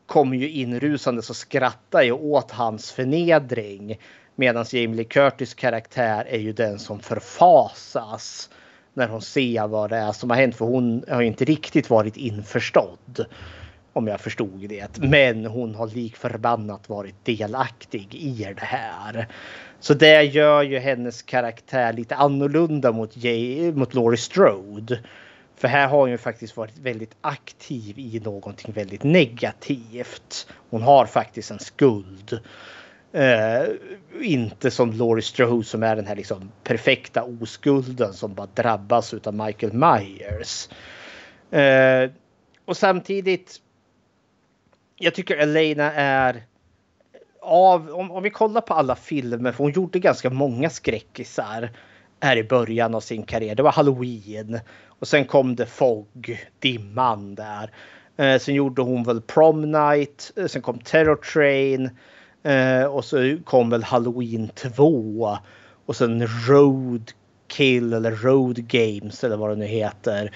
kommer 0.06 0.38
ju 0.38 0.50
inrusande 0.50 1.20
och 1.30 1.36
skrattar 1.36 2.02
ju 2.02 2.12
åt 2.12 2.52
hans 2.52 2.92
förnedring. 2.92 4.00
Medan 4.36 4.66
Jamie 4.72 4.96
Lee 4.96 5.06
Curtis 5.06 5.54
karaktär 5.54 6.26
är 6.30 6.40
ju 6.40 6.54
den 6.54 6.80
som 6.80 7.00
förfasas 7.00 8.50
när 8.94 9.08
hon 9.08 9.22
ser 9.22 9.68
vad 9.68 9.90
det 9.90 9.98
är 9.98 10.12
som 10.12 10.30
har 10.30 10.38
hänt. 10.38 10.56
För 10.56 10.66
hon 10.66 11.04
har 11.10 11.22
ju 11.22 11.28
inte 11.28 11.46
riktigt 11.46 11.90
varit 11.90 12.18
införstådd. 12.18 13.26
Om 13.96 14.08
jag 14.08 14.20
förstod 14.20 14.70
det. 14.70 14.98
Men 14.98 15.46
hon 15.46 15.76
har 15.76 15.88
lik 15.88 16.16
förbannat 16.16 16.90
varit 16.90 17.26
delaktig 17.26 18.16
i 18.16 18.54
det 18.56 18.66
här. 18.66 19.28
Så 19.80 19.94
det 19.94 20.24
gör 20.24 20.64
ju 20.64 20.80
hennes 20.80 21.22
karaktär 21.22 21.94
lite 21.94 22.16
annorlunda 22.16 22.92
mot, 22.92 23.18
Jay, 23.18 23.72
mot 23.72 23.94
Laurie 23.94 24.18
Strode. 24.18 25.00
För 25.56 25.68
här 25.68 25.88
har 25.88 26.00
hon 26.00 26.12
ju 26.12 26.18
faktiskt 26.18 26.58
varit 26.58 26.78
väldigt 26.78 27.16
aktiv 27.22 28.00
i 28.00 28.22
någonting 28.24 28.74
väldigt 28.74 29.04
negativt. 29.04 30.48
Hon 30.70 30.82
har 30.82 31.06
faktiskt 31.06 31.52
en 31.52 31.60
skuld. 31.60 32.40
Eh, 33.12 33.64
inte 34.22 34.72
som 34.72 34.92
Laurie 34.92 35.24
Strode 35.24 35.66
som 35.66 35.84
är 35.84 35.96
den 35.96 36.08
här 36.08 36.16
liksom 36.16 36.52
perfekta 36.64 37.24
oskulden 37.24 38.14
som 38.14 38.34
bara 38.34 38.48
drabbas 38.54 39.14
av 39.14 39.34
Michael 39.34 39.74
Myers. 39.74 40.70
Eh, 41.52 42.12
och 42.66 42.78
samtidigt. 42.78 43.62
Jag 44.98 45.14
tycker 45.14 45.38
Elena 45.38 45.94
är 45.94 46.46
av 47.42 47.90
om, 47.90 48.12
om 48.12 48.24
vi 48.24 48.30
kollar 48.30 48.62
på 48.62 48.74
alla 48.74 48.96
filmer, 48.96 49.52
för 49.52 49.64
hon 49.64 49.72
gjorde 49.72 50.00
ganska 50.00 50.30
många 50.30 50.70
skräckisar 50.70 51.72
här 52.20 52.38
i 52.38 52.44
början 52.44 52.96
av 52.96 53.00
sin 53.00 53.24
karriär. 53.24 53.56
Det 53.56 53.64
var 53.64 53.72
Halloween 53.72 54.60
och 54.88 55.08
sen 55.08 55.26
kom 55.26 55.56
det 55.56 55.66
Fog, 55.66 56.40
dimman 56.60 57.36
där. 57.36 57.72
Eh, 58.18 58.40
sen 58.40 58.56
gjorde 58.56 58.82
hon 58.82 59.04
väl 59.04 59.22
Prom 59.22 59.72
Night, 59.72 60.32
eh, 60.36 60.46
sen 60.46 60.62
kom 60.62 60.80
Terror 60.80 61.16
Train 61.16 61.90
eh, 62.44 62.84
och 62.84 63.06
så 63.06 63.38
kom 63.44 63.70
väl 63.70 63.84
Halloween 63.84 64.48
2 64.48 65.38
och 65.86 65.96
sen 65.96 66.28
Road 66.48 67.12
Kill 67.48 67.94
eller 67.94 68.12
Road 68.12 68.68
Games 68.68 69.24
eller 69.24 69.38
vad 69.38 69.50
det 69.50 69.56
nu 69.56 69.66
heter. 69.66 70.32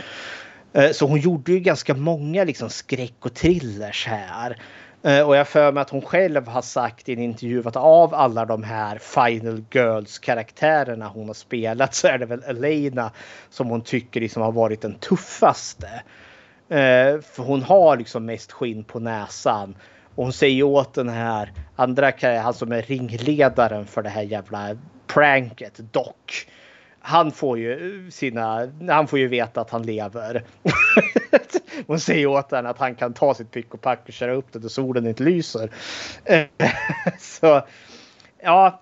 Eh, 0.73 0.91
så 0.91 1.07
hon 1.07 1.19
gjorde 1.19 1.51
ju 1.51 1.59
ganska 1.59 1.93
många 1.93 2.43
liksom 2.43 2.69
skräck 2.69 3.15
och 3.19 3.33
thrillers 3.33 4.07
här. 4.07 4.57
Eh, 5.03 5.27
och 5.27 5.35
jag 5.35 5.47
för 5.47 5.71
mig 5.71 5.81
att 5.81 5.89
hon 5.89 6.01
själv 6.01 6.47
har 6.47 6.61
sagt 6.61 7.09
i 7.09 7.13
en 7.13 7.19
intervju 7.19 7.63
att 7.67 7.75
av 7.75 8.13
alla 8.13 8.45
de 8.45 8.63
här 8.63 8.97
Final 8.97 9.63
Girls 9.71 10.19
karaktärerna 10.19 11.07
hon 11.07 11.27
har 11.27 11.33
spelat 11.33 11.95
så 11.95 12.07
är 12.07 12.17
det 12.17 12.25
väl 12.25 12.43
Elena 12.43 13.11
som 13.49 13.67
hon 13.69 13.81
tycker 13.81 14.21
liksom 14.21 14.41
har 14.41 14.51
varit 14.51 14.81
den 14.81 14.95
tuffaste. 14.95 15.87
Eh, 16.69 17.21
för 17.21 17.43
hon 17.43 17.63
har 17.63 17.97
liksom 17.97 18.25
mest 18.25 18.51
skinn 18.51 18.83
på 18.83 18.99
näsan. 18.99 19.75
Och 20.15 20.23
hon 20.23 20.33
säger 20.33 20.63
åt 20.63 20.93
den 20.93 21.09
här 21.09 21.51
andra, 21.75 22.11
han 22.21 22.53
som 22.53 22.71
är 22.71 22.81
ringledaren 22.81 23.85
för 23.85 24.01
det 24.01 24.09
här 24.09 24.21
jävla 24.21 24.77
pranket, 25.07 25.79
Doc 25.91 26.45
han 26.99 27.31
får 27.31 27.59
ju 27.59 28.11
sina, 28.11 28.71
han 28.89 29.07
får 29.07 29.19
ju 29.19 29.27
veta 29.27 29.61
att 29.61 29.69
han 29.69 29.83
lever. 29.83 30.43
Hon 31.87 31.99
säger 31.99 32.27
åt 32.27 32.51
honom 32.51 32.71
att 32.71 32.77
han 32.77 32.95
kan 32.95 33.13
ta 33.13 33.33
sitt 33.33 33.51
pick 33.51 33.73
och 33.73 33.81
pack 33.81 33.99
och 34.07 34.13
köra 34.13 34.33
upp 34.33 34.51
det 34.51 34.59
då 34.59 34.69
solen 34.69 35.07
inte 35.07 35.23
lyser. 35.23 35.71
Så 37.19 37.61
ja. 38.41 38.81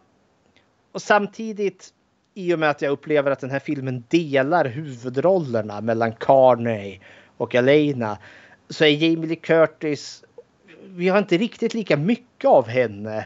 Och 0.91 1.01
samtidigt 1.01 1.93
i 2.33 2.53
och 2.53 2.59
med 2.59 2.69
att 2.69 2.81
jag 2.81 2.91
upplever 2.91 3.31
att 3.31 3.39
den 3.39 3.51
här 3.51 3.59
filmen 3.59 4.03
delar 4.07 4.65
huvudrollerna 4.65 5.81
mellan 5.81 6.13
Carney 6.13 6.99
och 7.37 7.55
Elena 7.55 8.17
så 8.69 8.85
är 8.85 8.89
Jamie 8.89 9.27
Lee 9.27 9.35
Curtis. 9.35 10.23
Vi 10.83 11.09
har 11.09 11.17
inte 11.17 11.37
riktigt 11.37 11.73
lika 11.73 11.97
mycket 11.97 12.49
av 12.49 12.67
henne 12.67 13.25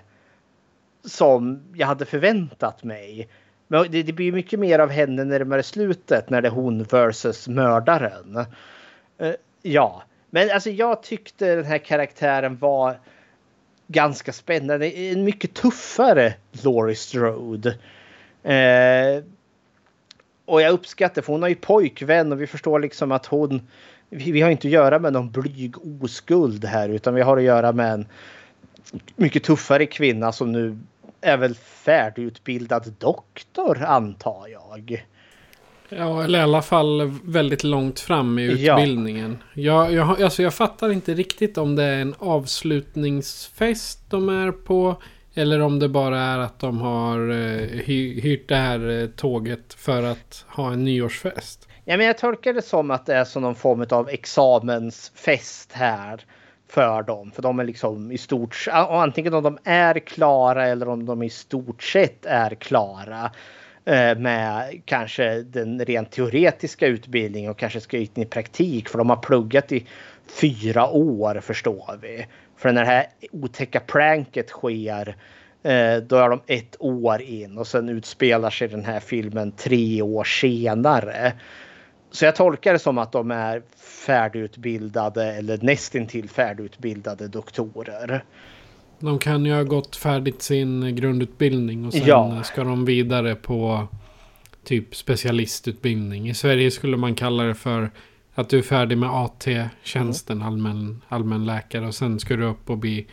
som 1.06 1.64
jag 1.74 1.88
hade 1.88 2.06
förväntat 2.06 2.84
mig. 2.84 3.30
Men 3.72 3.92
det, 3.92 4.04
det 4.04 4.14
blir 4.14 4.32
mycket 4.32 4.60
mer 4.60 4.80
av 4.80 4.90
henne 4.90 5.24
närmare 5.24 5.64
slutet 5.64 6.30
när 6.30 6.42
det 6.42 6.48
är 6.48 6.52
hon 6.52 6.84
versus 6.84 7.48
mördaren. 7.48 8.46
Uh, 9.22 9.34
ja, 9.62 10.04
men 10.30 10.52
alltså 10.52 10.70
jag 10.70 11.04
tyckte 11.04 11.56
den 11.56 11.66
här 11.66 11.78
karaktären 11.78 12.58
var 12.58 13.00
ganska 13.88 14.34
spännande. 14.34 14.92
En 14.92 15.24
mycket 15.24 15.54
tuffare 15.54 16.34
Laurie 16.52 16.96
Strode. 16.96 17.70
Uh, 17.70 19.24
och 20.46 20.62
jag 20.62 20.74
uppskattar 20.74 21.22
för 21.22 21.34
hon 21.34 21.42
har 21.42 21.50
ju 21.50 21.56
pojkvän 21.56 22.32
och 22.32 22.42
vi 22.42 22.48
förstår 22.48 22.80
liksom 22.80 23.12
att 23.12 23.26
hon 23.26 23.68
vi, 24.10 24.32
vi 24.32 24.42
har 24.42 24.50
inte 24.50 24.68
att 24.68 24.72
göra 24.72 25.00
med 25.00 25.14
någon 25.14 25.32
blyg 25.32 25.76
oskuld 26.04 26.66
här 26.66 26.90
utan 26.90 27.14
vi 27.14 27.22
har 27.22 27.38
att 27.38 27.44
göra 27.44 27.72
med 27.72 27.94
en 27.94 28.06
mycket 29.16 29.44
tuffare 29.44 29.86
kvinna 29.86 30.32
som 30.32 30.52
nu 30.52 30.78
är 31.22 31.38
väl 31.38 31.56
färdigutbildad 31.56 32.94
doktor 33.00 33.84
antar 33.84 34.48
jag. 34.48 35.06
Ja, 35.90 36.24
eller 36.24 36.40
i 36.40 36.42
alla 36.42 36.62
fall 36.62 37.20
väldigt 37.24 37.64
långt 37.64 38.00
fram 38.00 38.40
i 38.40 38.44
utbildningen. 38.44 39.38
Ja. 39.54 39.92
Jag, 39.92 39.94
jag, 39.94 40.22
alltså 40.22 40.44
jag 40.44 40.54
fattar 40.54 40.92
inte 40.92 41.14
riktigt 41.14 41.58
om 41.58 41.76
det 41.76 41.84
är 41.84 42.02
en 42.02 42.16
avslutningsfest 42.20 44.00
de 44.10 44.30
är 44.30 44.52
på. 44.52 45.02
Eller 45.34 45.60
om 45.60 45.80
det 45.80 45.90
bara 45.90 46.20
är 46.20 46.40
att 46.40 46.60
de 46.60 46.78
har 46.78 47.30
eh, 47.30 47.68
hy, 47.86 48.22
hyrt 48.22 48.50
det 48.50 48.56
här 48.56 49.02
eh, 49.02 49.08
tåget 49.08 49.74
för 49.74 50.04
att 50.04 50.46
ha 50.48 50.74
en 50.74 50.86
nyårsfest. 50.86 51.68
Ja, 51.86 51.98
men 51.98 52.06
jag 52.06 52.18
tolkar 52.18 52.54
det 52.54 52.62
som 52.62 52.92
att 52.92 53.06
det 53.06 53.16
är 53.16 53.26
som 53.26 53.42
någon 53.42 53.56
form 53.56 53.86
av 53.90 54.10
examensfest 54.10 55.72
här 55.72 56.26
för 56.72 57.04
dem. 57.04 57.32
För 57.32 57.42
de 57.42 57.60
är 57.60 57.64
liksom 57.64 58.12
i 58.12 58.18
stort 58.18 58.68
antingen 58.72 59.34
om 59.34 59.44
de 59.44 59.58
är 59.64 60.00
klara 60.00 60.68
eller 60.68 60.90
om 60.90 61.06
de 61.06 61.24
i 61.24 61.30
stort 61.30 61.84
sett 61.84 62.26
är 62.26 62.50
klara 62.56 63.32
eh, 63.86 64.18
med 64.18 64.82
kanske 64.86 65.42
den 65.42 65.86
rent 65.86 66.12
teoretiska 66.12 66.88
utbildningen 66.88 67.52
och 67.52 67.58
kanske 67.58 67.82
ska 67.82 67.98
ut 67.98 68.18
i 68.18 68.26
praktik 68.26 68.90
för 68.90 68.98
de 68.98 69.10
har 69.10 69.18
pluggat 69.18 69.72
i 69.72 69.86
fyra 70.42 70.90
år 70.90 71.40
förstår 71.40 72.00
vi. 72.02 72.26
För 72.58 72.72
när 72.72 72.82
det 72.82 72.88
här 72.88 73.06
otäcka 73.32 73.80
pranket 73.80 74.50
sker 74.50 75.16
eh, 75.64 75.96
då 75.98 76.16
är 76.16 76.30
de 76.30 76.42
ett 76.48 76.76
år 76.80 77.22
in 77.22 77.58
och 77.58 77.68
sen 77.68 77.90
utspelar 77.90 78.50
sig 78.50 78.68
den 78.68 78.86
här 78.86 79.00
filmen 79.00 79.52
tre 79.52 80.02
år 80.02 80.24
senare. 80.24 81.34
Så 82.12 82.26
jag 82.26 82.36
tolkar 82.36 82.74
det 82.74 82.80
som 82.80 82.98
att 82.98 83.12
de 83.12 83.32
är 83.32 83.62
färdigutbildade 84.06 85.34
eller 85.34 85.58
nästintill 85.58 86.30
färdigutbildade 86.30 87.28
doktorer. 87.28 88.24
De 89.00 89.20
kan 89.20 89.46
ju 89.46 89.54
ha 89.54 89.64
gått 89.64 89.96
färdigt 89.96 90.42
sin 90.42 90.96
grundutbildning 90.96 91.86
och 91.86 91.94
sen 91.94 92.06
ja. 92.06 92.44
ska 92.44 92.64
de 92.64 92.86
vidare 92.86 93.36
på 93.36 93.88
typ 94.64 94.96
specialistutbildning. 94.96 96.30
I 96.30 96.34
Sverige 96.34 96.72
skulle 96.72 96.98
man 96.98 97.16
kalla 97.16 97.44
det 97.44 97.56
för 97.56 97.92
att 98.34 98.50
du 98.50 98.58
är 98.58 98.62
färdig 98.62 98.98
med 98.98 99.10
AT-tjänsten, 99.10 100.38
mm. 100.38 100.48
allmän, 100.48 101.02
allmänläkare 101.08 101.88
och 101.88 101.96
sen 101.96 102.20
ska 102.20 102.36
du 102.36 102.46
upp 102.46 102.70
och 102.70 102.78
bli 102.78 103.08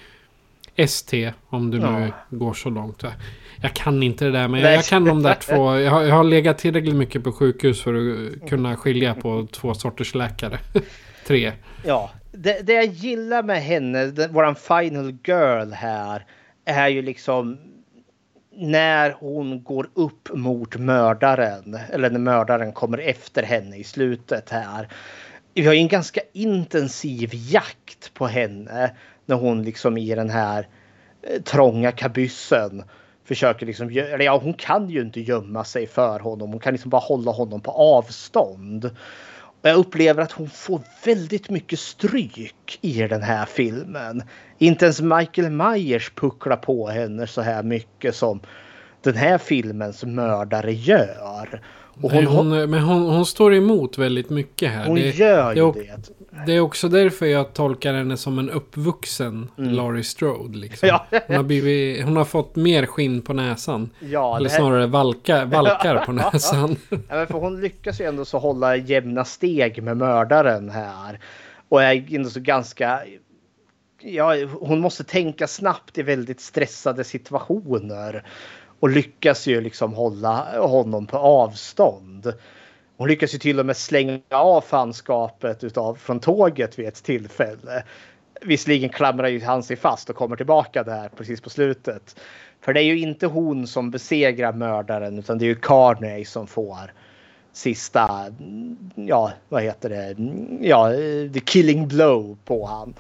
ST 0.79 1.33
om 1.49 1.71
du 1.71 1.79
ja. 1.79 1.99
nu 1.99 2.13
går 2.31 2.55
så 2.55 2.71
långt. 2.71 3.05
Jag 3.63 3.75
kan 3.75 4.03
inte 4.03 4.25
det 4.25 4.31
där 4.31 4.49
men 4.49 4.61
jag, 4.61 4.73
jag 4.73 4.85
kan 4.85 5.05
de 5.05 5.23
där 5.23 5.35
två. 5.41 5.79
Jag 5.79 5.91
har, 5.91 6.03
jag 6.03 6.15
har 6.15 6.25
legat 6.25 6.59
tillräckligt 6.59 6.97
mycket 6.97 7.25
på 7.25 7.33
sjukhus 7.33 7.83
för 7.83 7.95
att 7.95 8.49
kunna 8.49 8.77
skilja 8.77 9.15
på 9.15 9.47
två 9.53 9.75
sorters 9.75 10.15
läkare. 10.15 10.59
Tre. 11.27 11.53
Ja, 11.85 12.11
det, 12.33 12.67
det 12.67 12.73
jag 12.73 12.87
gillar 12.87 13.43
med 13.43 13.63
henne, 13.63 14.07
den, 14.07 14.33
våran 14.33 14.55
final 14.55 15.17
girl 15.25 15.73
här, 15.73 16.25
är 16.65 16.89
ju 16.89 17.03
liksom 17.03 17.59
när 18.53 19.17
hon 19.19 19.63
går 19.63 19.91
upp 19.95 20.29
mot 20.35 20.77
mördaren 20.77 21.79
eller 21.93 22.11
när 22.11 22.19
mördaren 22.19 22.73
kommer 22.73 22.99
efter 22.99 23.43
henne 23.43 23.77
i 23.77 23.85
slutet 23.85 24.51
här. 24.51 24.89
Vi 25.55 25.67
har 25.67 25.73
ju 25.73 25.81
en 25.81 25.89
ganska 25.89 26.21
intensiv 26.33 27.31
jakt 27.33 28.15
på 28.15 28.27
henne 28.27 28.91
när 29.29 29.37
hon 29.37 29.63
liksom 29.63 29.99
i 29.99 30.15
den 30.15 30.31
här 30.31 30.69
eh, 31.23 31.43
trånga 31.43 31.93
kabyssen 31.93 32.85
försöker 33.25 33.67
liksom, 33.67 33.89
eller 33.89 34.25
ja 34.25 34.39
hon 34.39 34.55
kan 34.55 34.91
ju 34.91 35.01
inte 35.01 35.21
gömma 35.21 35.65
sig 35.65 35.87
för 35.87 36.21
honom. 36.21 36.51
Hon 36.51 36.61
kan 36.61 36.73
liksom 36.73 36.91
bara 36.91 37.01
hålla 37.01 37.31
honom 37.31 37.61
på 37.61 37.71
avstånd. 37.71 38.85
Och 39.63 39.69
jag 39.69 39.77
upplever 39.77 40.23
att 40.23 40.33
hon 40.33 40.49
får 40.49 40.81
väldigt 41.05 41.51
mycket 41.51 41.79
stryk 41.79 42.79
i 42.81 43.03
den 43.03 43.23
här 43.23 43.45
filmen. 43.45 44.23
Inte 44.59 44.85
ens 44.85 45.01
Michael 45.01 45.51
Myers 45.51 46.11
pucklar 46.11 46.57
på 46.57 46.89
henne 46.89 47.27
så 47.27 47.41
här 47.41 47.63
mycket 47.63 48.15
som 48.15 48.41
den 49.03 49.15
här 49.15 49.39
filmens 49.39 50.05
mördare 50.05 50.73
gör. 50.73 51.63
Och 52.03 52.13
hon, 52.13 52.27
hon, 52.27 52.49
men 52.49 52.83
hon, 52.83 53.03
hon, 53.03 53.27
står 53.27 53.55
emot 53.55 53.99
väldigt 53.99 54.31
mycket 54.31 54.71
här. 54.71 54.87
Hon 54.87 54.95
det, 54.95 55.19
gör 55.19 55.55
ju 55.55 55.73
det. 55.73 55.81
det. 55.81 56.45
Det 56.47 56.53
är 56.53 56.61
också 56.61 56.89
därför 56.89 57.27
jag 57.27 57.53
tolkar 57.53 57.95
henne 57.95 58.17
som 58.17 58.39
en 58.39 58.51
uppvuxen 58.51 59.51
mm. 59.59 59.73
Laurie 59.73 60.05
Strode. 60.05 60.59
Liksom. 60.59 60.89
Ja. 60.89 61.07
Hon, 61.27 61.37
har 61.37 61.43
blivit, 61.43 62.05
hon 62.05 62.17
har 62.17 62.25
fått 62.25 62.57
mer 62.57 62.87
skinn 62.87 63.23
på 63.23 63.33
näsan. 63.33 63.91
Ja, 64.01 64.37
Eller 64.37 64.51
här... 64.51 64.57
snarare 64.57 64.87
valka, 64.87 65.45
valkar 65.45 66.05
på 66.05 66.13
näsan. 66.13 66.77
Ja, 66.91 67.27
för 67.27 67.39
hon 67.39 67.61
lyckas 67.61 68.01
ju 68.01 68.05
ändå 68.05 68.25
så 68.25 68.39
hålla 68.39 68.77
jämna 68.77 69.25
steg 69.25 69.83
med 69.83 69.97
mördaren 69.97 70.71
här. 70.71 71.21
Och 71.69 71.83
är 71.83 72.15
ändå 72.15 72.31
så 72.31 72.41
ganska... 72.41 73.01
Ja, 74.01 74.35
hon 74.61 74.81
måste 74.81 75.05
tänka 75.05 75.47
snabbt 75.47 75.99
i 75.99 76.03
väldigt 76.03 76.41
stressade 76.41 77.05
situationer. 77.05 78.25
Och 78.81 78.89
lyckas 78.89 79.47
ju 79.47 79.61
liksom 79.61 79.93
hålla 79.93 80.61
honom 80.61 81.07
på 81.07 81.19
avstånd. 81.19 82.33
Hon 82.97 83.09
lyckas 83.09 83.35
ju 83.35 83.39
till 83.39 83.61
och 83.61 83.67
med 83.67 83.77
slänga 83.77 84.21
av 84.31 84.61
fanskapet 84.61 85.65
utav, 85.65 85.95
från 85.95 86.21
tåget 86.21 86.79
vid 86.79 86.89
ett 86.89 87.03
tillfälle. 87.03 87.85
Visserligen 88.41 88.89
klamrar 88.89 89.29
ju 89.29 89.45
han 89.45 89.63
sig 89.63 89.77
fast 89.77 90.11
och 90.11 90.17
kommer 90.17 90.37
tillbaka 90.37 90.83
där 90.83 91.09
precis 91.17 91.41
på 91.41 91.51
slutet. 91.51 92.21
För 92.61 92.73
det 92.73 92.81
är 92.81 92.85
ju 92.85 92.99
inte 92.99 93.27
hon 93.27 93.67
som 93.67 93.91
besegrar 93.91 94.53
mördaren 94.53 95.19
utan 95.19 95.39
det 95.39 95.45
är 95.45 95.47
ju 95.47 95.55
Carney 95.55 96.25
som 96.25 96.47
får 96.47 96.93
sista, 97.53 98.33
ja 98.95 99.33
vad 99.49 99.63
heter 99.63 99.89
det, 99.89 100.17
ja 100.69 100.93
eh, 100.93 101.33
the 101.33 101.41
killing 101.41 101.89
blow 101.89 102.39
på 102.45 102.67
han. 102.67 102.95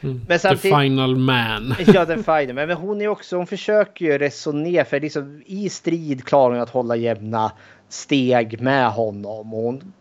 Mm. 0.00 0.20
Men 0.28 0.38
samtidigt, 0.38 0.62
the 0.62 0.80
final 0.80 1.16
man. 1.16 1.74
ja, 1.86 2.06
the 2.06 2.16
final 2.16 2.54
man. 2.54 2.68
Men 2.68 2.76
hon 2.76 3.00
är 3.00 3.08
också, 3.08 3.36
hon 3.36 3.46
försöker 3.46 4.04
ju 4.04 4.18
resonera 4.18 4.84
för 4.84 5.00
liksom 5.00 5.42
i 5.46 5.68
strid 5.68 6.24
klarar 6.24 6.54
hon 6.54 6.62
att 6.62 6.70
hålla 6.70 6.96
jämna 6.96 7.52
steg 7.88 8.60
med 8.60 8.90
honom. 8.90 9.54
Och 9.54 9.62
hon 9.62 9.92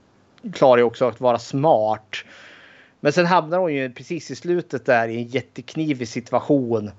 klarar 0.53 0.77
ju 0.77 0.83
också 0.83 1.07
att 1.07 1.21
vara 1.21 1.39
smart. 1.39 2.15
Men 2.99 3.13
sen 3.13 3.25
hamnar 3.25 3.57
hon 3.57 3.73
ju 3.73 3.91
precis 3.91 4.31
i 4.31 4.35
slutet 4.35 4.85
där 4.85 5.07
i 5.07 5.17
en 5.17 5.27
jätteknivig 5.27 6.07
situation. 6.07 6.91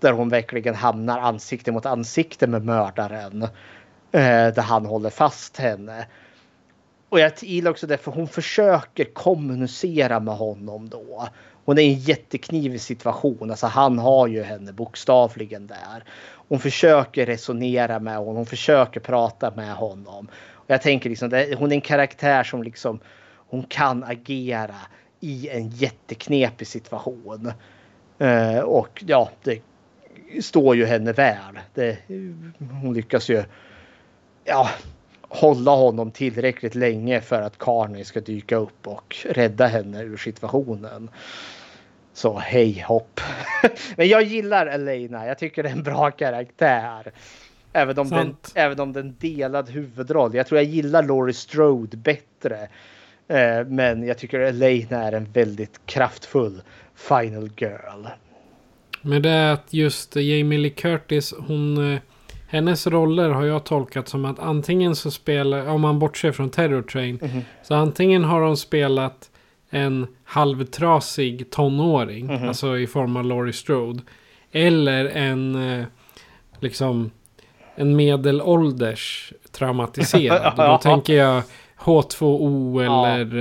Där 0.00 0.12
hon 0.12 0.28
verkligen 0.28 0.74
hamnar 0.74 1.18
ansikte 1.18 1.72
mot 1.72 1.86
ansikte 1.86 2.46
med 2.46 2.64
mördaren. 2.64 3.42
Eh, 4.12 4.54
där 4.54 4.62
han 4.62 4.86
håller 4.86 5.10
fast 5.10 5.56
henne. 5.56 6.06
Och 7.08 7.20
jag 7.20 7.32
gillar 7.40 7.70
också 7.70 7.86
det 7.86 7.98
för 7.98 8.12
hon 8.12 8.28
försöker 8.28 9.04
kommunicera 9.04 10.20
med 10.20 10.34
honom 10.34 10.88
då. 10.88 11.28
Hon 11.70 11.78
är 11.78 11.82
i 11.82 11.92
en 11.92 11.98
jätteknivig 11.98 12.80
situation. 12.80 13.50
Alltså 13.50 13.66
han 13.66 13.98
har 13.98 14.26
ju 14.26 14.42
henne 14.42 14.72
bokstavligen 14.72 15.66
där. 15.66 16.04
Hon 16.48 16.58
försöker 16.58 17.26
resonera 17.26 17.98
med 17.98 18.16
honom. 18.16 18.36
Hon 18.36 18.46
försöker 18.46 19.00
prata 19.00 19.50
med 19.56 19.74
honom. 19.74 20.28
Och 20.52 20.70
jag 20.70 20.82
tänker 20.82 21.10
liksom, 21.10 21.30
det, 21.30 21.58
hon 21.58 21.72
är 21.72 21.74
en 21.74 21.80
karaktär 21.80 22.42
som 22.42 22.62
liksom 22.62 23.00
hon 23.48 23.62
kan 23.62 24.04
agera 24.04 24.76
i 25.20 25.48
en 25.48 25.68
jätteknepig 25.68 26.66
situation. 26.66 27.52
Eh, 28.18 28.58
och 28.58 29.04
ja, 29.06 29.30
det 29.42 29.62
står 30.42 30.76
ju 30.76 30.84
henne 30.84 31.12
väl. 31.12 31.58
Det, 31.74 31.98
hon 32.82 32.94
lyckas 32.94 33.28
ju 33.28 33.44
ja, 34.44 34.70
hålla 35.22 35.70
honom 35.70 36.10
tillräckligt 36.10 36.74
länge 36.74 37.20
för 37.20 37.42
att 37.42 37.58
Carney 37.58 38.04
ska 38.04 38.20
dyka 38.20 38.56
upp 38.56 38.86
och 38.86 39.16
rädda 39.24 39.66
henne 39.66 40.02
ur 40.02 40.16
situationen. 40.16 41.10
Så 42.20 42.38
hej 42.38 42.84
hopp. 42.86 43.20
Men 43.96 44.08
jag 44.08 44.22
gillar 44.22 44.66
Elena. 44.66 45.26
Jag 45.26 45.38
tycker 45.38 45.62
det 45.62 45.68
är 45.68 45.72
en 45.72 45.82
bra 45.82 46.10
karaktär. 46.10 47.12
Även 47.72 47.98
om, 47.98 48.08
den, 48.08 48.36
även 48.54 48.80
om 48.80 48.92
den 48.92 49.16
delad 49.18 49.70
huvudroll. 49.70 50.34
Jag 50.34 50.46
tror 50.46 50.60
jag 50.60 50.70
gillar 50.70 51.02
Laurie 51.02 51.34
Strode 51.34 51.96
bättre. 51.96 52.68
Eh, 53.28 53.66
men 53.66 54.06
jag 54.06 54.18
tycker 54.18 54.40
Elena 54.40 55.02
är 55.02 55.12
en 55.12 55.24
väldigt 55.24 55.86
kraftfull 55.86 56.62
final 56.94 57.50
girl. 57.56 58.06
Men 59.02 59.22
det 59.22 59.30
är 59.30 59.52
att 59.52 59.72
just 59.72 60.16
Jamie 60.16 60.58
Lee 60.58 60.70
Curtis, 60.70 61.34
hon... 61.38 61.92
Eh, 61.94 62.00
hennes 62.48 62.86
roller 62.86 63.28
har 63.28 63.44
jag 63.44 63.64
tolkat 63.64 64.08
som 64.08 64.24
att 64.24 64.38
antingen 64.38 64.96
så 64.96 65.10
spelar, 65.10 65.68
om 65.68 65.80
man 65.80 65.98
bortser 65.98 66.32
från 66.32 66.50
Terror 66.50 66.82
Train, 66.82 67.18
mm 67.22 67.36
-hmm. 67.36 67.42
så 67.62 67.74
antingen 67.74 68.24
har 68.24 68.40
hon 68.40 68.56
spelat 68.56 69.30
en 69.70 70.06
halvtrasig 70.24 71.50
tonåring, 71.50 72.24
mm 72.24 72.42
-hmm. 72.42 72.48
alltså 72.48 72.78
i 72.78 72.86
form 72.86 73.16
av 73.16 73.24
Laurie 73.24 73.52
Strode, 73.52 74.02
eller 74.52 75.04
en 75.04 75.54
eh, 75.54 75.84
liksom 76.60 77.10
en 77.74 77.96
medelålders 77.96 79.32
traumatiserad. 79.52 80.56
Då 80.56 80.78
tänker 80.78 81.14
jag 81.14 81.42
H2O 81.78 82.80
eller 82.80 83.36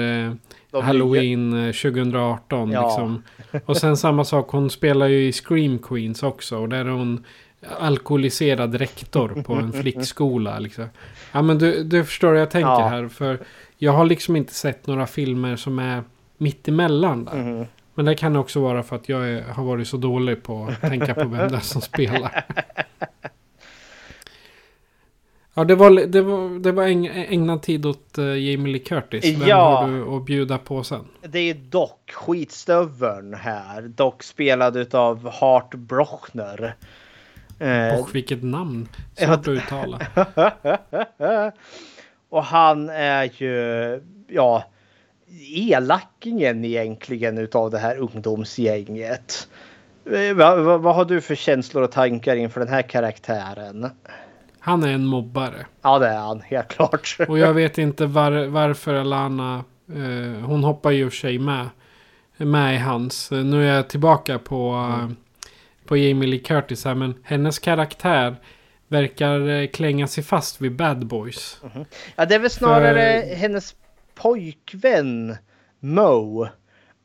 ja. 0.72 0.80
Eh, 0.80 0.84
Halloween 0.84 1.51
2018. 1.73 2.69
Eh, 2.69 2.73
ja. 2.73 2.88
Liksom. 2.88 3.23
Och 3.65 3.77
sen 3.77 3.97
samma 3.97 4.23
sak, 4.23 4.49
hon 4.49 4.69
spelar 4.69 5.07
ju 5.07 5.27
i 5.27 5.31
Scream 5.31 5.80
Queens 5.80 6.23
också. 6.23 6.57
Och 6.57 6.69
där 6.69 6.85
är 6.85 6.89
hon 6.89 7.26
alkoholiserad 7.80 8.76
rektor 8.76 9.43
på 9.43 9.53
en 9.53 9.73
flickskola. 9.73 10.60
Liksom. 10.60 10.85
Ja 11.31 11.41
men 11.41 11.57
du, 11.57 11.84
du 11.84 12.06
förstår 12.06 12.31
vad 12.31 12.41
jag 12.41 12.51
tänker 12.51 12.69
ja. 12.69 12.88
här. 12.88 13.07
För 13.07 13.39
jag 13.77 13.91
har 13.91 14.06
liksom 14.06 14.35
inte 14.35 14.53
sett 14.53 14.88
några 14.88 15.07
filmer 15.07 15.56
som 15.56 15.80
är 15.80 16.03
mitt 16.39 16.67
emellan 16.67 17.25
där. 17.25 17.33
Mm. 17.33 17.65
Men 17.93 18.05
det 18.05 18.15
kan 18.15 18.35
också 18.35 18.59
vara 18.59 18.83
för 18.83 18.95
att 18.95 19.09
jag 19.09 19.29
är, 19.29 19.43
har 19.43 19.63
varit 19.63 19.87
så 19.87 19.97
dålig 19.97 20.43
på 20.43 20.65
att 20.65 20.81
tänka 20.81 21.13
på 21.13 21.27
vem 21.27 21.49
det 21.49 21.55
är 21.55 21.59
som 21.59 21.81
spelar. 21.81 22.45
Ja, 25.53 25.63
det 25.63 25.75
var, 25.75 26.07
det 26.07 26.21
var, 26.21 26.59
det 26.59 26.71
var 26.71 26.83
ägnad 26.83 27.61
tid 27.61 27.85
åt 27.85 28.17
uh, 28.17 28.25
Jamie 28.25 28.73
Lee 28.73 28.79
Curtis. 28.79 29.25
Vem 29.25 29.47
ja, 29.47 29.81
har 29.81 29.87
du 29.87 30.15
att 30.15 30.25
bjuda 30.25 30.57
på 30.57 30.83
sen? 30.83 31.07
Det 31.21 31.39
är 31.39 31.53
Doc, 31.53 31.91
skitstöveln 32.11 33.33
här. 33.33 33.81
Doc 33.81 34.13
spelad 34.19 34.95
av 34.95 35.29
Hart 35.29 35.75
Brochner. 35.75 36.75
Eh, 37.59 37.99
och 37.99 38.15
vilket 38.15 38.43
namn. 38.43 38.87
Svårt 39.15 39.29
att 39.29 39.47
uttala. 39.47 39.99
och 42.29 42.43
han 42.43 42.89
är 42.89 43.29
ju, 43.41 44.01
ja, 44.27 44.63
elakingen 45.56 46.65
egentligen 46.65 47.38
utav 47.38 47.72
det 47.72 47.80
här 47.80 47.97
ungdomsgänget. 47.97 49.47
Eh, 50.06 50.35
vad, 50.35 50.60
vad, 50.60 50.81
vad 50.81 50.95
har 50.95 51.06
du 51.06 51.22
för 51.22 51.35
känslor 51.35 51.84
och 51.84 51.91
tankar 51.91 52.35
inför 52.35 52.60
den 52.60 52.69
här 52.69 52.81
karaktären? 52.81 53.89
Han 54.60 54.84
är 54.84 54.93
en 54.93 55.06
mobbare. 55.06 55.65
Ja 55.81 55.99
det 55.99 56.07
är 56.07 56.18
han, 56.18 56.41
helt 56.41 56.68
klart. 56.68 57.18
Och 57.27 57.39
jag 57.39 57.53
vet 57.53 57.77
inte 57.77 58.06
var, 58.06 58.45
varför 58.45 58.93
Alana, 58.93 59.64
eh, 59.89 60.45
hon 60.45 60.64
hoppar 60.64 60.91
ju 60.91 61.01
i 61.06 61.07
och 61.07 61.11
för 61.11 61.18
sig 61.18 61.39
med, 61.39 61.69
med 62.38 62.76
i 62.76 62.77
hans. 62.77 63.31
Nu 63.31 63.69
är 63.69 63.76
jag 63.76 63.89
tillbaka 63.89 64.39
på, 64.39 64.72
mm. 64.72 65.15
på 65.85 65.97
Jamie 65.97 66.30
Lee 66.30 66.39
Curtis 66.39 66.85
här, 66.85 66.95
men 66.95 67.15
hennes 67.23 67.60
karaktär 67.60 68.35
verkar 68.88 69.49
eh, 69.49 69.68
klänga 69.68 70.07
sig 70.07 70.23
fast 70.23 70.61
vid 70.61 70.76
Bad 70.76 71.06
Boys. 71.06 71.61
Mm. 71.73 71.85
Ja 72.15 72.26
det 72.26 72.35
är 72.35 72.39
väl 72.39 72.49
snarare 72.49 73.22
För... 73.22 73.35
hennes 73.35 73.76
pojkvän 74.21 75.35
Mo. 75.79 76.47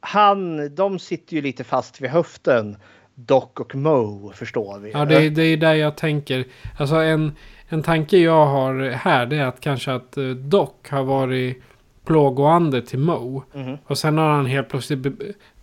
Han, 0.01 0.74
de 0.74 0.99
sitter 0.99 1.36
ju 1.36 1.43
lite 1.43 1.65
fast 1.65 2.01
vid 2.01 2.11
höften. 2.11 2.77
Doc 3.15 3.45
och 3.55 3.74
Mo 3.74 4.32
förstår 4.35 4.78
vi. 4.78 4.91
Ja, 4.91 5.05
det 5.05 5.16
är, 5.16 5.31
det 5.31 5.43
är 5.43 5.57
där 5.57 5.74
jag 5.74 5.97
tänker. 5.97 6.45
Alltså 6.78 6.95
en, 6.95 7.32
en 7.69 7.82
tanke 7.82 8.19
jag 8.19 8.47
har 8.47 8.91
här 8.91 9.27
det 9.27 9.36
är 9.36 9.47
att 9.47 9.61
kanske 9.61 9.93
att 9.93 10.16
eh, 10.16 10.28
Doc 10.28 10.70
har 10.89 11.03
varit 11.03 11.62
plågoande 12.05 12.82
till 12.82 12.99
Mo. 12.99 13.43
Mm. 13.55 13.77
Och 13.86 13.99
sen 13.99 14.19
har 14.19 14.31
han 14.31 14.47
helt 14.47 14.69
plötsligt 14.69 14.99
be 14.99 15.12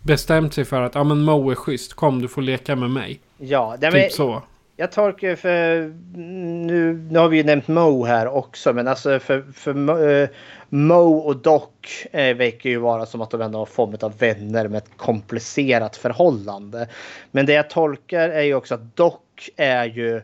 bestämt 0.02 0.54
sig 0.54 0.64
för 0.64 0.80
att 0.80 0.94
ja 0.94 1.04
men 1.04 1.20
Mo 1.20 1.50
är 1.50 1.54
schysst. 1.54 1.94
Kom 1.94 2.22
du 2.22 2.28
får 2.28 2.42
leka 2.42 2.76
med 2.76 2.90
mig. 2.90 3.20
Ja, 3.38 3.76
det 3.80 3.90
typ 3.90 4.00
men, 4.00 4.10
så. 4.10 4.42
Jag 4.76 4.92
tolkar 4.92 5.36
för 5.36 5.92
nu, 6.16 6.92
nu 7.10 7.18
har 7.18 7.28
vi 7.28 7.36
ju 7.36 7.44
nämnt 7.44 7.68
Mo 7.68 8.04
här 8.04 8.28
också, 8.28 8.72
men 8.72 8.88
alltså 8.88 9.18
för, 9.20 9.44
för 9.54 10.02
uh, 10.02 10.28
Mo 10.68 11.16
och 11.18 11.36
Doc 11.36 11.68
eh, 12.12 12.36
verkar 12.36 12.70
ju 12.70 12.78
vara 12.78 13.06
som 13.06 13.20
att 13.20 13.30
de 13.30 13.40
ändå 13.40 13.58
har 13.58 13.66
form 13.66 13.96
av 14.00 14.18
vänner 14.18 14.68
med 14.68 14.78
ett 14.78 14.96
komplicerat 14.96 15.96
förhållande. 15.96 16.88
Men 17.30 17.46
det 17.46 17.52
jag 17.52 17.70
tolkar 17.70 18.28
är 18.28 18.42
ju 18.42 18.54
också 18.54 18.74
att 18.74 18.96
Doc 18.96 19.20
är 19.56 19.84
ju 19.84 20.22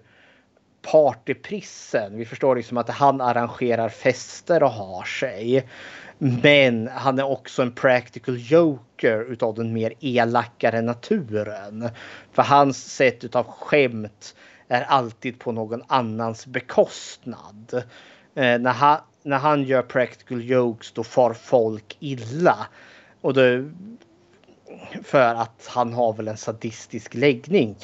partyprissen. 0.82 2.16
Vi 2.16 2.24
förstår 2.24 2.56
liksom 2.56 2.76
att 2.76 2.90
han 2.90 3.20
arrangerar 3.20 3.88
fester 3.88 4.62
och 4.62 4.70
har 4.70 5.04
sig. 5.04 5.68
Men 6.18 6.88
han 6.88 7.18
är 7.18 7.26
också 7.26 7.62
en 7.62 7.72
practical 7.72 8.36
joker 8.38 9.32
utav 9.32 9.54
den 9.54 9.72
mer 9.72 9.92
elakare 10.00 10.80
naturen. 10.80 11.90
För 12.32 12.42
hans 12.42 12.94
sätt 12.94 13.24
utav 13.24 13.44
skämt 13.44 14.34
är 14.68 14.82
alltid 14.82 15.38
på 15.38 15.52
någon 15.52 15.82
annans 15.86 16.46
bekostnad. 16.46 17.82
Eh, 18.34 18.58
när, 18.58 18.72
han, 18.72 18.98
när 19.22 19.38
han 19.38 19.62
gör 19.62 19.82
practical 19.82 20.44
jokes 20.44 20.92
då 20.92 21.04
far 21.04 21.34
folk 21.34 21.96
illa. 22.00 22.66
Och 23.20 23.34
det, 23.34 23.70
för 25.04 25.34
att 25.34 25.66
han 25.68 25.92
har 25.92 26.12
väl 26.12 26.28
en 26.28 26.36
sadistisk 26.36 27.14
läggning. 27.14 27.76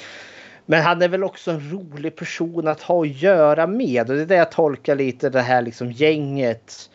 Men 0.67 0.83
han 0.83 1.03
är 1.03 1.09
väl 1.09 1.25
också 1.25 1.51
en 1.51 1.71
rolig 1.71 2.17
person 2.17 2.69
att 2.69 2.83
ha 2.83 3.03
att 3.03 3.23
göra 3.23 3.67
med. 3.67 4.11
Och 4.11 4.17
det 4.17 4.23
är 4.23 4.27
det 4.27 4.35
jag 4.35 4.53
tolkar 4.53 4.97
lite 4.97 5.31
det 5.31 5.41
här 5.41 5.63
liksom 5.63 5.93
gänget. 5.93 6.91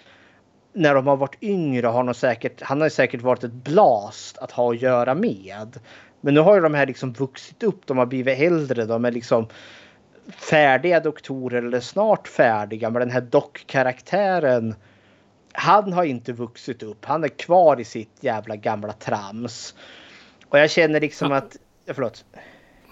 När 0.80 0.96
de 0.96 1.08
har 1.08 1.18
varit 1.18 1.44
yngre 1.44 1.88
har 1.88 2.04
de 2.04 2.14
säkert, 2.14 2.62
han 2.62 2.82
har 2.82 2.90
säkert 2.90 3.22
varit 3.22 3.44
ett 3.44 3.54
blast 3.54 4.38
att 4.38 4.52
ha 4.52 4.72
att 4.72 4.82
göra 4.82 5.16
med. 5.16 5.80
Men 6.22 6.34
nu 6.34 6.40
har 6.40 6.56
ju 6.56 6.62
de 6.62 6.74
här 6.74 6.86
liksom 6.86 7.14
vuxit 7.14 7.64
upp, 7.64 7.88
de 7.88 7.98
har 7.98 8.06
blivit 8.06 8.40
äldre, 8.40 8.86
de 8.86 9.06
är 9.06 9.12
liksom 9.12 9.48
färdiga 10.38 11.00
doktorer 11.00 11.64
eller 11.64 11.80
snart 11.80 12.28
färdiga. 12.28 12.90
Men 12.90 13.00
den 13.00 13.10
här 13.10 13.22
dock-karaktären, 13.22 14.76
han 15.54 15.94
har 15.94 16.04
inte 16.04 16.34
vuxit 16.34 16.84
upp. 16.84 17.06
Han 17.06 17.24
är 17.24 17.28
kvar 17.28 17.80
i 17.80 17.86
sitt 17.86 18.18
jävla 18.20 18.56
gamla 18.56 18.94
trams. 18.94 19.76
Och 20.50 20.60
jag 20.60 20.70
känner 20.70 21.00
liksom 21.00 21.32
att, 21.32 21.58
förlåt. 21.88 22.26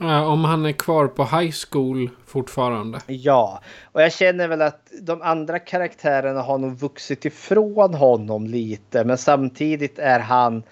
Eh, 0.01 0.31
om 0.31 0.43
han 0.43 0.65
är 0.65 0.71
kvar 0.71 1.07
på 1.07 1.23
high 1.23 1.55
school 1.69 2.09
fortfarande. 2.25 2.99
Ja, 3.07 3.61
och 3.91 4.01
jag 4.01 4.13
känner 4.13 4.47
väl 4.47 4.61
att 4.61 4.91
de 5.01 5.21
andra 5.21 5.59
karaktärerna 5.59 6.41
har 6.41 6.57
nog 6.57 6.77
vuxit 6.77 7.25
ifrån 7.25 7.93
honom 7.93 8.47
lite. 8.47 9.03
Men 9.03 9.17
samtidigt 9.17 9.99
är 9.99 10.19
han 10.19 10.63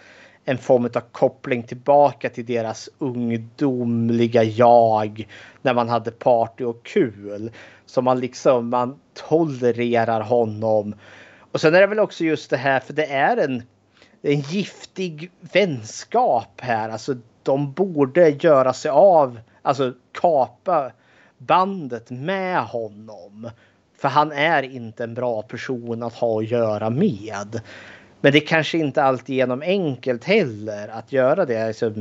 en 0.45 0.57
form 0.57 0.85
av 0.85 1.01
koppling 1.11 1.63
tillbaka 1.63 2.29
till 2.29 2.45
deras 2.45 2.89
ungdomliga 2.97 4.43
jag 4.43 5.27
när 5.61 5.73
man 5.73 5.89
hade 5.89 6.11
party 6.11 6.63
och 6.63 6.85
kul. 6.85 7.51
Så 7.85 8.01
man 8.01 8.19
liksom 8.19 8.69
man 8.69 8.99
tolererar 9.13 10.21
honom. 10.21 10.95
Och 11.51 11.61
sen 11.61 11.75
är 11.75 11.81
det 11.81 11.87
väl 11.87 11.99
också 11.99 12.23
just 12.23 12.49
det 12.49 12.57
här, 12.57 12.79
för 12.79 12.93
det 12.93 13.05
är 13.05 13.37
en, 13.37 13.63
en 14.21 14.39
giftig 14.39 15.31
vänskap 15.53 16.61
här. 16.61 16.89
Alltså 16.89 17.15
de 17.45 17.71
borde 17.71 18.29
göra 18.29 18.73
sig 18.73 18.91
av, 18.91 19.39
alltså 19.61 19.93
kapa 20.21 20.91
bandet 21.37 22.09
med 22.09 22.63
honom. 22.63 23.49
För 23.97 24.07
han 24.07 24.31
är 24.31 24.63
inte 24.63 25.03
en 25.03 25.13
bra 25.13 25.41
person 25.41 26.03
att 26.03 26.13
ha 26.13 26.39
att 26.39 26.51
göra 26.51 26.89
med. 26.89 27.61
Men 28.21 28.31
det 28.31 28.39
kanske 28.39 28.77
inte 28.77 29.03
alltid 29.03 29.35
genom 29.35 29.61
enkelt 29.61 30.23
heller 30.23 30.87
att 30.87 31.11
göra 31.11 31.45
det. 31.45 31.67
Alltså, 31.67 31.93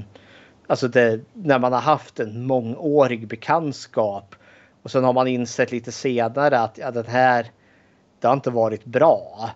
alltså 0.66 0.89
det, 0.89 1.21
när 1.33 1.59
man 1.59 1.73
har 1.73 1.81
haft 1.81 2.21
en 2.21 2.47
mångårig 2.47 3.29
bekantskap 3.29 4.35
och 4.83 4.91
sen 4.91 5.05
har 5.05 5.12
man 5.12 5.27
insett 5.27 5.73
lite 5.73 5.93
senare 5.93 6.59
att 6.61 6.79
ja, 6.79 6.91
den 6.91 7.07
här, 7.07 7.47
det 8.21 8.27
har 8.27 8.35
inte 8.35 8.51
varit 8.51 8.85
bra. 8.85 9.51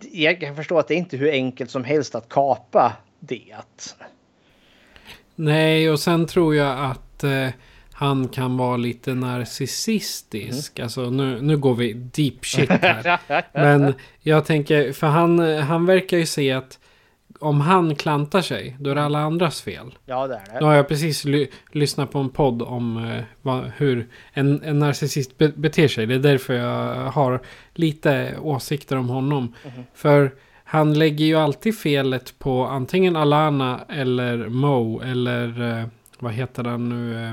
Jag 0.00 0.40
kan 0.40 0.56
förstå 0.56 0.78
att 0.78 0.88
det 0.88 0.94
är 0.94 0.98
inte 0.98 1.16
hur 1.16 1.30
enkelt 1.30 1.70
som 1.70 1.84
helst 1.84 2.14
att 2.14 2.28
kapa 2.28 2.92
det. 3.20 3.54
Nej, 5.38 5.90
och 5.90 6.00
sen 6.00 6.26
tror 6.26 6.54
jag 6.54 6.90
att 6.90 7.24
eh, 7.24 7.48
han 7.92 8.28
kan 8.28 8.56
vara 8.56 8.76
lite 8.76 9.14
narcissistisk. 9.14 10.78
Mm. 10.78 10.84
Alltså 10.84 11.10
nu, 11.10 11.40
nu 11.40 11.56
går 11.56 11.74
vi 11.74 11.92
deep 11.92 12.44
shit 12.44 12.70
här. 12.70 13.20
Men 13.52 13.94
jag 14.20 14.44
tänker, 14.44 14.92
för 14.92 15.06
han, 15.06 15.38
han 15.58 15.86
verkar 15.86 16.16
ju 16.16 16.26
se 16.26 16.52
att 16.52 16.78
om 17.40 17.60
han 17.60 17.94
klantar 17.94 18.40
sig, 18.40 18.76
då 18.80 18.90
är 18.90 18.94
det 18.94 19.02
alla 19.02 19.18
andras 19.18 19.62
fel. 19.62 19.98
Ja, 20.06 20.26
det 20.26 20.34
är 20.34 20.54
det. 20.54 20.60
Nu 20.60 20.66
har 20.66 20.74
jag 20.74 20.88
precis 20.88 21.24
ly 21.24 21.46
lyssnat 21.72 22.10
på 22.10 22.18
en 22.18 22.30
podd 22.30 22.62
om 22.62 23.04
eh, 23.04 23.24
vad, 23.42 23.70
hur 23.76 24.08
en, 24.32 24.62
en 24.62 24.78
narcissist 24.78 25.38
be 25.38 25.48
beter 25.48 25.88
sig. 25.88 26.06
Det 26.06 26.14
är 26.14 26.18
därför 26.18 26.54
jag 26.54 26.94
har 26.94 27.40
lite 27.74 28.34
åsikter 28.42 28.96
om 28.96 29.08
honom. 29.08 29.54
Mm. 29.64 29.84
För 29.94 30.32
han 30.70 30.94
lägger 30.94 31.24
ju 31.24 31.34
alltid 31.34 31.78
felet 31.78 32.38
på 32.38 32.64
antingen 32.64 33.16
Alana 33.16 33.80
eller 33.88 34.48
Mo 34.48 35.00
eller 35.00 35.78
eh, 35.80 35.86
vad 36.18 36.32
heter 36.32 36.64
han 36.64 36.88
nu? 36.88 37.24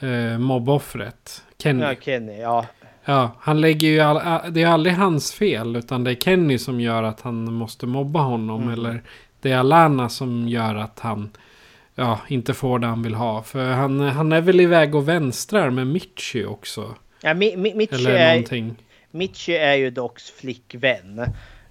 Eh, 0.00 0.08
eh, 0.08 0.38
mobboffret. 0.38 1.42
Kenny. 1.58 1.82
Ja, 1.82 1.94
Kenny, 2.00 2.40
ja. 2.40 2.66
Ja, 3.04 3.30
han 3.40 3.60
lägger 3.60 3.88
ju 3.88 4.00
all, 4.00 4.52
det 4.52 4.62
är 4.62 4.66
aldrig 4.66 4.94
hans 4.94 5.32
fel 5.32 5.76
utan 5.76 6.04
det 6.04 6.10
är 6.10 6.14
Kenny 6.14 6.58
som 6.58 6.80
gör 6.80 7.02
att 7.02 7.20
han 7.20 7.52
måste 7.52 7.86
mobba 7.86 8.20
honom. 8.20 8.62
Mm. 8.62 8.72
Eller 8.72 9.02
det 9.40 9.50
är 9.50 9.58
Alana 9.58 10.08
som 10.08 10.48
gör 10.48 10.74
att 10.74 11.00
han 11.00 11.30
ja, 11.94 12.20
inte 12.28 12.54
får 12.54 12.78
det 12.78 12.86
han 12.86 13.02
vill 13.02 13.14
ha. 13.14 13.42
För 13.42 13.70
han, 13.70 14.00
han 14.00 14.32
är 14.32 14.40
väl 14.40 14.60
iväg 14.60 14.94
och 14.94 15.08
vänstrar 15.08 15.70
med 15.70 15.86
Mitchi 15.86 16.44
också. 16.44 16.94
Ja, 17.22 17.34
mi, 17.34 17.56
mi, 17.56 17.74
Mitchi, 17.74 17.94
eller 17.94 18.10
är. 18.10 18.74
Mitchi 19.10 19.56
är 19.56 19.74
ju 19.74 19.90
Docs 19.90 20.30
flickvän. 20.30 21.26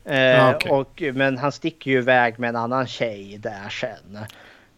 Eh, 0.06 0.50
okay. 0.56 0.72
och, 0.72 1.04
men 1.14 1.38
han 1.38 1.52
sticker 1.52 1.92
ju 1.92 1.98
iväg 1.98 2.40
med 2.40 2.50
en 2.50 2.56
annan 2.56 2.88
tjej 2.88 3.38
där 3.38 3.70
sen. 3.70 4.18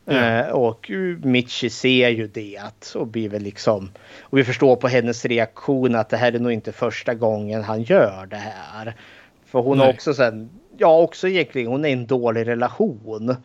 Mm. 0.07 0.51
och 0.51 0.91
Mitchi 1.23 1.69
ser 1.69 2.09
ju 2.09 2.27
det 2.27 2.95
och 2.95 3.07
blir 3.07 3.29
väl 3.29 3.41
liksom. 3.41 3.91
Och 4.21 4.37
vi 4.37 4.43
förstår 4.43 4.75
på 4.75 4.87
hennes 4.87 5.25
reaktion 5.25 5.95
att 5.95 6.09
det 6.09 6.17
här 6.17 6.31
är 6.31 6.39
nog 6.39 6.51
inte 6.51 6.71
första 6.71 7.13
gången 7.13 7.63
han 7.63 7.81
gör 7.81 8.25
det 8.25 8.35
här. 8.35 8.95
För 9.45 9.59
hon 9.59 9.77
Nej. 9.77 9.87
har 9.87 9.93
också 9.93 10.13
sen, 10.13 10.49
ja 10.77 10.97
också 10.97 11.27
egentligen, 11.27 11.71
hon 11.71 11.85
är 11.85 11.89
i 11.89 11.93
en 11.93 12.05
dålig 12.05 12.47
relation. 12.47 13.35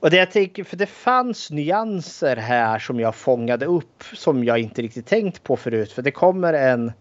Och 0.00 0.10
det 0.10 0.16
jag 0.16 0.30
tänker, 0.30 0.64
för 0.64 0.76
det 0.76 0.86
fanns 0.86 1.50
nyanser 1.50 2.36
här 2.36 2.78
som 2.78 3.00
jag 3.00 3.14
fångade 3.14 3.66
upp 3.66 4.04
som 4.14 4.44
jag 4.44 4.58
inte 4.58 4.82
riktigt 4.82 5.06
tänkt 5.06 5.42
på 5.42 5.56
förut. 5.56 5.92
För 5.92 6.02
det 6.02 6.10
kommer 6.10 6.52
en, 6.52 6.92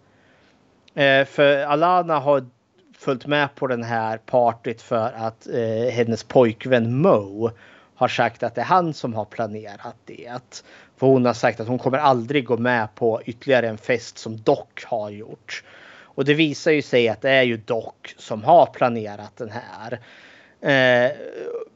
eh, 0.95 1.25
för 1.25 1.63
Alana 1.63 2.19
har 2.19 2.45
följt 2.99 3.25
med 3.25 3.55
på 3.55 3.67
den 3.67 3.83
här 3.83 4.17
partyt 4.17 4.81
för 4.81 5.11
att 5.11 5.47
eh, 5.47 5.93
hennes 5.93 6.23
pojkvän 6.23 7.01
Mo 7.01 7.51
har 7.95 8.07
sagt 8.07 8.43
att 8.43 8.55
det 8.55 8.61
är 8.61 8.65
han 8.65 8.93
som 8.93 9.13
har 9.13 9.25
planerat 9.25 9.95
det. 10.05 10.39
För 10.97 11.07
hon 11.07 11.25
har 11.25 11.33
sagt 11.33 11.59
att 11.59 11.67
hon 11.67 11.79
kommer 11.79 11.97
aldrig 11.97 12.45
gå 12.45 12.57
med 12.57 12.95
på 12.95 13.21
ytterligare 13.25 13.69
en 13.69 13.77
fest 13.77 14.17
som 14.17 14.41
Doc 14.41 14.67
har 14.85 15.09
gjort. 15.09 15.63
Och 16.01 16.25
det 16.25 16.33
visar 16.33 16.71
ju 16.71 16.81
sig 16.81 17.09
att 17.09 17.21
det 17.21 17.29
är 17.29 17.43
ju 17.43 17.57
Doc 17.57 17.93
som 18.17 18.43
har 18.43 18.65
planerat 18.65 19.37
den 19.37 19.51
här. 19.51 19.99
Eh, 20.61 21.11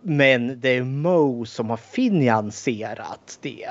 men 0.02 0.60
det 0.60 0.70
är 0.70 0.84
Mo 0.84 1.46
som 1.46 1.70
har 1.70 1.78
finanserat 1.78 3.40
det. 3.42 3.70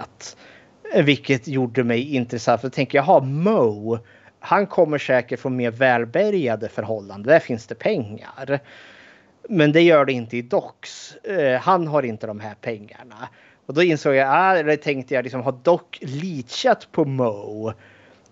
Vilket 0.95 1.49
gjorde 1.49 1.85
mig 1.85 2.15
intressant. 2.15 2.61
För 2.61 2.67
jag 2.69 2.73
tänker, 2.73 2.99
jaha, 2.99 3.21
Mo. 3.21 3.99
Han 4.45 4.67
kommer 4.67 4.99
säkert 4.99 5.41
från 5.41 5.57
mer 5.57 5.71
välbärgade 5.71 6.69
förhållanden. 6.69 7.33
Där 7.33 7.39
finns 7.39 7.67
det 7.67 7.75
pengar. 7.75 8.61
Men 9.49 9.73
det 9.73 9.83
gör 9.83 10.05
det 10.05 10.13
inte 10.13 10.37
i 10.37 10.43
Docs. 10.43 11.17
Eh, 11.17 11.61
han 11.61 11.87
har 11.87 12.03
inte 12.03 12.27
de 12.27 12.41
här 12.41 12.55
pengarna. 12.61 13.29
Och 13.67 13.75
då 13.75 13.83
insåg 13.83 14.15
jag, 14.15 14.29
ah, 14.31 14.57
eller 14.57 14.77
tänkte 14.77 15.15
jag, 15.15 15.23
liksom, 15.23 15.43
har 15.43 15.53
Doc 15.63 15.81
leachat 16.01 16.89
på 16.93 17.05
Mo? 17.05 17.73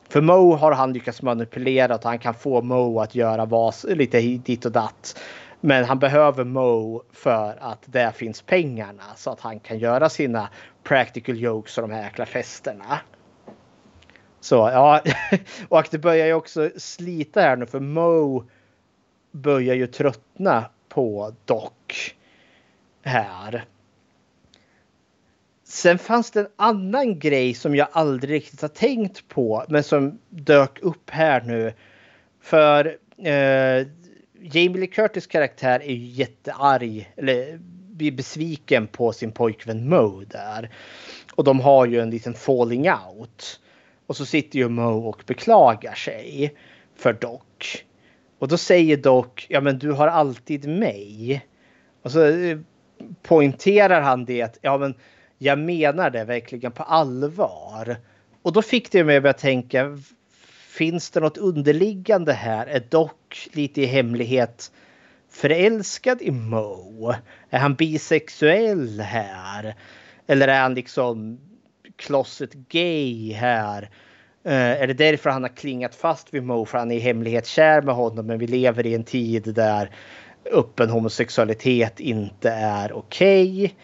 För 0.08 0.20
Mo 0.20 0.54
har 0.54 0.72
han 0.72 0.92
lyckats 0.92 1.22
manipulera 1.22 1.94
och 1.94 2.04
han 2.04 2.18
kan 2.18 2.34
få 2.34 2.62
Mo 2.62 3.00
att 3.00 3.14
göra 3.14 3.44
vad, 3.44 3.74
lite 3.84 4.20
dit 4.20 4.64
och 4.64 4.72
datt. 4.72 5.20
Men 5.60 5.84
han 5.84 5.98
behöver 5.98 6.44
Mo 6.44 7.02
för 7.12 7.58
att 7.60 7.82
där 7.84 8.10
finns 8.10 8.42
pengarna 8.42 9.04
så 9.16 9.30
att 9.30 9.40
han 9.40 9.60
kan 9.60 9.78
göra 9.78 10.08
sina 10.08 10.48
practical 10.82 11.38
jokes 11.38 11.78
och 11.78 11.88
de 11.88 11.94
här 11.94 12.02
jäkla 12.02 12.26
festerna. 12.26 13.00
Så 14.40 14.54
ja, 14.54 15.02
och 15.68 15.86
det 15.90 15.98
börjar 15.98 16.26
ju 16.26 16.32
också 16.32 16.70
slita 16.76 17.40
här 17.40 17.56
nu 17.56 17.66
för 17.66 17.80
Mo 17.80 18.44
börjar 19.30 19.74
ju 19.74 19.86
tröttna 19.86 20.64
på 20.88 21.34
Doc. 21.44 21.72
här. 23.02 23.64
Sen 25.64 25.98
fanns 25.98 26.30
det 26.30 26.40
en 26.40 26.48
annan 26.56 27.18
grej 27.18 27.54
som 27.54 27.76
jag 27.76 27.88
aldrig 27.92 28.34
riktigt 28.34 28.62
har 28.62 28.68
tänkt 28.68 29.28
på 29.28 29.64
men 29.68 29.82
som 29.82 30.18
dök 30.28 30.78
upp 30.82 31.10
här 31.10 31.40
nu. 31.40 31.72
För 32.40 32.96
eh, 33.18 33.86
Jamie 34.40 34.80
Lee 34.80 34.86
Curtis 34.86 35.26
karaktär 35.26 35.80
är 35.80 35.94
ju 35.94 36.06
jättearg 36.06 37.12
eller 37.16 37.58
blir 38.00 38.12
besviken 38.12 38.86
på 38.86 39.12
sin 39.12 39.32
pojkvän 39.32 39.88
Mo 39.88 40.24
där. 40.24 40.70
Och 41.34 41.44
de 41.44 41.60
har 41.60 41.86
ju 41.86 42.00
en 42.00 42.10
liten 42.10 42.34
falling 42.34 42.90
out. 42.90 43.60
Och 44.10 44.16
så 44.16 44.26
sitter 44.26 44.58
ju 44.58 44.68
Mo 44.68 45.08
och 45.08 45.22
beklagar 45.26 45.94
sig 45.94 46.54
för 46.96 47.12
Doc. 47.12 47.42
Och 48.38 48.48
då 48.48 48.56
säger 48.56 48.96
Doc, 48.96 49.26
ja 49.48 49.60
men 49.60 49.78
du 49.78 49.92
har 49.92 50.08
alltid 50.08 50.68
mig. 50.68 51.46
Och 52.02 52.10
så 52.12 52.26
eh, 52.26 52.58
poängterar 53.22 54.00
han 54.00 54.24
det, 54.24 54.58
ja 54.62 54.78
men 54.78 54.94
jag 55.38 55.58
menar 55.58 56.10
det 56.10 56.24
verkligen 56.24 56.72
på 56.72 56.82
allvar. 56.82 57.96
Och 58.42 58.52
då 58.52 58.62
fick 58.62 58.92
det 58.92 59.04
mig 59.04 59.16
att 59.16 59.22
börja 59.22 59.32
tänka, 59.32 59.98
finns 60.68 61.10
det 61.10 61.20
något 61.20 61.38
underliggande 61.38 62.32
här? 62.32 62.66
Är 62.66 62.82
Doc 62.88 63.48
lite 63.52 63.82
i 63.82 63.86
hemlighet 63.86 64.72
förälskad 65.28 66.22
i 66.22 66.30
Mo? 66.30 67.14
Är 67.50 67.58
han 67.58 67.74
bisexuell 67.74 69.00
här? 69.00 69.74
Eller 70.26 70.48
är 70.48 70.60
han 70.60 70.74
liksom 70.74 71.38
closet 72.00 72.54
gay 72.54 73.32
här? 73.32 73.82
Uh, 74.46 74.52
är 74.52 74.86
det 74.86 74.94
därför 74.94 75.30
han 75.30 75.42
har 75.42 75.56
klingat 75.56 75.94
fast 75.94 76.34
vid 76.34 76.42
Mo? 76.42 76.64
För 76.64 76.78
han 76.78 76.90
är 76.90 76.96
i 76.96 76.98
hemlighet 76.98 77.46
kär 77.46 77.82
med 77.82 77.94
honom. 77.94 78.26
Men 78.26 78.38
vi 78.38 78.46
lever 78.46 78.86
i 78.86 78.94
en 78.94 79.04
tid 79.04 79.54
där 79.54 79.90
öppen 80.52 80.90
homosexualitet 80.90 82.00
inte 82.00 82.50
är 82.50 82.92
okej. 82.92 83.76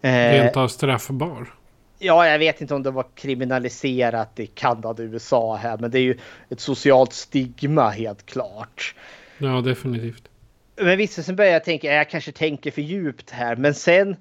Okay. 0.00 0.12
Uh, 0.12 0.42
Rent 0.42 0.56
av 0.56 0.68
straffbar. 0.68 1.54
Ja, 1.98 2.28
jag 2.28 2.38
vet 2.38 2.60
inte 2.60 2.74
om 2.74 2.82
det 2.82 2.90
var 2.90 3.06
kriminaliserat 3.14 4.40
i 4.40 4.46
Kanada 4.46 4.88
och 4.88 4.98
USA 4.98 5.56
här. 5.56 5.78
Men 5.78 5.90
det 5.90 5.98
är 5.98 6.02
ju 6.02 6.18
ett 6.50 6.60
socialt 6.60 7.12
stigma 7.12 7.90
helt 7.90 8.26
klart. 8.26 8.94
Ja, 9.38 9.60
definitivt. 9.60 10.28
Men 10.76 10.98
visst, 10.98 11.24
sen 11.24 11.36
börjar 11.36 11.52
jag 11.52 11.64
tänka, 11.64 11.92
jag 11.92 12.10
kanske 12.10 12.32
tänker 12.32 12.70
för 12.70 12.82
djupt 12.82 13.30
här. 13.30 13.56
Men 13.56 13.74
sen 13.74 14.16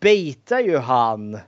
beitar 0.00 0.60
ju 0.60 0.76
han 0.76 1.38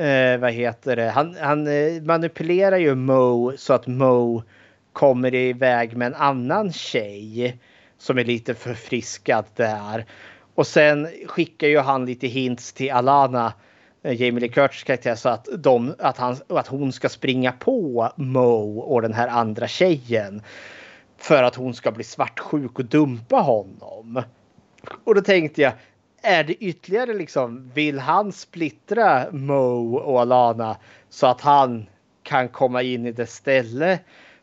eh, 0.00 0.38
vad 0.38 0.52
heter 0.52 0.96
det, 0.96 1.10
han, 1.10 1.36
han 1.40 1.66
eh, 1.66 2.02
manipulerar 2.02 2.78
ju 2.78 2.94
Mo 2.94 3.52
så 3.56 3.72
att 3.72 3.86
Mo 3.86 4.42
kommer 4.92 5.34
iväg 5.34 5.96
med 5.96 6.06
en 6.06 6.14
annan 6.14 6.72
tjej 6.72 7.60
som 7.98 8.18
är 8.18 8.24
lite 8.24 8.54
förfriskad 8.54 9.44
där. 9.56 10.04
Och 10.54 10.66
sen 10.66 11.08
skickar 11.26 11.68
ju 11.68 11.78
han 11.78 12.06
lite 12.06 12.26
hints 12.26 12.72
till 12.72 12.92
Alana, 12.92 13.52
eh, 14.02 14.22
Jamie 14.22 14.40
Lee 14.40 14.48
Curtis 14.48 14.82
karaktär, 14.82 15.14
så 15.14 15.28
att, 15.28 15.48
de, 15.58 15.94
att, 15.98 16.16
han, 16.16 16.36
att 16.48 16.66
hon 16.66 16.92
ska 16.92 17.08
springa 17.08 17.52
på 17.52 18.12
Mo 18.16 18.78
och 18.78 19.02
den 19.02 19.14
här 19.14 19.28
andra 19.28 19.68
tjejen. 19.68 20.42
För 21.18 21.42
att 21.42 21.54
hon 21.54 21.74
ska 21.74 21.90
bli 21.90 22.04
svartsjuk 22.04 22.78
och 22.78 22.84
dumpa 22.84 23.36
honom. 23.36 24.22
Och 25.04 25.14
då 25.14 25.20
tänkte 25.20 25.62
jag, 25.62 25.72
är 26.22 26.44
det 26.44 26.54
ytterligare 26.54 27.14
liksom, 27.14 27.70
vill 27.74 27.98
han 27.98 28.32
splittra 28.32 29.26
Mo 29.32 29.96
och 29.96 30.20
Alana 30.20 30.76
så 31.08 31.26
att 31.26 31.40
han 31.40 31.86
kan 32.22 32.48
komma 32.48 32.82
in 32.82 33.06
i 33.06 33.12
det 33.12 33.26
ställe 33.26 33.98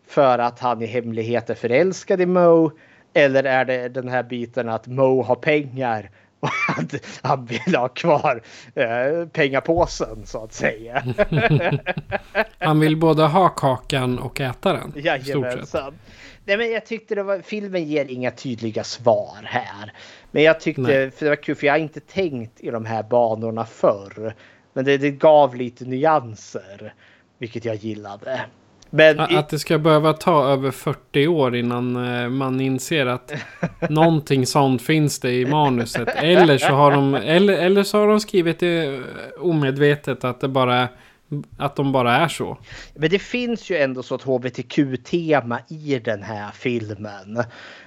för 0.07 0.39
att 0.39 0.59
han 0.59 0.81
i 0.81 0.85
hemlighet 0.85 1.49
är 1.49 1.55
förälskad 1.55 2.21
i 2.21 2.25
Mo? 2.25 2.71
Eller 3.13 3.43
är 3.43 3.65
det 3.65 3.89
den 3.89 4.07
här 4.07 4.23
biten 4.23 4.69
att 4.69 4.87
Mo 4.87 5.21
har 5.21 5.35
pengar 5.35 6.09
och 6.39 6.49
att 6.77 6.93
han 7.21 7.45
vill 7.45 7.75
ha 7.75 7.87
kvar 7.87 8.41
eh, 8.75 9.27
pengapåsen 9.27 10.25
så 10.25 10.43
att 10.43 10.53
säga. 10.53 11.03
Han 12.59 12.79
vill 12.79 12.97
både 12.97 13.23
ha 13.23 13.49
kakan 13.49 14.19
och 14.19 14.41
äta 14.41 14.73
den. 14.73 14.93
Jajamensan. 14.95 15.93
Nej, 16.47 16.57
men 16.57 16.71
jag 16.71 16.85
tyckte 16.85 17.15
det 17.15 17.23
var, 17.23 17.41
filmen 17.41 17.83
ger 17.83 18.05
inga 18.05 18.31
tydliga 18.31 18.83
svar 18.83 19.37
här. 19.43 19.93
Men 20.31 20.43
jag 20.43 20.59
tyckte, 20.59 20.81
Nej. 20.81 21.11
för 21.11 21.25
det 21.25 21.29
var 21.29 21.35
kul 21.35 21.55
för 21.55 21.67
jag 21.67 21.73
har 21.73 21.79
inte 21.79 21.99
tänkt 21.99 22.59
i 22.59 22.69
de 22.69 22.85
här 22.85 23.03
banorna 23.03 23.65
förr. 23.65 24.33
Men 24.73 24.85
det, 24.85 24.97
det 24.97 25.11
gav 25.11 25.55
lite 25.55 25.85
nyanser, 25.85 26.93
vilket 27.37 27.65
jag 27.65 27.75
gillade. 27.75 28.41
Men 28.89 29.31
i, 29.31 29.35
Att 29.35 29.49
det 29.49 29.59
ska 29.59 29.77
behöva 29.77 30.13
ta 30.13 30.47
över 30.47 30.71
40 30.71 31.27
år 31.27 31.55
innan 31.55 31.95
eh, 32.21 32.29
man 32.29 32.61
inser 32.61 33.05
att 33.05 33.33
någonting 33.89 34.45
sånt 34.45 34.81
finns 34.81 35.19
det 35.19 35.31
i 35.31 35.45
manuset. 35.45 36.07
Eller 36.15 36.57
så 36.57 36.73
har 36.73 36.91
de, 36.91 37.15
eller, 37.15 37.53
eller 37.53 37.83
så 37.83 37.99
har 37.99 38.07
de 38.07 38.19
skrivit 38.19 38.59
det 38.59 39.01
omedvetet 39.39 40.23
att 40.23 40.41
det 40.41 40.47
bara 40.47 40.87
att 41.57 41.75
de 41.75 41.91
bara 41.91 42.15
är 42.15 42.27
så. 42.27 42.57
Men 42.95 43.09
det 43.09 43.19
finns 43.19 43.69
ju 43.69 43.77
ändå 43.77 44.03
så 44.03 44.15
ett 44.15 44.21
hbtq-tema 44.21 45.59
i 45.67 45.99
den 45.99 46.23
här 46.23 46.51
filmen. 46.51 47.43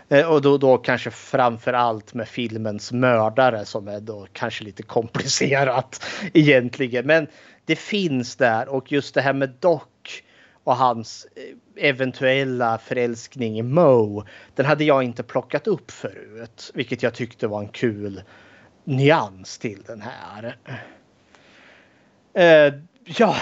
Eh, 0.08 0.32
och 0.32 0.42
då, 0.42 0.58
då 0.58 0.78
kanske 0.78 1.10
framför 1.10 1.72
allt 1.72 2.14
med 2.14 2.28
filmens 2.28 2.92
mördare 2.92 3.64
som 3.64 3.88
är 3.88 4.00
då 4.00 4.26
kanske 4.32 4.64
lite 4.64 4.82
komplicerat 4.82 6.04
egentligen. 6.32 7.06
Men 7.06 7.26
det 7.64 7.76
finns 7.76 8.36
där 8.36 8.68
och 8.68 8.92
just 8.92 9.14
det 9.14 9.20
här 9.20 9.32
med 9.32 9.54
Doc 9.60 9.82
och 10.64 10.76
hans 10.76 11.26
eh, 11.36 11.88
eventuella 11.88 12.78
förälskning 12.78 13.58
i 13.58 13.62
Mo. 13.62 14.24
Den 14.54 14.66
hade 14.66 14.84
jag 14.84 15.02
inte 15.02 15.22
plockat 15.22 15.66
upp 15.66 15.90
förut, 15.90 16.70
vilket 16.74 17.02
jag 17.02 17.14
tyckte 17.14 17.46
var 17.46 17.60
en 17.60 17.68
kul 17.68 18.22
nyans 18.84 19.58
till 19.58 19.82
den 19.86 20.02
här. 20.02 20.56
Eh, 22.34 22.74
Ja, 23.18 23.36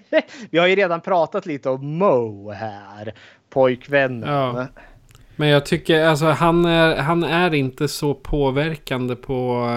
vi 0.50 0.58
har 0.58 0.66
ju 0.66 0.74
redan 0.74 1.00
pratat 1.00 1.46
lite 1.46 1.70
om 1.70 1.98
Mo 1.98 2.50
här. 2.50 3.14
Pojkvännen. 3.50 4.28
Ja. 4.28 4.66
Men 5.36 5.48
jag 5.48 5.66
tycker 5.66 6.06
alltså 6.06 6.26
han 6.26 6.64
är, 6.64 6.96
han 6.96 7.24
är 7.24 7.54
inte 7.54 7.88
så 7.88 8.14
påverkande 8.14 9.16
på, 9.16 9.68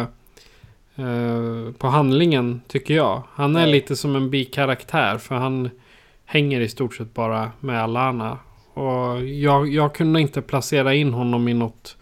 eh, 0.96 1.74
på 1.78 1.88
handlingen 1.88 2.62
tycker 2.68 2.94
jag. 2.94 3.24
Han 3.34 3.56
är 3.56 3.62
Nej. 3.62 3.72
lite 3.72 3.96
som 3.96 4.16
en 4.16 4.30
bikaraktär 4.30 5.18
för 5.18 5.36
han 5.36 5.70
hänger 6.26 6.62
i 6.62 6.70
stort 6.70 6.96
sett 6.96 7.14
bara 7.14 7.52
med 7.60 7.84
Alana. 7.84 8.38
Och 8.74 9.26
jag, 9.26 9.68
jag 9.68 9.96
kunde 9.96 10.22
inte 10.22 10.42
placera 10.42 10.94
in 10.94 11.14
honom 11.14 11.48
i 11.48 11.54
något, 11.54 11.98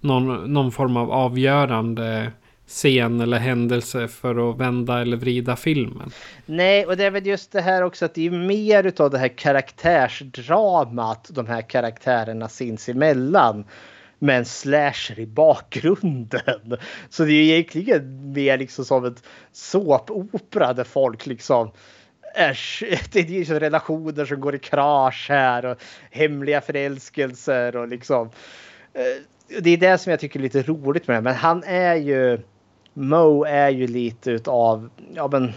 någon, 0.00 0.52
någon 0.52 0.72
form 0.72 0.96
av 0.96 1.12
avgörande 1.12 2.32
scen 2.66 3.20
eller 3.20 3.38
händelse 3.38 4.08
för 4.08 4.50
att 4.50 4.60
vända 4.60 5.00
eller 5.00 5.16
vrida 5.16 5.56
filmen. 5.56 6.10
Nej, 6.46 6.86
och 6.86 6.96
det 6.96 7.04
är 7.04 7.10
väl 7.10 7.26
just 7.26 7.52
det 7.52 7.60
här 7.60 7.82
också 7.82 8.04
att 8.04 8.14
det 8.14 8.26
är 8.26 8.30
mer 8.30 8.84
utav 8.84 9.10
det 9.10 9.18
här 9.18 9.38
karaktärsdramat 9.38 11.28
de 11.32 11.46
här 11.46 11.62
karaktärerna 11.62 12.48
sinsemellan. 12.48 13.64
Med 14.18 14.38
en 14.38 14.44
slasher 14.44 15.20
i 15.20 15.26
bakgrunden. 15.26 16.76
Så 17.08 17.24
det 17.24 17.32
är 17.32 17.42
ju 17.42 17.52
egentligen 17.52 18.32
mer 18.32 18.58
liksom 18.58 18.84
som 18.84 19.04
ett 19.04 19.22
såpopera 19.52 20.72
där 20.72 20.84
folk 20.84 21.26
liksom 21.26 21.70
Äsch, 22.36 22.82
det 23.12 23.20
är 23.20 23.24
ju 23.24 23.44
relationer 23.44 24.24
som 24.24 24.40
går 24.40 24.54
i 24.54 24.58
krasch 24.58 25.26
här 25.28 25.66
och 25.66 25.82
hemliga 26.10 26.60
förälskelser 26.60 27.76
och 27.76 27.88
liksom. 27.88 28.30
Eh, 28.94 29.60
det 29.60 29.70
är 29.70 29.76
det 29.76 29.98
som 29.98 30.10
jag 30.10 30.20
tycker 30.20 30.40
är 30.40 30.42
lite 30.42 30.62
roligt 30.62 31.08
med 31.08 31.16
det. 31.16 31.20
Men 31.20 31.34
han 31.34 31.62
är 31.66 31.94
ju 31.94 32.38
Mo 32.98 33.44
är 33.44 33.68
ju 33.68 33.86
lite 33.86 34.30
utav, 34.30 34.90
ja 35.14 35.28
men 35.32 35.52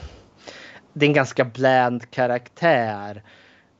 det 0.94 1.06
är 1.06 1.07
en 1.07 1.14
ganska 1.14 1.45
bland 1.45 2.11
karaktär. 2.11 3.24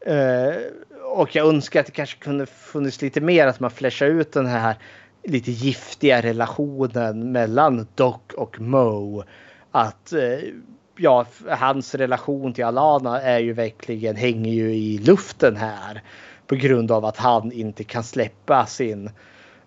Uh, 0.08 0.56
och 1.04 1.36
jag 1.36 1.48
önskar 1.48 1.80
att 1.80 1.86
det 1.86 1.92
kanske 1.92 2.20
kunde 2.20 2.46
funnits 2.46 3.02
lite 3.02 3.22
mer 3.22 3.48
att 3.48 3.60
man 3.60 3.72
flashar 3.72 4.06
ut 4.06 4.32
den 4.32 4.46
här 4.46 4.76
lite 5.24 5.52
giftiga 5.52 6.22
relationen 6.22 7.32
mellan 7.32 7.88
Doc 7.96 8.22
och 8.38 8.62
Mo. 8.62 9.24
Att 9.72 10.14
uh, 10.14 10.50
ja, 10.98 11.26
hans 11.48 11.96
relation 11.96 12.54
till 12.54 12.64
Alana 12.66 13.22
är 13.22 13.40
ju 13.40 13.54
verkligen 13.54 14.16
hänger 14.16 14.54
ju 14.54 14.76
i 14.76 14.98
luften 14.98 15.56
här 15.56 16.02
på 16.48 16.56
grund 16.56 16.92
av 16.92 17.06
att 17.06 17.18
han 17.18 17.52
inte 17.52 17.84
kan 17.84 18.04
släppa 18.04 18.66
sin 18.66 19.10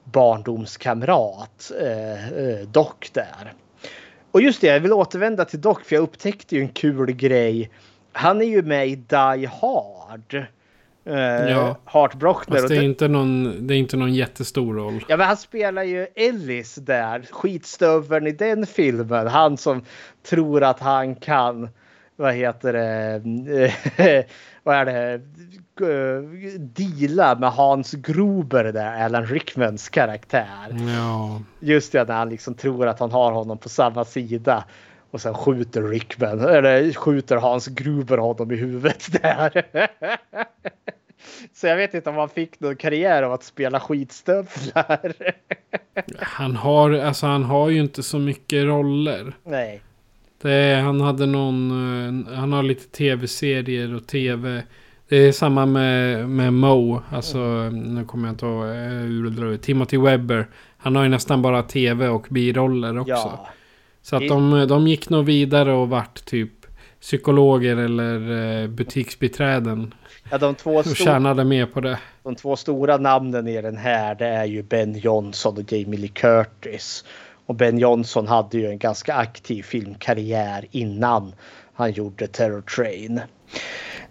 barndomskamrat 0.05 1.73
eh, 1.81 2.29
eh, 2.29 2.61
Doc 2.61 3.11
där. 3.13 3.53
Och 4.33 4.43
just 4.43 4.61
det, 4.61 4.67
jag 4.67 4.81
vill 4.81 4.93
återvända 4.93 5.45
till 5.45 5.61
Doc 5.61 5.79
för 5.85 5.95
jag 5.97 6.03
upptäckte 6.03 6.57
ju 6.57 6.63
en 6.63 6.69
kul 6.69 7.13
grej. 7.13 7.71
Han 8.13 8.43
är 8.43 8.47
ju 8.47 8.63
med 8.63 8.89
i 8.89 8.95
Die 8.97 9.47
Hard. 9.61 10.35
Eh, 11.05 11.51
Ja. 11.51 11.77
Hart 11.85 12.15
Brockner. 12.15 12.57
Fast 12.57 12.69
det 12.69 12.77
är 12.77 12.83
inte 12.83 13.09
någon, 13.09 13.67
det 13.67 13.75
är 13.75 13.79
inte 13.79 13.97
någon 13.97 14.15
jättestor 14.15 14.75
roll. 14.75 15.05
Ja 15.09 15.17
men 15.17 15.27
han 15.27 15.37
spelar 15.37 15.83
ju 15.83 16.07
Ellis 16.17 16.75
där, 16.75 17.27
skitstöveln 17.31 18.27
i 18.27 18.33
den 18.33 18.67
filmen. 18.67 19.27
Han 19.27 19.57
som 19.57 19.85
tror 20.29 20.63
att 20.63 20.81
han 20.81 21.15
kan, 21.15 21.69
vad 22.17 22.35
heter 22.35 22.73
det, 22.73 24.27
vad 24.63 24.77
är 24.77 24.85
det, 24.85 25.21
deala 26.59 27.35
med 27.35 27.51
Hans 27.51 27.93
Gruber 27.93 28.65
där, 28.65 29.05
Alan 29.05 29.27
Rickmans 29.27 29.89
karaktär. 29.89 30.77
Ja, 30.97 31.43
Just 31.61 31.93
det, 31.93 32.09
när 32.09 32.15
han 32.15 32.29
liksom 32.29 32.55
tror 32.55 32.87
att 32.87 33.01
han 33.01 33.13
har 33.13 33.33
honom 33.33 33.59
på 33.59 33.69
samma 33.69 34.05
sida. 34.05 34.65
Och 35.11 35.21
sen 35.21 35.35
skjuter 35.35 35.83
Rickman, 35.83 36.41
eller 36.41 36.93
skjuter 36.93 37.37
Hans 37.37 37.67
Gruber 37.67 38.19
honom 38.19 38.53
i 38.53 38.57
huvudet 38.57 39.07
där. 39.23 39.63
Så 41.53 41.67
jag 41.67 41.77
vet 41.77 41.95
inte 41.95 42.11
om 42.11 42.17
han 42.17 42.29
fick 42.29 42.61
någon 42.61 42.77
karriär 42.77 43.23
av 43.23 43.33
att 43.33 43.45
spela 43.45 43.81
skitstövlar. 43.81 45.13
han 46.19 46.57
har, 46.57 46.91
alltså 46.93 47.27
han 47.27 47.45
har 47.45 47.69
ju 47.69 47.81
inte 47.81 48.03
så 48.03 48.19
mycket 48.19 48.65
roller. 48.65 49.33
Nej. 49.45 49.83
Det 50.43 50.81
han 50.85 51.01
hade 51.01 51.27
någon, 51.27 51.71
eh, 51.71 52.35
han 52.35 52.53
har 52.53 52.63
lite 52.63 52.89
tv-serier 52.89 53.95
och 53.95 54.07
tv. 54.07 54.63
Det 55.09 55.17
är 55.17 55.33
samma 55.33 55.67
med, 55.67 56.29
med 56.29 56.53
Mo, 56.53 57.03
alltså 57.11 57.39
nu 57.71 58.05
kommer 58.05 58.29
jag 58.29 58.33
inte 58.33 58.47
ihåg, 58.47 59.53
eh, 59.53 59.57
Timothy 59.57 59.99
Webber. 59.99 60.49
Han 60.77 60.97
har 60.97 61.03
ju 61.03 61.09
nästan 61.09 61.43
bara 61.43 61.63
tv 61.63 62.09
och 62.09 62.27
biroller 62.31 62.99
också. 62.99 63.13
Ja. 63.13 63.49
Så 64.03 64.17
att 64.17 64.29
de, 64.29 64.67
de 64.69 64.89
gick 64.89 65.09
nog 65.09 65.25
vidare 65.25 65.73
och 65.73 65.89
vart 65.89 66.25
typ 66.25 66.51
psykologer 67.01 67.77
eller 67.77 68.31
eh, 68.63 68.69
butiksbiträden. 68.69 69.95
ja 70.31 70.39
de, 70.39 70.55
två 70.55 70.83
stor, 70.83 70.95
tjänade 70.95 71.45
mer 71.45 71.67
på 71.67 71.81
det. 71.81 71.99
de 72.23 72.35
två 72.35 72.57
stora 72.57 72.97
namnen 72.97 73.49
i 73.49 73.63
den 73.63 73.77
här 73.77 74.15
det 74.15 74.27
är 74.27 74.45
ju 74.45 74.63
Ben 74.63 74.99
Johnson 74.99 75.57
och 75.59 75.73
Jamie 75.73 76.01
Lee 76.01 76.09
Curtis. 76.09 77.05
Och 77.47 77.55
Ben 77.55 77.79
Johnson 77.79 78.27
hade 78.27 78.59
ju 78.59 78.67
en 78.67 78.79
ganska 78.79 79.15
aktiv 79.15 79.63
filmkarriär 79.63 80.67
innan 80.71 81.35
han 81.75 81.93
gjorde 81.93 82.27
Terror 82.27 82.61
Train. 82.63 83.21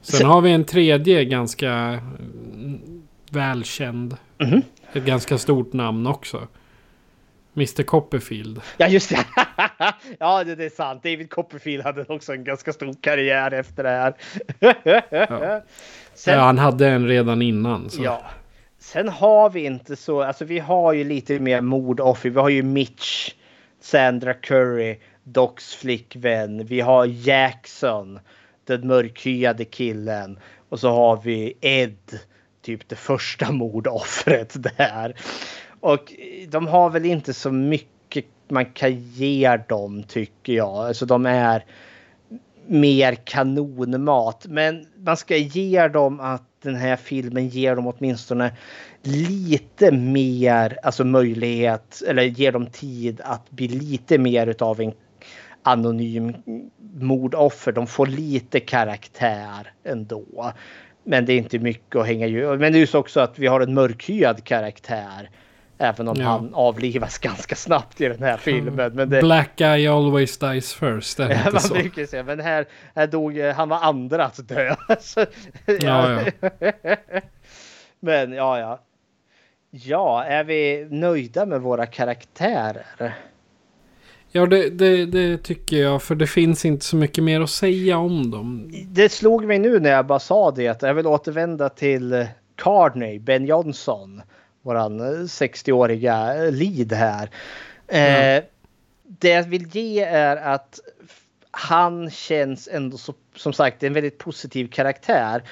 Sen 0.02 0.20
Så- 0.20 0.26
har 0.26 0.42
vi 0.42 0.52
en 0.52 0.64
tredje 0.66 1.26
ganska 1.26 1.72
mm, 1.72 3.02
välkänd. 3.32 4.18
Mhm. 4.38 4.62
Ett 4.94 5.06
ganska 5.06 5.38
stort 5.38 5.74
namn 5.74 6.08
också. 6.08 6.48
Mr 7.56 7.84
Copperfield. 7.84 8.62
Ja 8.78 8.88
just 8.88 9.10
det. 9.10 9.26
ja 10.20 10.44
det, 10.44 10.56
det 10.56 10.66
är 10.66 10.70
sant. 10.70 11.04
David 11.04 11.30
Copperfield 11.30 11.84
hade 11.84 12.06
också 12.10 12.34
en 12.34 12.44
ganska 12.44 12.74
stor 12.74 12.94
karriär 13.02 13.52
efter 13.54 13.84
det 13.84 13.90
här. 13.90 14.14
Sen, 16.14 16.34
Ja, 16.34 16.40
han 16.42 16.58
hade 16.58 16.90
en 16.90 17.08
redan 17.08 17.42
innan. 17.42 17.90
Så. 17.90 18.04
ja. 18.04 18.22
Sen 18.82 19.10
har 19.10 19.50
vi 19.50 19.66
inte 19.66 19.96
så, 19.96 20.22
alltså 20.22 20.46
vi 20.46 20.60
har 20.60 20.94
ju 20.94 21.04
lite 21.04 21.40
mer 21.40 21.62
mordoffer. 21.62 22.30
Vi 22.30 22.40
har 22.40 22.50
ju 22.50 22.64
Mitch, 22.64 23.34
Sandra 23.80 24.34
Curry, 24.34 25.00
Docs 25.24 25.76
flickvän. 25.76 26.66
Vi 26.66 26.80
har 26.80 27.06
Jackson, 27.06 28.20
den 28.66 28.88
mörkhyade 28.88 29.66
killen. 29.66 30.40
Och 30.70 30.80
så 30.80 30.90
har 30.90 31.22
vi 31.24 31.58
Ed, 31.62 32.20
typ 32.62 32.90
det 32.90 32.96
första 32.96 33.52
mordoffret 33.52 34.78
där. 34.78 35.16
Och 35.80 36.14
de 36.48 36.68
har 36.68 36.90
väl 36.90 37.06
inte 37.06 37.34
så 37.34 37.52
mycket 37.52 38.26
man 38.48 38.66
kan 38.66 39.00
ge 39.00 39.58
dem 39.58 40.04
tycker 40.04 40.54
jag. 40.54 40.76
Alltså 40.76 41.06
de 41.06 41.26
är 41.26 41.66
mer 42.68 43.16
kanonmat. 43.16 44.46
Men 44.50 44.86
man 44.98 45.18
ska 45.18 45.38
ge 45.38 45.88
dem 45.88 46.20
att 46.20 46.51
den 46.62 46.76
här 46.76 46.96
filmen 46.96 47.48
ger 47.48 47.76
dem 47.76 47.88
åtminstone 47.88 48.52
lite 49.02 49.92
mer 49.92 50.78
alltså 50.84 51.04
möjlighet 51.04 52.02
eller 52.08 52.24
ger 52.24 52.52
dem 52.52 52.66
tid 52.66 53.22
att 53.24 53.52
bli 53.52 53.68
lite 53.68 54.18
mer 54.18 54.48
utav 54.48 54.82
en 54.82 54.94
anonym 55.64 56.34
mordoffer. 56.94 57.72
De 57.72 57.88
får 57.88 58.08
lite 58.08 58.60
karaktär 58.60 59.74
ändå. 59.84 60.54
Men 61.04 61.26
det 61.26 61.34
är 61.34 61.38
inte 61.38 61.60
mycket 61.60 61.96
att 61.96 62.08
hänga 62.08 62.28
ju. 62.28 62.58
Men 62.58 62.74
det 62.74 62.80
är 62.80 62.94
ju 62.94 62.98
också 62.98 63.20
att 63.20 63.40
vi 63.40 63.48
har 63.48 63.62
en 63.62 63.74
mörkhyad 63.74 64.44
karaktär. 64.44 65.30
Även 65.82 66.08
om 66.08 66.16
Ja. 66.20 66.28
han 66.28 66.54
avlivas 66.54 67.18
ganska 67.18 67.56
snabbt 67.56 68.02
i 68.02 68.08
den 68.08 68.24
här 68.24 68.38
filmen. 68.38 68.94
Men 68.94 69.10
det, 69.10 69.22
Black 69.22 69.50
guy 69.56 69.88
always 69.88 70.38
dies 70.38 70.74
first. 70.74 71.18
Det 71.18 71.24
är 71.24 71.52
man 71.52 71.62
så. 71.62 71.74
brukar 71.74 72.06
säga, 72.06 72.24
men 72.24 72.40
här, 72.40 72.66
här 72.96 73.08
dog, 73.08 73.38
eh, 73.38 73.54
han 73.56 73.70
var 73.70 73.78
andra 73.80 74.26
att 74.26 74.48
dö. 74.48 74.76
Så, 75.00 75.26
Ja, 75.82 76.20
men 78.00 78.32
ja, 78.34 78.60
ja. 78.60 78.80
Ja, 79.72 80.24
är 80.24 80.44
vi 80.44 80.88
nöjda 80.92 81.46
med 81.46 81.62
våra 81.62 81.86
karaktärer? 81.86 83.14
Ja, 84.32 84.46
det, 84.46 84.70
det, 84.70 85.06
det 85.06 85.38
tycker 85.38 85.78
jag. 85.78 86.02
För 86.02 86.16
det 86.16 86.28
finns 86.28 86.66
inte 86.66 86.86
så 86.86 86.96
mycket 86.96 87.24
mer 87.24 87.42
att 87.42 87.50
säga 87.50 87.98
om 87.98 88.32
dem. 88.32 88.72
Det 88.88 89.10
slog 89.10 89.46
mig 89.46 89.60
nu 89.60 89.80
när 89.80 89.90
jag 89.90 90.06
bara 90.06 90.20
sa 90.20 90.52
det 90.52 90.68
att 90.68 90.82
jag 90.82 90.94
vill 90.94 91.08
återvända 91.08 91.70
till 91.70 92.26
Carney, 92.56 93.20
Ben 93.20 93.46
Johnson. 93.46 94.22
Våran 94.62 95.00
eh, 95.00 95.06
60-åriga 95.06 96.34
lead 96.52 96.94
här. 96.94 97.30
Eh, 97.88 98.44
det 99.04 99.30
jag 99.30 99.44
vill 99.44 99.76
ge 99.76 100.04
är 100.04 100.38
att 100.38 100.80
han 101.52 102.10
känns 102.10 102.70
ändå 102.72 102.98
så, 102.98 103.14
som 103.36 103.54
sagt 103.54 103.84
en 103.84 103.94
väldigt 103.94 104.18
positiv 104.18 104.68
karaktär. 104.68 105.44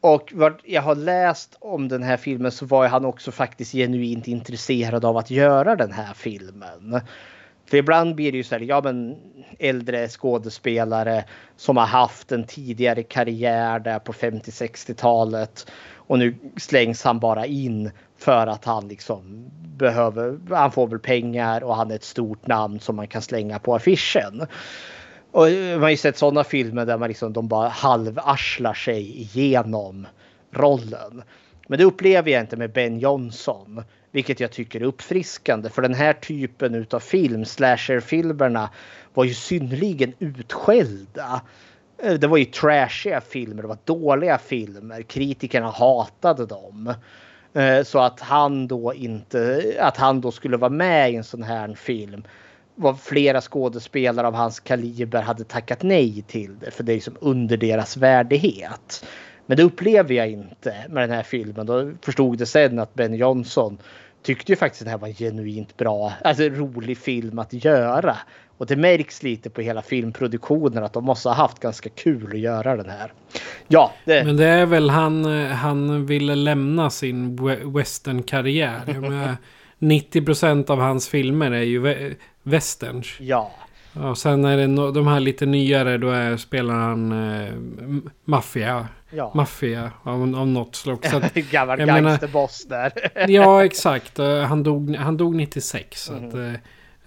Och 0.00 0.32
vad 0.34 0.60
jag 0.64 0.82
har 0.82 0.94
läst 0.94 1.56
om 1.60 1.88
den 1.88 2.02
här 2.02 2.16
filmen 2.16 2.52
så 2.52 2.66
var 2.66 2.88
han 2.88 3.04
också 3.04 3.32
faktiskt 3.32 3.72
genuint 3.72 4.28
intresserad 4.28 5.04
av 5.04 5.16
att 5.16 5.30
göra 5.30 5.76
den 5.76 5.92
här 5.92 6.14
filmen. 6.14 7.00
För 7.66 7.76
ibland 7.76 8.14
blir 8.14 8.32
det 8.32 8.38
ju 8.38 8.44
så 8.44 8.54
här, 8.54 8.62
ja 8.62 8.80
men 8.84 9.16
äldre 9.58 10.08
skådespelare 10.08 11.24
som 11.56 11.76
har 11.76 11.86
haft 11.86 12.32
en 12.32 12.44
tidigare 12.44 13.02
karriär 13.02 13.78
där 13.78 13.98
på 13.98 14.12
50-60-talet 14.12 15.66
och 15.96 16.18
nu 16.18 16.34
slängs 16.56 17.04
han 17.04 17.18
bara 17.18 17.46
in 17.46 17.90
för 18.22 18.46
att 18.46 18.64
han 18.64 18.88
liksom 18.88 19.50
behöver, 19.76 20.38
han 20.50 20.72
får 20.72 20.86
väl 20.86 20.98
pengar 20.98 21.64
och 21.64 21.76
han 21.76 21.90
är 21.90 21.94
ett 21.94 22.04
stort 22.04 22.46
namn 22.46 22.80
som 22.80 22.96
man 22.96 23.06
kan 23.06 23.22
slänga 23.22 23.58
på 23.58 23.74
affischen. 23.74 24.46
Och 25.30 25.48
eh, 25.48 25.72
man 25.72 25.82
har 25.82 25.90
ju 25.90 25.96
sett 25.96 26.16
sådana 26.16 26.44
filmer 26.44 26.86
där 26.86 26.98
man 26.98 27.08
liksom, 27.08 27.32
de 27.32 27.48
bara 27.48 27.68
halvarslar 27.68 28.74
sig 28.74 29.20
igenom 29.20 30.06
rollen. 30.50 31.22
Men 31.68 31.78
det 31.78 31.84
upplever 31.84 32.30
jag 32.30 32.40
inte 32.40 32.56
med 32.56 32.72
Ben 32.72 32.98
Johnson. 32.98 33.84
Vilket 34.10 34.40
jag 34.40 34.50
tycker 34.50 34.80
är 34.80 34.84
uppfriskande. 34.84 35.70
För 35.70 35.82
den 35.82 35.94
här 35.94 36.12
typen 36.12 36.74
utav 36.74 37.00
film, 37.00 37.44
slasherfilmerna, 37.44 38.70
var 39.14 39.24
ju 39.24 39.34
synnerligen 39.34 40.14
utskällda. 40.18 41.40
Eh, 42.02 42.14
det 42.14 42.26
var 42.26 42.36
ju 42.36 42.44
trashiga 42.44 43.20
filmer, 43.20 43.62
det 43.62 43.68
var 43.68 43.78
dåliga 43.84 44.38
filmer. 44.38 45.02
Kritikerna 45.02 45.70
hatade 45.70 46.46
dem. 46.46 46.94
Eh, 47.54 47.82
så 47.82 47.98
att 47.98 48.20
han 48.20 48.66
då 48.66 48.94
inte, 48.94 49.74
att 49.80 49.96
han 49.96 50.20
då 50.20 50.30
skulle 50.30 50.56
vara 50.56 50.70
med 50.70 51.12
i 51.12 51.16
en 51.16 51.24
sån 51.24 51.42
här 51.42 51.74
film 51.74 52.24
var 52.74 52.94
flera 52.94 53.40
skådespelare 53.40 54.26
av 54.26 54.34
hans 54.34 54.60
kaliber 54.60 55.22
hade 55.22 55.44
tackat 55.44 55.82
nej 55.82 56.24
till 56.26 56.58
det 56.58 56.70
för 56.70 56.84
det 56.84 56.92
är 56.92 56.94
liksom 56.94 57.16
under 57.20 57.56
deras 57.56 57.96
värdighet. 57.96 59.04
Men 59.46 59.56
det 59.56 59.62
upplever 59.62 60.14
jag 60.14 60.30
inte 60.30 60.74
med 60.88 61.02
den 61.02 61.16
här 61.16 61.22
filmen. 61.22 61.66
Då 61.66 61.92
förstod 62.02 62.38
det 62.38 62.46
sen 62.46 62.78
att 62.78 62.94
Ben 62.94 63.14
Johnson 63.14 63.78
tyckte 64.22 64.52
ju 64.52 64.56
faktiskt 64.56 64.82
att 64.82 64.86
det 64.86 64.90
här 64.90 64.98
var 64.98 65.08
en 65.08 65.14
genuint 65.14 65.76
bra, 65.76 66.12
alltså 66.24 66.42
rolig 66.42 66.98
film 66.98 67.38
att 67.38 67.64
göra. 67.64 68.16
Och 68.58 68.66
det 68.66 68.76
märks 68.76 69.22
lite 69.22 69.50
på 69.50 69.60
hela 69.60 69.82
filmproduktionen 69.82 70.84
att 70.84 70.92
de 70.92 71.04
måste 71.04 71.28
ha 71.28 71.36
haft 71.36 71.58
ganska 71.60 71.88
kul 71.88 72.26
att 72.32 72.38
göra 72.38 72.76
den 72.76 72.90
här. 72.90 73.12
Ja, 73.68 73.92
det, 74.04 74.24
Men 74.24 74.36
det 74.36 74.44
är 74.46 74.66
väl 74.66 74.90
han, 74.90 75.24
eh, 75.44 75.46
han 75.50 76.06
ville 76.06 76.34
lämna 76.34 76.90
sin 76.90 77.38
we- 77.38 77.76
westernkarriär. 77.76 78.80
Jag 78.86 79.00
menar, 79.02 79.36
90% 79.78 80.70
av 80.70 80.78
hans 80.80 81.08
filmer 81.08 81.50
är 81.50 81.62
ju 81.62 81.82
we- 81.82 82.14
westerns. 82.42 83.16
ja. 83.20 83.50
Och 84.10 84.18
sen 84.18 84.44
är 84.44 84.56
det 84.56 84.66
no- 84.66 84.92
de 84.92 85.06
här 85.06 85.20
lite 85.20 85.46
nyare, 85.46 85.98
då 85.98 86.10
är, 86.10 86.36
spelar 86.36 86.74
han 86.74 87.12
eh, 87.12 87.52
maffia. 88.24 88.88
Ja. 89.10 89.32
Maffia 89.34 89.90
av, 90.02 90.34
av 90.36 90.48
något 90.48 90.74
slag. 90.76 91.06
Så 91.06 91.16
att, 91.16 91.34
Gammal 91.50 91.78
gangsterboss 91.86 92.64
där. 92.64 92.92
ja, 93.28 93.64
exakt. 93.64 94.18
Eh, 94.18 94.40
Han 94.40 94.62
dog, 94.62 94.96
han 94.96 95.16
dog 95.16 95.34
96. 95.36 96.02
Så 96.04 96.12
Mm. 96.12 96.28
att, 96.28 96.34
eh, 96.34 96.40
eh, 96.46 96.52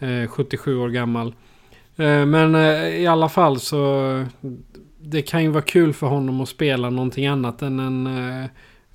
Eh, 0.06 0.28
77 0.28 0.78
år 0.78 0.90
gammal. 0.90 1.28
Eh, 1.96 2.26
men 2.26 2.56
eh, 2.56 2.88
i 2.88 3.08
alla 3.08 3.30
fall 3.30 3.60
så... 3.60 4.26
Det 5.08 5.22
kan 5.22 5.44
ju 5.44 5.50
vara 5.50 5.62
kul 5.62 5.94
för 5.94 6.08
honom 6.08 6.42
att 6.42 6.50
spela 6.50 6.90
någonting 6.90 7.28
annat 7.28 7.62
än 7.62 7.80
en 7.80 8.10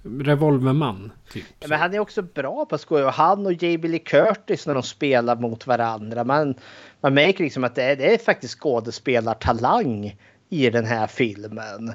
revolverman. 0.02 1.12
Typ. 1.32 1.44
Ja, 1.60 1.66
men 1.68 1.78
han 1.78 1.94
är 1.94 1.98
också 1.98 2.22
bra 2.22 2.64
på 2.64 2.74
att 2.74 2.90
Och 2.90 3.12
han 3.12 3.46
och 3.46 3.52
J.B. 3.52 3.88
Lee 3.88 3.98
Curtis 3.98 4.66
när 4.66 4.74
de 4.74 4.82
spelar 4.82 5.36
mot 5.36 5.66
varandra. 5.66 6.24
Man, 6.24 6.54
man 7.00 7.14
märker 7.14 7.44
liksom 7.44 7.64
att 7.64 7.74
det 7.74 7.82
är, 7.82 7.96
det 7.96 8.14
är 8.14 8.18
faktiskt 8.18 8.60
skådespelartalang 8.60 10.16
i 10.48 10.70
den 10.70 10.84
här 10.84 11.06
filmen. 11.06 11.92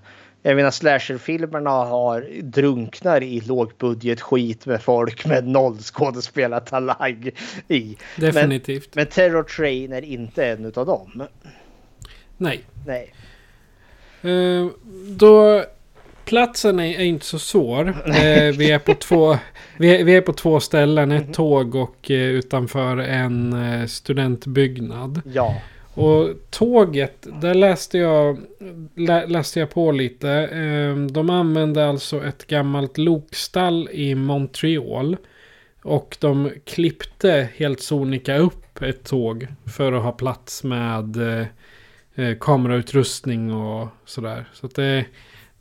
Jag 0.47 0.55
menar 0.55 0.71
slasherfilmerna 0.71 1.69
har 1.69 2.41
drunknar 2.41 3.23
i 3.23 3.41
lågbudgetskit 3.41 4.65
med 4.65 4.81
folk 4.81 5.25
med 5.25 5.47
noll 5.47 5.77
skådespelartalang 5.77 7.29
i. 7.67 7.97
Definitivt. 8.15 8.95
Men, 8.95 9.01
men 9.01 9.11
Terror 9.11 9.43
Train 9.43 9.93
är 9.93 10.01
inte 10.01 10.45
en 10.45 10.65
utav 10.65 10.85
dem. 10.85 11.23
Nej. 12.37 12.63
Nej. 12.85 13.13
Eh, 14.21 14.67
då... 15.07 15.63
Platsen 16.25 16.79
är, 16.79 16.99
är 16.99 17.03
inte 17.03 17.25
så 17.25 17.39
svår. 17.39 17.87
Eh, 18.05 18.55
vi, 18.57 18.71
är 18.71 18.79
på 18.79 18.93
två, 18.99 19.37
vi, 19.77 19.95
är, 19.95 20.03
vi 20.03 20.15
är 20.15 20.21
på 20.21 20.33
två 20.33 20.59
ställen. 20.59 21.11
Ett 21.11 21.33
tåg 21.33 21.75
och 21.75 22.11
eh, 22.11 22.17
utanför 22.17 22.97
en 22.97 23.53
eh, 23.53 23.85
studentbyggnad. 23.85 25.21
Ja. 25.33 25.55
Och 25.95 26.29
tåget, 26.49 27.27
där 27.41 27.53
läste 27.53 27.97
jag, 27.97 28.37
lä, 28.95 29.25
läste 29.25 29.59
jag 29.59 29.69
på 29.69 29.91
lite. 29.91 30.29
Ehm, 30.31 31.11
de 31.11 31.29
använde 31.29 31.89
alltså 31.89 32.23
ett 32.23 32.47
gammalt 32.47 32.97
lokstall 32.97 33.89
i 33.91 34.15
Montreal. 34.15 35.17
Och 35.83 36.17
de 36.19 36.51
klippte 36.65 37.49
helt 37.55 37.81
sonika 37.81 38.37
upp 38.37 38.81
ett 38.81 39.03
tåg 39.03 39.47
för 39.75 39.93
att 39.93 40.03
ha 40.03 40.11
plats 40.11 40.63
med 40.63 41.17
eh, 41.17 41.47
eh, 42.15 42.37
kamerautrustning 42.39 43.53
och 43.53 43.87
sådär. 44.05 44.45
Så 44.53 44.65
att 44.65 44.75
det, 44.75 45.05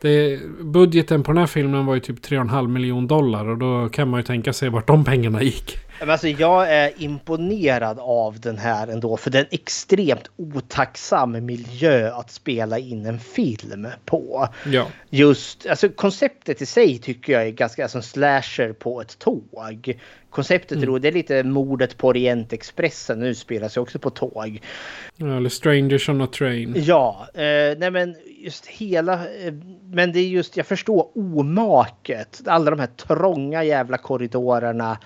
det, 0.01 0.41
budgeten 0.61 1.23
på 1.23 1.33
den 1.33 1.39
här 1.39 1.47
filmen 1.47 1.87
var 1.87 1.95
ju 1.95 2.01
typ 2.01 2.19
3,5 2.19 2.69
miljon 2.69 3.07
dollar 3.07 3.49
och 3.49 3.59
då 3.59 3.89
kan 3.89 4.09
man 4.09 4.21
ju 4.21 4.25
tänka 4.25 4.53
sig 4.53 4.69
vart 4.69 4.87
de 4.87 5.05
pengarna 5.05 5.43
gick. 5.43 5.79
Men 6.01 6.11
alltså 6.11 6.29
jag 6.29 6.73
är 6.73 6.93
imponerad 6.97 7.99
av 8.01 8.41
den 8.41 8.59
här 8.59 8.89
ändå 8.89 9.17
för 9.17 9.31
det 9.31 9.39
är 9.39 9.43
en 9.43 9.49
extremt 9.51 10.31
otacksam 10.37 11.45
miljö 11.47 12.13
att 12.15 12.31
spela 12.31 12.79
in 12.79 13.07
en 13.07 13.19
film 13.19 13.87
på. 14.05 14.49
Ja. 14.67 14.87
Just 15.11 15.67
alltså 15.67 15.89
konceptet 15.89 16.63
i 16.63 16.67
sig 16.67 16.99
tycker 16.99 17.33
jag 17.33 17.47
är 17.47 17.51
ganska 17.51 17.83
alltså 17.83 17.99
en 17.99 18.03
slasher 18.03 18.73
på 18.73 19.01
ett 19.01 19.19
tåg. 19.19 19.99
Konceptet 20.31 20.83
roligt. 20.83 21.03
Det 21.03 21.09
är 21.09 21.13
lite 21.13 21.43
mordet 21.43 21.97
på 21.97 22.09
Orientexpressen 22.09 23.21
nu 23.21 23.35
spelas 23.35 23.77
ju 23.77 23.81
också 23.81 23.99
på 23.99 24.11
tåg. 24.11 24.61
Eller 25.21 25.49
Strangers 25.49 26.09
on 26.09 26.21
a 26.21 26.27
train. 26.27 26.75
Ja, 26.77 27.29
eh, 27.35 27.79
nej 27.79 27.91
men 27.91 28.17
just 28.39 28.67
hela, 28.67 29.13
eh, 29.13 29.55
men 29.83 30.13
det 30.13 30.19
är 30.19 30.29
just, 30.29 30.57
jag 30.57 30.67
förstår 30.67 31.09
omaket. 31.15 32.41
Alla 32.47 32.71
de 32.71 32.81
här 32.81 32.87
trånga 32.87 33.65
jävla 33.65 33.99
korridorerna. 33.99 34.99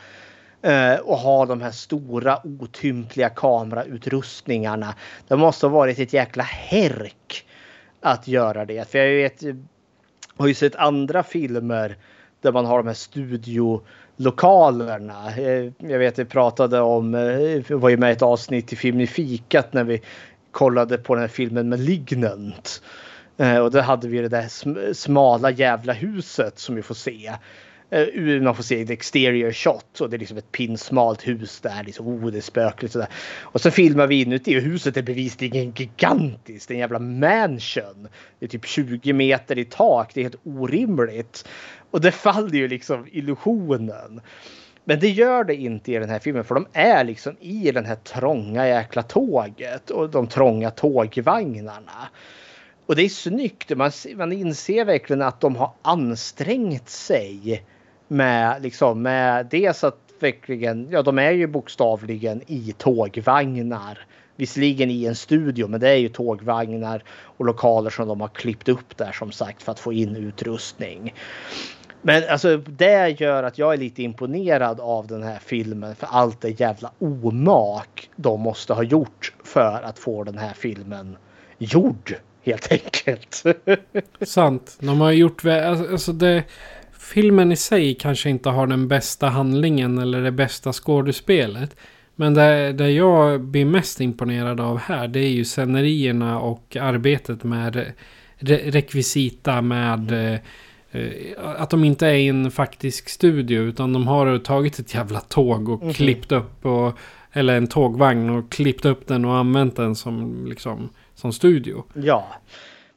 Eh, 0.63 0.97
och 0.97 1.17
ha 1.17 1.47
de 1.47 1.61
här 1.61 1.71
stora 1.71 2.41
otympliga 2.61 3.29
kamerautrustningarna. 3.29 4.95
Det 5.29 5.37
måste 5.37 5.67
ha 5.67 5.71
varit 5.71 5.99
ett 5.99 6.13
jäkla 6.13 6.43
härk 6.43 7.47
att 8.01 8.29
göra 8.29 8.65
det. 8.65 8.91
För 8.91 8.99
jag 8.99 9.17
vet, 9.17 9.43
jag 9.43 9.57
har 10.37 10.49
ju 10.49 10.55
sett 10.55 10.77
andra 10.77 11.23
filmer 11.23 11.97
där 12.41 12.53
man 12.53 12.67
har 12.67 12.79
de 12.79 12.87
här 12.87 12.95
studiolokalerna. 12.95 15.37
Eh, 15.37 15.73
jag 15.79 15.99
vet 15.99 16.19
vi 16.19 16.25
pratade 16.25 16.81
om, 16.81 17.15
eh, 17.15 17.63
vi 17.69 17.75
var 17.75 17.89
ju 17.89 17.97
med 17.97 18.11
i 18.11 18.13
ett 18.13 18.23
avsnitt 18.23 18.73
i 18.73 18.77
Film 18.77 19.01
i 19.01 19.07
fikat 19.07 19.73
när 19.73 19.85
vi 19.85 20.03
kollade 20.51 20.99
på 20.99 21.15
den 21.15 21.21
här 21.21 21.29
filmen 21.29 21.69
Malignant. 21.69 22.83
Eh, 23.37 23.59
och 23.59 23.71
då 23.71 23.81
hade 23.81 24.09
vi 24.09 24.19
det 24.19 24.29
där 24.29 24.93
smala 24.93 25.51
jävla 25.51 25.93
huset 25.93 26.59
som 26.59 26.75
vi 26.75 26.83
får 26.83 26.95
se. 26.95 27.33
Eh, 27.91 28.01
uh, 28.01 28.43
Man 28.43 28.55
får 28.55 28.63
se 28.63 28.83
ett 28.83 28.91
exterior 28.91 29.53
shot 29.53 30.01
och 30.01 30.11
det 30.11 30.17
är 30.17 30.19
liksom 30.19 30.39
ett 30.39 30.53
pinsmalt 30.53 31.29
hus 31.29 31.61
där. 31.61 31.85
Liksom, 31.85 32.07
oh, 32.09 32.31
det 32.31 32.39
är 32.39 32.43
spökligt 32.43 32.93
sådär. 32.93 33.09
Och 33.41 33.61
så 33.61 33.71
filmar 33.71 34.07
vi 34.07 34.23
inuti 34.23 34.59
och 34.59 34.63
huset 34.63 34.97
är 34.97 35.03
bevisligen 35.03 35.73
gigantiskt. 35.77 36.71
En 36.71 36.79
jävla 36.79 36.99
mansion. 36.99 38.09
Det 38.39 38.47
är 38.47 38.49
typ 38.49 38.67
20 38.67 39.13
meter 39.13 39.59
i 39.59 39.65
tak. 39.65 40.15
Det 40.15 40.21
är 40.21 40.23
helt 40.23 40.41
orimligt. 40.45 41.49
Och 41.91 42.01
det 42.01 42.13
faller 42.13 42.55
ju 42.55 42.69
liksom 42.69 43.07
illusionen. 43.13 44.21
Men 44.85 45.01
det 45.01 45.09
gör 45.09 45.45
det 45.45 45.55
inte 45.55 45.93
i 45.93 45.99
den 45.99 46.11
här 46.11 46.19
filmen 46.19 46.45
för 46.45 46.55
de 46.55 46.67
är 46.73 47.05
liksom 47.05 47.37
i 47.41 47.71
den 47.71 47.85
här 47.85 47.95
trånga 47.95 48.69
jäkla 48.69 49.03
tåget 49.03 49.91
och 49.91 50.11
de 50.11 50.27
trånga 50.27 50.71
tågvagnarna. 50.71 52.09
Och 52.87 52.97
det 52.97 53.03
är 53.03 53.09
snyggt. 53.09 53.77
Man, 53.77 53.91
man 54.17 54.33
inser 54.33 54.85
verkligen 54.85 55.23
att 55.23 55.41
de 55.41 55.57
har 55.57 55.73
ansträngt 55.83 56.89
sig 56.89 57.63
med, 58.09 58.63
liksom, 58.63 59.03
med 59.03 59.47
dels 59.51 59.85
att 59.85 60.09
verkligen, 60.21 60.89
ja 60.91 61.03
de 61.03 61.19
är 61.19 61.31
ju 61.31 61.47
bokstavligen 61.47 62.43
i 62.47 62.75
tågvagnar. 62.79 63.99
Visserligen 64.37 64.91
i 64.91 65.05
en 65.05 65.15
studio 65.15 65.69
men 65.69 65.81
det 65.81 65.89
är 65.89 65.97
ju 65.97 66.09
tågvagnar 66.09 67.03
och 67.09 67.45
lokaler 67.45 67.91
som 67.91 68.09
de 68.09 68.21
har 68.21 68.29
klippt 68.29 68.69
upp 68.69 68.97
där 68.97 69.13
som 69.13 69.33
sagt 69.33 69.63
för 69.63 69.73
att 69.73 69.81
få 69.81 69.93
in 69.93 70.17
utrustning. 70.17 71.15
Men 72.03 72.23
alltså 72.31 72.57
det 72.57 73.21
gör 73.21 73.43
att 73.43 73.59
jag 73.59 73.73
är 73.73 73.77
lite 73.77 74.03
imponerad 74.03 74.81
av 74.81 75.07
den 75.07 75.23
här 75.23 75.39
filmen 75.39 75.95
för 75.95 76.07
allt 76.11 76.41
det 76.41 76.61
jävla 76.61 76.91
omak 76.99 78.11
de 78.17 78.41
måste 78.41 78.73
ha 78.73 78.83
gjort 78.83 79.33
för 79.45 79.83
att 79.83 79.99
få 79.99 80.25
den 80.25 80.39
här 80.39 80.53
filmen 80.55 81.17
gjord 81.59 82.17
helt 82.43 82.73
enkelt. 82.73 83.45
Sant. 84.21 84.77
De 84.81 85.01
har 85.01 85.13
gjort... 85.13 85.45
Alltså, 85.45 85.93
alltså 85.93 86.13
det, 86.13 86.45
filmen 87.09 87.53
i 87.53 87.57
sig 87.57 87.95
kanske 87.95 88.31
inte 88.31 88.49
har 88.49 88.67
den 88.67 88.89
bästa 88.89 89.29
handlingen 89.29 89.99
eller 89.99 90.23
det 90.23 90.33
bästa 90.33 90.73
skådespelet. 90.73 91.77
Men 92.15 92.35
det, 92.35 92.73
det 92.73 92.91
jag 92.91 93.41
blir 93.41 93.65
mest 93.65 94.01
imponerad 94.01 94.61
av 94.61 94.79
här 94.79 95.09
det 95.09 95.21
är 95.21 95.31
ju 95.31 95.45
scenerierna 95.45 96.41
och 96.41 96.77
arbetet 96.81 97.45
med 97.45 97.93
re, 98.37 98.61
rekvisita 98.65 99.63
med 99.63 100.13
eh, 100.13 100.39
att 101.57 101.71
de 101.71 101.85
inte 101.85 102.07
är 102.07 102.15
i 102.15 102.29
en 102.29 102.51
faktisk 102.51 103.09
studio 103.09 103.63
utan 103.63 103.93
de 103.93 104.07
har 104.07 104.39
tagit 104.39 104.79
ett 104.79 104.95
jävla 104.95 105.21
tåg 105.21 105.69
och 105.69 105.83
mm 105.83 105.95
klippt 105.95 106.33
upp 106.33 106.67
och 106.67 106.99
eller 107.33 107.57
en 107.57 107.67
tågvagn 107.67 108.31
och 108.31 108.53
klippt 108.53 108.85
upp 108.85 109.07
den 109.07 109.25
och 109.25 109.37
använt 109.37 109.77
den 109.77 109.95
som 109.95 110.47
liksom 110.47 110.89
som 111.15 111.33
studio. 111.33 111.85
Ja. 111.95 112.27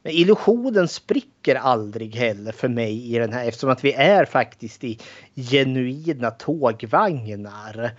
Men 0.02 0.12
illusionen 0.12 0.88
spricker 0.88 1.54
aldrig 1.54 2.16
heller 2.16 2.52
för 2.52 2.68
mig 2.68 3.14
i 3.14 3.18
den 3.18 3.32
här 3.32 3.48
eftersom 3.48 3.70
att 3.70 3.84
vi 3.84 3.92
är 3.92 4.24
faktiskt 4.24 4.84
i 4.84 4.98
genuina 5.34 6.30
tågvagnar. 6.30 7.90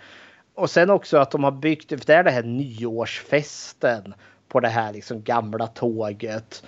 Och 0.56 0.70
sen 0.70 0.90
också 0.90 1.18
att 1.18 1.32
de 1.32 1.44
har 1.44 1.52
byggt, 1.52 1.90
för 1.90 2.06
det 2.06 2.14
är 2.14 2.24
det 2.24 2.32
här 2.32 2.44
nyårsfesten 2.44 4.14
på 4.48 4.60
det 4.60 4.68
här 4.68 4.94
liksom 4.94 5.24
gamla 5.24 5.68
tåget. 5.68 6.64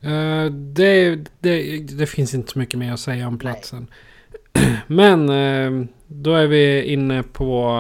Uh, 0.04 0.52
det, 0.52 1.16
det, 1.40 1.78
det, 1.80 2.06
finns 2.08 2.34
inte 2.34 2.52
så 2.52 2.60
mycket 2.60 2.80
mer 2.80 2.94
att 2.94 3.00
säga 3.00 3.28
om 3.28 3.40
platsen. 3.40 3.88
Men 4.88 5.30
uh, 5.30 5.86
då 6.08 6.36
är 6.36 6.48
vi 6.48 6.84
inne 6.84 7.24
på, 7.24 7.80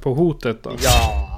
på 0.00 0.14
hotet 0.14 0.62
då. 0.62 0.70
Ja. 0.82 1.29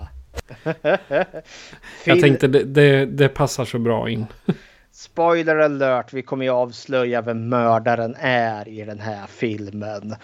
Jag 2.04 2.20
tänkte 2.20 2.48
det, 2.48 2.64
det, 2.64 3.06
det, 3.06 3.28
passar 3.28 3.64
så 3.64 3.78
bra 3.78 4.10
in. 4.10 4.26
Spoiler 4.92 5.56
alert, 5.56 6.12
vi 6.12 6.22
kommer 6.22 6.44
ju 6.44 6.50
avslöja 6.50 7.22
vem 7.22 7.48
mördaren 7.48 8.16
är 8.20 8.68
i 8.68 8.84
den 8.84 9.00
här 9.00 9.26
filmen. 9.26 10.14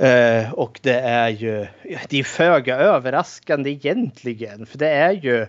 Uh, 0.00 0.52
och 0.54 0.80
det 0.82 1.00
är 1.00 1.28
ju, 1.28 1.66
det 2.08 2.18
är 2.18 2.24
föga 2.24 2.76
överraskande 2.76 3.70
egentligen. 3.70 4.66
För 4.66 4.78
det 4.78 4.88
är 4.88 5.12
ju 5.12 5.46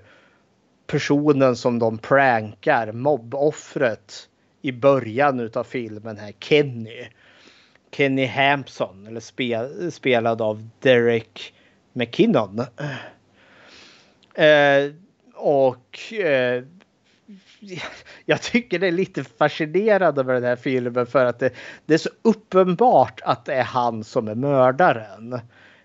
personen 0.87 1.55
som 1.55 1.79
de 1.79 1.97
prankar, 1.97 2.91
mobboffret 2.91 4.29
i 4.61 4.71
början 4.71 5.51
av 5.53 5.63
filmen 5.63 6.17
här, 6.17 6.33
Kenny. 6.39 7.07
Kenny 7.91 8.25
Hampson, 8.25 9.07
eller 9.07 9.19
spel, 9.19 9.91
spelad 9.91 10.41
av 10.41 10.69
Derek 10.79 11.53
McKinnon. 11.93 12.65
Eh, 14.37 14.91
och 15.33 16.13
eh, 16.13 16.63
jag 18.25 18.41
tycker 18.41 18.79
det 18.79 18.87
är 18.87 18.91
lite 18.91 19.23
fascinerande 19.23 20.23
med 20.23 20.35
den 20.35 20.43
här 20.43 20.55
filmen 20.55 21.07
för 21.07 21.25
att 21.25 21.39
det, 21.39 21.49
det, 21.85 21.93
är 21.93 21.97
så 21.97 22.09
uppenbart 22.21 23.21
att 23.23 23.45
det 23.45 23.53
är 23.53 23.63
han 23.63 24.03
som 24.03 24.27
är 24.27 24.35
mördaren. 24.35 25.39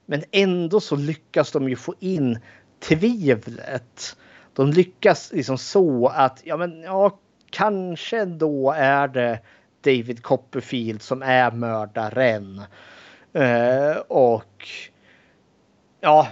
Men 0.07 0.25
ändå 0.31 0.81
så 0.81 0.97
lyckas 0.97 1.53
de 1.53 1.69
ju 1.69 1.77
få 1.77 1.95
in 2.01 2.39
tvivlet. 2.81 4.17
De 4.55 4.71
lyckas 4.71 5.33
liksom 5.33 5.59
så 5.59 6.07
att 6.07 6.41
ja, 6.45 6.57
men 6.57 6.83
ja, 6.83 7.19
kanske 7.51 8.21
ändå 8.21 8.73
är 8.77 9.09
det 9.09 9.39
David 9.85 10.23
Copperfield 10.23 11.03
som 11.03 11.23
är 11.23 11.51
mördaren. 11.51 12.63
Eh, 13.33 13.97
och 14.09 14.69
ja, 16.01 16.29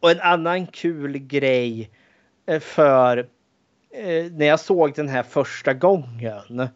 och 0.00 0.10
en 0.10 0.20
annan 0.20 0.66
kul 0.66 1.18
grej 1.18 1.90
eh, 2.46 2.60
för 2.60 3.18
eh, 3.94 4.32
när 4.32 4.46
jag 4.46 4.60
såg 4.60 4.94
den 4.94 5.08
här 5.08 5.22
första 5.22 5.74
gången. 5.74 6.68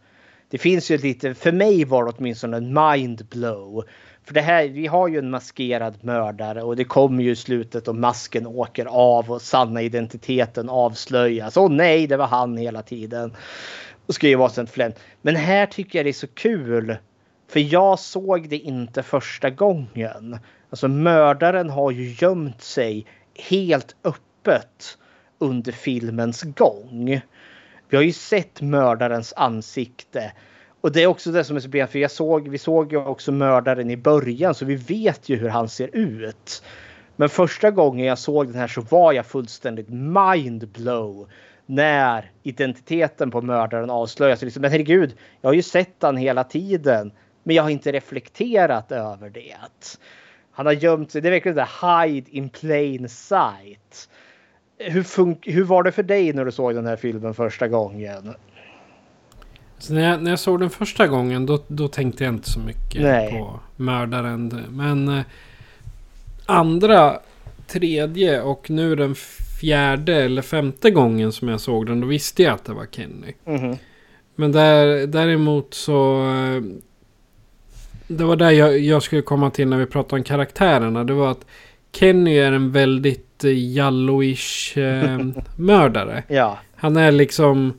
Det 0.49 0.59
finns 0.59 0.91
ju 0.91 0.99
lite, 0.99 1.35
för 1.35 1.53
mig 1.53 1.85
var 1.85 2.05
det 2.05 2.13
åtminstone 2.17 2.57
en 2.57 2.75
mindblow. 2.75 3.85
För 4.25 4.35
det 4.35 4.41
här, 4.41 4.69
vi 4.69 4.87
har 4.87 5.09
ju 5.09 5.19
en 5.19 5.31
maskerad 5.31 6.05
mördare 6.05 6.63
och 6.63 6.77
det 6.77 6.85
kommer 6.85 7.23
ju 7.23 7.31
i 7.31 7.37
slutet 7.37 7.89
och 7.89 7.97
masken 7.97 8.47
åker 8.47 8.87
av 8.87 9.31
och 9.31 9.43
sanna 9.43 9.83
identiteten 9.83 10.69
avslöjas. 10.69 11.57
Åh 11.57 11.71
nej, 11.71 12.07
det 12.07 12.17
var 12.17 12.27
han 12.27 12.57
hela 12.57 12.83
tiden. 12.83 13.37
Och 14.07 14.15
ska 14.15 14.29
ju 14.29 14.35
vara 14.35 14.49
sånt 14.49 14.71
flämt. 14.71 14.99
Men 15.23 15.37
här 15.37 15.67
tycker 15.67 15.99
jag 15.99 16.07
det 16.07 16.11
är 16.11 16.13
så 16.13 16.27
kul. 16.27 16.97
För 17.49 17.61
jag 17.61 17.99
såg 17.99 18.49
det 18.49 18.59
inte 18.59 19.03
första 19.03 19.51
gången. 19.51 20.39
Alltså 20.75 20.89
mördaren 20.89 21.71
har 21.71 21.91
ju 21.91 22.15
gömt 22.19 22.63
sig 22.63 23.07
helt 23.35 23.97
öppet 24.05 24.99
under 25.39 25.73
filmens 25.73 26.43
gång. 26.43 27.21
Vi 27.89 27.97
har 27.97 28.05
ju 28.05 28.13
sett 28.13 28.61
mördarens 28.61 29.35
ansikte. 29.37 30.33
Och 30.81 30.93
det 30.93 31.03
är 31.03 31.07
också 31.07 31.33
det 31.33 31.45
som 31.45 31.57
är 31.57 31.61
så 31.61 31.69
bra, 31.69 31.87
för 31.87 31.99
jag 31.99 32.11
såg, 32.11 32.49
vi 32.49 32.59
såg 32.59 32.93
ju 32.93 32.99
också 32.99 33.33
mördaren 33.33 33.91
i 33.91 33.97
början 33.97 34.55
så 34.55 34.65
vi 34.65 34.77
vet 34.77 35.29
ju 35.29 35.37
hur 35.37 35.49
han 35.49 35.69
ser 35.69 35.97
ut. 35.97 36.63
Men 37.17 37.29
första 37.29 37.71
gången 37.71 38.07
jag 38.07 38.19
såg 38.19 38.47
den 38.47 38.57
här 38.57 38.69
så 38.69 38.81
var 38.81 39.13
jag 39.13 39.27
fullständigt 39.27 39.89
mindblow 39.89 41.29
när 41.67 42.31
identiteten 42.43 43.31
på 43.31 43.43
mördaren 43.43 43.91
avslöjas. 43.91 44.43
Liksom, 44.43 44.63
men 44.63 44.71
herregud, 44.71 45.17
jag 45.41 45.49
har 45.49 45.55
ju 45.55 45.63
sett 45.63 45.97
han 46.01 46.17
hela 46.17 46.45
tiden. 46.45 47.13
Men 47.43 47.57
jag 47.57 47.63
har 47.63 47.71
inte 47.71 47.93
reflekterat 47.93 48.93
över 48.93 49.31
det. 49.31 49.57
Han 50.55 50.67
har 50.67 50.73
gömt 50.73 51.11
sig. 51.11 51.23
Det 51.23 51.29
är 51.29 51.31
verkligen 51.31 51.57
det 51.57 51.69
hide 51.83 52.31
in 52.31 52.49
plain 52.49 53.09
sight. 53.09 54.09
Hur, 54.79 55.51
hur 55.51 55.65
var 55.65 55.83
det 55.83 55.93
för 55.93 56.03
dig 56.03 56.33
när 56.33 56.45
du 56.45 56.53
såg 56.53 56.75
den 56.75 56.87
här 56.87 56.97
filmen 56.97 57.35
första 57.35 57.69
gången? 57.69 58.35
Så 59.79 59.95
när, 59.95 60.11
jag, 60.11 60.23
när 60.23 60.31
jag 60.31 60.39
såg 60.39 60.61
den 60.61 60.71
första 60.71 61.07
gången 61.07 61.47
då, 61.47 61.63
då 61.69 61.89
tänkte 61.89 62.25
jag 62.25 62.35
inte 62.35 62.51
så 62.51 62.61
mycket 62.61 63.03
Nej. 63.03 63.31
på 63.33 63.61
mördaren. 63.77 64.65
Men 64.71 65.09
eh, 65.09 65.25
andra, 66.47 67.21
tredje 67.67 68.43
och 68.43 68.71
nu 68.71 68.97
den 68.97 69.15
fjärde 69.61 70.15
eller 70.15 70.43
femte 70.43 70.91
gången 70.91 71.33
som 71.33 71.49
jag 71.49 71.61
såg 71.61 71.87
den. 71.87 72.01
Då 72.01 72.07
visste 72.07 72.43
jag 72.43 72.55
att 72.55 72.65
det 72.65 72.73
var 72.73 72.87
Kenny. 72.91 73.35
Mm 73.45 73.61
-hmm. 73.61 73.79
Men 74.35 74.53
där, 74.53 75.07
däremot 75.07 75.75
så... 75.75 76.23
Eh, 78.09 78.17
Det 78.17 78.25
var 78.25 78.37
där 78.37 78.51
jag, 78.51 78.79
jag 78.79 79.03
skulle 79.03 79.23
komma 79.23 79.51
till 79.51 79.69
när 79.69 79.77
vi 79.79 79.87
pratade 79.87 80.21
om 80.21 80.25
karaktärerna. 80.25 81.05
Det 81.05 81.13
var 81.13 81.31
att 81.31 81.47
Kenny 81.93 82.39
är 82.39 82.53
en 82.53 82.73
väldigt 82.73 83.45
eh, 83.45 83.75
jalloish 83.77 84.79
eh, 84.79 85.19
mördare. 85.57 86.23
Ja, 86.29 86.59
Han 86.77 86.97
är 86.97 87.13
liksom 87.13 87.73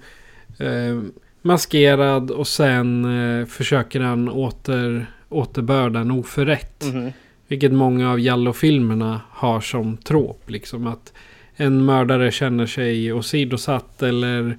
eh, 0.60 1.00
maskerad 1.42 2.32
och 2.32 2.48
sen 2.48 3.06
eh, 3.40 3.46
försöker 3.46 4.00
han 4.00 4.30
åter, 4.30 5.06
återbörda 5.30 6.00
en 6.00 6.12
oförrätt. 6.12 6.84
mhm. 6.94 7.12
Vilket 7.48 7.72
många 7.74 8.12
av 8.12 8.20
Jallo-filmerna 8.20 9.22
har 9.30 9.62
som 9.62 9.98
trop. 9.98 10.50
Liksom 10.50 10.88
att 10.88 11.14
en 11.56 11.86
mördare 11.86 12.32
känner 12.32 12.66
sig 12.66 13.14
åsidosatt 13.14 14.02
eller 14.04 14.58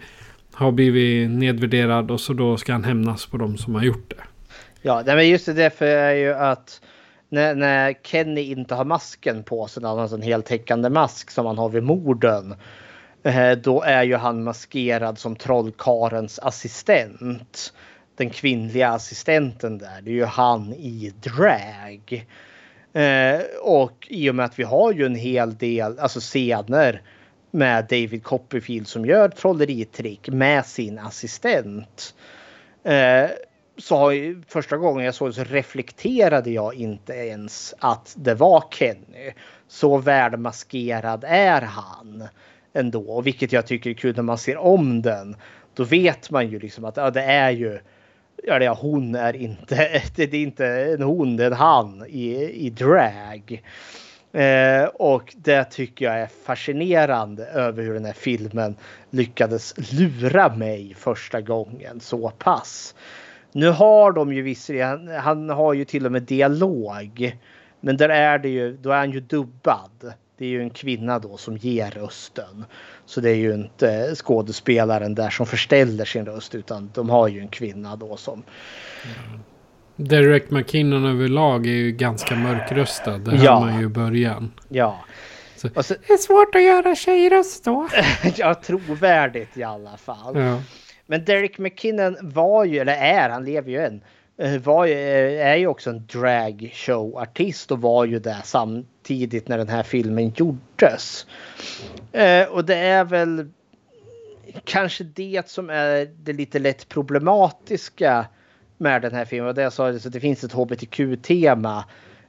har 0.52 0.72
blivit 0.72 1.30
nedvärderad 1.30 2.10
och 2.10 2.20
så 2.20 2.32
då 2.32 2.56
ska 2.56 2.72
han 2.72 2.84
hämnas 2.84 3.26
på 3.26 3.36
de 3.36 3.56
som 3.56 3.74
har 3.74 3.82
gjort 3.82 4.10
det 4.10 4.22
ja 4.82 5.02
men 5.06 5.28
just 5.28 5.46
det 5.46 5.52
därför 5.52 5.86
är 5.86 6.14
ju 6.14 6.34
att 6.34 6.80
när, 7.28 7.54
när 7.54 7.94
Kenny 8.02 8.40
inte 8.40 8.74
har 8.74 8.84
masken 8.84 9.42
på 9.42 9.66
sig, 9.66 9.82
när 9.82 9.88
han 9.88 9.98
har 9.98 10.14
en 10.14 10.22
heltäckande 10.22 10.90
mask 10.90 11.30
som 11.30 11.46
han 11.46 11.58
har 11.58 11.68
vid 11.68 11.82
morden. 11.82 12.54
Eh, 13.22 13.52
då 13.52 13.82
är 13.82 14.02
ju 14.02 14.16
han 14.16 14.44
maskerad 14.44 15.18
som 15.18 15.36
trollkarens 15.36 16.38
assistent. 16.38 17.72
Den 18.16 18.30
kvinnliga 18.30 18.88
assistenten 18.88 19.78
där. 19.78 20.00
Det 20.02 20.10
är 20.10 20.14
ju 20.14 20.24
han 20.24 20.72
i 20.72 21.12
drag. 21.22 22.26
Eh, 22.92 23.40
och 23.62 24.06
i 24.10 24.30
och 24.30 24.34
med 24.34 24.46
att 24.46 24.58
vi 24.58 24.62
har 24.62 24.92
ju 24.92 25.06
en 25.06 25.14
hel 25.14 25.56
del 25.56 25.98
alltså 25.98 26.20
scener 26.20 27.02
med 27.50 27.84
David 27.84 28.24
Copperfield 28.24 28.88
som 28.88 29.06
gör 29.06 29.28
trolleritrick 29.28 30.28
med 30.28 30.66
sin 30.66 30.98
assistent. 30.98 32.14
Eh, 32.84 33.30
så 33.78 33.96
har 33.96 34.42
första 34.48 34.76
gången 34.76 35.04
jag 35.04 35.14
såg 35.14 35.28
det 35.28 35.34
så 35.34 35.44
reflekterade 35.44 36.50
jag 36.50 36.74
inte 36.74 37.12
ens 37.12 37.74
att 37.78 38.14
det 38.18 38.34
var 38.34 38.64
Kenny. 38.70 39.32
Så 39.68 39.98
välmaskerad 39.98 41.24
är 41.28 41.62
han 41.62 42.28
ändå. 42.72 43.02
Och 43.02 43.26
vilket 43.26 43.52
jag 43.52 43.66
tycker 43.66 43.90
är 43.90 43.94
kul 43.94 44.16
när 44.16 44.22
man 44.22 44.38
ser 44.38 44.56
om 44.56 45.02
den. 45.02 45.36
Då 45.74 45.84
vet 45.84 46.30
man 46.30 46.50
ju 46.50 46.58
liksom 46.58 46.84
att 46.84 46.96
ja, 46.96 47.10
det 47.10 47.22
är 47.22 47.50
ju 47.50 47.78
Ja, 48.42 48.74
hon 48.74 49.14
är 49.14 49.36
inte, 49.36 50.02
det 50.16 50.22
är 50.22 50.34
inte 50.34 50.66
en 50.66 51.02
hon, 51.02 51.36
det 51.36 51.44
är 51.44 51.50
en 51.50 51.56
han 51.56 52.06
i, 52.08 52.50
i 52.66 52.70
drag. 52.70 53.62
Eh, 54.32 54.84
och 54.84 55.34
det 55.36 55.64
tycker 55.64 56.04
jag 56.04 56.20
är 56.20 56.28
fascinerande 56.44 57.46
över 57.46 57.82
hur 57.82 57.94
den 57.94 58.04
här 58.04 58.12
filmen 58.12 58.76
lyckades 59.10 59.74
lura 59.92 60.54
mig 60.54 60.94
första 60.98 61.40
gången 61.40 62.00
så 62.00 62.30
pass. 62.30 62.94
Nu 63.56 63.68
har 63.70 64.12
de 64.12 64.32
ju 64.32 64.42
visserligen, 64.42 65.08
han 65.08 65.48
har 65.50 65.72
ju 65.74 65.84
till 65.84 66.06
och 66.06 66.12
med 66.12 66.22
dialog. 66.22 67.36
Men 67.80 67.96
där 67.96 68.08
är 68.08 68.38
det 68.38 68.48
ju, 68.48 68.76
då 68.76 68.90
är 68.90 68.96
han 68.96 69.10
ju 69.10 69.20
dubbad. 69.20 70.12
Det 70.38 70.44
är 70.44 70.48
ju 70.48 70.60
en 70.62 70.70
kvinna 70.70 71.18
då 71.18 71.36
som 71.36 71.56
ger 71.56 71.90
rösten. 71.90 72.64
Så 73.06 73.20
det 73.20 73.30
är 73.30 73.34
ju 73.34 73.54
inte 73.54 74.14
skådespelaren 74.14 75.14
där 75.14 75.30
som 75.30 75.46
förställer 75.46 76.04
sin 76.04 76.26
röst 76.26 76.54
utan 76.54 76.90
de 76.94 77.10
har 77.10 77.28
ju 77.28 77.40
en 77.40 77.48
kvinna 77.48 77.96
då 77.96 78.16
som 78.16 78.42
Derek 79.96 80.50
McKinnon 80.50 81.04
överlag 81.04 81.66
är 81.66 81.70
ju 81.70 81.92
ganska 81.92 82.34
mörkröstad. 82.36 83.18
Det 83.18 83.30
hör 83.30 83.44
Ja. 83.44 83.60
man 83.60 83.78
ju 83.80 83.84
i 83.84 83.88
början. 83.88 84.52
ja. 84.68 85.00
Så- 85.56 85.68
Och 85.74 85.84
så, 85.84 85.94
Det 86.06 86.12
är 86.12 86.16
svårt 86.18 86.54
att 86.54 86.62
göra 86.62 86.94
tjejröst 86.94 87.64
då. 87.64 87.88
ja, 88.36 88.54
trovärdigt 88.54 89.56
i 89.56 89.62
alla 89.62 89.96
fall. 89.96 90.36
Ja. 90.38 90.62
Men 91.06 91.24
Derek 91.24 91.58
McKinnon 91.58 92.16
var 92.22 92.64
ju, 92.64 92.78
eller 92.78 92.96
är, 92.96 93.28
han 93.28 93.44
lever 93.44 93.70
ju 93.70 93.78
än. 93.78 94.00
Eh, 94.38 94.60
var 94.60 94.86
ju, 94.86 94.92
eh, 94.92 95.46
är 95.46 95.56
ju 95.56 95.66
också 95.66 95.90
en 95.90 96.06
dragshowartist 96.06 97.70
och 97.70 97.80
var 97.80 98.04
ju 98.04 98.18
det 98.18 98.40
samtidigt 98.44 99.48
när 99.48 99.58
den 99.58 99.68
här 99.68 99.82
filmen 99.82 100.32
gjordes. 100.36 101.26
Eh, 102.12 102.44
och 102.48 102.64
det 102.64 102.76
är 102.76 103.04
väl 103.04 103.50
kanske 104.64 105.04
det 105.04 105.48
som 105.48 105.70
är 105.70 106.04
det 106.04 106.32
lite 106.32 106.58
lätt 106.58 106.88
problematiska 106.88 108.26
med 108.78 109.02
den 109.02 109.14
här 109.14 109.24
filmen. 109.24 109.48
Och 109.48 109.54
det 109.54 109.62
jag 109.62 109.72
sa, 109.72 109.98
så 109.98 110.08
det 110.08 110.20
finns 110.20 110.44
ett 110.44 110.52
hbtq-tema 110.52 111.84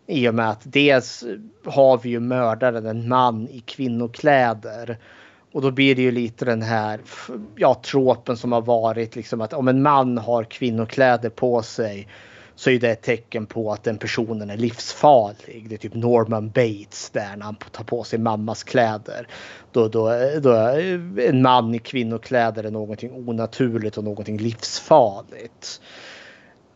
i 0.07 0.29
och 0.29 0.35
med 0.35 0.49
att 0.49 0.61
dels 0.63 1.23
har 1.65 1.97
vi 1.97 2.09
ju 2.09 2.19
mördaren, 2.19 2.85
en 2.85 3.07
man 3.07 3.47
i 3.47 3.59
kvinnokläder. 3.59 4.97
Och 5.51 5.61
då 5.61 5.71
blir 5.71 5.95
det 5.95 6.01
ju 6.01 6.11
lite 6.11 6.45
den 6.45 6.61
här 6.61 6.99
ja, 7.55 7.81
tropen 7.85 8.37
som 8.37 8.51
har 8.51 8.61
varit 8.61 9.15
liksom 9.15 9.41
att 9.41 9.53
om 9.53 9.67
en 9.67 9.81
man 9.81 10.17
har 10.17 10.43
kvinnokläder 10.43 11.29
på 11.29 11.61
sig 11.61 12.07
så 12.55 12.69
är 12.69 12.79
det 12.79 12.89
ett 12.89 13.01
tecken 13.01 13.45
på 13.45 13.71
att 13.71 13.83
den 13.83 13.97
personen 13.97 14.49
är 14.49 14.57
livsfarlig. 14.57 15.65
Det 15.69 15.75
är 15.75 15.77
typ 15.77 15.93
Norman 15.93 16.49
Bates 16.49 17.09
där 17.09 17.35
när 17.37 17.45
han 17.45 17.55
tar 17.55 17.83
på 17.83 18.03
sig 18.03 18.19
mammas 18.19 18.63
kläder. 18.63 19.27
Då, 19.71 19.87
då, 19.87 20.09
då 20.39 20.51
är 20.51 21.19
en 21.19 21.41
man 21.41 21.75
i 21.75 21.79
kvinnokläder 21.79 22.63
är 22.63 22.71
någonting 22.71 23.11
onaturligt 23.11 23.97
och 23.97 24.03
någonting 24.03 24.37
livsfarligt. 24.37 25.81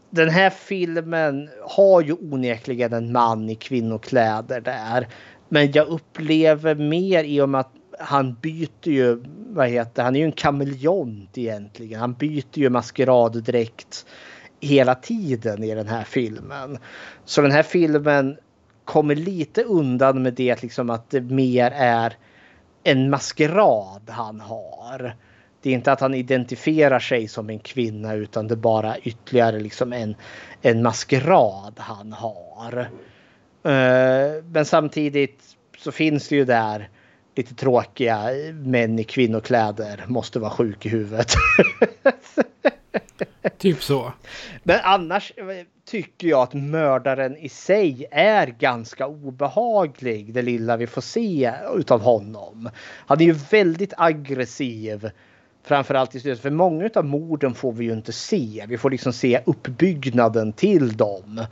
Den 0.09 0.29
här 0.29 0.49
filmen 0.49 1.49
har 1.61 2.01
ju 2.01 2.13
onekligen 2.13 2.93
en 2.93 3.11
man 3.11 3.49
i 3.49 3.55
kvinnokläder 3.55 4.61
där. 4.61 5.07
Men 5.49 5.71
jag 5.71 5.87
upplever 5.87 6.75
mer 6.75 7.23
i 7.23 7.41
och 7.41 7.49
med 7.49 7.61
att 7.61 7.73
han 8.01 8.33
byter 8.41 8.87
ju, 8.87 9.23
vad 9.47 9.67
heter 9.69 10.03
han 10.03 10.15
är 10.15 10.19
ju 10.19 10.25
en 10.25 10.31
kameleont 10.31 11.37
egentligen. 11.37 11.99
Han 11.99 12.13
byter 12.13 12.59
ju 12.59 12.69
maskeraddräkt 12.69 14.05
hela 14.59 14.95
tiden 14.95 15.63
i 15.63 15.75
den 15.75 15.87
här 15.87 16.03
filmen. 16.03 16.77
Så 17.25 17.41
den 17.41 17.51
här 17.51 17.63
filmen 17.63 18.37
kommer 18.85 19.15
lite 19.15 19.63
undan 19.63 20.23
med 20.23 20.33
det 20.33 20.61
liksom 20.61 20.89
att 20.89 21.09
det 21.09 21.21
mer 21.21 21.71
är 21.71 22.13
en 22.83 23.09
maskerad 23.09 24.09
han 24.09 24.39
har. 24.39 25.15
Det 25.61 25.69
är 25.69 25.73
inte 25.73 25.91
att 25.91 26.01
han 26.01 26.13
identifierar 26.13 26.99
sig 26.99 27.27
som 27.27 27.49
en 27.49 27.59
kvinna 27.59 28.13
utan 28.13 28.47
det 28.47 28.53
är 28.53 28.55
bara 28.55 28.97
ytterligare 28.97 29.59
liksom 29.59 29.93
en, 29.93 30.15
en 30.61 30.83
maskerad 30.83 31.73
han 31.77 32.13
har. 32.13 32.89
Eh, 33.63 34.43
men 34.43 34.65
samtidigt 34.65 35.43
så 35.77 35.91
finns 35.91 36.27
det 36.27 36.35
ju 36.35 36.45
där 36.45 36.89
lite 37.35 37.55
tråkiga 37.55 38.29
män 38.53 38.99
i 38.99 39.03
kvinnokläder 39.03 40.03
måste 40.07 40.39
vara 40.39 40.51
sjuk 40.51 40.85
i 40.85 40.89
huvudet. 40.89 41.33
Typ 43.57 43.83
så. 43.83 44.13
Men 44.63 44.79
annars 44.83 45.33
tycker 45.85 46.27
jag 46.27 46.41
att 46.41 46.53
mördaren 46.53 47.37
i 47.37 47.49
sig 47.49 48.05
är 48.11 48.47
ganska 48.47 49.07
obehaglig. 49.07 50.33
Det 50.33 50.41
lilla 50.41 50.77
vi 50.77 50.87
får 50.87 51.01
se 51.01 51.53
utav 51.75 52.01
honom. 52.01 52.69
Han 52.83 53.21
är 53.21 53.25
ju 53.25 53.31
väldigt 53.31 53.93
aggressiv. 53.97 55.09
Framförallt 55.63 56.15
i 56.15 56.19
slutet. 56.19 56.41
För 56.41 56.49
många 56.49 56.89
av 56.95 57.05
morden 57.05 57.53
får 57.53 57.71
vi 57.71 57.85
ju 57.85 57.93
inte 57.93 58.11
se. 58.11 58.65
Vi 58.67 58.77
får 58.77 58.89
liksom 58.89 59.13
se 59.13 59.41
uppbyggnaden 59.45 60.53
till 60.53 60.97
dem. 60.97 61.45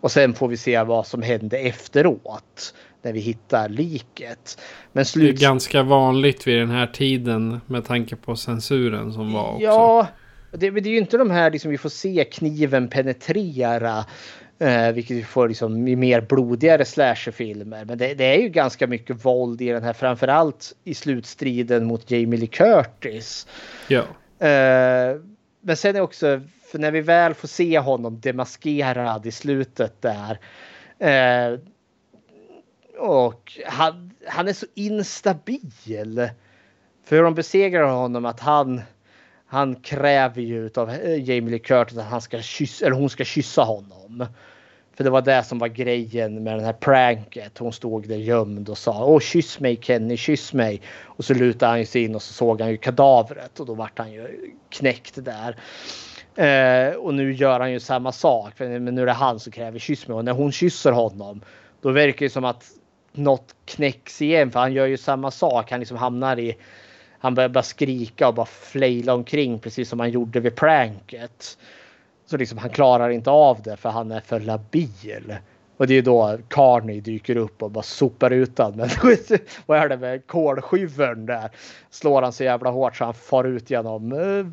Och 0.00 0.12
sen 0.12 0.34
får 0.34 0.48
vi 0.48 0.56
se 0.56 0.82
vad 0.82 1.06
som 1.06 1.22
hände 1.22 1.58
efteråt. 1.58 2.74
När 3.02 3.12
vi 3.12 3.20
hittar 3.20 3.68
liket. 3.68 4.60
Men 4.92 5.00
Det 5.00 5.00
är 5.00 5.04
slut... 5.04 5.40
ganska 5.40 5.82
vanligt 5.82 6.46
vid 6.46 6.58
den 6.58 6.70
här 6.70 6.86
tiden 6.86 7.60
med 7.66 7.84
tanke 7.84 8.16
på 8.16 8.36
censuren 8.36 9.12
som 9.12 9.32
var 9.32 9.52
också. 9.52 9.64
Ja, 9.64 10.06
det, 10.50 10.70
det 10.70 10.88
är 10.88 10.92
ju 10.92 10.98
inte 10.98 11.16
de 11.18 11.30
här 11.30 11.50
liksom 11.50 11.70
vi 11.70 11.78
får 11.78 11.88
se 11.88 12.24
kniven 12.32 12.88
penetrera. 12.88 14.04
Eh, 14.58 14.92
vilket 14.92 15.16
vi 15.16 15.24
får 15.24 15.48
liksom 15.48 15.88
i 15.88 15.96
mer 15.96 16.20
blodigare 16.20 16.84
slasherfilmer. 16.84 17.84
Men 17.84 17.98
det, 17.98 18.14
det 18.14 18.24
är 18.24 18.38
ju 18.38 18.48
ganska 18.48 18.86
mycket 18.86 19.24
våld 19.24 19.62
i 19.62 19.68
den 19.68 19.82
här. 19.82 19.92
Framförallt 19.92 20.72
i 20.84 20.94
slutstriden 20.94 21.84
mot 21.84 22.10
Jamie 22.10 22.38
Lee 22.40 22.46
Curtis. 22.46 23.46
Ja. 23.88 24.02
Eh, 24.46 25.16
men 25.60 25.76
sen 25.76 25.96
är 25.96 26.00
också, 26.00 26.40
för 26.72 26.78
när 26.78 26.90
vi 26.90 27.00
väl 27.00 27.34
får 27.34 27.48
se 27.48 27.78
honom 27.78 28.20
demaskerad 28.20 29.26
i 29.26 29.30
slutet 29.30 30.02
där. 30.02 30.38
Eh, 30.98 31.58
och 32.98 33.58
han, 33.66 34.10
han 34.26 34.48
är 34.48 34.52
så 34.52 34.66
instabil. 34.74 36.30
För 37.04 37.16
hur 37.16 37.22
de 37.22 37.34
besegrar 37.34 37.90
honom 37.90 38.24
att 38.24 38.40
han 38.40 38.80
han 39.52 39.74
kräver 39.74 40.42
ju 40.42 40.70
av 40.76 40.90
eh, 40.90 41.28
Jamie 41.28 41.50
Lee 41.50 41.58
Curtis 41.58 41.98
att 41.98 42.04
han 42.04 42.20
ska 42.20 42.40
kyssa, 42.40 42.86
eller 42.86 42.96
hon 42.96 43.10
ska 43.10 43.24
kyssa 43.24 43.62
honom. 43.62 44.26
För 44.96 45.04
det 45.04 45.10
var 45.10 45.22
det 45.22 45.42
som 45.42 45.58
var 45.58 45.68
grejen 45.68 46.42
med 46.42 46.54
den 46.54 46.64
här 46.64 46.72
pranket. 46.72 47.58
Hon 47.58 47.72
stod 47.72 48.08
där 48.08 48.16
gömd 48.16 48.68
och 48.68 48.78
sa 48.78 49.04
Åh 49.04 49.20
kyss 49.20 49.60
mig 49.60 49.78
Kenny, 49.82 50.16
kyss 50.16 50.52
mig. 50.52 50.82
Och 51.02 51.24
så 51.24 51.34
lutade 51.34 51.72
han 51.72 51.86
sig 51.86 52.04
in 52.04 52.14
och 52.14 52.22
så 52.22 52.32
såg 52.32 52.60
han 52.60 52.70
ju 52.70 52.76
kadavret 52.76 53.60
och 53.60 53.66
då 53.66 53.74
vart 53.74 53.98
han 53.98 54.12
ju 54.12 54.50
knäckt 54.68 55.18
där. 55.24 55.56
Eh, 56.34 56.94
och 56.94 57.14
nu 57.14 57.32
gör 57.32 57.60
han 57.60 57.72
ju 57.72 57.80
samma 57.80 58.12
sak. 58.12 58.56
För, 58.56 58.78
men 58.78 58.94
nu 58.94 59.02
är 59.02 59.06
det 59.06 59.12
han 59.12 59.40
som 59.40 59.52
kräver 59.52 59.78
kyss 59.78 60.08
mig 60.08 60.14
och 60.14 60.24
när 60.24 60.32
hon 60.32 60.52
kysser 60.52 60.92
honom 60.92 61.40
då 61.80 61.90
verkar 61.90 62.26
det 62.26 62.30
som 62.30 62.44
att 62.44 62.70
något 63.12 63.54
knäcks 63.64 64.22
igen 64.22 64.50
för 64.50 64.60
han 64.60 64.72
gör 64.72 64.86
ju 64.86 64.96
samma 64.96 65.30
sak. 65.30 65.70
Han 65.70 65.80
liksom 65.80 65.96
hamnar 65.96 66.38
i 66.38 66.56
han 67.18 67.34
börjar 67.34 67.48
bara 67.48 67.62
skrika 67.62 68.28
och 68.28 68.34
bara 68.34 68.46
flejla 68.46 69.14
omkring 69.14 69.58
precis 69.58 69.88
som 69.88 70.00
han 70.00 70.10
gjorde 70.10 70.40
vid 70.40 70.56
pranket. 70.56 71.58
Så 72.26 72.36
liksom 72.36 72.58
han 72.58 72.70
klarar 72.70 73.10
inte 73.10 73.30
av 73.30 73.62
det 73.62 73.76
för 73.76 73.88
han 73.88 74.12
är 74.12 74.20
för 74.20 74.40
labil. 74.40 75.36
Och 75.76 75.86
det 75.86 75.98
är 75.98 76.02
då 76.02 76.38
Carney 76.48 77.00
dyker 77.00 77.36
upp 77.36 77.62
och 77.62 77.70
bara 77.70 77.82
sopar 77.82 78.30
ut 78.30 78.56
den. 78.56 78.76
Men 78.76 78.88
vad 79.66 79.78
är 79.78 79.88
det 79.88 79.96
med 79.96 80.26
kolskyvern 80.26 81.26
där? 81.26 81.50
Slår 81.90 82.22
han 82.22 82.32
så 82.32 82.44
jävla 82.44 82.70
hårt 82.70 82.96
så 82.96 83.04
han 83.04 83.14
far 83.14 83.44
ut 83.44 83.70
genom 83.70 84.12
eh, 84.12 84.46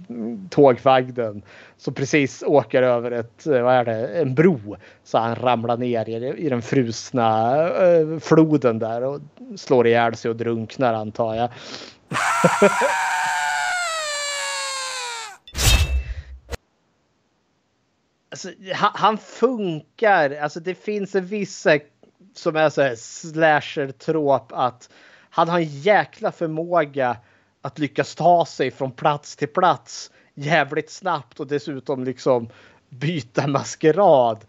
tågvagnen. 0.50 1.42
Så 1.78 1.92
precis 1.92 2.44
åker 2.44 2.84
över 2.84 3.12
ett, 3.12 3.48
eh, 3.48 3.62
vad 3.62 3.74
är 3.74 3.86
det, 3.86 4.08
en 4.08 4.36
bro. 4.36 4.76
Så 5.04 5.18
han 5.18 5.36
ramlar 5.36 5.78
ner 5.78 6.10
i, 6.10 6.46
i 6.46 6.50
den 6.50 6.62
frusna 6.62 7.58
eh, 7.68 8.20
floden 8.20 8.80
där 8.80 9.04
och 9.04 9.20
slår 9.56 9.88
ihjäl 9.88 10.16
sig 10.16 10.32
och 10.32 10.38
drunknar 10.38 10.94
antar 10.94 11.36
jag. 11.36 11.50
Alltså, 18.30 18.50
han, 18.74 18.92
han, 18.94 19.18
funkar. 19.18 20.32
Alltså 20.32 20.60
det 20.60 20.76
finns 20.76 21.16
en 21.16 21.26
viss 21.26 21.66
eh, 21.66 21.82
som 22.36 22.56
är 22.56 22.70
så 22.70 22.82
här 22.82 22.96
slasher-tråp 22.96 24.52
att 24.52 24.90
han 25.30 25.50
har 25.50 25.60
en 25.60 25.82
jäkla 25.82 26.32
förmåga 26.32 27.18
att 27.62 27.80
lyckas 27.80 28.16
ta 28.16 28.46
sig 28.46 28.72
från 28.72 28.92
plats 28.92 29.36
till 29.36 29.48
plats 29.48 30.12
jävligt 30.34 30.90
snabbt 30.90 31.40
och 31.40 31.48
dessutom 31.48 32.04
liksom 32.04 32.50
byta 32.90 33.48
maskerad. 33.48 34.46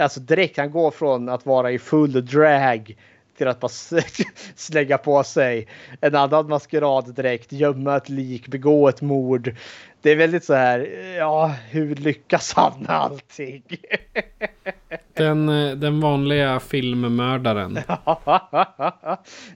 Alltså 0.00 0.20
direkt 0.20 0.56
han 0.56 0.70
går 0.70 0.90
från 0.90 1.28
att 1.28 1.46
vara 1.46 1.70
i 1.70 1.78
full 1.78 2.26
drag 2.26 2.96
till 3.36 3.48
att 3.48 3.60
bara 3.60 3.72
slänga 4.54 4.98
på 4.98 5.24
sig 5.24 5.68
en 6.00 6.14
annan 6.14 6.48
maskerad 6.48 7.14
direkt, 7.14 7.52
gömma 7.52 7.96
ett 7.96 8.08
lik, 8.08 8.48
begå 8.48 8.88
ett 8.88 9.02
mord. 9.02 9.54
Det 10.00 10.10
är 10.10 10.16
väldigt 10.16 10.44
så 10.44 10.54
här, 10.54 10.78
ja, 11.18 11.54
hur 11.70 11.94
lyckas 11.94 12.52
han 12.52 12.72
med 12.80 12.90
allting? 12.90 13.62
Den, 15.14 15.48
eh, 15.48 15.76
den 15.76 16.00
vanliga 16.00 16.60
filmmördaren. 16.60 17.74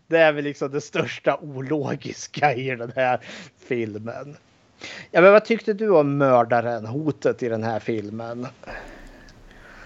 det 0.07 0.19
är 0.19 0.33
väl 0.33 0.45
liksom 0.45 0.71
det 0.71 0.81
största 0.81 1.37
ologiska 1.37 2.55
i 2.55 2.77
den 2.77 2.93
här 2.97 3.21
filmen. 3.69 4.37
Ja, 5.11 5.21
men 5.21 5.33
vad 5.33 5.45
tyckte 5.45 5.73
du 5.73 5.91
om 5.91 6.19
mördaren, 6.19 6.87
hotet 6.87 7.43
i 7.43 7.49
den 7.49 7.65
här 7.65 7.81
filmen? 7.81 8.47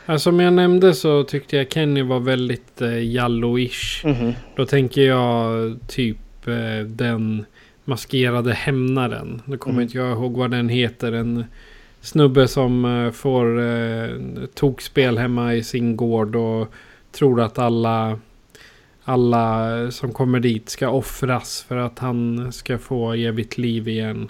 Alltså, 0.06 0.31
som 0.31 0.40
jag 0.40 0.52
nämnde 0.52 0.94
så 0.94 1.24
tyckte 1.24 1.56
jag 1.56 1.72
Kenny 1.72 2.02
var 2.02 2.20
väldigt 2.20 2.81
eh, 2.81 3.12
jalloish. 3.12 4.05
Mm 4.05 4.16
-hmm. 4.16 4.35
Då 4.56 4.66
tänker 4.66 5.02
jag 5.02 5.76
typ 5.89 6.47
eh, 6.47 6.86
den 6.86 7.44
maskerade 7.85 8.52
hämnaren. 8.52 9.43
Nu 9.44 9.59
kommer 9.59 9.74
mm. 9.74 9.82
inte 9.82 9.98
jag 9.98 10.10
ihåg 10.10 10.36
vad 10.36 10.51
den 10.51 10.68
heter. 10.68 11.12
En 11.12 11.44
snubbe 12.01 12.48
som 12.48 12.85
eh, 12.85 13.10
får 13.10 13.60
eh, 13.60 14.09
tokspel 14.55 15.18
hemma 15.18 15.55
i 15.55 15.62
sin 15.62 15.97
gård 15.97 16.36
och 16.36 16.72
tror 17.12 17.40
att 17.40 17.59
alla 17.59 18.18
alla 19.05 19.90
som 19.90 20.12
kommer 20.12 20.40
dit 20.40 20.68
ska 20.68 20.89
offras 20.89 21.64
för 21.68 21.76
att 21.76 21.98
han 21.98 22.52
ska 22.52 22.78
få 22.78 23.12
evigt 23.12 23.59
liv 23.59 23.89
igen. 23.89 24.28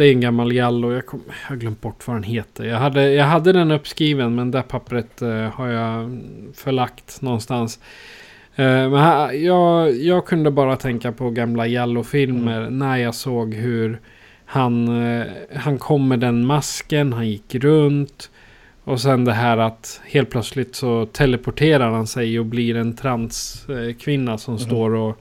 Det 0.00 0.06
är 0.06 0.12
en 0.12 0.20
gammal 0.20 0.52
Jallo. 0.52 0.92
Jag, 0.92 1.06
kom, 1.06 1.22
jag 1.26 1.48
har 1.48 1.56
glömt 1.56 1.80
bort 1.80 2.06
vad 2.06 2.16
den 2.16 2.22
heter. 2.22 2.64
Jag 2.64 2.78
hade, 2.78 3.12
jag 3.12 3.24
hade 3.24 3.52
den 3.52 3.70
uppskriven 3.70 4.34
men 4.34 4.50
det 4.50 4.62
pappret 4.62 5.22
uh, 5.22 5.30
har 5.30 5.68
jag 5.68 6.20
förlagt 6.54 7.22
någonstans. 7.22 7.80
Uh, 8.58 8.64
men 8.64 8.94
här, 8.94 9.32
jag, 9.32 9.96
jag 9.96 10.26
kunde 10.26 10.50
bara 10.50 10.76
tänka 10.76 11.12
på 11.12 11.30
gamla 11.30 11.66
Jallo-filmer 11.66 12.60
mm. 12.60 12.78
när 12.78 12.96
jag 12.96 13.14
såg 13.14 13.54
hur 13.54 14.00
han, 14.44 14.88
uh, 14.88 15.26
han 15.54 15.78
kom 15.78 16.08
med 16.08 16.20
den 16.20 16.46
masken, 16.46 17.12
han 17.12 17.28
gick 17.28 17.54
runt. 17.54 18.30
Och 18.84 19.00
sen 19.00 19.24
det 19.24 19.32
här 19.32 19.58
att 19.58 20.00
helt 20.04 20.30
plötsligt 20.30 20.74
så 20.74 21.06
teleporterar 21.06 21.90
han 21.90 22.06
sig 22.06 22.38
och 22.38 22.46
blir 22.46 22.76
en 22.76 22.96
transkvinna 22.96 24.38
som 24.38 24.54
mm. 24.54 24.66
står 24.66 24.94
och 24.94 25.16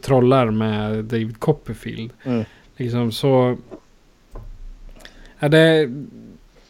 trollar 0.00 0.50
med 0.50 1.04
David 1.04 1.40
Copperfield. 1.40 2.10
Mm. 2.24 2.44
Liksom 2.76 3.12
så 3.12 3.56
Ja, 5.42 5.48
det, 5.48 5.90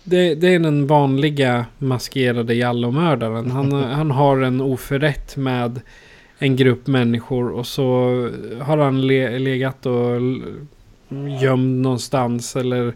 det, 0.04 0.34
det 0.34 0.54
är 0.54 0.58
den 0.58 0.86
vanliga 0.86 1.66
maskerade 1.78 2.54
jallomördaren. 2.54 3.50
Han, 3.50 3.72
han 3.82 4.10
har 4.10 4.40
en 4.40 4.60
oförrätt 4.60 5.36
med 5.36 5.80
en 6.38 6.56
grupp 6.56 6.86
människor 6.86 7.50
och 7.50 7.66
så 7.66 7.84
har 8.60 8.78
han 8.78 9.06
le, 9.06 9.38
legat 9.38 9.86
och 9.86 10.20
gömd 11.42 11.82
någonstans 11.82 12.56
eller 12.56 12.94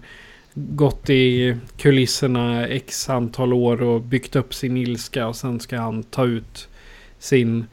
gått 0.55 1.11
i 1.11 1.57
kulisserna 1.77 2.67
x 2.67 3.11
antal 3.11 3.53
år 3.53 3.83
och 3.83 4.01
byggt 4.01 4.37
upp 4.37 4.55
sin 4.55 4.77
ilska 4.77 5.27
och 5.27 5.37
sen 5.37 5.61
ska 5.61 5.79
han 5.79 6.03
ta 6.03 6.25
ut 6.27 6.69
sin 7.19 7.67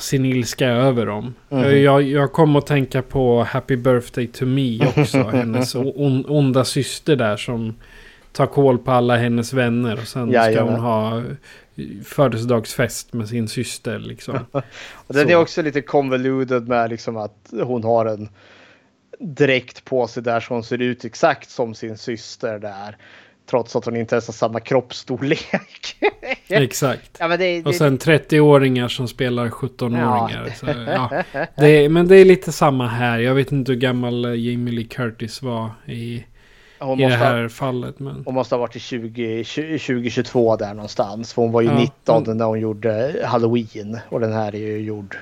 sin 0.00 0.24
ilska 0.24 0.66
över 0.66 1.06
dem. 1.06 1.34
Mm. 1.50 1.82
Jag, 1.82 2.02
jag 2.02 2.32
kom 2.32 2.56
att 2.56 2.66
tänka 2.66 3.02
på 3.02 3.42
Happy 3.42 3.76
Birthday 3.76 4.26
to 4.26 4.46
Me 4.46 4.86
också. 4.86 5.18
hennes 5.32 5.74
on, 5.74 6.24
onda 6.28 6.64
syster 6.64 7.16
där 7.16 7.36
som 7.36 7.74
tar 8.32 8.46
koll 8.46 8.78
på 8.78 8.90
alla 8.90 9.16
hennes 9.16 9.52
vänner. 9.52 9.92
Och 9.92 10.08
sen 10.08 10.30
Jajamän. 10.30 10.54
ska 10.54 10.62
hon 10.62 10.80
ha 10.80 11.22
födelsedagsfest 12.04 13.12
med 13.12 13.28
sin 13.28 13.48
syster. 13.48 13.98
Liksom. 13.98 14.38
och 14.92 15.14
den 15.14 15.26
Så. 15.26 15.32
är 15.32 15.36
också 15.36 15.62
lite 15.62 15.82
convoluted 15.82 16.68
med 16.68 16.90
liksom 16.90 17.16
att 17.16 17.52
hon 17.62 17.84
har 17.84 18.06
en 18.06 18.28
dräkt 19.20 19.84
på 19.84 20.06
sig 20.06 20.22
där 20.22 20.40
som 20.40 20.62
ser 20.62 20.82
ut 20.82 21.04
exakt 21.04 21.50
som 21.50 21.74
sin 21.74 21.98
syster 21.98 22.58
där. 22.58 22.96
Trots 23.50 23.76
att 23.76 23.84
hon 23.84 23.96
inte 23.96 24.14
ens 24.14 24.26
har 24.26 24.32
samma 24.32 24.60
kroppsstorlek. 24.60 25.96
Exakt. 26.48 27.16
Ja, 27.18 27.36
det, 27.36 27.66
och 27.66 27.74
sen 27.74 27.98
30-åringar 27.98 28.88
som 28.88 29.08
spelar 29.08 29.48
17-åringar. 29.48 30.52
Ja. 30.62 31.24
ja. 31.56 31.88
men 31.88 32.08
det 32.08 32.16
är 32.16 32.24
lite 32.24 32.52
samma 32.52 32.86
här. 32.86 33.18
Jag 33.18 33.34
vet 33.34 33.52
inte 33.52 33.72
hur 33.72 33.78
gammal 33.78 34.24
Jamie 34.24 34.74
Lee 34.74 34.84
Curtis 34.84 35.42
var 35.42 35.70
i, 35.86 35.92
i 35.94 36.24
det 36.98 37.08
här 37.08 37.42
ha, 37.42 37.48
fallet. 37.48 37.98
Men... 37.98 38.22
Hon 38.26 38.34
måste 38.34 38.54
ha 38.54 38.60
varit 38.60 38.76
i 38.76 38.80
20, 38.80 39.44
2022 39.44 40.56
där 40.56 40.74
någonstans. 40.74 41.32
För 41.32 41.42
hon 41.42 41.52
var 41.52 41.60
ju 41.60 41.68
ja, 41.68 41.78
19 41.78 42.26
hon... 42.26 42.36
när 42.36 42.44
hon 42.44 42.60
gjorde 42.60 43.22
Halloween. 43.24 43.98
Och 44.08 44.20
den 44.20 44.32
här 44.32 44.54
är 44.54 44.58
ju 44.58 44.78
gjord 44.78 45.16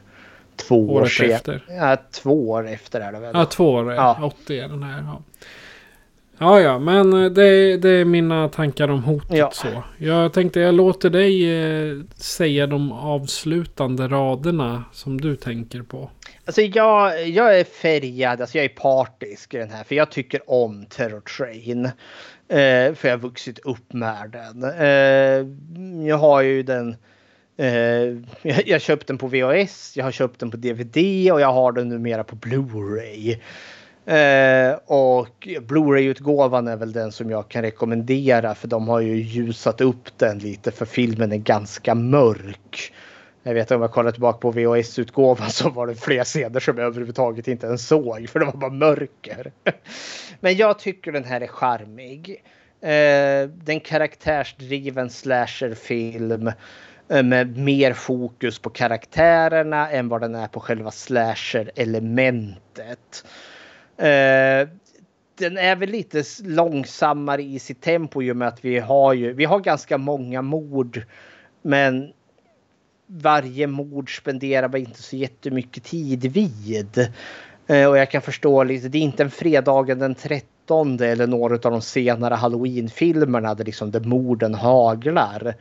två 0.57 0.95
år 0.95 1.05
efter. 1.05 1.65
Ja, 1.69 1.97
två 2.13 2.51
år 2.51 2.69
efter 2.69 3.01
är 3.01 3.13
det 3.13 3.19
väl? 3.21 3.31
Ja, 3.35 3.45
två 3.45 3.71
år. 3.71 3.93
Ja. 3.93 4.33
80 4.43 4.59
är 4.59 4.69
den 4.69 4.83
här. 4.83 5.03
Ja. 5.03 5.23
Ja, 6.41 6.61
ja, 6.61 6.79
men 6.79 7.25
eh, 7.25 7.31
det, 7.31 7.77
det 7.77 7.91
är 7.91 8.05
mina 8.05 8.49
tankar 8.49 8.89
om 8.89 9.03
hotet 9.03 9.39
ja. 9.39 9.51
så. 9.51 9.83
Jag 9.99 10.33
tänkte 10.33 10.61
jag 10.61 10.75
låter 10.75 11.11
dig 11.11 11.63
eh, 11.63 11.97
säga 12.17 12.67
de 12.67 12.93
avslutande 12.93 14.09
raderna 14.09 14.85
som 14.93 15.21
du 15.21 15.37
tänker 15.37 15.83
på. 15.83 16.11
Alltså 16.45 16.63
jag, 16.63 17.29
jag 17.29 17.59
är 17.59 17.65
färgad, 17.65 18.41
alltså 18.41 18.59
jag 18.59 18.65
är 18.65 18.69
partisk 18.69 19.55
i 19.55 19.57
den 19.57 19.71
här 19.71 19.85
för 19.85 19.95
jag 19.95 20.11
tycker 20.11 20.51
om 20.51 20.87
Terror 20.87 21.21
Train. 21.21 21.85
Eh, 22.49 22.95
för 22.95 23.09
jag 23.09 23.11
har 23.11 23.19
vuxit 23.19 23.59
upp 23.59 23.93
med 23.93 24.31
den. 24.31 24.65
Eh, 24.65 25.47
jag 26.09 26.19
har 26.19 26.43
ju 26.43 26.63
den 26.63 26.97
eh, 27.57 27.69
jag, 28.43 28.67
jag 28.69 28.81
köpt 28.81 29.07
den 29.07 29.19
på 29.19 29.27
VHS, 29.27 29.97
jag 29.97 30.05
har 30.05 30.13
köpt 30.13 30.41
den 30.41 30.51
på 30.51 30.57
DVD 30.57 30.97
och 31.33 31.41
jag 31.41 31.53
har 31.53 31.73
den 31.73 31.89
numera 31.89 32.25
på 32.25 32.37
Blu-ray. 32.37 33.39
Eh, 34.09 34.79
och 34.87 35.49
Blu-ray-utgåvan 35.61 36.69
är 36.69 36.77
väl 36.77 36.93
den 36.93 37.13
som 37.13 37.31
jag 37.31 37.49
kan 37.49 37.63
rekommendera 37.63 38.55
för 38.55 38.69
de 38.69 38.89
har 38.89 39.01
ju 39.01 39.17
ljusat 39.17 39.81
upp 39.81 40.19
den 40.19 40.39
lite 40.39 40.71
för 40.71 40.87
filmen 40.87 41.33
är 41.33 41.37
ganska 41.37 41.95
mörk. 41.95 42.93
Jag 43.43 43.55
vet 43.55 43.71
om 43.71 43.83
jag 43.83 43.93
kollar 43.93 44.11
tillbaka 44.11 44.39
på 44.39 44.51
VHS-utgåvan 44.51 45.51
så 45.51 45.71
var 45.71 45.87
det 45.87 45.95
fler 45.95 46.25
scener 46.25 46.61
som 46.61 46.79
jag 46.79 46.87
överhuvudtaget 46.87 47.49
inte 47.49 47.67
ens 47.67 47.87
såg 47.87 48.29
för 48.29 48.39
det 48.39 48.45
var 48.45 48.53
bara 48.53 48.71
mörker. 48.71 49.53
Men 50.41 50.57
jag 50.57 50.79
tycker 50.79 51.13
den 51.13 51.25
här 51.25 51.41
är 51.41 51.47
charmig. 51.47 52.45
Eh, 52.81 53.49
den 53.49 53.81
karaktärsdriven 53.81 55.11
slasherfilm 55.11 56.53
eh, 57.09 57.23
med 57.23 57.57
mer 57.57 57.93
fokus 57.93 58.59
på 58.59 58.71
karaktärerna 58.71 59.91
än 59.91 60.09
vad 60.09 60.21
den 60.21 60.35
är 60.35 60.49
på 60.49 60.61
själva 60.61 60.91
slasher-elementet. 60.91 63.25
Eh, 63.99 64.69
den 65.39 65.57
är 65.57 65.77
väl 65.77 65.89
lite 65.89 66.25
långsammare 66.45 67.43
i 67.43 67.59
sitt 67.59 67.81
tempo 67.81 68.23
i 68.23 68.33
och 68.33 68.37
med 68.37 68.49
att 68.49 68.65
vi 68.65 68.79
har 68.79 69.13
ju, 69.13 69.33
vi 69.33 69.45
har 69.45 69.61
ganska 69.61 69.99
många 69.99 70.43
mord. 70.43 71.03
Men 71.63 72.13
varje 73.07 73.67
mord 73.67 74.17
spenderar 74.17 74.69
man 74.69 74.81
inte 74.81 75.03
så 75.03 75.17
jättemycket 75.17 75.85
tid 75.85 76.25
vid. 76.25 77.09
Eh, 77.67 77.89
och 77.89 77.99
jag 77.99 78.11
kan 78.11 78.23
förstå 78.23 78.65
lite, 78.65 78.89
det 78.89 78.99
är 78.99 79.03
inte 79.03 79.23
en 79.23 79.31
fredagen 79.31 79.99
den 79.99 80.15
13 80.15 81.01
eller 81.01 81.27
några 81.27 81.55
av 81.55 81.61
de 81.61 81.83
senare 81.83 82.35
halloween-filmerna 82.35 83.55
där 83.55 83.65
liksom 83.65 83.91
där 83.91 84.01
morden 84.01 84.55
haglar. 84.55 85.55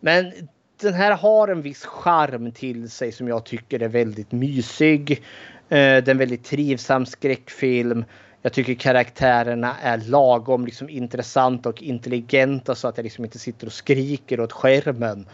Men 0.00 0.32
den 0.80 0.94
här 0.94 1.12
har 1.12 1.48
en 1.48 1.62
viss 1.62 1.84
charm 1.84 2.52
till 2.52 2.90
sig 2.90 3.12
som 3.12 3.28
jag 3.28 3.44
tycker 3.44 3.82
är 3.82 3.88
väldigt 3.88 4.32
mysig. 4.32 5.22
Eh, 5.68 5.76
det 5.76 6.08
är 6.08 6.10
en 6.10 6.18
väldigt 6.18 6.44
trivsam 6.44 7.06
skräckfilm. 7.06 8.04
Jag 8.42 8.52
tycker 8.52 8.74
karaktärerna 8.74 9.76
är 9.82 9.98
lagom 9.98 10.66
liksom, 10.66 10.88
intressanta 10.88 11.68
och 11.68 11.82
intelligenta 11.82 12.74
så 12.74 12.88
att 12.88 12.96
jag 12.96 13.04
liksom 13.04 13.24
inte 13.24 13.38
sitter 13.38 13.66
och 13.66 13.72
skriker 13.72 14.40
åt 14.40 14.52
skärmen. 14.52 15.26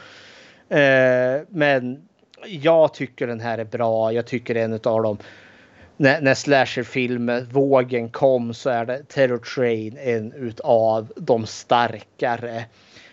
Eh, 0.68 1.42
men 1.48 2.08
jag 2.46 2.94
tycker 2.94 3.26
den 3.26 3.40
här 3.40 3.58
är 3.58 3.64
bra. 3.64 4.12
Jag 4.12 4.26
tycker 4.26 4.54
en 4.54 4.72
av 4.72 5.02
dem 5.02 5.18
när, 5.96 6.20
när 6.20 6.34
slasherfilmvågen 6.34 8.10
kom 8.10 8.54
så 8.54 8.70
är 8.70 8.84
det 8.84 9.08
Terror 9.08 9.38
Train 9.38 9.98
en 9.98 10.32
utav 10.32 11.12
de 11.16 11.46
starkare. 11.46 12.64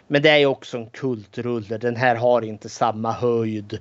Men 0.07 0.21
det 0.21 0.29
är 0.29 0.45
också 0.45 0.77
en 0.77 0.89
kultrulle. 0.89 1.77
Den 1.77 1.95
här 1.95 2.15
har 2.15 2.41
inte 2.41 2.69
samma 2.69 3.11
höjd 3.11 3.79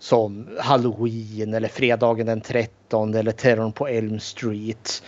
som 0.00 0.48
Halloween 0.58 1.54
eller 1.54 1.68
fredagen 1.68 2.26
den 2.26 2.40
13 2.40 3.14
eller 3.14 3.32
Terrorn 3.32 3.72
på 3.72 3.88
Elm 3.88 4.20
Street. 4.20 5.02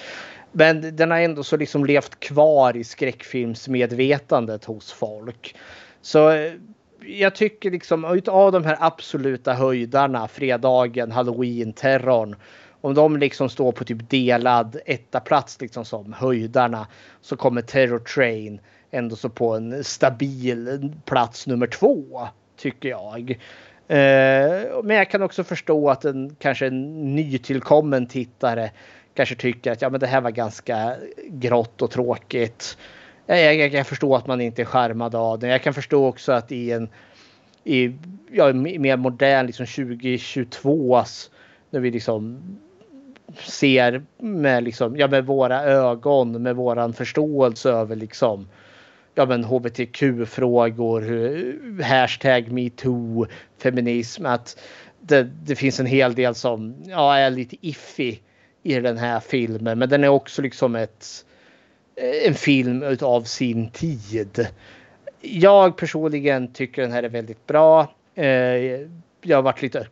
Men 0.52 0.96
den 0.96 1.10
har 1.10 1.18
ändå 1.18 1.42
så 1.42 1.56
liksom 1.56 1.84
levt 1.84 2.20
kvar 2.20 2.76
i 2.76 2.84
skräckfilmsmedvetandet 2.84 4.64
hos 4.64 4.92
folk. 4.92 5.56
Så 6.02 6.30
eh, 6.30 6.52
jag 7.06 7.34
tycker 7.34 7.70
liksom 7.70 8.04
utav 8.04 8.52
de 8.52 8.64
här 8.64 8.76
absoluta 8.80 9.52
höjdarna, 9.52 10.28
fredagen, 10.28 11.12
halloween, 11.12 11.72
terrorn. 11.72 12.36
Om 12.80 12.94
de 12.94 13.16
liksom 13.16 13.48
står 13.48 13.72
på 13.72 13.84
typ 13.84 14.10
delad 14.10 14.76
etta 14.86 15.20
plats 15.20 15.60
liksom 15.60 15.84
som 15.84 16.12
höjdarna 16.12 16.86
så 17.20 17.36
kommer 17.36 17.62
Terror 17.62 17.98
Train 17.98 18.60
ändå 18.90 19.16
så 19.16 19.28
på 19.28 19.54
en 19.54 19.84
stabil 19.84 20.92
plats 21.04 21.46
nummer 21.46 21.66
två 21.66 22.28
tycker 22.56 22.88
jag. 22.88 23.38
Eh, 23.88 24.82
men 24.84 24.96
jag 24.96 25.10
kan 25.10 25.22
också 25.22 25.44
förstå 25.44 25.90
att 25.90 26.04
en 26.04 26.36
kanske 26.38 26.66
en 26.66 27.14
nytillkommen 27.14 28.06
tittare 28.06 28.70
kanske 29.14 29.34
tycker 29.34 29.72
att 29.72 29.82
ja, 29.82 29.90
men 29.90 30.00
det 30.00 30.06
här 30.06 30.20
var 30.20 30.30
ganska 30.30 30.96
grått 31.28 31.82
och 31.82 31.90
tråkigt. 31.90 32.78
Jag, 33.26 33.54
jag, 33.54 33.74
jag 33.74 33.86
förstår 33.86 34.16
att 34.16 34.26
man 34.26 34.40
inte 34.40 34.62
är 34.62 34.66
skärmad 34.66 35.14
av 35.14 35.38
det. 35.38 35.48
Jag 35.48 35.62
kan 35.62 35.74
förstå 35.74 36.06
också 36.06 36.32
att 36.32 36.52
i 36.52 36.72
en 36.72 36.88
i 37.64 37.92
ja, 38.30 38.52
mer 38.52 38.96
modern 38.96 39.46
liksom 39.46 39.66
2022 39.66 41.04
när 41.70 41.80
vi 41.80 41.90
liksom 41.90 42.38
ser 43.38 44.02
med, 44.18 44.64
liksom, 44.64 44.96
ja, 44.96 45.08
med 45.08 45.26
våra 45.26 45.62
ögon, 45.62 46.42
med 46.42 46.56
våran 46.56 46.92
förståelse 46.92 47.70
över 47.70 47.96
liksom, 47.96 48.48
ja, 49.14 49.26
men 49.26 49.44
hbtq-frågor, 49.44 51.02
hashtag 51.82 52.52
metoo, 52.52 53.26
feminism. 53.58 54.26
Att 54.26 54.60
det, 55.00 55.22
det, 55.22 55.56
finns 55.56 55.80
en 55.80 55.86
hel 55.86 56.14
del 56.14 56.34
som 56.34 56.74
ja, 56.86 57.16
är 57.16 57.30
lite 57.30 57.56
iffy 57.60 58.18
i 58.62 58.80
den 58.80 58.98
här 58.98 59.20
filmen. 59.20 59.78
Men 59.78 59.88
den 59.88 60.04
är 60.04 60.08
också 60.08 60.42
liksom 60.42 60.76
ett, 60.76 61.24
eh, 61.96 62.28
en 62.28 62.34
film 62.34 62.84
av 63.00 63.22
sin 63.22 63.70
tid. 63.70 64.46
Jag 65.20 65.76
personligen 65.76 66.52
tycker 66.52 66.82
den 66.82 66.92
här 66.92 67.02
är 67.02 67.08
väldigt 67.08 67.46
bra. 67.46 67.94
Eh, 68.14 68.26
jag 69.22 69.36
har 69.36 69.42
varit 69.42 69.62
lite 69.62 69.86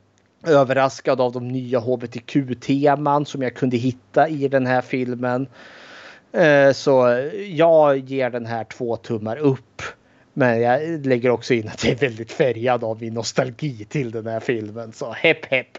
överraskad 0.47 1.21
av 1.21 1.33
de 1.33 1.49
nya 1.49 1.79
hbtq-teman 1.81 3.27
som 3.27 3.43
jag 3.43 3.55
kunde 3.55 3.77
hitta 3.77 4.29
i 4.29 4.49
den 4.49 4.67
här 4.67 4.81
filmen. 4.81 5.47
Eh, 6.33 6.73
så 6.73 7.29
jag 7.49 7.99
ger 7.99 8.31
den 8.31 8.47
här 8.47 8.65
två 8.65 8.97
tummar 8.97 9.37
upp. 9.37 9.83
Men 10.33 10.61
jag 10.61 11.07
lägger 11.07 11.31
också 11.31 11.55
in 11.55 11.69
att 11.69 11.85
jag 11.85 11.93
är 11.93 11.97
väldigt 11.97 12.33
färgad 12.33 12.85
av 12.85 13.01
min 13.01 13.15
nostalgi 13.15 13.85
till 13.85 14.11
den 14.11 14.27
här 14.27 14.41
filmen. 14.41 14.93
Så 14.93 15.13
hepp 15.13 15.45
hepp. 15.45 15.79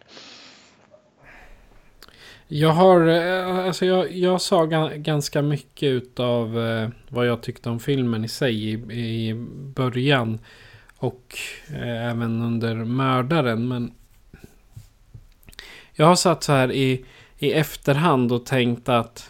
Jag 2.47 2.69
har, 2.69 3.07
eh, 3.07 3.65
alltså 3.65 3.85
jag, 3.85 4.11
jag 4.11 4.41
sa 4.41 4.65
ganska 4.95 5.41
mycket 5.41 5.87
utav 5.87 6.59
eh, 6.59 6.89
vad 7.09 7.27
jag 7.27 7.41
tyckte 7.41 7.69
om 7.69 7.79
filmen 7.79 8.25
i 8.25 8.27
sig 8.27 8.69
i, 8.69 8.73
i 8.99 9.33
början. 9.75 10.39
Och 10.97 11.37
även 11.83 12.41
under 12.41 12.75
mördaren. 12.75 13.67
Men 13.67 13.93
jag 15.93 16.05
har 16.05 16.15
satt 16.15 16.43
så 16.43 16.51
här 16.51 16.71
i, 16.71 17.05
i 17.37 17.53
efterhand 17.53 18.31
och 18.31 18.45
tänkt 18.45 18.89
att 18.89 19.29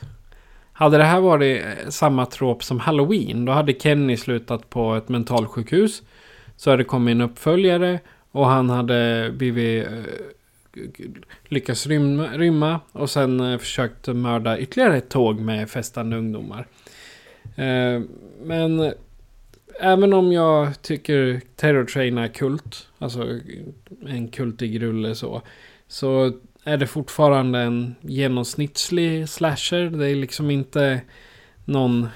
hade 0.81 0.97
det 0.97 1.03
här 1.03 1.19
varit 1.19 1.63
eh, 1.63 1.89
samma 1.89 2.25
trop 2.25 2.63
som 2.63 2.79
Halloween, 2.79 3.45
då 3.45 3.51
hade 3.51 3.73
Kenny 3.73 4.17
slutat 4.17 4.69
på 4.69 4.95
ett 4.95 5.09
mentalsjukhus. 5.09 6.03
Så 6.55 6.69
hade 6.69 6.83
det 6.83 6.87
kommit 6.87 7.11
en 7.11 7.21
uppföljare 7.21 7.99
och 8.31 8.45
han 8.45 8.69
hade 8.69 9.31
blivit 9.33 9.87
eh, 9.87 10.83
lyckats 11.47 11.87
rymma, 11.87 12.27
rymma 12.27 12.79
och 12.91 13.09
sen 13.09 13.39
eh, 13.39 13.57
försökt 13.57 14.07
mörda 14.07 14.59
ytterligare 14.59 14.97
ett 14.97 15.09
tåg 15.09 15.39
med 15.39 15.69
festande 15.69 16.17
ungdomar. 16.17 16.67
Men 18.43 18.93
även 19.79 20.13
om 20.13 20.31
jag 20.31 20.81
tycker 20.81 21.41
Terror 21.55 21.85
Train 21.85 22.17
är 22.17 22.27
kult, 22.27 22.87
alltså 22.97 23.39
en 24.07 24.27
kultig 24.27 24.81
rulle 24.81 25.15
så, 25.15 25.41
så 25.87 26.31
är 26.63 26.77
det 26.77 26.87
fortfarande 26.87 27.59
en 27.59 27.95
genomsnittlig 28.01 29.29
slasher. 29.29 29.89
Det 29.89 30.09
är 30.09 30.15
liksom 30.15 30.51
inte 30.51 31.01
någon 31.65 32.07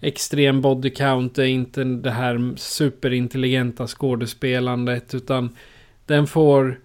extrem 0.00 0.60
body 0.60 0.90
count, 0.90 1.34
det 1.34 1.42
är 1.42 1.48
inte 1.48 1.84
det 1.84 2.10
här 2.10 2.52
superintelligenta 2.56 3.86
skådespelandet, 3.86 5.14
utan 5.14 5.56
den 6.06 6.26
får 6.26 6.80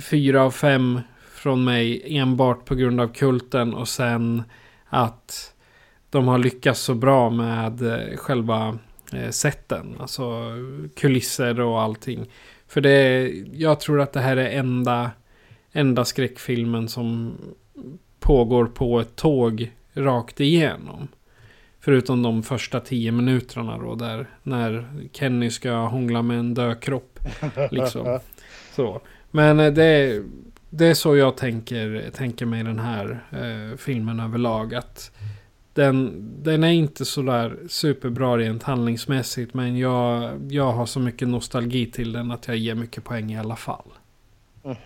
fyra 0.00 0.42
av 0.42 0.50
fem 0.50 1.00
från 1.34 1.64
mig 1.64 2.02
enbart 2.18 2.64
på 2.64 2.74
grund 2.74 3.00
av 3.00 3.08
kulten 3.08 3.74
och 3.74 3.88
sen 3.88 4.42
att 4.86 5.54
de 6.10 6.28
har 6.28 6.38
lyckats 6.38 6.80
så 6.80 6.94
bra 6.94 7.30
med 7.30 7.82
eh, 7.82 8.16
själva 8.16 8.78
eh, 9.12 9.30
sätten. 9.30 9.96
Alltså 10.00 10.52
kulisser 10.96 11.60
och 11.60 11.82
allting. 11.82 12.30
För 12.68 12.80
det, 12.80 13.28
jag 13.52 13.80
tror 13.80 14.00
att 14.00 14.12
det 14.12 14.20
här 14.20 14.36
är 14.36 14.58
enda, 14.58 15.10
enda 15.74 16.04
skräckfilmen 16.04 16.88
som 16.88 17.36
pågår 18.20 18.66
på 18.66 19.00
ett 19.00 19.16
tåg 19.16 19.72
rakt 19.94 20.40
igenom. 20.40 21.08
Förutom 21.80 22.22
de 22.22 22.42
första 22.42 22.80
tio 22.80 23.12
minuterna 23.12 23.78
då 23.78 23.94
där 23.94 24.26
när 24.42 24.86
Kenny 25.12 25.50
ska 25.50 25.72
hångla 25.72 26.22
med 26.22 26.38
en 26.38 26.54
död 26.54 26.80
kropp. 26.80 27.18
Liksom. 27.70 28.18
Så. 28.74 29.00
Men 29.30 29.60
eh, 29.60 29.72
det, 29.72 30.22
det 30.70 30.86
är 30.86 30.94
så 30.94 31.16
jag 31.16 31.36
tänker, 31.36 32.10
tänker 32.14 32.46
mig 32.46 32.64
den 32.64 32.78
här 32.78 33.24
eh, 33.30 33.76
filmen 33.76 34.20
överlag. 34.20 34.74
Att 34.74 35.10
den, 35.72 36.28
den 36.42 36.64
är 36.64 36.72
inte 36.72 37.04
sådär 37.04 37.56
superbra 37.68 38.38
rent 38.38 38.62
handlingsmässigt. 38.62 39.54
Men 39.54 39.78
jag, 39.78 40.32
jag 40.50 40.72
har 40.72 40.86
så 40.86 41.00
mycket 41.00 41.28
nostalgi 41.28 41.86
till 41.86 42.12
den 42.12 42.30
att 42.30 42.48
jag 42.48 42.56
ger 42.56 42.74
mycket 42.74 43.04
poäng 43.04 43.32
i 43.32 43.38
alla 43.38 43.56
fall. 43.56 43.88
Mm. 44.64 44.76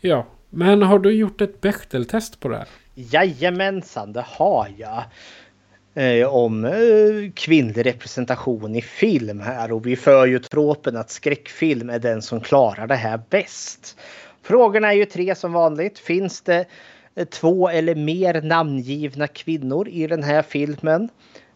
Ja, 0.00 0.26
men 0.50 0.82
har 0.82 0.98
du 0.98 1.12
gjort 1.12 1.40
ett 1.40 1.60
Bechteltest 1.60 2.40
på 2.40 2.48
det 2.48 2.56
här? 2.56 2.68
Jajamensan, 2.94 4.12
det 4.12 4.24
har 4.26 4.68
jag 4.76 5.04
eh, 5.94 6.28
om 6.28 6.64
eh, 6.64 6.72
kvinnlig 7.34 7.86
representation 7.86 8.76
i 8.76 8.82
film 8.82 9.40
här 9.40 9.72
och 9.72 9.86
vi 9.86 9.96
för 9.96 10.26
ju 10.26 10.38
tropen 10.38 10.96
att 10.96 11.10
skräckfilm 11.10 11.90
är 11.90 11.98
den 11.98 12.22
som 12.22 12.40
klarar 12.40 12.86
det 12.86 12.94
här 12.94 13.20
bäst. 13.30 13.98
Frågorna 14.42 14.88
är 14.88 14.96
ju 14.96 15.04
tre 15.04 15.34
som 15.34 15.52
vanligt. 15.52 15.98
Finns 15.98 16.40
det 16.40 16.64
eh, 17.14 17.24
två 17.24 17.68
eller 17.68 17.94
mer 17.94 18.42
namngivna 18.42 19.26
kvinnor 19.26 19.88
i 19.88 20.06
den 20.06 20.22
här 20.22 20.42
filmen? 20.42 21.08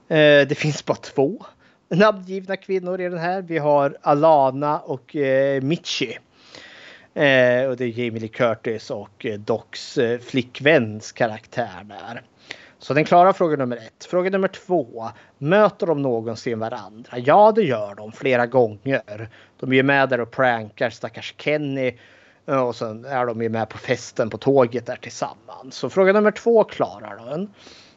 Eh, 0.08 0.48
det 0.48 0.58
finns 0.58 0.84
bara 0.84 0.96
två 0.96 1.44
namngivna 1.88 2.56
kvinnor 2.56 3.00
i 3.00 3.08
den 3.08 3.18
här. 3.18 3.42
Vi 3.42 3.58
har 3.58 3.96
Alana 4.00 4.78
och 4.78 5.16
eh, 5.16 5.62
Michi. 5.62 6.18
Eh, 7.14 7.68
och 7.68 7.76
det 7.76 7.84
är 7.84 7.98
Jamie 7.98 8.20
Lee 8.20 8.28
Curtis 8.28 8.90
och 8.90 9.26
eh, 9.26 9.38
Docs 9.38 9.98
eh, 9.98 10.18
flickväns 10.18 11.12
karaktär 11.12 11.84
där. 11.84 12.22
Så 12.78 12.94
den 12.94 13.04
klarar 13.04 13.32
fråga 13.32 13.56
nummer 13.56 13.76
ett. 13.76 14.04
Fråga 14.04 14.30
nummer 14.30 14.48
två. 14.48 15.08
Möter 15.38 15.86
de 15.86 16.02
någonsin 16.02 16.58
varandra? 16.58 17.18
Ja, 17.18 17.52
det 17.52 17.62
gör 17.62 17.94
de 17.94 18.12
flera 18.12 18.46
gånger. 18.46 19.28
De 19.60 19.72
är 19.72 19.76
ju 19.76 19.82
med 19.82 20.08
där 20.08 20.20
och 20.20 20.30
prankar 20.30 20.90
stackars 20.90 21.34
Kenny. 21.38 21.98
Eh, 22.46 22.66
och 22.66 22.76
sen 22.76 23.04
är 23.04 23.26
de 23.26 23.42
ju 23.42 23.48
med 23.48 23.68
på 23.68 23.78
festen 23.78 24.30
på 24.30 24.38
tåget 24.38 24.86
där 24.86 24.96
tillsammans. 24.96 25.74
Så 25.74 25.90
fråga 25.90 26.12
nummer 26.12 26.30
två 26.30 26.64
klarar 26.64 27.30
de. 27.30 27.48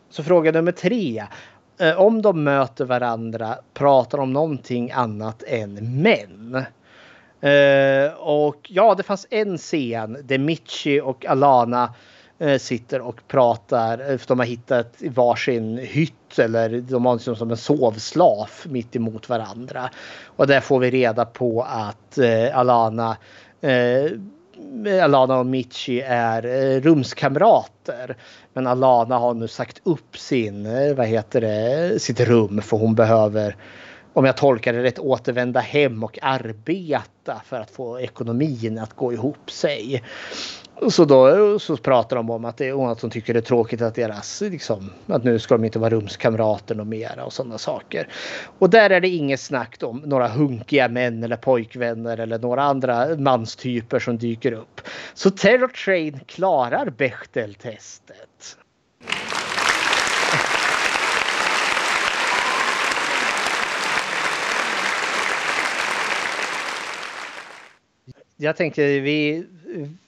Så 0.10 0.24
fråga 0.24 0.52
nummer 0.52 0.72
tre. 0.72 1.24
Eh, 1.78 2.00
om 2.00 2.22
de 2.22 2.44
möter 2.44 2.86
varandra, 2.86 3.58
pratar 3.74 4.18
om 4.18 4.34
någonting 4.34 4.92
annat 4.92 5.44
än 5.48 6.02
män? 6.02 6.66
Eh, 7.52 8.14
och 8.14 8.68
ja, 8.70 8.96
det 8.96 9.04
fanns 9.04 9.28
en 9.30 9.58
scen 9.58 10.18
där 10.24 10.38
Michi 10.38 11.02
och 11.02 11.26
Alana 11.26 11.94
Eh, 12.40 12.58
sitter 12.58 13.02
och 13.02 13.28
pratar. 13.28 14.12
Eh, 14.12 14.18
för 14.18 14.28
de 14.28 14.40
har 14.40 14.46
hittat 14.46 14.96
varsin 15.02 15.78
hytt 15.78 16.40
eller 16.40 16.82
de 16.82 17.06
har 17.06 17.14
liksom 17.14 17.36
som 17.36 17.52
en 17.52 17.58
sovslaf 17.58 18.66
mitt 18.70 18.96
emot 18.96 19.30
varandra. 19.30 19.90
Och 20.26 20.48
där 20.48 20.60
får 20.60 20.80
vi 20.80 20.92
reda 20.92 21.26
på 21.26 21.62
att 21.62 22.18
eh, 22.18 22.58
Alana 22.58 23.18
eh, 23.62 24.12
Alana 25.04 25.38
och 25.38 25.46
Michi 25.46 26.02
är 26.02 26.46
eh, 26.46 26.82
rumskamrater. 26.82 28.18
Men 28.54 28.68
Alana 28.68 29.18
har 29.18 29.34
nu 29.34 29.48
sagt 29.48 29.82
upp 29.84 30.18
sin, 30.18 30.66
eh, 30.66 30.96
vad 30.96 31.08
heter 31.08 31.42
det, 31.42 32.02
sitt 32.02 32.20
rum 32.20 32.62
för 32.62 32.78
hon 32.78 32.96
behöver 32.96 33.56
om 34.16 34.26
jag 34.26 34.38
tolkar 34.38 34.74
det 34.74 34.84
rätt, 34.84 35.00
återvända 35.00 35.60
hem 35.60 36.04
och 36.04 36.20
arbeta 36.22 37.42
för 37.46 37.60
att 37.60 37.72
få 37.72 38.00
ekonomin 38.00 38.80
att 38.80 38.94
gå 38.94 39.14
ihop 39.14 39.52
sig. 39.52 40.04
Så 40.90 41.06
då 41.06 41.60
så 41.60 41.78
pratar 41.78 42.16
de 42.16 42.30
om 42.30 42.46
att, 42.46 42.58
det, 42.58 42.72
att 42.72 43.02
de 43.02 43.10
tycker 43.10 43.34
det 43.34 43.40
är 43.40 43.42
tråkigt 43.42 43.82
att 43.82 43.96
deras, 43.96 44.42
liksom, 44.42 44.90
att 45.08 45.24
nu 45.24 45.40
ska 45.40 45.58
de 45.58 45.66
inte 45.66 45.80
vara 45.80 45.90
rumskamrater 45.90 46.80
och 46.80 46.88
mera 46.88 47.26
och 47.26 47.34
sådana 47.34 47.58
saker. 47.58 48.08
Och 48.60 48.70
där 48.70 48.90
är 48.90 49.02
det 49.02 49.08
inget 49.08 49.40
snack 49.40 49.78
om 49.84 49.98
några 50.06 50.28
hunkiga 50.28 50.88
män 50.88 51.24
eller 51.24 51.38
pojkvänner 51.38 52.18
eller 52.18 52.40
några 52.40 52.64
andra 52.64 53.16
manstyper 53.18 54.00
som 54.00 54.18
dyker 54.18 54.52
upp. 54.52 54.82
Så 55.14 55.30
Terror 55.32 55.68
Train 55.68 56.20
klarar 56.28 56.90
Bechdel-testet. 56.90 58.58
Jag 68.38 68.56
tänkte 68.56 69.00
vi, 69.00 69.46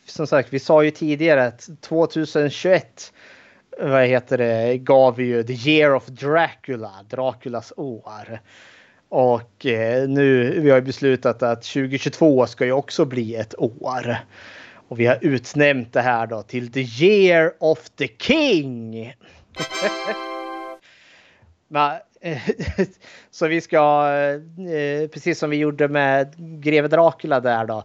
som 0.05 0.27
sagt, 0.27 0.53
vi 0.53 0.59
sa 0.59 0.83
ju 0.83 0.91
tidigare 0.91 1.45
att 1.45 1.69
2021 1.81 3.13
vad 3.79 4.05
heter 4.05 4.37
det, 4.37 4.77
gav 4.77 5.15
vi 5.15 5.23
ju 5.23 5.43
The 5.43 5.69
Year 5.69 5.93
of 5.93 6.05
Dracula, 6.05 6.91
Draculas 7.09 7.73
år. 7.77 8.39
Och 9.09 9.65
eh, 9.65 10.09
nu, 10.09 10.59
vi 10.59 10.69
har 10.69 10.81
beslutat 10.81 11.43
att 11.43 11.61
2022 11.61 12.47
ska 12.47 12.65
ju 12.65 12.71
också 12.71 13.05
bli 13.05 13.35
ett 13.35 13.55
år. 13.57 14.17
Och 14.87 14.99
vi 14.99 15.05
har 15.05 15.17
utnämnt 15.21 15.93
det 15.93 16.01
här 16.01 16.27
då 16.27 16.41
till 16.41 16.71
The 16.71 16.81
Year 16.81 17.53
of 17.59 17.89
the 17.89 18.07
King. 18.07 19.13
Så 23.31 23.47
vi 23.47 23.61
ska, 23.61 24.09
eh, 24.57 25.09
precis 25.09 25.39
som 25.39 25.49
vi 25.49 25.57
gjorde 25.57 25.87
med 25.87 26.33
greve 26.37 26.87
Dracula 26.87 27.39
där 27.39 27.65
då, 27.65 27.83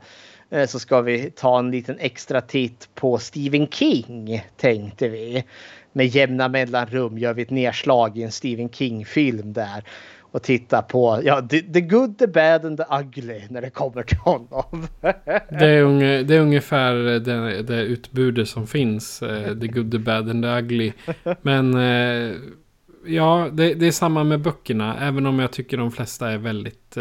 så 0.66 0.78
ska 0.78 1.00
vi 1.00 1.30
ta 1.30 1.58
en 1.58 1.70
liten 1.70 1.98
extra 1.98 2.40
titt 2.40 2.88
på 2.94 3.18
Stephen 3.18 3.66
King 3.68 4.44
tänkte 4.56 5.08
vi. 5.08 5.44
Med 5.92 6.06
jämna 6.06 6.48
mellanrum 6.48 7.18
gör 7.18 7.34
vi 7.34 7.42
ett 7.42 7.50
nedslag 7.50 8.18
i 8.18 8.22
en 8.22 8.32
Stephen 8.32 8.68
King-film 8.68 9.52
där 9.52 9.84
och 10.32 10.42
titta 10.42 10.82
på 10.82 11.20
ja, 11.24 11.42
the, 11.50 11.60
the, 11.60 11.80
good, 11.80 12.18
the 12.18 12.26
bad 12.26 12.64
and 12.64 12.78
the 12.78 12.84
ugly 13.00 13.40
när 13.50 13.60
det 13.60 13.70
kommer 13.70 14.02
till 14.02 14.18
honom. 14.18 14.86
det, 15.48 15.66
är 15.66 15.82
unge, 15.82 16.22
det 16.22 16.36
är 16.36 16.40
ungefär 16.40 16.94
det, 16.94 17.62
det 17.62 17.82
utbudet 17.82 18.48
som 18.48 18.66
finns. 18.66 19.22
Uh, 19.22 19.60
the 19.60 19.66
good, 19.66 19.92
the 19.92 19.98
bad 19.98 20.30
and 20.30 20.44
the 20.44 20.48
ugly. 20.48 20.92
Men 21.42 21.74
uh, 21.74 22.36
ja, 23.06 23.48
det, 23.52 23.74
det, 23.74 23.86
är 23.86 23.92
samma 23.92 24.24
med 24.24 24.40
böckerna. 24.40 24.96
Även 25.00 25.26
om 25.26 25.38
jag 25.38 25.52
tycker 25.52 25.76
de 25.76 25.92
flesta 25.92 26.30
är 26.30 26.38
väldigt 26.38 26.96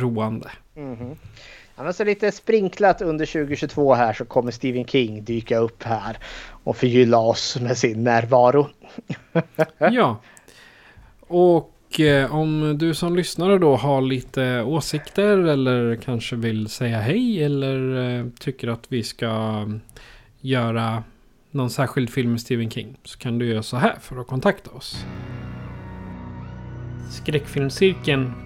roande. 0.00 0.50
Mm 0.76 0.96
-hmm. 0.96 1.16
Annars 1.78 2.00
är 2.00 2.04
lite 2.04 2.32
sprinklat 2.32 3.02
under 3.02 3.26
2022 3.26 3.94
här 3.94 4.12
så 4.12 4.24
kommer 4.24 4.50
Stephen 4.50 4.84
King 4.84 5.24
dyka 5.24 5.58
upp 5.58 5.82
här 5.82 6.18
och 6.48 6.76
förgylla 6.76 7.18
oss 7.18 7.58
med 7.60 7.78
sin 7.78 8.04
närvaro. 8.04 8.68
ja. 9.78 10.20
Och 11.20 12.00
eh, 12.00 12.34
om 12.34 12.78
du 12.78 12.94
som 12.94 13.16
lyssnare 13.16 13.58
då 13.58 13.76
har 13.76 14.00
lite 14.00 14.62
åsikter 14.62 15.38
eller 15.38 15.96
kanske 15.96 16.36
vill 16.36 16.68
säga 16.68 17.00
hej 17.00 17.44
eller 17.44 17.96
eh, 18.18 18.26
tycker 18.40 18.68
att 18.68 18.84
vi 18.88 19.02
ska 19.02 19.64
göra 20.40 21.04
någon 21.50 21.70
särskild 21.70 22.10
film 22.10 22.30
med 22.30 22.40
Stephen 22.40 22.70
King 22.70 22.96
så 23.04 23.18
kan 23.18 23.38
du 23.38 23.46
göra 23.46 23.62
så 23.62 23.76
här 23.76 23.96
för 24.00 24.20
att 24.20 24.26
kontakta 24.26 24.70
oss. 24.70 25.04
Skräckfilmscirkeln 27.10 28.45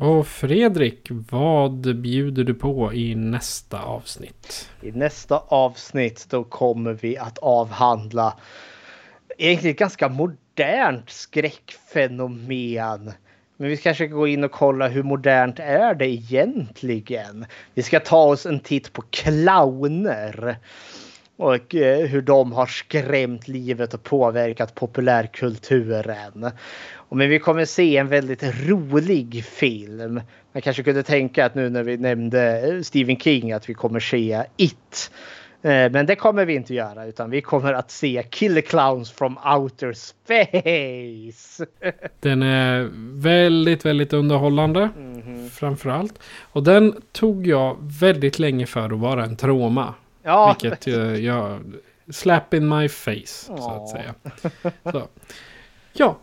Och 0.00 0.26
Fredrik, 0.26 1.08
vad 1.30 1.96
bjuder 1.96 2.44
du 2.44 2.54
på 2.54 2.92
i 2.92 3.14
nästa 3.14 3.82
avsnitt? 3.82 4.70
I 4.82 4.92
nästa 4.92 5.38
avsnitt 5.38 6.26
då 6.30 6.44
kommer 6.44 6.92
vi 6.92 7.18
att 7.18 7.38
avhandla 7.38 8.36
egentligen 9.38 9.74
ett 9.74 9.78
ganska 9.78 10.08
modernt 10.08 11.10
skräckfenomen. 11.10 13.12
Men 13.56 13.68
vi 13.68 13.76
kanske 13.76 14.08
ska 14.08 14.14
gå 14.14 14.26
in 14.26 14.44
och 14.44 14.52
kolla 14.52 14.88
hur 14.88 15.02
modernt 15.02 15.58
är 15.58 15.94
det 15.94 16.06
egentligen? 16.06 17.46
Vi 17.74 17.82
ska 17.82 18.00
ta 18.00 18.24
oss 18.24 18.46
en 18.46 18.60
titt 18.60 18.92
på 18.92 19.02
clowner 19.10 20.56
och 21.36 21.74
eh, 21.74 22.06
hur 22.06 22.22
de 22.22 22.52
har 22.52 22.66
skrämt 22.66 23.48
livet 23.48 23.94
och 23.94 24.02
påverkat 24.02 24.74
populärkulturen. 24.74 26.50
Men 27.16 27.30
vi 27.30 27.38
kommer 27.38 27.64
se 27.64 27.96
en 27.96 28.08
väldigt 28.08 28.42
rolig 28.42 29.44
film. 29.44 30.20
Man 30.52 30.62
kanske 30.62 30.82
kunde 30.82 31.02
tänka 31.02 31.46
att 31.46 31.54
nu 31.54 31.70
när 31.70 31.82
vi 31.82 31.96
nämnde 31.96 32.80
Stephen 32.84 33.16
King 33.16 33.52
att 33.52 33.68
vi 33.68 33.74
kommer 33.74 34.00
se 34.00 34.44
It. 34.56 35.10
Eh, 35.62 35.90
men 35.90 36.06
det 36.06 36.16
kommer 36.16 36.44
vi 36.44 36.54
inte 36.54 36.74
göra 36.74 37.06
utan 37.06 37.30
vi 37.30 37.40
kommer 37.40 37.72
att 37.72 37.90
se 37.90 38.26
Killer 38.30 38.60
Clowns 38.60 39.12
from 39.12 39.38
Outer 39.38 39.92
Space. 39.92 41.66
Den 42.20 42.42
är 42.42 42.90
väldigt, 43.20 43.84
väldigt 43.84 44.12
underhållande. 44.12 44.90
Mm 44.96 45.22
-hmm. 45.22 45.48
Framförallt. 45.48 46.18
Och 46.40 46.62
den 46.62 47.02
tog 47.12 47.46
jag 47.46 47.76
väldigt 48.00 48.38
länge 48.38 48.66
för 48.66 48.92
att 48.92 48.98
vara 48.98 49.24
en 49.24 49.36
trauma. 49.36 49.94
Ja. 50.22 50.56
Vilket 50.60 50.86
jag, 50.86 51.20
jag 51.20 51.60
slap 52.10 52.54
in 52.54 52.68
my 52.68 52.88
face 52.88 53.12
Aww. 53.12 53.56
så 53.56 53.70
att 53.70 53.88
säga. 53.88 54.14
Så. 54.92 55.08
Ja, 55.92 56.16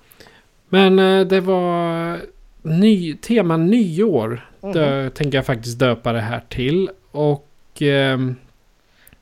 men 0.69 0.99
eh, 0.99 1.27
det 1.27 1.41
var 1.41 2.19
ny, 2.61 3.15
tema 3.15 3.57
nyår. 3.57 4.49
Mm. 4.61 4.73
Det 4.73 5.09
tänker 5.09 5.37
jag 5.37 5.45
faktiskt 5.45 5.79
döpa 5.79 6.13
det 6.13 6.21
här 6.21 6.43
till. 6.49 6.89
Och... 7.11 7.81
Eh, 7.81 8.17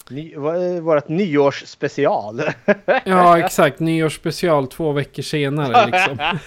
Ny, 0.10 0.36
vårt 0.80 1.08
nyårsspecial. 1.08 2.42
ja, 3.06 3.40
exakt. 3.40 3.80
Nyårsspecial 3.80 4.68
två 4.68 4.92
veckor 4.92 5.24
senare. 5.24 5.86
Liksom. 5.86 6.18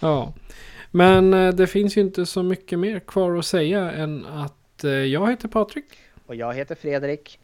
ja. 0.00 0.32
Men 0.90 1.34
eh, 1.34 1.54
det 1.54 1.66
finns 1.66 1.96
ju 1.96 2.00
inte 2.00 2.26
så 2.26 2.42
mycket 2.42 2.78
mer 2.78 3.00
kvar 3.00 3.36
att 3.36 3.46
säga 3.46 3.90
än 3.90 4.26
att 4.26 4.84
eh, 4.84 4.90
jag 4.90 5.30
heter 5.30 5.48
Patrik. 5.48 5.84
Och 6.26 6.34
jag 6.34 6.54
heter 6.54 6.74
Fredrik. 6.74 7.38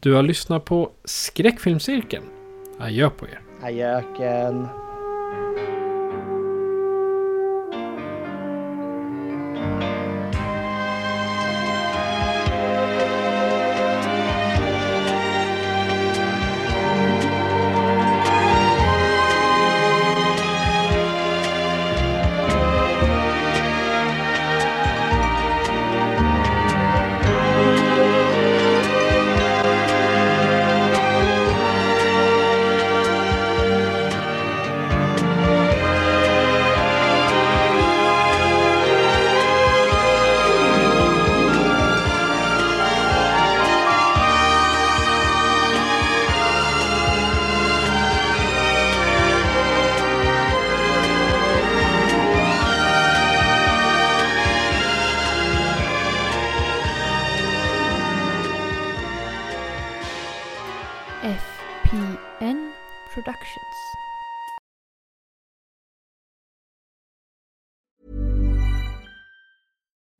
Du 0.00 0.14
har 0.14 0.22
lyssnat 0.22 0.64
på 0.64 0.90
Skräckfilmscirkeln. 1.04 2.24
Adjö 2.78 3.10
på 3.10 3.26
er. 3.26 3.40
Adjöken. 3.62 4.68